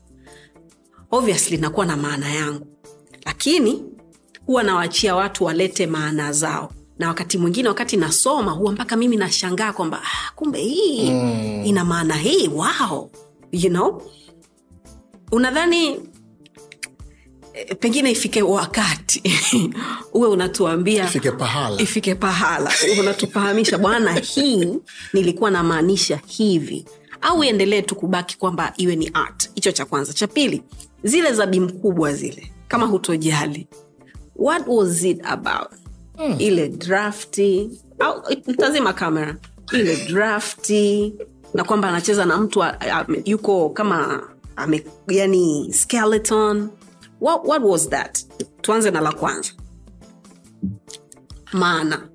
obviously 1.10 1.56
nakuwa 1.56 1.86
na 1.86 1.96
maana 1.96 2.34
yangu. 2.34 2.66
Lakini 3.26 3.82
huwa 4.46 4.62
nawaachia 4.62 5.16
watu 5.16 5.44
walete 5.44 5.86
maana 5.86 6.32
zao. 6.32 6.72
Na 6.98 7.08
wakati 7.08 7.38
mwingine 7.38 7.68
wakati 7.68 7.96
nasoma 7.96 8.50
huwa 8.52 8.72
mpaka 8.72 8.96
mimi 8.96 9.16
nashangaa 9.16 9.72
kwamba 9.72 10.02
ah, 10.04 10.32
kumbe 10.36 10.58
hii 10.60 11.10
mm. 11.10 11.62
ina 11.64 11.84
maana 11.84 12.14
hii 12.16 12.48
wow. 12.48 13.10
You 13.52 13.70
know? 13.70 14.02
Unadhani 15.32 16.00
pengine 17.80 18.10
ifike 18.10 18.42
wakati 18.42 19.22
uwe 20.14 20.28
unatuambia 20.28 21.04
ifike 21.04 21.30
pahala. 21.30 21.82
ifike 21.82 22.14
pahala. 22.14 22.72
Unatufahamisha 23.00 23.78
bwana 23.78 24.12
hii 24.12 24.78
nilikuwa 25.12 25.50
namaanisha 25.50 26.20
hivi. 26.26 26.84
Au 27.20 27.44
iendelee 27.44 27.82
tu 27.82 27.94
kubaki 27.94 28.38
kwamba 28.38 28.72
iwe 28.76 28.96
ni 28.96 29.10
art. 29.14 29.50
Hicho 29.54 29.72
cha 29.72 29.84
kwanza. 29.84 30.12
Cha 30.12 30.26
pili 30.26 30.62
zile 31.04 31.32
za 31.32 31.46
bimkubwa 31.46 32.12
zile 32.12 32.52
kama 32.68 32.86
hutojali. 32.86 33.66
What 34.36 34.62
was 34.66 35.04
it 35.04 35.20
about? 35.26 35.68
Mm. 36.18 36.36
ile 36.38 36.68
drafti 36.68 37.70
au 37.98 38.22
ntazima 38.46 38.92
kamera. 38.92 39.36
Ile 39.72 39.96
drafti 39.96 41.12
na 41.54 41.64
kwamba 41.64 41.88
anacheza 41.88 42.24
na 42.24 42.36
mtu 42.38 42.62
a, 42.62 42.76
a, 42.80 43.06
yuko 43.24 43.68
kama 43.70 44.22
ame, 44.56 44.84
yani 45.08 45.72
skeleton 45.72 46.68
what, 47.22 47.44
what 47.46 47.62
was 47.62 47.88
that? 47.88 48.18
Tuanze 48.62 48.90
na 48.90 49.00
la 49.00 49.12
kwanza. 49.12 49.52
Maana. 51.52 52.08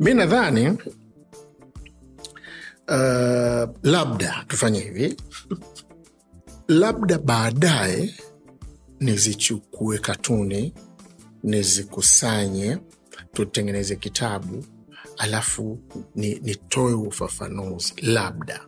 Mi 0.00 0.14
nadhani 0.14 0.68
uh, 2.88 3.68
labda 3.82 4.44
tufanye 4.48 4.80
hivi. 4.80 5.16
Labda 6.68 7.18
baadaye 7.18 8.14
nizichukue 9.00 9.98
katuni 9.98 10.74
nizikusanye 11.42 12.78
tutengeneze 13.32 13.96
kitabu 13.96 14.64
alafu 15.18 15.78
ni- 16.14 16.34
nitoe 16.34 16.92
ufafanuzi. 16.92 17.94
Labda 18.02 18.60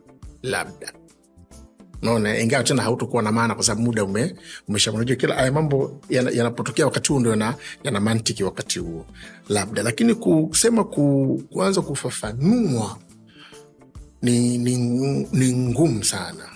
labda 0.42 0.92
naona 2.02 2.38
ingawa 2.38 2.64
tena 2.64 2.82
hautokuwa 2.82 3.22
na 3.22 3.32
maana 3.32 3.54
kwa 3.54 3.64
sababu 3.64 3.82
muda 3.86 4.04
ume, 4.04 4.34
umeshaunajua 4.68 5.16
kila 5.16 5.34
haya 5.34 5.52
mambo 5.52 6.00
yana- 6.10 6.30
yanapotokea 6.30 6.84
wakati 6.84 7.08
huo 7.12 7.20
ndo 7.20 7.30
yana, 7.30 7.54
yana 7.84 8.00
mantiki 8.00 8.44
wakati 8.44 8.78
huo 8.78 9.06
labda. 9.48 9.82
Lakini 9.82 10.14
kusema 10.14 10.84
ku, 10.84 11.42
kuanza 11.52 11.80
kufafanua 11.82 12.98
ni, 14.22 14.58
ni, 14.58 14.76
ni 15.32 15.52
ngumu 15.52 16.04
sana. 16.04 16.48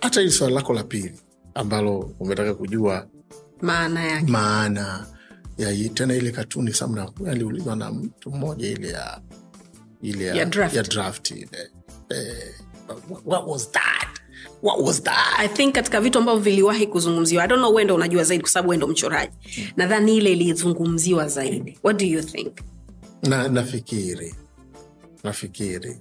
Hata 0.00 0.20
hili 0.20 0.32
swala 0.32 0.54
lako 0.54 0.72
la 0.72 0.84
pili 0.84 1.12
ambalo 1.54 2.14
umetaka 2.20 2.54
kujua 2.54 3.06
maana 3.62 4.04
yake. 4.04 4.30
maana 4.30 5.06
ya 5.58 5.88
tena 5.88 6.14
ile 6.14 6.30
katuni 6.30 6.72
samna 6.72 7.10
aliulizwa 7.26 7.76
na 7.76 7.90
mtu 7.92 8.30
mmoja 8.30 8.68
ile 8.68 8.88
ya 8.88 9.20
ile 10.02 10.24
ya, 10.24 10.34
Ya 10.34 10.44
draft. 10.44 10.76
ya 10.76 10.82
draft 10.82 11.30
ile. 11.30 11.70
Eh, 12.10 12.54
what 13.24 13.44
was 13.46 13.70
that 13.72 14.17
what 14.62 14.80
was 14.80 15.02
that? 15.02 15.34
I 15.38 15.48
think 15.48 15.74
katika 15.74 16.00
vitu 16.00 16.18
ambavyo 16.18 16.40
viliwahi 16.42 16.86
kuzungumziwa. 16.86 17.44
I 17.44 17.48
don't 17.48 17.60
know 17.60 17.74
wendo 17.74 17.94
unajua 17.94 18.24
zaidi 18.24 18.42
kwa 18.42 18.50
sababu 18.50 18.70
wendo 18.70 18.86
mchoraji. 18.86 19.32
Nadhani 19.76 20.16
ile 20.16 20.32
ilizungumziwa 20.32 21.28
zaidi. 21.28 21.78
What 21.84 21.98
do 22.00 22.04
you 22.06 22.22
think? 22.22 22.52
Na 23.22 23.48
nafikiri. 23.48 24.34
Nafikiri. 25.24 25.98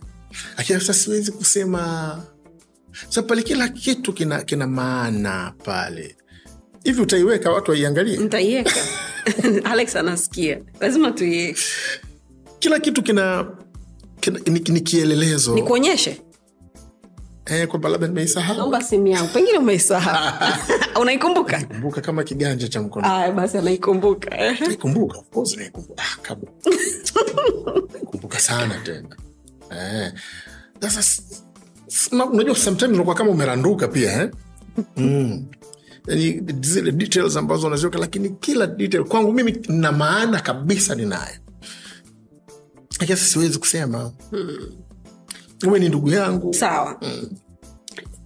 Lakini 0.57 0.79
sasa 0.79 0.93
siwezi 0.93 1.31
kusema. 1.31 2.23
Sa 3.09 3.21
pale 3.23 3.43
kila 3.43 3.69
kitu 3.69 4.13
kina, 4.13 4.43
kina 4.43 4.67
maana 4.67 5.53
pale. 5.63 6.15
Hivi 6.83 7.01
utaiweka 7.01 7.51
watu 7.51 7.71
waiangalie? 7.71 8.17
Ntaiweka 8.17 8.75
alex 9.71 9.95
anasikia. 9.95 10.61
Lazima 10.79 11.11
tuiweke. 11.11 11.59
Kila 12.59 12.79
kitu 12.79 13.03
kina, 13.03 13.51
kina 14.19 14.39
ni, 14.45 14.59
ni 14.59 14.81
kielelezo. 14.81 15.55
Nikuonyeshe 15.55 16.21
eh, 17.49 17.67
kwamba 17.67 17.89
labda 17.89 18.07
nimeisahau. 18.07 18.57
Naomba 18.57 18.83
simu 18.83 19.07
yangu. 19.07 19.27
Pengine 19.33 19.57
umeisahau. 19.57 20.33
Unaikumbuka? 21.01 21.63
Kumbuka 21.65 22.01
kama 22.01 22.23
kiganja 22.23 22.67
cha 22.67 22.81
mkono. 22.81 23.07
Aya 23.13 23.31
basi 23.31 23.57
anaikumbuka. 23.57 24.29
Naikumbuka 24.59 25.17
of 25.17 25.29
course 25.29 25.57
naikumbuka. 25.57 26.03
Ah, 26.03 26.21
kabla. 26.21 26.49
naikumbuka 27.93 28.39
sana 28.39 28.75
tena. 28.83 29.15
Eh. 29.71 30.13
sasa 30.89 31.21
unajua 32.31 32.55
sometimes 32.55 32.93
unakuwa 32.93 33.15
kama 33.15 33.31
umeranduka 33.31 33.87
pia 33.87 34.21
eh? 34.23 34.29
mm. 34.97 35.45
yani 36.07 36.41
zile 36.61 36.91
details 36.91 37.37
ambazo 37.37 37.67
unaziweka 37.67 37.99
lakini 37.99 38.29
kila 38.29 38.67
detail 38.67 39.03
kwangu 39.03 39.33
mimi 39.33 39.57
na 39.67 39.91
maana 39.91 40.39
kabisa 40.39 40.95
ninayo. 40.95 41.35
Lakini 42.99 43.17
siwezi 43.17 43.59
kusema 43.59 44.11
uwe 45.65 45.79
ni 45.79 45.89
ndugu 45.89 46.09
yangu. 46.09 46.53
Sawa. 46.53 46.97
Mm. 47.01 47.29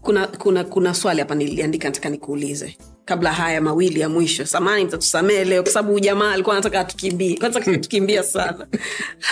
kuna 0.02 0.28
kuna 0.28 0.64
kuna 0.64 0.94
swali 0.94 1.20
hapa 1.20 1.36
niliandika 1.36 1.88
nataka 1.90 2.10
nikuulize. 2.10 2.78
Kabla 3.06 3.34
haya 3.34 3.62
mawili 3.62 4.00
ya 4.00 4.10
mwisho 4.10 4.46
samani 4.46 4.86
mtatusamee 4.86 5.44
leo 5.44 5.64
kwa 5.64 5.72
sababu 5.72 5.94
ujamaa 5.96 6.32
alikuwa 6.32 6.56
anataka 6.56 6.80
atukimbie. 6.80 7.38
Kwanza 7.38 7.62
tukimbia 7.62 8.24
sana? 8.24 8.68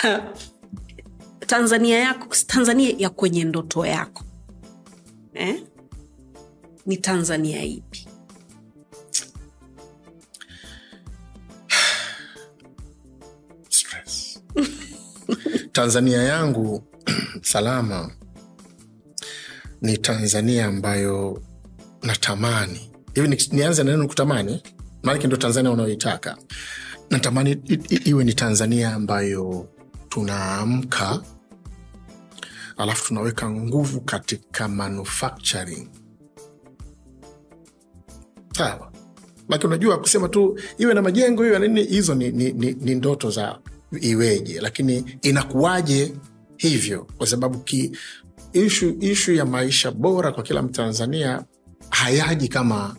Tanzania 1.46 1.98
yako 1.98 2.26
tanzania 2.46 2.94
ya 2.98 3.10
kwenye 3.10 3.44
ndoto 3.44 3.86
yako 3.86 4.24
eh? 5.34 5.62
ni 6.86 6.96
tanzania 6.96 7.62
ipi? 7.62 8.06
Tanzania 15.72 16.22
yangu 16.22 16.82
salama 17.42 18.10
ni 19.82 19.98
tanzania 19.98 20.66
ambayo 20.66 21.42
natamani. 22.02 22.90
Hivi 23.14 23.28
ni- 23.28 23.38
nianze 23.52 23.82
na 23.84 23.90
neno 23.90 24.08
kutamani? 24.08 24.62
Maanake 25.02 25.26
ndo 25.26 25.36
tanzania 25.36 25.70
unayoitaka. 25.70 26.36
Natamani 27.10 27.50
iwe 28.04 28.24
ni 28.24 28.34
tanzania 28.34 28.94
ambayo 28.94 29.68
tunaamka 30.08 31.22
alafu 32.76 33.06
tunaweka 33.08 33.50
nguvu 33.50 34.00
katika 34.00 34.68
manufacturing. 34.68 35.88
Sawa. 38.56 38.92
Lakini 39.48 39.66
unajua 39.68 39.98
kusema 39.98 40.28
tu 40.28 40.58
iwe 40.78 40.94
na 40.94 41.02
majengo 41.02 41.46
iwe 41.46 41.58
na 41.58 41.66
nini 41.68 41.84
hizo 41.84 42.14
ni, 42.14 42.30
ni, 42.30 42.52
ni, 42.52 42.72
ni 42.72 42.94
ndoto 42.94 43.30
za 43.30 43.58
iweje. 44.00 44.60
Lakini 44.60 45.18
inakuwaje 45.22 46.14
hivyo 46.60 47.06
kwa 47.18 47.26
sababu 47.26 47.58
ki 47.58 47.96
ishu, 48.52 48.96
ishu 49.00 49.32
ya 49.34 49.44
maisha 49.44 49.90
bora 49.90 50.32
kwa 50.32 50.42
kila 50.42 50.62
mtanzania 50.62 51.44
hayaji 51.90 52.48
kama 52.48 52.96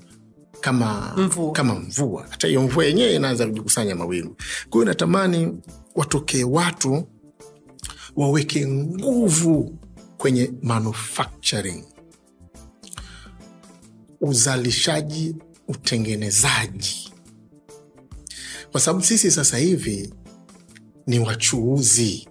kama 0.62 1.14
Mvua. 1.18 1.52
kama 1.52 1.76
mvua. 1.76 2.28
Hata 2.30 2.48
hiyo 2.48 2.62
mvua 2.62 2.86
yenyewe 2.86 3.16
inaanza 3.16 3.48
kujikusanya 3.48 3.96
mawingu. 3.96 4.36
Kwa 4.70 4.74
hiyo 4.82 4.86
natamani 4.86 5.58
watokee 5.96 6.44
watu 6.44 7.08
waweke 8.16 8.68
nguvu 8.68 9.78
kwenye 10.18 10.54
manufacturing. 10.62 11.84
Uzalishaji 14.22 15.36
utengenezaji. 15.68 17.14
Kwa 18.72 18.82
sababu 18.82 19.06
sisi 19.06 19.32
sasa 19.32 19.58
hivi 19.58 20.14
ni 21.08 21.20
wachuuzi 21.20 22.28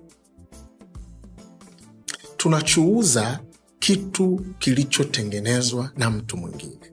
tunachuuza 2.40 3.40
kitu 3.78 4.46
kilichotengenezwa 4.58 5.90
na 5.96 6.10
mtu 6.10 6.36
mwingine. 6.36 6.92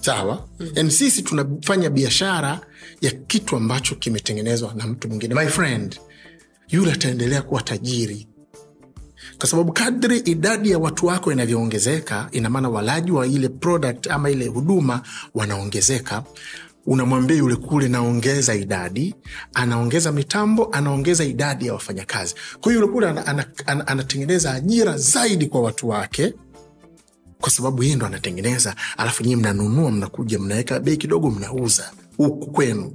Sawa? 0.00 0.48
Mm. 0.60 0.70
yani 0.74 0.90
sisi 0.90 1.22
tunafanya 1.22 1.90
biashara 1.90 2.60
ya 3.00 3.10
kitu 3.10 3.56
ambacho 3.56 3.94
kimetengenezwa 3.94 4.74
na 4.74 4.86
mtu 4.86 5.08
mwingine. 5.08 5.34
My 5.34 5.46
friend 5.46 6.00
yule 6.68 6.92
ataendelea 6.92 7.42
kuwa 7.42 7.62
tajiri. 7.62 8.28
Kwa 9.38 9.48
sababu 9.48 9.72
kadri 9.72 10.18
idadi 10.18 10.70
ya 10.70 10.78
watu 10.78 11.06
wako 11.06 11.32
inavyoongezeka 11.32 12.28
ina 12.32 12.50
maana 12.50 12.68
walaji 12.68 13.10
wa 13.10 13.26
ile 13.26 13.48
product 13.48 14.06
ama 14.06 14.30
ile 14.30 14.46
huduma 14.46 15.02
wanaongezeka 15.34 16.24
unamwambia 16.86 17.36
yule 17.36 17.56
kule 17.56 17.88
naongeza 17.88 18.54
idadi 18.54 19.14
anaongeza 19.54 20.12
mitambo 20.12 20.68
anaongeza 20.72 21.24
idadi 21.24 21.66
ya 21.66 21.72
wafanyakazi. 21.72 22.34
Kwa 22.60 22.72
hiyo 22.72 22.80
yule 22.80 22.92
kule 22.92 23.08
ana- 23.08 23.26
ana- 23.26 23.46
ana- 23.66 23.86
anatengeneza 23.86 24.52
ajira 24.54 24.98
zaidi 24.98 25.46
kwa 25.46 25.60
watu 25.60 25.88
wake 25.88 26.34
kwa 27.40 27.50
sababu 27.50 27.82
yeye 27.82 27.96
ndo 27.96 28.06
anatengeneza. 28.06 28.76
Alafu 28.96 29.22
nyie 29.24 29.36
mnanunua 29.36 29.90
mnakuja 29.90 30.38
mnaweka 30.38 30.80
bei 30.80 30.96
kidogo 30.96 31.30
mnauza 31.30 31.92
huku 32.16 32.50
kwenu. 32.50 32.94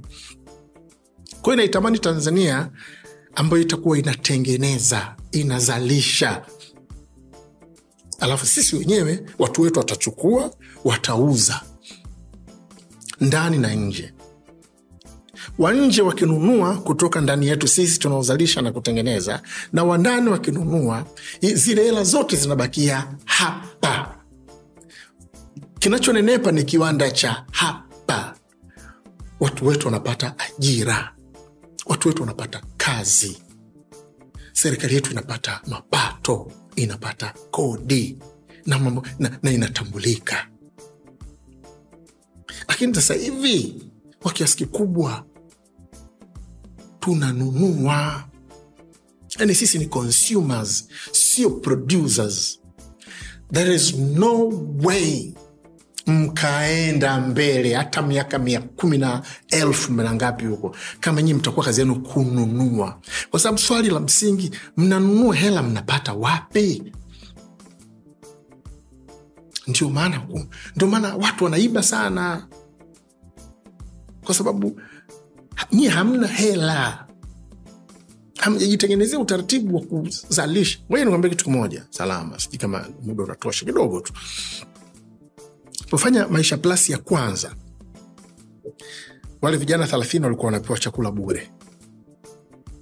Kwa 1.42 1.44
hiyo 1.52 1.56
naitamani 1.56 1.98
tanzania 1.98 2.70
ambayo 3.34 3.62
itakuwa 3.62 3.98
inatengeneza 3.98 5.16
inazalisha. 5.32 6.42
Alafu 8.20 8.46
sisi 8.46 8.76
wenyewe 8.76 9.22
watu 9.38 9.62
wetu 9.62 9.78
watachukua 9.78 10.50
watauza 10.84 11.60
ndani 13.20 13.58
na 13.58 13.74
nje. 13.74 14.12
Wanje 15.58 16.02
wakinunua 16.02 16.76
kutoka 16.76 17.20
ndani 17.20 17.46
yetu 17.46 17.68
sisi 17.68 17.98
tunaozalisha 17.98 18.62
na 18.62 18.72
kutengeneza 18.72 19.42
na 19.72 19.84
wandani 19.84 20.28
wakinunua 20.30 21.06
zile 21.54 21.84
hela 21.84 22.04
zote 22.04 22.36
zinabakia 22.36 23.06
hapa. 23.24 24.14
Kinachonenepa 25.78 26.52
ni 26.52 26.62
kiwanda 26.64 27.10
cha 27.10 27.44
hapa. 27.50 28.34
Watu 29.40 29.66
wetu 29.66 29.86
wanapata 29.86 30.34
ajira. 30.38 31.14
Watu 31.86 32.08
wetu 32.08 32.22
wanapata 32.22 32.62
kazi. 32.76 33.42
Serikali 34.52 34.94
yetu 34.94 35.10
inapata 35.10 35.60
mapato 35.66 36.52
inapata 36.76 37.34
kodi 37.50 38.18
na, 38.66 38.78
na, 39.18 39.38
na 39.42 39.50
inatambulika 39.50 40.46
lakini 42.70 42.94
sasa 42.94 43.14
hivi 43.14 43.82
kwa 44.22 44.32
kiasi 44.32 44.56
kikubwa 44.56 45.24
tunanunua. 47.00 48.24
Yani 49.38 49.54
sisi 49.54 49.78
ni 49.78 49.86
consumers 49.86 50.88
sio 51.12 51.50
producers. 51.50 52.60
There 53.52 53.74
is 53.74 53.94
no 53.94 54.48
way 54.82 55.34
mkaenda 56.06 57.20
mbele 57.20 57.74
hata 57.74 58.02
miaka 58.02 58.38
mia 58.38 58.60
kumi 58.60 58.98
na 58.98 59.22
elfu 59.48 59.92
ngapi 59.92 60.44
huko. 60.46 60.76
Kama 61.00 61.22
nyii 61.22 61.34
mtakuwa 61.34 61.66
kazi 61.66 61.80
yenu 61.80 62.00
kununua. 62.02 63.00
Kwa 63.30 63.40
sababu 63.40 63.58
swali 63.58 63.90
la 63.90 64.00
msingi 64.00 64.50
mnanunua 64.76 65.34
hela 65.34 65.62
mnapata 65.62 66.12
wapi? 66.12 66.92
Ndio 69.66 69.90
maana 69.90 70.22
ndio 70.76 70.88
maana 70.88 71.16
watu 71.16 71.44
wanaiba 71.44 71.82
sana 71.82 72.46
kwa 74.30 74.34
sababu 74.34 74.80
nyie 75.72 75.88
hamna 75.88 76.26
hela. 76.26 77.06
Hamjajitengenezea 78.38 79.18
utaratibu 79.18 79.76
wa 79.76 79.82
kuzalisha. 79.82 80.78
Ngoja 80.90 81.04
nikwambia 81.04 81.30
kitu 81.30 81.44
kimoja. 81.44 81.86
Salama 81.90 82.38
sijui 82.38 82.58
kama 82.58 82.88
muda 83.02 83.24
unatosha 83.24 83.66
kidogo 83.66 84.00
tu. 84.00 84.12
Pofanya 85.90 86.28
maisha 86.28 86.56
plus 86.56 86.90
ya 86.90 86.98
kwanza 86.98 87.54
wale 89.42 89.56
vijana 89.56 89.86
thelathini 89.86 90.24
walikuwa 90.24 90.46
wanapewa 90.46 90.78
chakula 90.78 91.10
bure. 91.10 91.50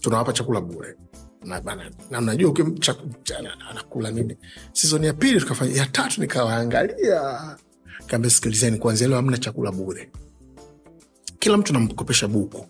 Tunawapa 0.00 0.32
chakula 0.32 0.60
bure. 0.60 0.96
Na, 1.44 1.60
bana- 1.60 1.90
na 2.10 2.20
mnajua 2.20 2.50
uki- 2.50 2.62
chaku- 2.80 3.22
cha- 3.22 3.56
anakula 3.70 4.10
nini? 4.10 4.36
Sizoni 4.72 5.06
ya 5.06 5.12
pili 5.12 5.40
tukafanya 5.40 5.74
ya 5.76 5.86
tatu 5.86 6.20
nikawaangalia. 6.20 7.40
Kaambia 8.06 8.30
sikilizeni 8.30 8.78
kwanzia 8.78 9.08
leo 9.08 9.16
hamna 9.16 9.38
chakula 9.38 9.72
bure 9.72 10.10
kila 11.38 11.56
mtu 11.56 11.72
namkopesha 11.72 12.28
buku 12.28 12.66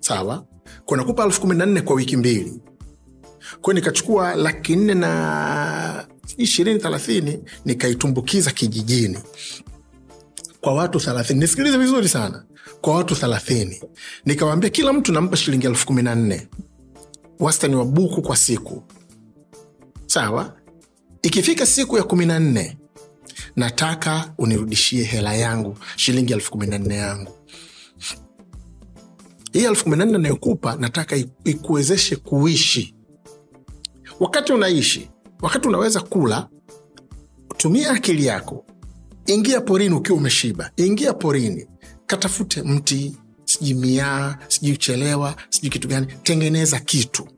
sawa? 0.00 0.44
Kunakupa 0.84 1.24
elfu 1.24 1.40
kumi 1.40 1.54
na 1.56 1.66
nne 1.66 1.80
kwa 1.80 1.96
wiki 1.96 2.16
mbili. 2.16 2.60
Kwao 3.60 3.74
nikachukua 3.74 4.34
laki 4.34 4.76
nne 4.76 4.94
na 4.94 6.06
ishirini 6.36 6.80
thelathini 6.80 7.38
nikaitumbukiza 7.64 8.50
kijijini. 8.50 9.18
Kwa 10.60 10.74
watu 10.74 11.00
thelathini. 11.00 11.40
Nisikilize 11.40 11.78
vizuri 11.78 12.08
sana. 12.08 12.44
Kwa 12.80 12.94
watu 12.94 13.14
thelathini. 13.16 13.80
Nikawaambia 14.24 14.70
kila 14.70 14.92
mtu 14.92 15.12
nampa 15.12 15.36
shilingi 15.36 15.66
elfu 15.66 15.86
kumi 15.86 16.02
na 16.02 16.14
nne. 16.14 16.48
Wastani 17.40 17.74
wa 17.74 17.84
buku 17.84 18.22
kwa 18.22 18.36
siku. 18.36 18.82
Sawa? 20.06 20.56
Ikifika 21.22 21.66
siku 21.66 21.96
ya 21.96 22.02
kumi 22.02 22.26
na 22.26 22.38
nne 22.38 22.78
nataka 23.58 24.34
unirudishie 24.38 25.04
hela 25.04 25.34
yangu 25.34 25.78
shilingi 25.96 26.32
elfu 26.32 26.50
kumi 26.50 26.66
na 26.66 26.78
nne 26.78 26.94
yangu. 26.96 27.32
Hii 29.52 29.64
elfu 29.64 29.84
kumi 29.84 29.96
na 29.96 30.04
nne 30.04 30.18
nayokupa 30.18 30.76
nataka 30.76 31.16
ikuwezeshe 31.44 32.16
kuishi. 32.16 32.94
Wakati 34.20 34.52
unaishi 34.52 35.10
wakati 35.42 35.68
unaweza 35.68 36.00
kula 36.00 36.48
tumia 37.56 37.90
akili 37.90 38.26
yako. 38.26 38.64
Ingia 39.26 39.60
porini 39.60 39.94
ukiwa 39.94 40.18
umeshiba. 40.18 40.70
Ingia 40.76 41.12
porini. 41.12 41.66
Katafute 42.06 42.62
mti 42.62 43.16
sijui 43.44 43.74
miaa 43.74 44.38
sijui 44.48 44.76
chelewa 44.76 45.36
sijui 45.50 45.70
kitu 45.70 45.88
gani. 45.88 46.06
Tengeneza 46.22 46.80
kitu 46.80 47.28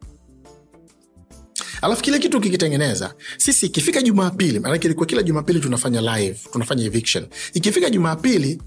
alafu 1.82 2.02
kile 2.02 2.18
kitu 2.18 2.40
kikitengeneza 2.40 3.14
sisi 3.38 3.66
ikifika 3.66 4.02
jumapili 4.02 4.60
maanake 4.60 4.86
ilikuwa 4.86 5.06
kila 5.06 5.22
jumapili 5.22 5.60
tunafanya 5.60 6.00
live 6.18 6.38
tunafanya 6.52 6.84
eviction. 6.84 7.26
Ikifika 7.54 7.90
jumapili 7.90 8.62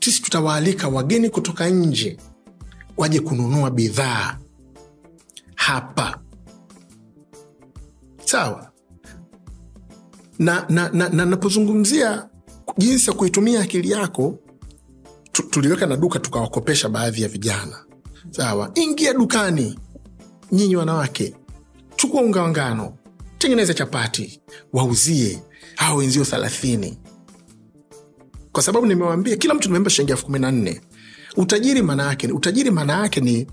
sisi 0.00 0.22
tutawaalika 0.22 0.88
wageni 0.88 1.30
kutoka 1.30 1.68
nje 1.68 2.16
waje 2.96 3.20
kununua 3.20 3.70
bidhaa 3.70 4.38
hapa. 5.54 6.18
Sawa. 8.24 8.70
Na 10.38 10.66
na, 10.68 10.88
na, 10.88 11.08
na 11.08 11.24
napozungumzia 11.24 12.28
jinsi 12.78 13.10
ya 13.10 13.16
kuitumia 13.16 13.60
akili 13.60 13.90
yako 13.90 14.38
tu, 15.32 15.42
tuliweka 15.42 15.86
na 15.86 15.96
duka 15.96 16.18
tukawakopesha 16.18 16.88
baadhi 16.88 17.22
ya 17.22 17.28
vijana. 17.28 17.84
Sawa. 18.30 18.70
Ingia 18.74 19.12
dukani 19.14 19.78
nyinyi 20.52 20.76
wanawake 20.76 21.34
chukua 21.98 22.22
unga 22.22 22.42
wa 22.42 22.48
ngano 22.50 22.94
tengeneza 23.38 23.74
chapati 23.74 24.40
wauzie 24.72 25.42
hawa 25.76 25.96
wenzio 25.96 26.24
thelathini 26.24 26.98
kwa 28.52 28.62
sababu 28.62 28.86
nimewambia 28.86 29.36
kila 29.36 29.54
mtu 29.54 29.68
nimeemba 29.68 29.90
shilingi 29.90 30.12
elfu 30.12 30.24
kumi 30.26 30.38
na 30.38 30.50
nne. 30.52 30.80
Utajiri 31.36 31.82
maana 31.82 32.02
yake 32.06 32.26
utajiri 32.32 32.70
maana 32.70 32.92
yake 33.02 33.20
ni 33.20 33.46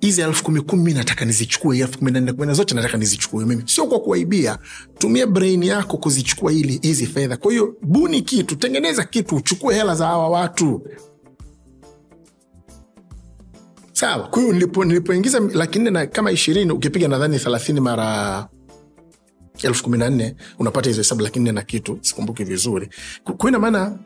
hizi 0.00 0.20
elfu 0.20 0.44
kumi 0.44 0.60
kumi 0.60 0.94
nataka 0.94 1.24
nizichukue 1.24 1.78
elfu 1.78 1.98
kumi 1.98 2.10
na 2.10 2.20
nne 2.20 2.32
kumi 2.32 2.46
na 2.46 2.54
zote 2.54 2.74
nataka 2.74 2.98
nizichukue 2.98 3.44
mimi. 3.44 3.62
Sio 3.66 3.86
kwa 3.86 4.00
kuwaibia. 4.00 4.58
Tumia 4.98 5.26
brain 5.26 5.62
yako 5.62 5.96
kuzichukua 5.96 6.52
ili 6.52 6.78
hizi 6.82 7.06
fedha. 7.06 7.36
Kwa 7.36 7.50
hiyo 7.52 7.76
buni 7.82 8.22
kitu 8.22 8.56
tengeneza 8.56 9.04
kitu 9.04 9.36
uchukue 9.36 9.74
hela 9.74 9.94
za 9.94 10.06
hawa 10.06 10.28
watu 10.28 10.82
sawa. 13.98 14.28
Kwa 14.28 14.42
hiyo 14.42 14.52
nilipo, 14.54 14.84
nilipoingiza 14.84 15.40
laki 15.40 15.78
nne 15.78 15.90
na 15.90 16.06
kama 16.06 16.30
ishirini 16.30 16.72
ukipiga 16.72 17.08
nadhani 17.08 17.38
thelathini 17.38 17.80
mara 17.80 18.48
elfu 19.62 19.84
kumi 19.84 19.98
na 19.98 20.10
nne 20.10 20.36
unapata 20.58 20.90
hizo 20.90 21.00
hesabu 21.00 21.22
laki 21.22 21.40
nne 21.40 21.52
na 21.52 21.62
kitu 21.62 21.98
sikumbuki 22.00 22.44
vizuri. 22.44 22.88
Kwa 23.36 23.50
ina 23.50 23.58
maana 23.58 23.98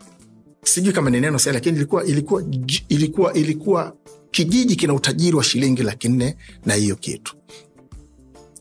sijui 0.64 0.92
kama 0.92 1.10
ni 1.10 1.20
neno 1.20 1.38
sahihi 1.38 1.54
lakini 1.54 1.76
ilikuwa 1.76 2.04
ilikuwa 2.04 2.42
ilikuwa 2.88 3.32
ilikuwa 3.34 3.96
kijiji 4.30 4.76
kina 4.76 4.94
utajiri 4.94 5.36
wa 5.36 5.44
shilingi 5.44 5.82
laki 5.82 6.08
nne 6.08 6.36
na 6.66 6.74
hiyo 6.74 6.96
kitu. 6.96 7.36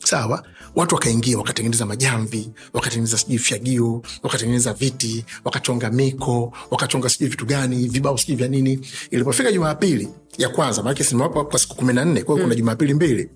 Sawa 0.04 0.44
watu 0.74 0.94
wakaingia 0.94 1.38
wakatengeneza 1.38 1.86
majamvi 1.86 2.50
wakatengeneza 2.72 3.18
sijui 3.18 3.38
fyagio 3.38 4.02
wakatengeneza 4.22 4.72
viti 4.72 5.24
wakachonga 5.44 5.90
miko 5.90 6.52
wakachonga 6.70 7.08
sijui 7.08 7.28
vitu 7.28 7.46
gani 7.46 7.88
vibao 7.88 8.18
sijui 8.18 8.36
vya 8.36 8.48
nini. 8.48 8.80
Ilipofika 9.10 9.52
jumapili 9.52 10.08
ya 10.38 10.48
kwanza 10.48 10.82
maanake 10.82 11.04
simewapa 11.04 11.44
kwa 11.44 11.58
siku 11.58 11.74
kumi 11.76 11.92
na 11.92 12.04
nne 12.04 12.22
kwao 12.22 12.38
kuna 12.38 12.54
jumapili 12.54 12.94
mbili. 12.94 13.30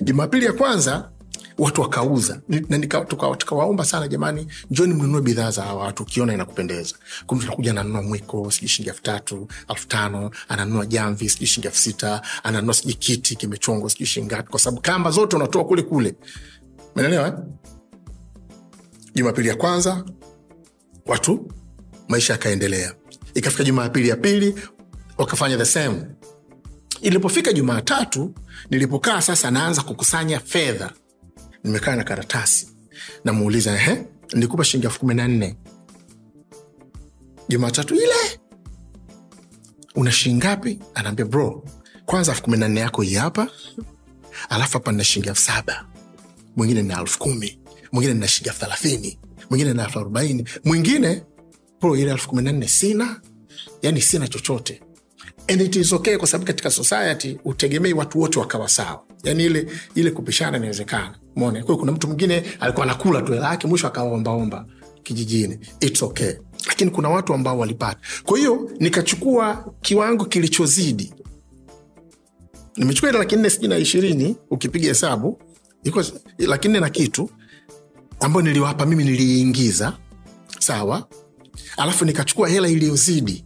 Jumapili 0.00 0.44
ya 0.46 0.52
kwanza 0.52 1.10
watu 1.58 1.80
wakauza. 1.80 2.40
Na 2.68 2.78
tukawaomba 3.36 3.84
sana 3.84 4.08
jamani 4.08 4.46
njoni 4.70 4.94
mnunue 4.94 5.20
bidhaa 5.20 5.50
za 5.50 5.62
hawa 5.62 5.84
watu 5.84 6.02
ukiona 6.02 6.34
inakupendeza. 6.34 6.96
Kumtu 7.26 7.44
tunakuja 7.44 7.70
ananunua 7.70 8.02
mwiko 8.02 8.50
sijui 8.50 8.68
shilingi 8.68 8.88
elfu 8.90 9.02
tatu 9.02 9.48
elfu 9.68 9.88
tano 9.88 10.30
ananunua 10.48 10.86
jamvi 10.86 11.28
sijui 11.28 11.46
shilingi 11.46 11.66
elfu 11.66 11.78
sita 11.78 12.22
ananunua 12.42 12.74
sijui 12.74 12.94
kiti 12.94 13.36
kimechongwa 13.36 13.90
sijui 13.90 14.06
shilingi 14.06 14.34
ngapi. 14.34 14.50
Kwa 14.50 14.60
sababu 14.60 14.82
kamba 14.82 15.10
zote 15.10 15.36
unatoa 15.36 15.64
kule 15.64 15.82
kule 15.82 16.14
menelewa 17.02 17.28
eh? 17.28 17.34
jumapili 19.14 19.48
ya 19.48 19.56
kwanza 19.56 20.04
watu 21.06 21.52
maisha 22.08 22.32
yakaendelea. 22.32 22.94
Ikafika 23.34 23.64
jumapili 23.64 24.08
ya 24.08 24.16
pili 24.16 24.54
wakafanya 25.18 25.56
the 25.56 25.64
same. 25.64 26.02
Ilipofika 27.00 27.52
jumatatu 27.52 28.34
nilipokaa 28.70 29.20
sasa 29.20 29.50
naanza 29.50 29.82
kukusanya 29.82 30.40
fedha. 30.40 30.92
Nimekaa 31.64 31.96
na 31.96 32.04
karatasi. 32.04 32.68
Namuuliza 33.24 33.72
ehe 33.74 34.04
nilikupa 34.34 34.64
shilingi 34.64 34.86
elfu 34.86 35.00
kumi 35.00 35.14
na 35.14 35.28
nne. 35.28 35.56
Jumatatu 37.48 37.94
ile 37.94 38.40
una 39.94 40.12
shilingi 40.12 40.38
ngapi? 40.38 40.78
Anaambia 40.94 41.24
bro 41.24 41.64
kwanza 42.06 42.32
elfu 42.32 42.42
kumi 42.44 42.56
na 42.56 42.68
nne 42.68 42.80
yako 42.80 43.02
hii 43.02 43.14
hapa 43.14 43.48
alafu 44.48 44.72
hapa 44.72 44.92
nina 44.92 45.04
shilingi 45.04 45.28
elfu 45.28 45.40
saba 45.40 45.86
mwingine 46.58 46.82
na 46.82 47.00
elfu 47.00 47.18
kumi 47.18 47.58
mwingine 47.92 48.14
na 48.20 48.28
shilingi 48.28 48.48
elfu 48.48 48.60
thelathini 48.60 49.18
mwingine 49.50 49.72
na 49.74 49.84
elfu 49.84 49.98
arobaini 49.98 50.44
mwingine 50.64 51.22
pro 51.80 51.96
ile 51.96 52.10
elfu 52.10 52.28
kumi 52.28 52.42
na 52.42 52.52
nne 52.52 52.68
sina 52.68 53.20
yani 53.82 54.00
sina 54.00 54.28
chochote. 54.28 54.80
And 55.48 55.60
it 55.60 55.76
is 55.76 55.92
okay 55.92 56.16
kwa 56.16 56.28
sababu 56.28 56.46
katika 56.46 56.70
society 56.70 57.38
utegemei 57.44 57.92
watu 57.92 58.20
wote 58.20 58.38
wakawa 58.38 58.68
sawa. 58.68 59.04
Yani 59.24 59.44
ile 59.44 59.66
ile 59.94 60.10
kupishana 60.10 60.56
inawezekana. 60.56 61.18
Mona 61.36 61.64
kwao 61.64 61.78
kuna 61.78 61.92
mtu 61.92 62.06
mwingine 62.06 62.42
alikuwa 62.60 62.84
anakula 62.86 63.22
tu 63.22 63.32
hela 63.32 63.48
yake 63.50 63.66
mwisho 63.66 63.86
akawaombaomba 63.86 64.66
kijijini. 65.02 65.58
Its 65.80 66.02
okay. 66.02 66.32
Lakini 66.66 66.90
kuna 66.90 67.08
watu 67.08 67.34
ambao 67.34 67.58
walipata. 67.58 68.00
Kwa 68.24 68.38
hiyo 68.38 68.70
nikachukua 68.80 69.74
kiwango 69.80 70.24
kilichozidi. 70.24 71.14
Nimechukua 72.76 73.10
ile 73.10 73.18
laki 73.18 73.36
nne 73.36 73.50
sijui 73.50 73.68
na 73.68 73.78
ishirini 73.78 74.36
ukipiga 74.50 74.88
hesabu 74.88 75.40
ilikuwa 75.82 76.04
laki 76.38 76.68
nne 76.68 76.80
na 76.80 76.90
kitu 76.90 77.30
ambayo 78.20 78.46
niliwapa 78.46 78.86
mimi 78.86 79.04
niliingiza 79.04 79.96
sawa? 80.58 81.08
Alafu 81.76 82.04
nikachukua 82.04 82.48
hela 82.48 82.68
iliyozidi. 82.68 83.44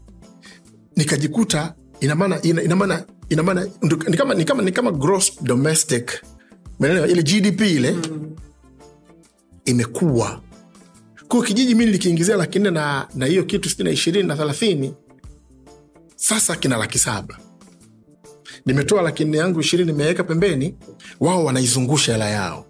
Nikajikuta 0.97 1.75
inamaana 2.01 2.43
inamaana 2.43 3.05
inamaana 3.29 3.67
ni 4.09 4.17
kama, 4.17 4.35
ni 4.35 4.45
kama, 4.45 4.63
ni 4.63 4.73
kama 4.73 4.91
gross 4.93 5.43
domestic 5.43 6.23
umeelewa? 6.79 7.09
Ile 7.09 7.23
gdp 7.23 7.61
ile 7.61 7.91
mm. 7.93 8.37
imekuwa. 9.65 10.41
Kwa 11.29 11.43
kijiji 11.45 11.75
mi 11.75 11.85
nilikiingizia 11.87 12.37
laki 12.37 12.59
nne 12.59 12.71
na 13.15 13.27
hiyo 13.27 13.45
kitu 13.45 13.69
sitini 13.71 13.89
na 13.89 13.93
ishirini 13.95 14.29
na 14.29 14.37
thelathini. 14.37 14.95
Sasa 16.17 16.57
kina 16.57 16.77
laki 16.77 16.99
saba 16.99 17.39
nimetoa 18.66 19.02
laki 19.02 19.24
nne 19.24 19.36
yangu 19.39 19.60
ishirini 19.60 19.93
nimeweka 19.93 20.24
pembeni. 20.24 20.74
Wao 21.20 21.44
wanaizungusha 21.44 22.12
hela 22.12 22.30
yao. 22.30 22.66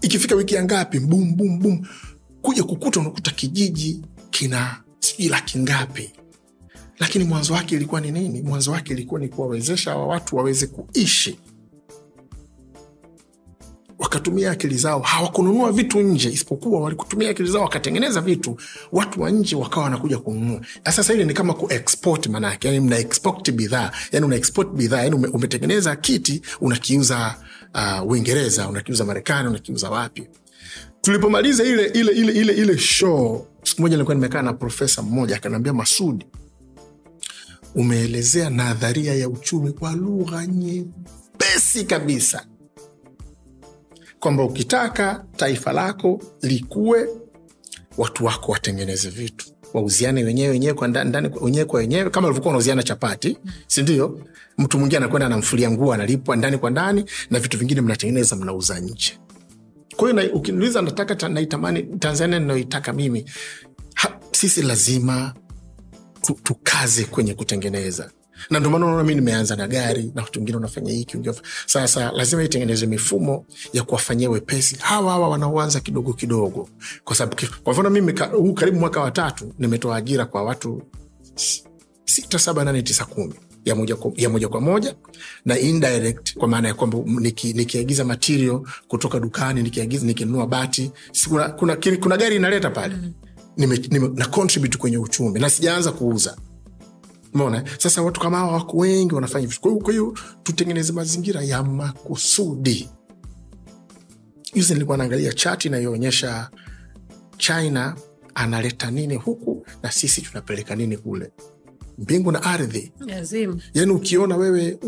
Ikifika 0.00 0.34
wiki 0.34 0.54
ya 0.54 0.64
ngapi 0.64 1.00
bum 1.00 1.36
bum 1.36 1.58
bum 1.58 1.86
kuja 2.42 2.64
kukuta 2.64 3.00
unakuta 3.00 3.30
kijiji 3.30 4.02
kina 4.30 4.82
sijui 4.98 5.28
laki 5.28 5.58
ngapi. 5.58 6.10
Lakini 6.98 7.24
mwanzo 7.24 7.52
wake 7.54 7.74
ilikuwa 7.74 8.00
ni 8.00 8.10
nini? 8.10 8.42
Mwanzo 8.42 8.70
wake 8.72 8.92
ilikuwa 8.92 9.20
ni 9.20 9.28
kuwawezesha 9.28 9.90
hawa 9.90 10.06
watu 10.06 10.36
waweze 10.36 10.66
kuishi 10.66 11.38
wakatumia 14.02 14.50
akili 14.50 14.76
zao 14.76 15.00
hawakununua 15.00 15.72
vitu 15.72 16.00
nje 16.00 16.28
isipokuwa 16.28 16.80
walikutumia 16.80 17.30
akili 17.30 17.50
zao 17.50 17.62
wakatengeneza 17.62 18.20
vitu 18.20 18.56
watu 18.92 19.22
wa 19.22 19.30
nje 19.30 19.56
wakawa 19.56 19.84
wanakuja 19.84 20.18
kununua. 20.18 20.60
Sasa 20.84 21.14
ile 21.14 21.24
ni 21.24 21.34
kama 21.34 21.54
kuexport 21.54 22.26
manake 22.26 22.68
yani 22.68 22.80
mna 22.80 22.98
export 22.98 23.50
bidhaa 23.52 23.90
yani 24.12 24.26
una 24.26 24.36
export 24.36 24.68
bidhaa 24.72 25.02
yani 25.02 25.14
ume, 25.16 25.28
umetengeneza 25.28 25.96
kiti 25.96 26.42
unakiuza 26.60 27.34
uh, 27.74 28.10
uingereza 28.10 28.68
unakiuza 28.68 29.04
marekani 29.04 29.48
unakiuza 29.48 29.90
wapi. 29.90 30.26
Tulipomaliza 31.00 31.64
ile 31.64 31.86
ile 31.86 32.12
ile 32.12 32.32
ile 32.32 32.52
ile 32.52 32.78
show 32.78 33.46
siku 33.64 33.82
moja 33.82 33.96
nilikuwa 33.96 34.14
nimekaa 34.14 34.42
na 34.42 34.52
profesa 34.52 35.02
mmoja 35.02 35.36
akaniambia 35.36 35.72
masudi 35.72 36.26
umeelezea 37.74 38.50
nadharia 38.50 39.14
ya 39.14 39.28
uchumi 39.28 39.72
kwa 39.72 39.92
lugha 39.92 40.46
nyepesi 40.46 41.84
kabisa 41.84 42.46
kwamba 44.22 44.44
ukitaka 44.44 45.24
taifa 45.36 45.72
lako 45.72 46.20
likue 46.42 47.08
watu 47.98 48.24
wako 48.24 48.52
watengeneze 48.52 49.10
vitu. 49.10 49.46
Wauziane 49.74 50.24
wenyewe 50.24 50.48
wenyewe 50.50 50.74
kwa 50.74 50.88
ndani- 50.88 51.30
wenyewe 51.40 51.64
kwa 51.64 51.80
wenyewe. 51.80 52.10
Kama 52.10 52.26
walivyokuwa 52.26 52.50
wanauziana 52.52 52.82
chapati 52.82 53.38
sindio 53.66 54.20
mtu 54.58 54.78
mwingine 54.78 54.96
anakwenda 54.96 55.26
anamfulia 55.26 55.70
nguo 55.70 55.92
analipwa 55.92 56.36
ndani 56.36 56.58
kwa 56.58 56.70
ndani 56.70 57.04
na 57.30 57.38
vitu 57.40 57.58
vingine 57.58 57.80
mnatengeneza 57.80 58.36
mnauza 58.36 58.80
nje. 58.80 59.18
Kwa 59.96 60.10
hiyo 60.10 60.32
ukiniuliza 60.34 60.82
nataka 60.82 61.28
naitamani 61.28 61.82
tanzania 61.82 62.38
ninayoitaka 62.38 62.92
mimi 62.92 63.30
ha, 63.94 64.18
sisi 64.32 64.62
lazima 64.62 65.34
tukaze 66.42 67.04
kwenye 67.04 67.34
kutengeneza 67.34 68.10
na 68.50 68.58
ndio 68.58 68.70
maana 68.70 68.86
unaona 68.86 69.04
mi 69.04 69.14
nimeanza 69.14 69.56
na 69.56 69.68
gari 69.68 70.12
na 70.14 70.22
watu 70.22 70.38
wengine 70.38 70.58
unafanya 70.58 70.92
hiki 70.92 71.18
sasa 71.66 72.12
lazima 72.12 72.42
itengeneze 72.42 72.86
mifumo 72.86 73.46
ya 73.72 73.82
kuwafanyia 73.82 74.30
wepesi. 74.30 74.76
Hawa 74.80 75.12
hawa 75.12 75.28
wanaoanza 75.28 75.80
kidogo 75.80 76.12
kidogo. 76.12 76.68
Kwa 77.04 77.16
sababu 77.16 77.42
kwa 77.64 77.72
mfano 77.72 77.90
mimi 77.90 78.12
huu 78.32 78.52
karibu 78.54 78.78
mwaka 78.80 79.00
wa 79.00 79.10
tatu 79.10 79.52
nimetoa 79.58 79.96
ajira 79.96 80.26
kwa 80.26 80.42
watu 80.42 80.82
sita 82.04 82.38
saba 82.38 82.64
nane 82.64 82.82
tisa 82.82 83.04
kumi. 83.04 83.34
Ya 83.64 83.74
moja, 83.74 83.96
kwa, 83.96 84.12
ya 84.16 84.28
moja 84.30 84.48
kwa 84.48 84.60
moja 84.60 84.94
na 85.44 85.58
indirect 85.58 86.34
kwa 86.34 86.48
maana 86.48 86.68
ya 86.68 86.74
kwamba 86.74 86.98
niki- 86.98 87.56
nikiagiza 87.56 88.04
material 88.04 88.60
kutoka 88.88 89.20
dukani 89.20 89.62
nikiagiza 89.62 90.06
nikinunua 90.06 90.46
bati 90.46 90.90
kuna, 91.28 91.48
kuna, 91.48 91.76
kuna, 91.76 91.96
kuna 91.96 92.16
gari 92.16 92.36
inaleta 92.36 92.70
pale. 92.70 92.94
Nime, 93.56 93.80
nime, 93.90 94.10
na 94.14 94.26
contribute 94.26 94.78
kwenye 94.78 94.98
uchumi 94.98 95.40
na 95.40 95.50
sijaanza 95.50 95.92
kuuza 95.92 96.36
mona 97.34 97.64
sasa 97.78 98.02
watu 98.02 98.20
kama 98.20 98.36
hawa 98.38 98.52
wako 98.52 98.76
wengi 98.76 99.14
wanafanya 99.14 99.46
vitu. 99.46 99.60
Kwa 99.78 99.92
hiyo- 99.92 100.14
tutengeneze 100.42 100.92
mazingira 100.92 101.42
ya 101.42 101.62
makusudi. 101.62 102.88
Juzi 104.54 104.72
nilikuwa 104.74 104.96
naangalia 104.96 105.32
chati 105.32 105.68
inayoonyesha 105.68 106.50
china 107.36 107.96
analeta 108.34 108.90
nini 108.90 109.14
huku 109.16 109.66
na 109.82 109.92
sisi 109.92 110.22
tunapeleka 110.22 110.76
nini 110.76 110.96
kule. 110.96 111.30
Mbingu 111.98 112.32
na 112.32 112.42
ardhi. 112.42 112.92
Yani 113.74 113.92
ukiona 113.92 114.36
wewe 114.36 114.78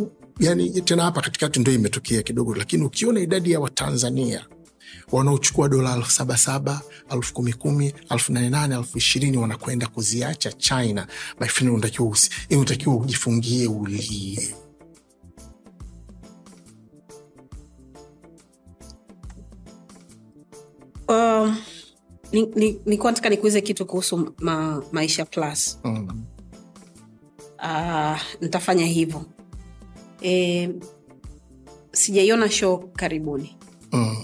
yani 0.41 0.81
tena 0.81 1.03
hapa 1.03 1.21
katikati 1.21 1.61
ndo 1.61 1.73
imetokea 1.73 2.23
kidogo 2.23 2.55
lakini 2.55 2.85
ukiona 2.85 3.21
idadi 3.21 3.51
ya 3.53 3.61
watanzania 3.61 4.47
wanaochukua 5.13 5.69
dola 5.69 5.97
elfu 5.97 6.11
saba 6.11 6.37
saba 6.37 6.81
elfu 7.11 7.35
kumi 7.35 7.53
kumi 7.53 7.95
elfu 8.11 8.33
nane 8.33 8.51
nane 8.51 8.75
elfu 8.75 8.99
ishirini 8.99 9.37
wanakwenda 9.37 9.87
kuziacha 9.87 10.53
china. 10.53 11.07
My 11.41 11.49
friend 11.49 11.73
unatakiwa 11.73 12.09
usi- 12.09 12.31
unatakiwa 12.51 12.97
ujifungie 12.97 13.67
ulie. 13.67 14.55
Um, 21.09 21.57
ni- 22.33 22.47
ni- 22.47 22.81
nilikuwa 22.87 23.13
nataka 23.13 23.29
nikuuze 23.31 23.61
kitu 23.61 23.87
kuhusu 23.87 24.35
ma, 24.39 24.83
maisha 24.93 25.25
plus. 25.25 25.79
Mm. 25.85 26.25
uh, 27.59 28.19
nitafanya 28.41 28.87
hivyo. 28.87 29.25
E, 30.23 30.71
sijaiona 31.93 32.51
show 32.51 32.79
karibuni. 32.93 33.57
Mm. 33.93 34.17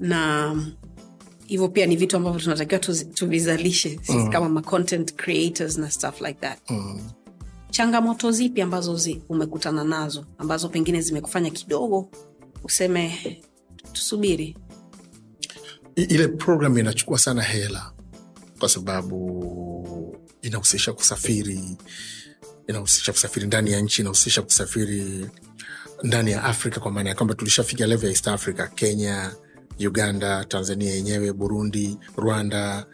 Na 0.00 0.56
hivyo 1.46 1.68
pia 1.68 1.86
ni 1.86 1.96
vitu 1.96 2.16
ambavyo 2.16 2.40
tunatakiwa 2.40 2.80
tuvizalishe 3.14 3.98
sisi 4.02 4.12
Mm. 4.18 4.30
kama 4.30 4.48
ma 4.48 4.62
content 4.62 5.14
creators 5.14 5.78
na 5.78 5.90
stuff 5.90 6.20
like 6.20 6.40
that 6.40 6.58
Mm. 6.70 7.10
changamoto 7.70 8.30
zipi 8.32 8.60
ambazo 8.62 8.96
zi, 8.96 9.22
umekutana 9.28 9.84
nazo 9.84 10.26
ambazo 10.38 10.68
pengine 10.68 11.00
zimekufanya 11.00 11.50
kidogo 11.50 12.10
useme 12.64 13.36
tusubiri 13.92 14.56
ile 15.96 16.28
program 16.28 16.78
inachukua 16.78 17.18
sana 17.18 17.42
hela 17.42 17.92
kwa 18.58 18.68
sababu 18.68 20.16
inahusisha 20.42 20.92
kusafiri 20.92 21.60
inahusisha 22.68 23.12
kusafiri 23.12 23.46
ndani 23.46 23.72
ya 23.72 23.80
nchi 23.80 24.00
inahusisha 24.02 24.42
kusafiri 24.42 25.26
ndani 26.02 26.30
ya 26.30 26.44
afrika 26.44 26.80
kwa 26.80 26.90
maana 26.90 27.08
ya 27.08 27.14
kwamba 27.14 27.34
tulishafika 27.34 27.86
level 27.86 28.04
ya 28.04 28.10
east 28.10 28.28
africa 28.28 28.68
kenya 28.74 29.32
uganda 29.86 30.44
tanzania 30.44 30.94
yenyewe 30.94 31.32
burundi 31.32 31.98
rwanda 32.16 32.86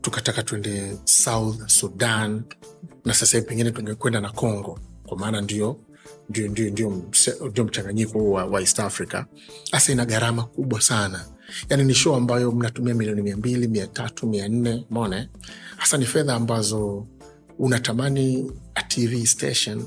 tukataka 0.00 0.42
tuende 0.42 0.96
south 1.04 1.66
sudan 1.68 2.42
na 3.04 3.14
sasa 3.14 3.36
hivi 3.36 3.48
pengine 3.48 3.70
tungekwenda 3.70 4.20
na 4.20 4.30
congo 4.32 4.78
kwa 5.06 5.18
maana 5.18 5.40
ndio 5.40 5.80
ndio, 6.28 6.48
ndio, 6.48 6.70
ndio, 7.50 7.64
mchanganyiko 7.64 8.30
wa, 8.30 8.44
wa 8.44 8.60
east 8.60 8.80
africa 8.80 9.24
hasa 9.72 9.92
ina 9.92 10.04
gharama 10.06 10.42
kubwa 10.44 10.80
sana 10.80 11.26
yaani 11.70 11.84
ni 11.84 11.94
show 11.94 12.14
ambayo 12.14 12.52
mnatumia 12.52 12.94
milioni 12.94 13.22
mia 13.22 13.36
mbili 13.36 13.68
mia 13.68 13.86
tatu 13.86 14.26
mia 14.26 14.48
nne 14.48 14.86
mone 14.90 15.16
eh? 15.16 15.28
hasa 15.76 15.96
ni 15.96 16.04
fedha 16.06 16.34
ambazo 16.34 17.06
unatamani 17.58 18.52
a 18.74 18.82
tv 18.82 19.26
station 19.26 19.78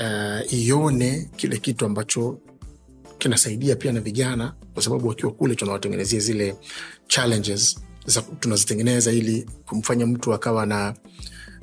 uh, 0.00 0.54
ione 0.54 1.30
kile 1.36 1.58
kitu 1.58 1.84
ambacho 1.86 2.38
kinasaidia 3.18 3.76
pia 3.76 3.92
na 3.92 4.00
vijana 4.00 4.54
kwa 4.76 4.82
sababu 4.82 5.08
wakiwa 5.08 5.32
kule 5.32 5.54
tunawatengenezea 5.54 6.20
zile 6.20 6.56
challenges 7.06 7.78
za 8.06 8.22
tunazitengeneza 8.22 9.12
ili 9.12 9.46
kumfanya 9.66 10.06
mtu 10.06 10.34
akawa 10.34 10.66
na 10.66 10.94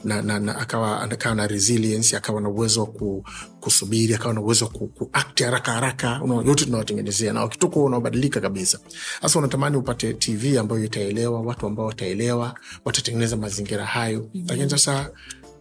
na, 0.04 0.22
na, 0.22 0.40
na 0.40 0.58
akawa 0.58 1.02
akawa 1.02 1.36
na 1.36 1.48
resilience 1.48 2.18
akawa 2.18 2.42
na 2.42 2.50
uwezo 2.50 2.80
wa 2.82 2.88
ku, 2.88 3.26
kusubiri 3.60 4.14
akawa 4.16 4.34
na 4.34 4.42
uwezo 4.42 4.66
wa 4.66 4.72
ku, 4.72 4.88
kuakti 4.88 5.44
haraka 5.44 5.72
haraka. 5.72 6.22
Yote 6.46 6.66
tunawatengenezea 6.66 7.34
na 7.34 7.42
wakitoka 7.42 7.80
unabadilika 7.80 8.42
kabisa. 8.42 8.80
Sasa 9.22 9.40
unatamani 9.40 9.78
upate 9.78 10.14
tv 10.14 10.58
ambayo 10.58 10.84
itaelewa 10.84 11.42
watu 11.42 11.68
ambao 11.68 11.86
wataelewa 11.86 12.60
watatengeneza 12.86 13.38
mazingira 13.38 13.86
hayo. 13.86 14.30
Lakini 14.48 14.70
sasa 14.70 15.10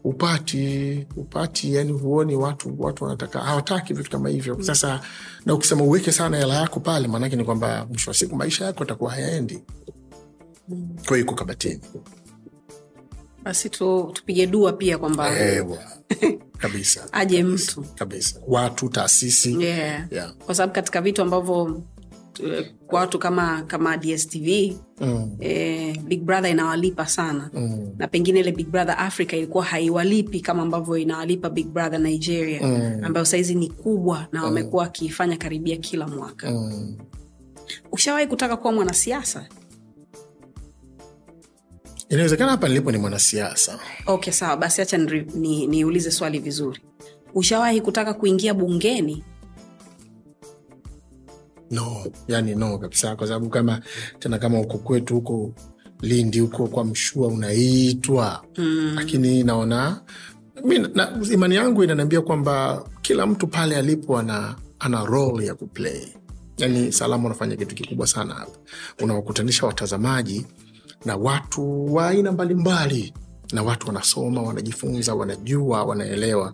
upati 0.04 1.06
upati 1.16 1.74
yani 1.74 1.92
huoni 1.92 2.36
watu 2.36 2.74
watu 2.78 3.04
wanataka 3.04 3.40
hawataki 3.40 3.94
vitu 3.94 4.10
kama 4.10 4.28
hivyo. 4.28 4.62
Sasa 4.62 5.00
na 5.46 5.54
ukisema 5.54 5.82
uweke 5.84 6.12
sana 6.12 6.36
hela 6.38 6.54
yako 6.54 6.80
pale 6.80 7.08
maanake 7.08 7.36
ni 7.36 7.44
kwamba 7.44 7.86
mwisho 7.88 8.10
wa 8.10 8.14
siku 8.14 8.36
maisha 8.36 8.64
yako 8.64 8.82
atakuwa 8.82 9.10
hayaendi. 9.12 9.64
Kwa 11.06 11.16
hiyo 11.16 11.18
iko 11.18 11.34
kabatini. 11.34 11.80
Basi 13.42 13.70
tu, 13.70 14.10
tupige 14.12 14.46
dua 14.46 14.72
pia 14.72 14.98
kwamba 14.98 15.30
kabisa. 16.58 17.12
Aje 17.12 17.42
mtu. 17.42 17.82
Kabisa. 17.94 18.40
Watu 18.46 18.88
taasisi. 18.88 19.62
Yeah. 19.62 20.12
yeah. 20.12 20.32
kwa 20.34 20.54
sababu 20.54 20.72
katika 20.72 21.00
vitu 21.00 21.22
ambavyo 21.22 21.68
eh, 21.68 21.82
kwa 22.86 23.00
watu 23.00 23.18
kama 23.18 23.62
kama 23.62 23.96
dstv 23.96 24.72
mm. 25.00 25.36
eh, 25.40 25.98
big 25.98 26.22
brother 26.22 26.50
inawalipa 26.50 27.06
sana. 27.06 27.50
Mm. 27.54 27.88
na 27.98 28.08
pengine 28.08 28.40
ile 28.40 28.52
big 28.52 28.68
brother 28.68 28.94
africa 28.98 29.32
ilikuwa 29.32 29.64
haiwalipi 29.64 30.40
kama 30.40 30.62
ambavyo 30.62 30.96
inawalipa 30.96 31.50
big 31.50 31.66
brother 31.66 32.00
nigeria 32.00 32.60
Mm. 32.62 33.04
ambayo 33.04 33.26
saizi 33.26 33.54
ni 33.54 33.68
kubwa 33.70 34.26
na 34.32 34.44
wamekuwa 34.44 34.82
wakiifanya 34.82 35.36
karibia 35.36 35.76
kila 35.76 36.06
mwaka. 36.08 36.50
Mm. 36.50 36.96
ushawahi 37.92 38.26
kutaka 38.26 38.56
kuwa 38.56 38.72
mwanasiasa? 38.72 39.46
Inawezekana 42.08 42.50
hapa 42.50 42.68
nilipo 42.68 42.92
ni 42.92 42.98
mwanasiasa. 42.98 43.78
Okay 44.06 44.32
sawa. 44.32 44.56
Basi 44.56 44.80
hacha 44.80 44.98
niulize 44.98 45.38
ni, 45.38 45.66
niulize 45.66 46.10
swali 46.10 46.38
vizuri. 46.38 46.80
Ushawahi 47.34 47.80
kutaka 47.80 48.14
kuingia 48.14 48.54
bungeni 48.54 49.24
no 51.72 52.06
yani 52.28 52.54
no 52.54 52.78
kabisa 52.78 53.16
kwa 53.16 53.26
sababu 53.26 53.48
kama 53.48 53.80
tena 54.18 54.38
kama 54.38 54.60
uko 54.60 54.78
kwetu 54.78 55.14
huko 55.14 55.54
lindi 56.00 56.40
huko 56.40 56.66
kwa 56.66 56.84
mshua 56.84 57.28
unaitwa. 57.28 58.44
Mm. 58.58 58.92
lakini 58.96 59.42
naona 59.44 60.00
mi 60.64 60.78
na, 60.78 61.18
imani 61.32 61.54
yangu 61.54 61.84
inaniambia 61.84 62.20
kwamba 62.20 62.84
kila 63.02 63.26
mtu 63.26 63.46
pale 63.46 63.76
alipo 63.76 64.18
ana, 64.18 64.54
ana 64.78 65.04
role 65.04 65.46
ya 65.46 65.54
kuplay. 65.54 66.08
Yani 66.58 66.92
salamu 66.92 67.26
unafanya 67.26 67.56
kitu 67.56 67.74
kikubwa 67.74 68.06
sana 68.06 68.34
hapa. 68.34 68.52
Unawakutanisha 69.02 69.66
watazamaji 69.66 70.46
na 71.04 71.16
watu 71.16 71.94
wa 71.94 72.08
aina 72.08 72.32
mbalimbali 72.32 73.14
na 73.52 73.62
watu 73.62 73.86
wanasoma 73.86 74.42
wanajifunza 74.42 75.14
wanajua 75.14 75.84
wanaelewa. 75.84 76.52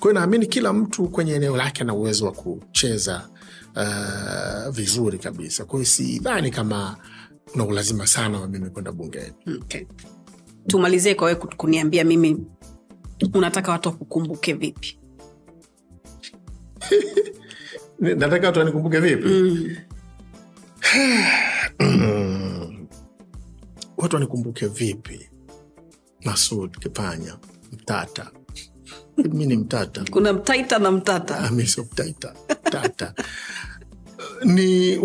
Kwa 0.00 0.02
hiyo 0.10 0.12
naamini 0.12 0.46
kila 0.46 0.72
mtu 0.72 1.08
kwenye 1.08 1.32
eneo 1.34 1.56
lake 1.56 1.82
ana 1.82 1.94
uwezo 1.94 2.26
wa 2.26 2.32
kucheza 2.32 3.28
uh, 3.76 4.68
vizuri 4.70 5.18
kabisa. 5.18 5.64
Kwa 5.64 5.78
hiyo 5.78 5.86
sidhani 5.86 6.50
kama 6.50 6.96
kuna 7.52 7.64
ulazima 7.64 8.06
sana 8.06 8.40
wa 8.40 8.48
mimi 8.48 8.70
kwenda 8.70 8.92
bungeni. 8.92 9.32
Okay. 9.62 9.84
tumalizie 10.66 11.14
kwa 11.14 11.26
wewe 11.26 11.40
kuniambia 11.56 12.04
mimi 12.04 12.46
unataka 13.34 13.72
watu 13.72 13.88
wakukumbuke 13.88 14.52
vipi? 14.52 14.98
Nataka 17.98 18.46
watu 18.46 18.58
wanikumbuke 18.58 19.00
vipi? 19.00 19.28
Mm. 19.28 19.76
Watu 23.96 24.16
wanikumbuke 24.16 24.66
vipi? 24.66 25.28
Masud 26.24 26.78
kipanya 26.78 27.38
mtata. 27.72 28.30
Mi 29.16 29.46
ni 29.46 29.56
mtata. 29.56 30.04
Kuna 30.10 30.32
mtaita 30.32 30.78
na 30.78 30.90
mtata. 30.90 31.38
Ah, 31.38 31.50
mi 31.50 31.66
sio 31.66 31.84
mtata 31.84 32.34
mtata 32.66 33.14
ni 34.44 34.98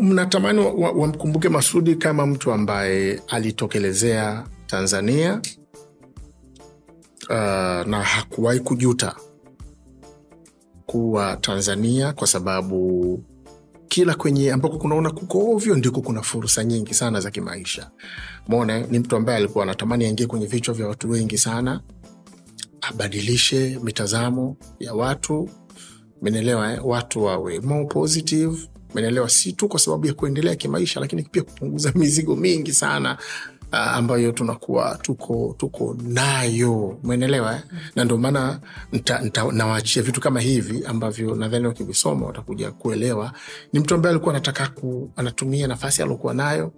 mnatamani 0.00 0.58
wa- 0.60 0.72
wa- 0.72 0.90
wamkumbuke 0.92 1.48
masudi 1.48 1.94
kama 1.96 2.26
mtu 2.26 2.52
ambaye 2.52 3.22
alitokelezea 3.28 4.44
tanzania 4.66 5.40
uh, 7.30 7.86
na 7.86 8.02
hakuwahi 8.02 8.60
kujuta 8.60 9.16
kuwa 10.86 11.36
tanzania 11.36 12.12
kwa 12.12 12.26
sababu 12.26 13.24
kila 13.88 14.14
kwenye 14.14 14.52
ambako 14.52 14.78
kunaona 14.78 15.10
kuko 15.10 15.50
ovyo 15.54 15.74
ndiko 15.74 16.00
kuna 16.00 16.22
fursa 16.22 16.64
nyingi 16.64 16.94
sana 16.94 17.20
za 17.20 17.30
kimaisha. 17.30 17.90
Mona 18.48 18.80
ni 18.80 18.98
mtu 18.98 19.16
ambaye 19.16 19.38
alikuwa 19.38 19.64
anatamani 19.64 20.04
aingie 20.04 20.26
kwenye 20.26 20.46
vichwa 20.46 20.74
vya 20.74 20.86
watu 20.88 21.10
wengi 21.10 21.38
sana 21.38 21.80
abadilishe 22.80 23.78
mitazamo 23.82 24.56
ya 24.80 24.94
watu 24.94 25.48
menelewa 26.22 26.72
eh? 26.72 26.80
watu 26.86 27.24
wawe 27.24 27.60
more 27.60 27.84
positive. 27.86 28.68
Menelewa 28.94 29.28
si 29.28 29.52
tu 29.52 29.68
kwa 29.68 29.80
sababu 29.80 30.06
ya 30.06 30.14
kuendelea 30.14 30.54
kimaisha 30.56 31.00
lakini 31.00 31.22
pia 31.22 31.42
kupunguza 31.42 31.92
mizigo 31.98 32.36
mingi 32.36 32.72
sana 32.72 33.18
uh, 33.72 33.78
ambayo 33.78 34.32
tunakuwa 34.32 34.98
tuko 35.02 35.54
tuko 35.58 35.96
nayo. 36.02 36.98
Menelewa 37.04 37.54
eh? 37.54 37.62
na 37.96 38.04
ndio 38.04 38.16
maana 38.18 38.60
nawaachia 39.52 40.02
vitu 40.02 40.20
kama 40.20 40.40
hivi 40.40 40.84
ambavyo 40.86 41.34
nadhani 41.34 41.66
wakivisoma 41.66 42.26
watakuja 42.26 42.70
kuelewa. 42.70 43.32
Ni 43.72 43.80
mtu 43.80 43.94
ambaye 43.94 44.10
alikuwa 44.10 44.34
anataka 44.34 44.68
ku, 44.68 45.10
anatumia 45.16 45.66
nafasi 45.66 46.02
aliokuwa 46.02 46.34
nayo 46.34 46.72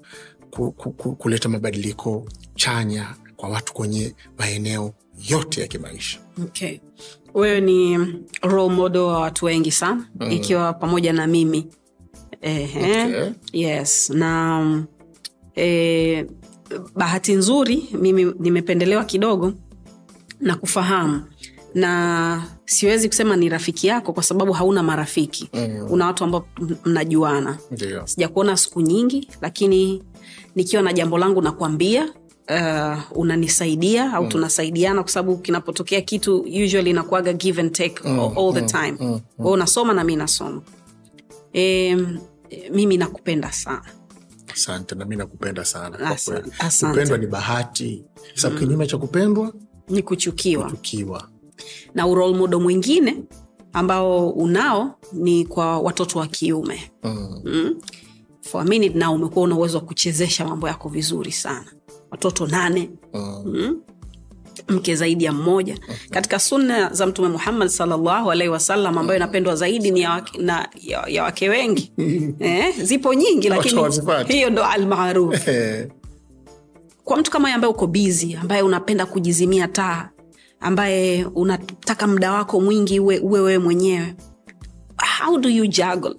ku, 0.51 0.73
ku, 0.73 0.91
ku, 0.93 1.16
kuleta 1.16 1.49
mabadiliko 1.49 2.27
chanya 2.55 3.15
kwa 3.37 3.49
watu 3.49 3.75
kwenye 3.75 4.15
maeneo 4.39 4.95
yote 5.28 5.61
ya 5.61 5.66
kimaisha 5.66 6.19
okay. 6.45 6.78
wewe 7.35 7.61
ni 7.61 7.99
role 8.43 8.74
model 8.74 9.01
wa 9.03 9.20
watu 9.20 9.45
wengi 9.45 9.70
sana 9.70 10.07
mm. 10.20 10.31
ikiwa 10.31 10.73
pamoja 10.73 11.12
na 11.12 11.27
mimi 11.27 11.66
Ehe. 12.43 13.03
Okay. 13.05 13.31
yes 13.53 14.11
na 14.11 14.85
eh, 15.55 16.27
bahati 16.95 17.32
nzuri 17.32 17.89
mimi 18.01 18.24
nimependelewa 18.39 19.05
kidogo 19.05 19.53
na 20.41 20.57
kufahamu 20.57 21.23
na 21.74 22.45
siwezi 22.66 23.09
kusema 23.09 23.36
ni 23.36 23.49
rafiki 23.49 23.86
yako 23.86 24.12
kwa 24.12 24.23
sababu 24.23 24.53
hauna 24.53 24.82
marafiki 24.82 25.49
Mm. 25.53 25.86
una 25.91 26.07
watu 26.07 26.24
ambao 26.24 26.49
mnajuana 26.85 27.59
sijakuona 28.05 28.57
siku 28.57 28.81
nyingi 28.81 29.28
lakini 29.41 30.03
nikiwa 30.57 30.82
na 30.82 30.93
jambo 30.93 31.19
langu 31.19 31.43
nakwambia 31.43 32.12
uh, 32.51 33.19
unanisaidia 33.19 34.12
au 34.12 34.29
tunasaidiana 34.29 35.03
kwa 35.03 35.12
sababu 35.12 35.37
kinapotokea 35.39 36.01
kitu 36.01 36.41
usually 36.41 36.91
inakuaga 36.91 37.33
give 37.33 37.61
and 37.61 37.73
take 37.73 38.09
mm, 38.09 38.21
all 38.21 38.55
the 38.55 38.62
time. 38.62 38.97
mm, 39.01 39.21
mm. 39.39 39.47
unasoma 39.47 39.95
na 39.95 40.05
mi 40.05 40.16
nasoma. 40.16 40.62
E, 41.53 41.97
mimi 42.73 42.97
nakupenda 42.97 43.53
sana. 43.53 43.85
Asante 44.53 44.95
nami 44.95 45.16
nakupenda 45.16 45.65
sana 45.65 46.16
kupendwa 46.91 47.19
ni 47.19 47.27
bahati. 47.27 48.05
Sababu 48.35 48.61
kinyume 48.61 48.87
cha 48.87 48.99
kupendwa? 48.99 49.53
Ni 49.89 50.03
kuchukiwa. 50.03 50.65
Kuchukiwa. 50.65 51.29
na 51.95 52.07
urol 52.07 52.35
modo 52.35 52.61
mwingine 52.61 53.16
ambao 53.73 54.31
unao 54.31 54.99
ni 55.12 55.45
kwa 55.47 55.79
watoto 55.79 56.19
wa 56.19 56.27
kiume. 56.27 56.91
Mm. 57.03 57.41
mm? 57.45 57.81
for 58.41 58.61
a 58.61 58.65
minute 58.65 58.99
na 58.99 59.11
umekuwa 59.11 59.45
una 59.45 59.55
uwezo 59.57 59.79
wa 59.79 59.85
kuchezesha 59.85 60.45
mambo 60.45 60.69
yako 60.69 60.89
vizuri 60.89 61.33
sana 61.33 61.73
watoto 62.15 62.47
nane. 62.47 62.91
Mm. 63.15 63.43
mm? 63.47 63.81
mke 64.69 64.95
zaidi 64.95 65.24
ya 65.24 65.32
mmoja. 65.32 65.78
Katika 66.11 66.39
sunna 66.39 66.93
za 66.93 67.07
mtume 67.07 67.28
muhammad 67.28 67.69
salllahu 67.69 68.31
alaihi 68.31 68.49
wasallam 68.53 68.99
ambayo 68.99 69.16
inapendwa 69.16 69.57
zaidi 69.57 69.91
ni 69.91 70.01
ya 70.01 70.11
wake, 70.11 70.39
na, 70.39 70.69
ya, 70.81 71.05
ya 71.09 71.23
wake 71.23 71.49
wengi. 71.49 71.93
Eh, 72.41 72.74
zipo 72.82 73.15
nyingi 73.15 73.49
lakini 73.49 73.81
hiyo 74.28 74.51
ndo 74.51 74.65
almaruf. 74.65 75.49
Eh, 75.55 75.89
kwa 77.05 77.16
mtu 77.16 77.31
kama 77.31 77.55
ambaye 77.55 77.73
uko 77.73 77.86
bizi 77.86 78.35
ambaye 78.35 78.62
unapenda 78.62 79.07
kujizimia 79.07 79.69
taa 79.69 80.09
ambaye 80.61 81.24
unataka 81.24 82.07
muda 82.07 82.32
wako 82.32 82.61
mwingi 82.61 83.01
uwe 83.01 83.19
uwe 83.19 83.41
wewe 83.41 83.59
mwenyewe 83.59 84.15
how 85.19 85.39
do 85.39 85.49
you 85.49 85.66
juggle? 85.66 86.15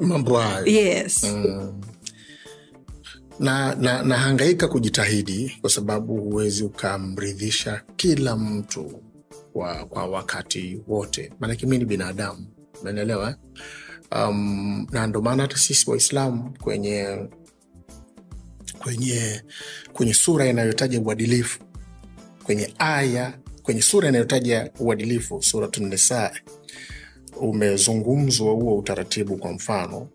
Mambo 0.00 0.38
hayo. 0.38 0.66
Yes. 0.76 1.24
Mm. 1.24 1.72
Na, 3.40 3.74
na 3.74 4.02
nahangaika 4.02 4.68
kujitahidi 4.68 5.56
kwa 5.60 5.70
sababu 5.70 6.16
huwezi 6.16 6.64
ukamridhisha 6.64 7.82
kila 7.96 8.36
mtu 8.36 9.02
kwa, 9.52 9.86
kwa 9.86 10.06
wakati 10.06 10.80
wote 10.88 11.32
maanake 11.40 11.66
mi 11.66 11.78
ni 11.78 11.84
binadamu 11.84 12.46
nanelewa 12.82 13.28
eh? 13.30 13.36
um, 14.28 14.86
na 14.90 15.06
ndo 15.06 15.20
maana 15.22 15.42
hata 15.42 15.56
sisi 15.56 15.90
waislamu 15.90 16.54
kwenye 16.62 17.28
kwenye 18.78 19.42
kwenye 19.92 20.14
sura 20.14 20.46
inayotaja 20.46 21.00
uadilifu 21.00 21.60
kwenye 22.44 22.74
aya 22.78 23.38
kwenye 23.62 23.82
sura 23.82 24.08
inayotaja 24.08 24.70
uadilifu 24.80 25.42
suratunisaa 25.42 26.30
umezungumzwa 27.40 28.52
huo 28.52 28.78
utaratibu 28.78 29.36
kwa 29.36 29.52
mfano 29.52 30.08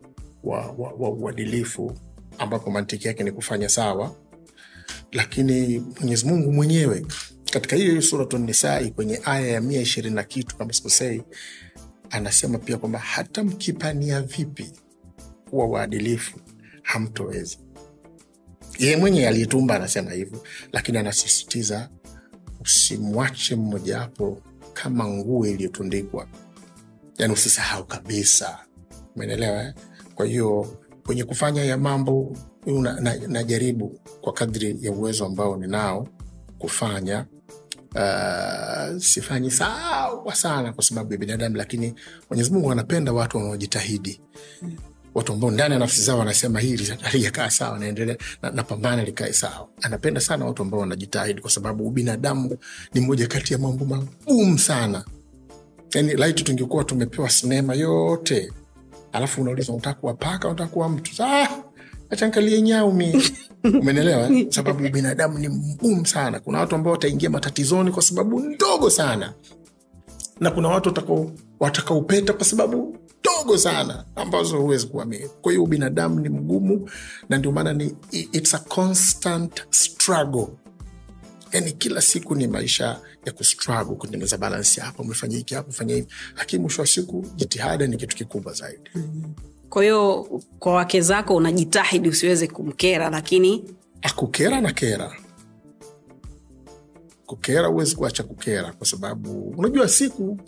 wa, 0.43 0.59
wa, 0.77 0.91
wa 0.99 1.09
uadilifu 1.09 1.93
ambapo 2.37 2.71
mantiki 2.71 3.07
yake 3.07 3.23
ni 3.23 3.31
kufanya 3.31 3.69
sawa. 3.69 4.15
Lakini 5.11 5.79
mwenyezi 5.79 6.25
mungu 6.25 6.51
mwenyewe 6.51 7.05
katika 7.51 7.75
hiyo 7.75 7.89
hiyo 7.89 8.01
suratunisai 8.01 8.91
kwenye 8.91 9.21
aya 9.25 9.47
ya 9.47 9.61
mia 9.61 9.81
ishirini 9.81 10.15
na 10.15 10.23
kitu 10.23 10.55
kama 10.57 10.73
sikosei 10.73 11.23
anasema 12.09 12.57
pia 12.57 12.77
kwamba 12.77 12.99
hata 12.99 13.43
mkipania 13.43 14.21
vipi 14.21 14.71
kuwa 15.49 15.65
waadilifu 15.67 16.39
hamtoweza 16.83 17.57
yeye 18.79 18.97
mwenye 18.97 19.27
aliyetumba 19.27 19.75
anasema 19.75 20.11
hivyo 20.11 20.43
lakini 20.71 20.97
anasisitiza 20.97 21.89
usimwache 22.61 23.55
mmojawapo 23.55 24.41
kama 24.73 25.07
nguo 25.07 25.47
iliyotundikwa. 25.47 26.27
Yani 27.17 27.33
usisahau 27.33 27.85
kabisa. 27.85 28.59
Umeelewa 29.15 29.63
eh? 29.63 29.73
kwa 30.15 30.25
hiyo 30.25 30.77
kwenye 31.05 31.23
kufanya 31.23 31.63
ya 31.63 31.77
mambo 31.77 32.37
una- 32.65 32.99
na- 32.99 33.15
najaribu 33.27 33.99
kwa 34.21 34.33
kadri 34.33 34.77
ya 34.81 34.91
uwezo 34.91 35.25
ambao 35.25 35.57
ninao 35.57 36.07
kufanya. 36.59 37.25
Uh, 37.95 38.97
sifanyi 39.01 39.51
sawa 39.51 40.35
sana 40.35 40.73
kwa 40.73 40.83
sababu 40.83 41.11
ya 41.13 41.17
binadamu 41.19 41.55
lakini 41.55 41.93
mwenyezi 42.29 42.51
mungu 42.51 42.71
anapenda 42.71 43.13
watu 43.13 43.37
wanaojitahidi. 43.37 44.21
Watu 45.13 45.33
ambao 45.33 45.51
ndani 45.51 45.73
ya 45.73 45.79
nafsi 45.79 46.01
zao 46.01 46.19
wanasema 46.19 46.59
hili 46.59 46.85
halijakaa 47.01 47.49
sawa 47.49 47.79
naendelea 47.79 48.17
na, 48.41 48.51
napambana 48.51 49.03
likae 49.03 49.33
sawa. 49.33 49.67
Anapenda 49.81 50.21
sana 50.21 50.45
watu 50.45 50.61
ambao 50.61 50.79
wanajitahidi 50.79 51.41
kwa 51.41 51.49
sababu 51.51 51.87
ubinadamu 51.87 52.57
ni 52.93 53.01
moja 53.01 53.27
kati 53.27 53.53
ya 53.53 53.59
mambo 53.59 53.85
magumu 53.85 54.59
sana. 54.59 55.05
Yani 55.93 56.13
laiti 56.13 56.43
tungekuwa 56.43 56.83
tumepewa 56.83 57.29
sinema 57.29 57.73
yote 57.75 58.51
alafu 59.13 59.41
unauliza 59.41 59.73
utakuwa 59.73 60.13
paka 60.13 60.49
utakuwa 60.49 60.67
kuwa 60.67 60.89
mtu 60.89 61.23
ah, 61.23 61.47
achankalie 62.09 62.61
nyau 62.61 62.93
mi 62.93 63.23
umenelewa 63.81 64.29
eh? 64.29 64.47
sababu 64.49 64.89
binadamu 64.89 65.39
ni 65.39 65.47
mgumu 65.49 66.05
sana. 66.05 66.39
Kuna 66.39 66.59
watu 66.59 66.75
ambao 66.75 66.93
wataingia 66.93 67.29
matatizoni 67.29 67.91
kwa 67.91 68.01
sababu 68.03 68.39
ndogo 68.39 68.89
sana. 68.89 69.33
Na 70.39 70.51
kuna 70.51 70.67
watu 70.67 70.89
watakaupeta 70.89 72.19
wataka 72.19 72.33
kwa 72.33 72.45
sababu 72.45 72.97
ndogo 73.19 73.57
sana 73.57 74.05
ambazo 74.15 74.59
huwezi 74.59 74.87
kuamini. 74.87 75.29
Kwa 75.41 75.51
hiyo 75.51 75.65
binadamu 75.65 76.19
ni 76.19 76.29
mgumu 76.29 76.89
na 77.29 77.37
ndio 77.37 77.51
maana 77.51 77.73
ni 77.73 77.95
it's 78.11 78.53
a 78.53 78.59
constant 78.59 79.61
struggle 79.69 80.47
yani 81.51 81.71
kila 81.71 82.01
siku 82.01 82.35
ni 82.35 82.47
maisha 82.47 82.99
ya 83.25 83.31
kustruggle 83.31 83.95
kutengeneza 83.95 84.37
balansi 84.37 84.79
hapa 84.79 85.03
umefanya 85.03 85.37
hiki 85.37 85.53
hapa 85.55 85.71
fanya 85.71 85.95
hivi. 85.95 86.07
Lakini 86.37 86.61
mwisho 86.61 86.81
wa 86.81 86.87
siku 86.87 87.25
jitihada 87.35 87.87
ni 87.87 87.97
kitu 87.97 88.15
kikubwa 88.15 88.53
zaidi. 88.53 88.89
Kwa 89.69 89.83
hiyo 89.83 90.23
kwa 90.59 90.73
wake 90.73 91.01
zako 91.01 91.35
unajitahidi 91.35 92.09
usiweze 92.09 92.47
kumkera 92.47 93.09
lakini 93.09 93.63
akukera 94.01 94.61
na 94.61 94.71
kera. 94.73 95.15
Kukera 97.25 97.67
huwezi 97.67 97.95
kuacha 97.95 98.23
kukera 98.23 98.73
kwa 98.73 98.87
sababu 98.87 99.53
unajua 99.57 99.87
siku 99.87 100.39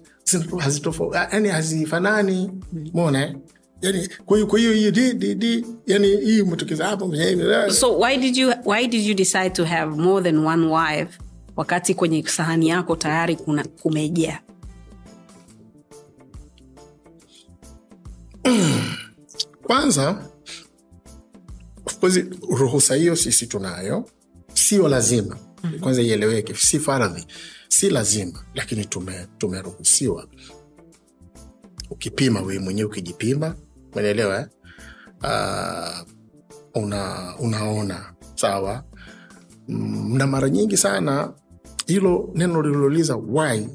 hazitofa- 0.57 1.51
hazifanani. 1.51 2.51
Mona 2.93 3.25
eh? 3.25 3.35
Yani 3.84 4.10
kwa 4.26 4.38
hiyo 4.38 4.72
hiyo 4.72 4.91
di, 4.91 5.14
di, 5.14 5.35
di, 5.35 5.65
yani 5.88 6.07
hii 6.07 6.41
umetokeza 6.41 6.85
hapa 6.88 7.05
so 7.72 7.99
why 7.99 8.18
did 8.18 8.38
you, 8.38 8.53
why 8.65 8.88
did 8.88 9.05
you 9.05 9.14
decide 9.14 9.49
to 9.49 9.65
have 9.65 10.01
more 10.01 10.23
than 10.31 10.38
one 10.45 10.65
wife 10.68 11.19
wakati 11.55 11.93
kwenye 11.93 12.23
sahani 12.27 12.68
yako 12.69 12.95
tayari 12.95 13.35
kuna 13.35 13.64
kumejaa? 13.64 14.39
Kwanza 19.68 20.30
of 21.85 21.99
course, 21.99 22.19
ruhusa 22.49 22.95
hiyo 22.95 23.15
sisi 23.15 23.47
tunayo. 23.47 24.10
Sio 24.53 24.88
lazima. 24.88 25.38
Kwanza 25.80 26.01
ieleweke. 26.01 26.53
Si 26.53 26.80
faradhi. 26.80 27.26
Si 27.68 27.89
lazima. 27.89 28.45
Lakini 28.55 28.85
tume- 28.85 29.27
tumeruhusiwa. 29.38 30.27
Ukipima 31.89 32.41
wewe 32.41 32.60
mwenyewe 32.60 32.89
ukijipima 32.89 33.55
umeelewa 33.95 34.40
eh? 34.40 34.48
uh, 35.24 36.84
una, 36.84 37.34
unaona. 37.40 38.14
Sawa. 38.36 38.84
Mm, 39.68 40.18
na 40.18 40.28
mara 40.28 40.49
nyingi 40.49 40.78
sana 40.78 41.34
hilo 41.88 42.30
neno 42.36 42.61
lililouliza 42.61 43.15
why 43.15 43.68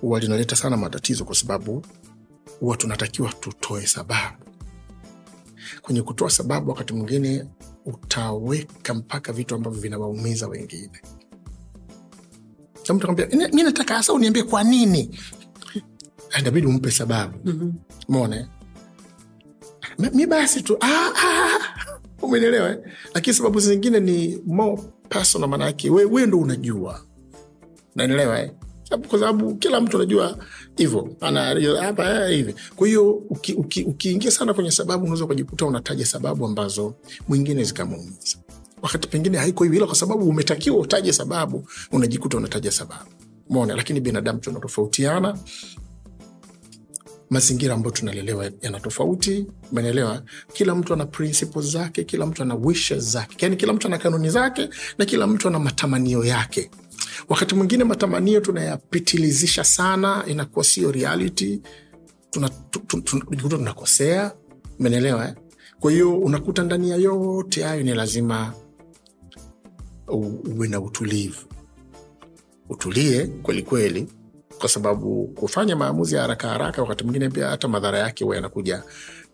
huwa 0.00 0.20
linaleta 0.20 0.56
sana 0.56 0.76
matatizo 0.76 1.24
kwa 1.24 1.34
sababu 1.34 1.86
huwa 2.60 2.76
tunatakiwa 2.76 3.32
tutoe 3.32 3.86
sababu. 3.86 4.44
Kwenye 5.82 6.02
kutoa 6.02 6.30
sababu 6.30 6.70
wakati 6.70 6.92
mwingine 6.94 7.44
utaweka 7.84 8.94
mpaka 8.94 9.32
vitu 9.32 9.54
ambavyo 9.54 9.80
vinawaumiza 9.80 10.48
wengine. 10.48 11.00
Mtu 12.94 13.10
akwambia 13.10 13.48
mi 13.52 13.62
nataka 13.62 13.94
hasa 13.94 14.12
uniambie 14.12 14.42
kwa 14.42 14.64
nini? 14.64 15.18
Inabidi 16.40 16.66
umpe 16.66 16.90
sababu. 16.90 17.38
Mhm. 17.44 17.72
mone 18.08 18.46
mi, 19.98 20.26
basi 20.26 20.62
tu 20.62 20.76
ah, 20.80 21.10
ah, 21.16 21.58
umenielewa 22.22 22.70
eh? 22.70 22.78
lakini 23.14 23.34
sababu 23.36 23.60
zingine 23.60 24.00
ni 24.00 24.38
more 24.46 24.82
personal 25.08 25.48
maanake 25.48 25.90
we, 25.90 26.04
we 26.04 26.26
ndo 26.26 26.38
unajua. 26.38 27.00
Naelewa 27.94 28.40
eh? 28.40 28.50
Kwa 29.08 29.18
sababu 29.18 29.54
kila 29.54 29.80
mtu 29.80 29.96
anajua 29.96 30.38
hivo 30.76 31.08
hapa 31.80 32.10
eh, 32.30 32.36
hivi. 32.36 32.54
Kwa 32.76 32.86
hiyo 32.86 33.10
uki- 33.12 33.52
uki- 33.54 33.82
ukiingia 33.84 34.30
sana 34.30 34.54
kwenye 34.54 34.70
sababu 34.70 35.02
unaweza 35.04 35.24
ukajikuta 35.24 35.66
unataja 35.66 36.06
sababu 36.06 36.46
ambazo 36.46 36.94
mwingine 37.28 37.64
zikamuumiza. 37.64 38.38
Wakati 38.82 39.08
pengine 39.08 39.38
haiko 39.38 39.64
hivi 39.64 39.76
ila 39.76 39.86
kwa 39.86 39.94
sababu 39.94 40.28
umetakiwa 40.28 40.76
utaje 40.78 41.12
sababu 41.12 41.68
unajikuta 41.92 42.36
unataja 42.36 42.70
sababu. 42.72 43.10
Mona 43.48 43.74
lakini 43.76 44.00
binadamu 44.00 44.38
tunatofautiana 44.38 45.38
mazingira 47.30 47.74
ambayo 47.74 47.90
tunalelewa 47.94 48.50
yana 48.62 48.80
tofauti. 48.80 49.46
Umeelewa? 49.72 50.22
Kila 50.52 50.74
mtu 50.74 50.92
ana 50.94 51.06
principles 51.06 51.66
zake 51.66 52.04
kila 52.04 52.26
mtu 52.26 52.42
ana 52.42 52.54
wishes 52.54 53.04
zake. 53.12 53.36
Yani 53.44 53.56
kila 53.56 53.72
mtu 53.72 53.86
ana 53.86 53.98
kanuni 53.98 54.30
zake 54.30 54.68
na 54.98 55.04
kila 55.04 55.26
mtu 55.26 55.48
ana 55.48 55.58
matamanio 55.58 56.24
yake. 56.24 56.70
Wakati 57.28 57.54
mwingine 57.54 57.84
matamanio 57.84 58.40
tunayapitilizisha 58.40 59.64
sana 59.64 60.24
inakuwa 60.26 60.64
sio 60.64 60.92
reality. 60.92 61.60
Tunajikuta 62.30 62.80
tuna, 62.86 63.24
tuna, 63.24 63.48
tunakosea. 63.48 64.32
Kwa 65.80 65.92
hiyo 65.92 66.18
unakuta 66.18 66.62
ndani 66.62 66.90
ya 66.90 66.96
yote 66.96 67.62
hayo 67.62 67.82
ni 67.82 67.94
lazima 67.94 68.54
uwe 70.08 70.68
na 70.68 70.80
utulivu. 70.80 71.46
Utulie 72.68 73.26
kwelikweli 73.26 74.08
kwa 74.60 74.68
sababu 74.68 75.26
kufanya 75.26 75.76
maamuzi 75.76 76.14
ya 76.14 76.20
haraka 76.20 76.48
haraka 76.48 76.82
wakati 76.82 77.04
mwingine 77.04 77.28
pia 77.30 77.46
hata 77.46 77.68
madhara 77.68 77.98
yake 77.98 78.24
huwa 78.24 78.36
yanakuja 78.36 78.82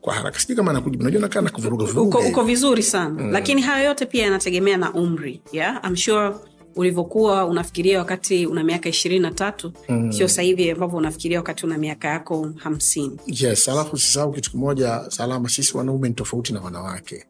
kwa 0.01 0.15
haraka. 0.15 0.39
Sijui 0.41 0.57
kama 0.57 0.71
anakuja 0.71 0.99
unajua 0.99 1.21
nakaa 1.21 1.41
na 1.41 1.51
kuvuruga 1.51 1.85
uko, 1.85 1.93
vuruga 1.93 2.19
uko 2.19 2.43
vizuri 2.45 2.83
sana. 2.83 3.23
Mm. 3.23 3.31
lakini 3.31 3.63
hayo 3.63 3.85
yote 3.85 4.07
pia 4.07 4.25
yanategemea 4.25 4.77
na 4.77 4.93
umri 4.93 5.43
yeah? 5.53 5.81
I'm 5.85 5.97
sure 5.97 6.35
ulivyokuwa 6.77 7.47
unafikiria 7.47 7.99
wakati 7.99 8.47
una 8.47 8.65
miaka 8.65 8.89
ishirini 8.89 9.21
na 9.23 9.31
tatu 9.31 9.73
mm. 9.89 10.13
sio 10.13 10.29
sahivi 10.29 10.71
ambavyo 10.71 10.99
unafikiria 10.99 11.39
wakati 11.39 11.67
una 11.67 11.79
miaka 11.79 12.09
yako 12.09 12.53
hamsini. 12.57 13.21
Yes 13.27 13.69
alafu 13.69 13.99
sisahau 13.99 14.33
kitu 14.33 14.51
kimoja 14.51 15.05
salama. 15.09 15.49
Sisi 15.49 15.77
wanaume 15.77 16.09
ni 16.09 16.15
tofauti 16.15 16.53
na 16.53 16.61
wanawake. 16.61 17.25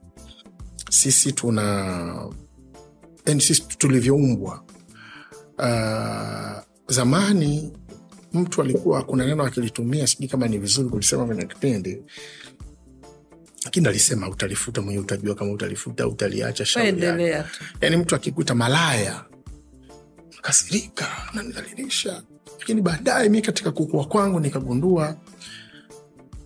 Sisi 0.90 1.32
tuna 1.32 2.28
yani 3.27 3.40
sisi 3.40 3.62
tulivyoumbwa 3.78 4.62
uh, 5.59 6.62
zamani 6.89 7.73
mtu 8.36 8.62
alikuwa 8.62 9.02
kuna 9.02 9.26
neno 9.26 9.44
akilitumia 9.44 10.06
sijui 10.06 10.28
kama 10.28 10.48
ni 10.48 10.58
vizuri 10.58 10.88
kulisema 10.88 11.26
kwenye 11.26 11.44
kipindi 11.46 12.02
lakini 13.64 13.88
alisema 13.88 14.28
utalifuta 14.28 14.82
mwenyewe 14.82 15.04
utajua 15.04 15.34
kama 15.34 15.52
utalifuta 15.52 16.08
utaliacha 16.08 16.64
shauri 16.64 17.02
yake. 17.02 17.48
yani 17.80 17.96
mtu 17.96 18.14
akikuta 18.14 18.54
malaya 18.54 19.24
kasirika 20.42 21.08
nanidhalilisha 21.34 22.22
lakini 22.58 22.82
baadaye 22.82 23.28
mi 23.28 23.42
katika 23.42 23.70
kukua 23.72 24.04
kwangu 24.04 24.40
nikagundua 24.40 25.16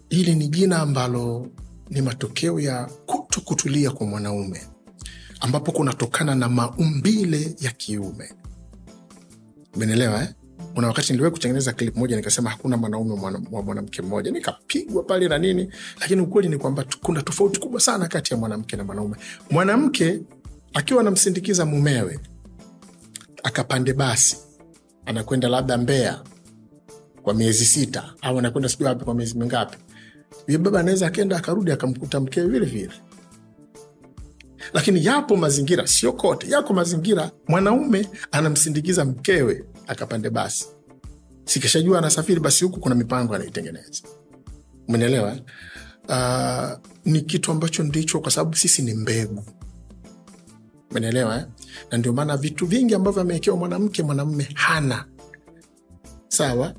hili 0.09 0.35
ni 0.35 0.49
jina 0.49 0.79
ambalo 0.79 1.47
ni 1.91 2.03
matokeo 2.03 2.61
ya 2.61 2.85
kuto 3.07 3.41
kutulia 3.41 3.91
kwa 3.91 4.07
mwanaume 4.07 4.67
ambapo 5.41 5.73
kunatokana 5.73 6.35
na 6.35 6.49
maumbile 6.49 7.55
ya 7.61 7.71
kiume 7.71 8.33
umenelewa 9.75 10.23
eh? 10.23 10.29
Kuna 10.75 10.87
wakati 10.87 11.13
niliwahi 11.13 11.33
kutengeneza 11.33 11.73
klip 11.73 11.97
moja 11.97 12.17
nikasema 12.17 12.51
hakuna 12.51 12.77
mwanaume 12.77 13.13
wa 13.51 13.63
mwanamke 13.63 14.03
mmoja. 14.03 14.31
Nikapigwa 14.31 15.03
pale 15.03 15.29
na 15.29 15.39
nini 15.39 15.73
lakini 16.01 16.21
ukweli 16.21 16.49
ni 16.49 16.59
kwamba 16.59 16.85
kuna 17.03 17.23
tofauti 17.23 17.61
kubwa 17.61 17.81
sana 17.81 18.09
kati 18.09 18.35
ya 18.35 18.41
mwanamke 18.41 18.77
na 18.77 18.85
mwanaume. 18.85 19.17
Mwanamke 19.51 20.21
akiwa 20.75 21.01
anamsindikiza 21.01 21.67
mumewe 21.67 22.19
akapande 23.43 23.93
basi 23.93 24.37
anakwenda 25.07 25.49
labda 25.49 25.79
mbea 25.79 26.23
kwa 27.23 27.35
miezi 27.35 27.65
sita 27.65 28.15
au 28.23 28.39
anakwenda 28.39 28.69
sijui 28.69 28.87
wapi 28.89 29.05
kwa 29.05 29.15
miezi 29.15 29.39
mingapi 29.39 29.79
yule 30.47 30.59
baba 30.59 30.81
anaweza 30.81 31.07
akenda 31.07 31.37
akarudi 31.37 31.73
akamkuta 31.73 32.21
mkewe 32.21 32.47
vile 32.47 32.91
lakini 34.73 35.05
yapo 35.05 35.37
mazingira 35.37 35.87
sio 35.87 36.13
kote 36.13 36.51
yako 36.51 36.75
mazingira 36.75 37.31
mwanaume 37.49 38.09
anamsindikiza 38.33 39.05
mkewe 39.05 39.65
akapande 39.91 40.31
basi. 40.31 40.67
Sikishajua 41.45 41.99
anasafiri 41.99 42.41
basi 42.41 42.65
huku 42.65 42.81
kuna 42.81 42.95
mipango 42.95 43.35
anaitengeneza. 43.35 44.03
Umenelewa 44.89 45.37
uh, 46.09 46.79
ni 47.05 47.21
kitu 47.21 47.51
ambacho 47.53 47.83
ndicho 47.83 48.21
kwa 48.21 48.31
sababu 48.31 48.57
sisi 48.57 48.83
ni 48.83 48.95
mbegu. 48.95 49.45
Menelewa 50.91 51.37
eh? 51.39 51.45
na 51.91 51.99
ndio 51.99 52.13
maana 52.13 52.37
vitu 52.37 52.67
vingi 52.67 52.95
ambavyo 52.95 53.23
amewekewa 53.23 53.57
mwanamke 53.57 54.03
mwanamume 54.03 54.49
hana. 54.55 55.05
Sawa? 56.29 56.75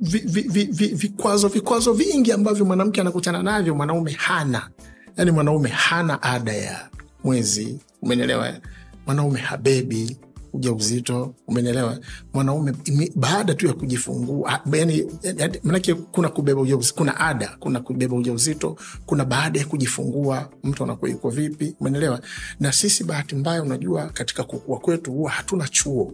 Vi, 0.00 0.18
vi, 0.18 0.40
vi, 0.42 0.64
vi, 0.64 0.86
vikwazo 0.86 1.48
vikwazo 1.48 1.92
vingi 1.92 2.32
ambavyo 2.32 2.64
mwanamke 2.64 3.00
anakutana 3.00 3.42
navyo 3.42 3.74
mwanaume 3.74 4.10
hana. 4.12 4.70
Yani 5.16 5.30
mwanaume 5.30 5.68
hana 5.68 6.22
ada 6.22 6.52
ya 6.52 6.88
mwezi. 7.24 7.80
Umenelewa 8.02 8.48
eh? 8.48 8.60
mwanaume 9.06 9.40
habebi 9.40 10.16
uja 10.58 10.72
uzito. 10.72 11.34
Umenelewa 11.48 11.98
mwanaume 12.34 12.72
baada 13.16 13.54
tu 13.54 13.66
ya 13.66 13.72
kujifungua 13.72 14.60
yani, 14.72 15.06
yani, 15.22 15.58
manake 15.62 15.94
kuna 15.94 16.28
kubeba 16.28 16.60
ujauzito 16.60 16.94
kuna 16.94 17.20
ada 17.20 17.56
kuna 17.60 17.80
kubeba 17.80 18.16
ujauzito 18.16 18.76
kuna 19.06 19.24
baada 19.24 19.58
ya 19.60 19.66
kujifungua 19.66 20.50
mtu 20.64 20.84
anakuwa 20.84 21.10
yuko 21.10 21.30
vipi? 21.30 21.74
Umenelewa 21.80 22.20
na 22.60 22.72
sisi 22.72 23.04
bahati 23.04 23.34
mbaya 23.34 23.62
unajua 23.62 24.06
katika 24.06 24.44
kukua 24.44 24.78
kwetu 24.78 25.12
huwa 25.12 25.30
hatuna 25.30 25.68
chuo. 25.68 26.12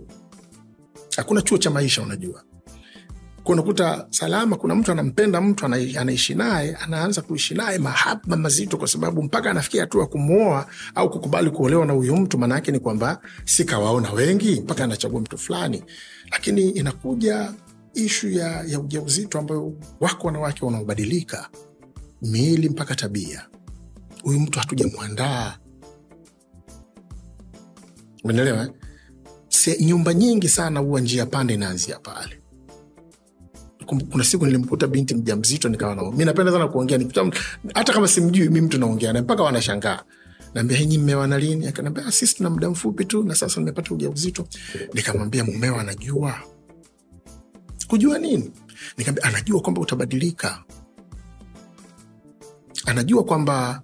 Hakuna 1.17 1.43
chuo 1.43 1.59
cha 1.59 1.71
maisha 1.71 2.03
unajua 2.03 2.43
unakuta 3.53 4.07
salama 4.11 4.57
kuna 4.57 4.75
mtu 4.75 4.93
anampenda 4.93 5.41
mtu 5.41 5.65
anaishi 5.67 6.35
naye 6.35 6.75
anaanza 6.77 7.23
kuishi 7.23 7.55
naye 7.55 7.79
mahaba 7.79 8.37
mazito 8.37 8.77
kwa 8.77 8.89
sababu 8.89 9.23
mpaka 9.23 9.51
anafikia 9.51 9.81
hatua 9.81 10.07
kumwoa 10.07 10.67
au 10.95 11.11
kukubali 11.11 11.51
kuolewa 11.51 11.87
na 11.87 11.93
huyu 11.93 12.17
mtu 12.17 12.39
maana 12.39 12.55
yake 12.55 12.73
ni 12.73 12.79
kwamba 12.79 13.21
sikawaona 13.45 14.13
wengi 14.13 14.61
mpaka 14.61 14.85
anachagua 14.85 15.21
mtu 15.21 15.39
fulani. 15.39 15.85
Lakini 16.33 16.69
inakuja 16.71 17.53
ishu 17.95 18.31
ya, 18.31 18.65
ya 18.67 18.81
ujauzito 18.81 19.39
ambayo 19.39 19.73
wako 20.01 20.27
wanawake 20.27 20.65
wanaobadilika. 20.65 21.49
Miili 22.23 22.69
mpaka 22.69 22.95
tabia. 22.95 23.47
Huyu 24.23 24.41
mtu 24.41 24.59
hatujamwandaa. 24.59 25.59
Umeelewa 28.25 28.63
eh? 29.67 29.77
Nyumba 29.81 30.15
nyingi 30.15 30.49
sana 30.49 30.81
huwa 30.81 31.01
njia 31.01 31.27
pande 31.27 31.55
inaanzia 31.55 31.99
pale 31.99 32.41
kuna 33.85 34.25
siku 34.25 34.47
nilimkuta 34.47 34.87
binti 34.87 35.15
mja 35.15 35.37
mzito 35.37 35.69
nikawa 35.69 35.95
na 35.95 36.11
mi 36.11 36.25
napenda 36.25 36.53
sana 36.53 36.69
kuongea 36.69 37.01
hata 37.75 37.93
kama 37.93 38.09
simjui 38.09 38.49
mi 38.49 38.61
mtu 38.61 38.79
naongea 38.79 39.13
naye 39.13 39.23
mpaka 39.23 39.43
wanashangaa. 39.43 40.03
Naambia 40.55 40.77
hinyi 40.79 40.99
mmewa 40.99 41.27
na 41.27 41.39
lini? 41.39 41.67
Akanaambia 41.67 42.07
"Ah, 42.07 42.13
sisi 42.13 42.35
tuna 42.37 42.51
muda 42.51 42.71
mfupi 42.71 43.05
tu 43.05 43.23
na 43.23 43.35
sasa 43.35 43.61
nimepata 43.61 43.95
uja 43.95 44.11
uzito 44.11 44.49
nikamwambia 44.95 45.45
mumeo 45.45 45.77
anajua. 45.81 46.35
Kujua 47.89 48.19
nini? 48.19 48.51
Nikaambia 48.99 49.25
anajua 49.25 49.61
kwamba 49.61 49.81
utabadilika. 49.81 50.65
Anajua 52.87 53.25
kwamba 53.25 53.83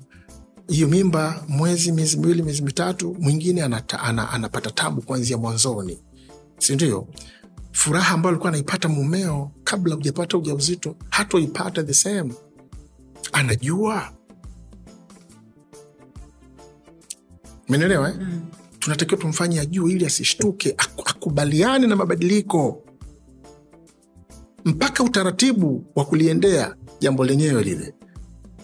hiyo 0.69 0.89
mimba 0.89 1.45
mwezi 1.49 1.93
miezi 1.93 2.17
miwili 2.17 2.43
miezi 2.43 2.63
mitatu 2.63 3.17
mwingine 3.21 3.63
anata, 3.63 4.01
ana, 4.01 4.31
anapata 4.31 4.71
tabu 4.71 5.03
kuanzia 5.03 5.39
mwanzoni. 5.39 5.99
Sindio 6.59 7.09
furaha 7.73 8.15
ambayo 8.15 8.29
alikuwa 8.31 8.49
anaipata 8.49 8.89
mumeo 8.89 9.51
kabla 9.65 9.95
hujapata 9.95 10.39
ujauzito 10.39 10.97
hatoipata 11.11 11.83
the 11.83 11.95
same. 11.95 12.35
Anajua. 13.33 14.13
Menelewa 17.69 18.09
eh? 18.11 18.17
mm. 18.21 18.41
tunatakiwa 18.79 19.21
tumfanye 19.21 19.61
ajue 19.61 19.93
ili 19.93 20.07
asishtuke 20.07 20.75
akubaliane 21.07 21.87
na 21.87 21.97
mabadiliko. 21.97 22.83
Mpaka 24.65 25.05
utaratibu 25.05 25.85
wa 25.95 26.05
kuliendea 26.05 26.75
jambo 27.01 27.25
lenyewe 27.25 27.63
lile. 27.63 27.95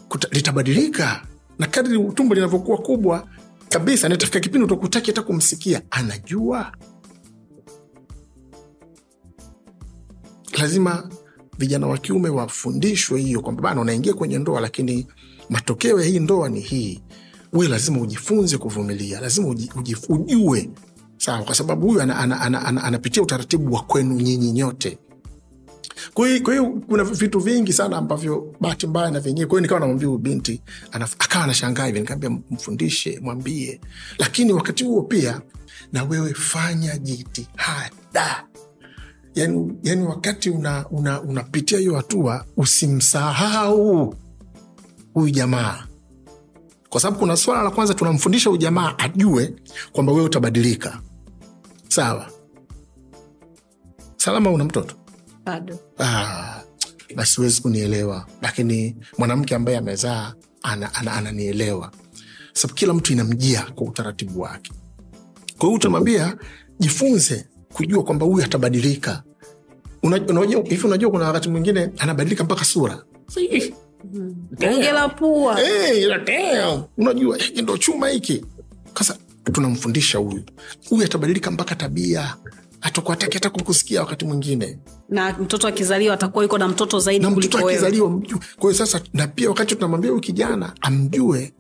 Kuta, 0.09 0.29
litabadilika. 0.33 1.23
Na 1.59 1.67
kadri 1.67 2.05
tumbo 2.15 2.35
linavyokuwa 2.35 2.79
kubwa 2.79 3.29
kabisa 3.69 4.09
natafika 4.09 4.41
kipindi 4.41 4.65
utakutaki 4.65 5.07
hata 5.11 5.23
kumsikia. 5.23 5.83
Anajua 5.91 6.73
lazima 10.59 11.11
vijana 11.59 11.87
wa 11.87 11.99
kiume 11.99 12.29
wafundishwe 12.29 13.21
hiyo 13.21 13.41
kwamba 13.41 13.63
bana 13.63 13.81
unaingia 13.81 14.15
kwenye 14.15 14.39
ndoa 14.39 14.61
lakini 14.61 15.07
matokeo 15.51 16.01
ya 16.01 16.07
hii 16.07 16.19
ndoa 16.19 16.49
ni 16.49 16.61
hii. 16.61 17.01
We 17.53 17.69
lazima 17.69 18.01
ujifunze 18.01 18.59
kuvumilia 18.59 19.21
lazima 19.21 19.49
ujue. 20.09 20.71
Sawa 21.19 21.43
kwa 21.43 21.55
sababu 21.55 21.87
huyu 21.87 22.01
anapitia 22.03 22.23
ana, 22.25 22.41
ana, 22.41 22.65
ana, 22.65 22.85
anapitia 22.85 23.23
utaratibu 23.23 23.75
wa 23.75 23.83
kwenu 23.83 24.15
nyinyi 24.15 24.53
nyote. 24.53 24.99
Kwa 26.15 26.29
hiyo 26.29 26.67
kuna 26.89 27.05
vitu 27.05 27.39
vingi 27.41 27.73
sana 27.73 27.97
ambavyo 27.97 28.55
bahati 28.61 28.87
mbaya 28.87 29.11
na 29.11 29.21
vyenyewe 29.21 29.47
kwa 29.47 29.61
nikawa 29.61 29.81
namwambia 29.81 30.09
huyu 30.09 30.19
binti 30.19 30.63
akawa 30.93 31.45
anashangaa 31.45 31.87
hivi 31.87 32.01
nikaambia 32.01 32.31
mfundishe 32.51 33.21
mwambie. 33.23 33.81
Lakini 34.19 34.53
wakati 34.53 34.85
huo 34.85 35.03
pia 35.03 35.41
na 35.93 36.05
wewe 36.05 36.35
fanya 36.35 36.99
jitihada 36.99 38.45
yani, 39.37 39.73
yani 39.83 40.03
wakati 40.07 40.51
unapitia 40.51 40.89
una, 40.91 41.21
una 41.21 41.45
hiyo 41.79 41.97
hatua 41.97 42.45
usimsahau 42.57 44.15
huyu 45.15 45.31
jamaa. 45.31 45.87
Kwa 46.89 47.01
sababu 47.01 47.19
kuna 47.19 47.37
swala 47.37 47.63
la 47.63 47.71
kwanza 47.71 47.95
tunamfundisha 47.95 48.51
huyu 48.51 48.61
jamaa 48.63 48.95
ajue 48.99 49.55
kwamba 49.93 50.13
wewe 50.13 50.25
utabadilika. 50.25 51.01
Sawa? 51.89 52.31
Salama 54.17 54.51
una 54.51 54.65
mtoto? 54.65 54.95
Bado. 55.45 55.79
Ah, 55.99 56.61
basi 57.17 57.37
huwezi 57.37 57.63
kunielewa. 57.63 58.27
Lakini 58.43 58.97
mwanamke 59.19 59.55
ambaye 59.55 59.79
amezaa 59.79 60.35
ananielewa 60.63 61.87
ana, 61.87 61.93
ana, 61.93 62.07
sababu 62.53 62.79
kila 62.79 62.95
mtu 62.95 63.13
inamjia 63.13 63.63
kwa 63.75 63.87
utaratibu 63.87 64.41
wake. 64.41 64.73
Kwa 65.59 65.67
hiyo 65.69 65.77
utamwambia 65.77 66.37
jifunze 66.79 67.47
kujua 67.73 68.05
kwamba 68.05 68.27
huyu 68.27 68.45
atabadilika 68.45 69.23
Unajua- 70.07 70.63
hivi 70.69 70.87
unajua 70.87 71.11
kuna 71.11 71.25
wakati 71.25 71.49
mwingine 71.49 71.91
anabadilika 71.99 72.45
mpaka 72.45 72.65
sura. 72.65 73.03
La 74.93 75.09
pua. 75.09 75.57
Hey, 75.61 76.07
unajua 76.99 77.37
hiki 77.37 77.63
ndo 77.63 77.79
chuma 77.79 78.09
hiki. 78.09 78.45
Sasa 78.99 79.17
tunamfundisha 79.53 80.19
huyu. 80.19 80.43
Huyu 80.89 81.05
atabadilika 81.05 81.51
mpaka 81.51 81.75
tabia. 81.75 82.37
Atakuataki 82.81 83.35
hata 83.35 83.51
kukusikia 83.51 84.01
wakati 84.01 84.25
mwingine. 84.25 84.79
Na 85.09 85.33
mtoto 85.39 85.69
akizaliwa 85.69 86.15
atakuwa 86.15 86.45
yuko 86.45 86.59
na 86.59 86.69
mtoto 86.69 86.99
zaidi 86.99 87.25
na 87.25 87.31
mtoto 87.31 87.59
akizaliwa 87.69 88.11
mjue. 88.11 88.39
kwa 88.59 88.71
hiyo 88.73 88.87
sasa 88.87 89.01
na 89.15 89.27
pia 89.27 89.49
wakati 89.49 89.75
tunamwambia 89.75 90.11
huyu 90.11 90.21
kijana 90.23 90.73
amjue 90.81 91.53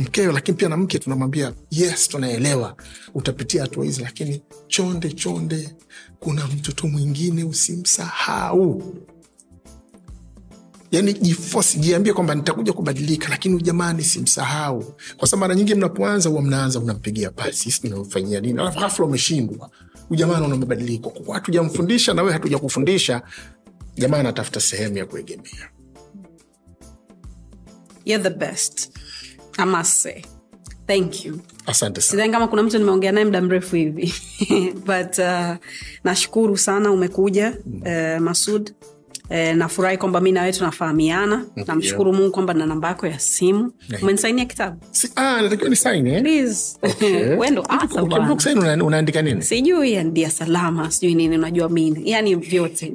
mkeo 0.00 0.32
lakini 0.32 0.56
pia 0.56 0.68
na 0.68 0.76
mke 0.76 0.98
tunamwambia 0.98 1.52
yes 1.70 2.08
tunaelewa. 2.08 2.76
Utapitia 3.14 3.62
hatua 3.62 3.84
hizi 3.84 4.02
lakini 4.02 4.42
chonde 4.68 5.08
chonde 5.12 5.74
kuna 6.20 6.46
mtoto 6.46 6.86
mwingine 6.88 7.44
usimsahau. 7.44 8.94
Yani 10.90 11.12
jifosi 11.12 11.78
jiambie 11.78 12.12
kwamba 12.12 12.34
nitakuja 12.34 12.72
kubadilika 12.72 13.28
lakini 13.28 13.62
jamani 13.62 14.04
simsahau 14.04 14.94
kwa 15.16 15.28
sababu 15.28 15.40
mara 15.40 15.54
nyingi 15.54 15.74
mnapoanza 15.74 16.28
huwa 16.28 16.42
mnaanza 16.42 16.78
unampigia 16.80 17.30
pasi 17.30 17.52
sisi 17.58 17.80
tunamfanyia 17.80 18.40
nini? 18.40 18.60
Alafu 18.60 18.80
ghafla 18.80 19.04
umeshindwa. 19.06 19.70
Ujamaa 20.10 20.32
naona 20.32 20.46
una 20.46 20.56
mabadiliko 20.56 21.10
kwa 21.10 21.34
hatujamfundisha 21.34 22.14
na 22.14 22.22
wewe 22.22 22.32
hatujakufundisha. 22.32 23.22
jamaa 23.96 24.18
anatafuta 24.18 24.60
sehemu 24.60 24.98
ya 24.98 25.06
kuegemea. 25.06 25.70
You're 28.04 28.30
the 28.30 28.36
best. 28.38 28.90
Must. 29.66 30.08
Thank 30.86 31.24
you. 31.24 31.40
asante 31.66 32.00
sidhani 32.00 32.32
kama 32.32 32.48
kuna 32.48 32.62
mtu 32.62 32.78
nimeongea 32.78 33.12
naye 33.12 33.24
muda 33.24 33.40
mrefu 33.40 33.76
hivi. 33.76 34.14
But 34.86 35.18
uh, 35.18 35.56
nashukuru 36.04 36.56
sana 36.58 36.90
umekuja 36.92 37.52
uh, 37.66 38.20
masud. 38.22 38.70
Uh, 39.30 39.36
nafurahi 39.36 39.96
kwamba 39.98 40.20
mi 40.20 40.32
nawe 40.32 40.52
tunafahamiana. 40.52 41.44
Namshukuru 41.66 42.12
mungu 42.12 42.30
kwamba 42.30 42.54
na 42.54 42.66
namba 42.66 42.88
yako 42.88 43.06
ya 43.06 43.18
simu. 43.18 43.72
Umenisainia 44.02 44.44
kitabu? 44.44 44.76
Ah, 45.16 45.42
eh? 46.04 47.38
Unaandika 48.86 49.22
nini? 49.22 49.42
Sijui 49.42 50.04
ndia 50.04 50.30
salama 50.30 50.90
sijui 50.90 51.14
nini 51.14 51.38
unajua 51.38 51.68
mini 51.68 52.10
yani 52.10 52.34
vyote. 52.34 52.92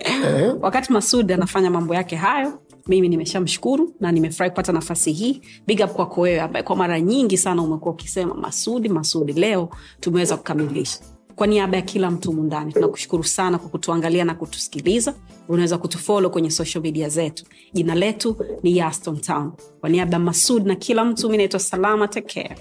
Wakati 0.60 0.92
masud 0.92 1.32
anafanya 1.32 1.70
mambo 1.70 1.94
yake 1.94 2.16
hayo 2.16 2.58
mimi 2.86 3.08
nimeshamshukuru 3.08 3.94
na 4.00 4.12
nimefurahi 4.12 4.50
kupata 4.50 4.72
nafasi 4.72 5.12
hii. 5.12 5.40
Big 5.66 5.80
up 5.84 5.92
kwako 5.92 6.20
wewe 6.20 6.40
ambaye 6.40 6.62
kwa 6.62 6.76
mara 6.76 7.00
nyingi 7.00 7.36
sana 7.38 7.62
umekuwa 7.62 7.94
ukisema 7.94 8.34
masudi 8.34 8.88
masudi 8.88 9.32
leo 9.32 9.68
tumeweza 10.00 10.36
kukamilisha. 10.36 10.98
Kwa 11.36 11.46
niaba 11.46 11.76
ya 11.76 11.82
kila 11.82 12.10
mtu 12.10 12.32
mundani 12.32 12.72
tunakushukuru 12.72 13.24
sana 13.24 13.58
kwa 13.58 13.68
kutuangalia 13.68 14.24
na 14.24 14.34
kutusikiliza. 14.34 15.14
Unaweza 15.48 15.78
kutufolo 15.78 16.30
kwenye 16.30 16.50
social 16.50 16.82
media 16.84 17.08
zetu. 17.08 17.44
Jina 17.72 17.94
letu 17.94 18.36
ni 18.62 18.76
yaston 18.76 19.16
town. 19.20 19.52
Kwa 19.80 19.88
niaba 19.88 20.12
ya 20.12 20.18
masud 20.18 20.66
na 20.66 20.74
kila 20.74 21.04
mtu 21.04 21.30
mi 21.30 21.36
naitwa 21.36 21.60
salama 21.60 22.08
tekea. 22.08 22.56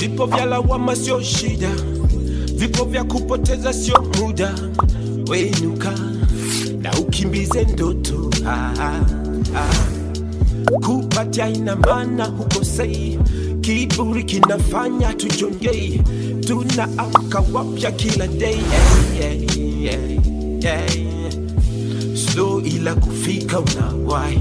Vipo 0.00 0.26
vya 0.26 0.44
lawama 0.46 0.96
sio 0.96 1.22
shida, 1.22 1.70
vipo 2.60 2.84
vya 2.84 3.04
kupoteza 3.04 3.72
sio 3.72 4.02
muda. 4.18 4.54
Wenuka 5.28 5.94
na 6.82 6.92
ukimbize 6.98 7.64
ndoto 7.64 8.30
ah, 8.46 8.72
ah, 8.80 9.00
ah. 9.56 9.74
Kupatia 10.86 11.48
ina 11.48 11.76
maana 11.76 12.24
hukosei, 12.24 13.18
kiburi 13.60 14.24
kinafanya 14.24 15.12
tujongei, 15.14 16.00
tunaamka 16.46 17.42
wapya 17.52 17.90
kila 17.92 18.26
day 18.26 18.58
yeah, 19.20 19.36
yeah, 19.82 20.00
yeah, 20.62 20.96
yeah. 20.96 21.32
So 22.34 22.60
ila 22.60 22.94
kufika 22.94 23.60
unawai, 23.60 24.40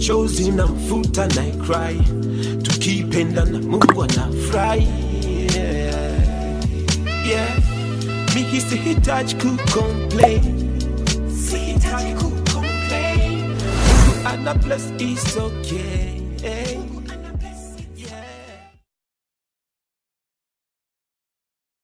chozi 0.00 0.50
na 0.50 0.66
mfuta 0.66 1.26
na 1.26 1.42
cry, 1.42 2.00
tukipenda 2.62 3.44
na 3.44 3.58
Mungu 3.58 4.02
anafurahi. 4.02 4.88
Yeah. 7.24 7.56
Mimi 8.34 8.60
sihitaji 8.60 9.34
kucomplain, 9.34 10.42
sihitaji 11.50 12.12
kucomplain, 12.14 13.40
Mungu 13.48 14.28
ana 14.28 14.54
bless 14.54 14.92
is 14.98 15.36
okay 15.36 16.20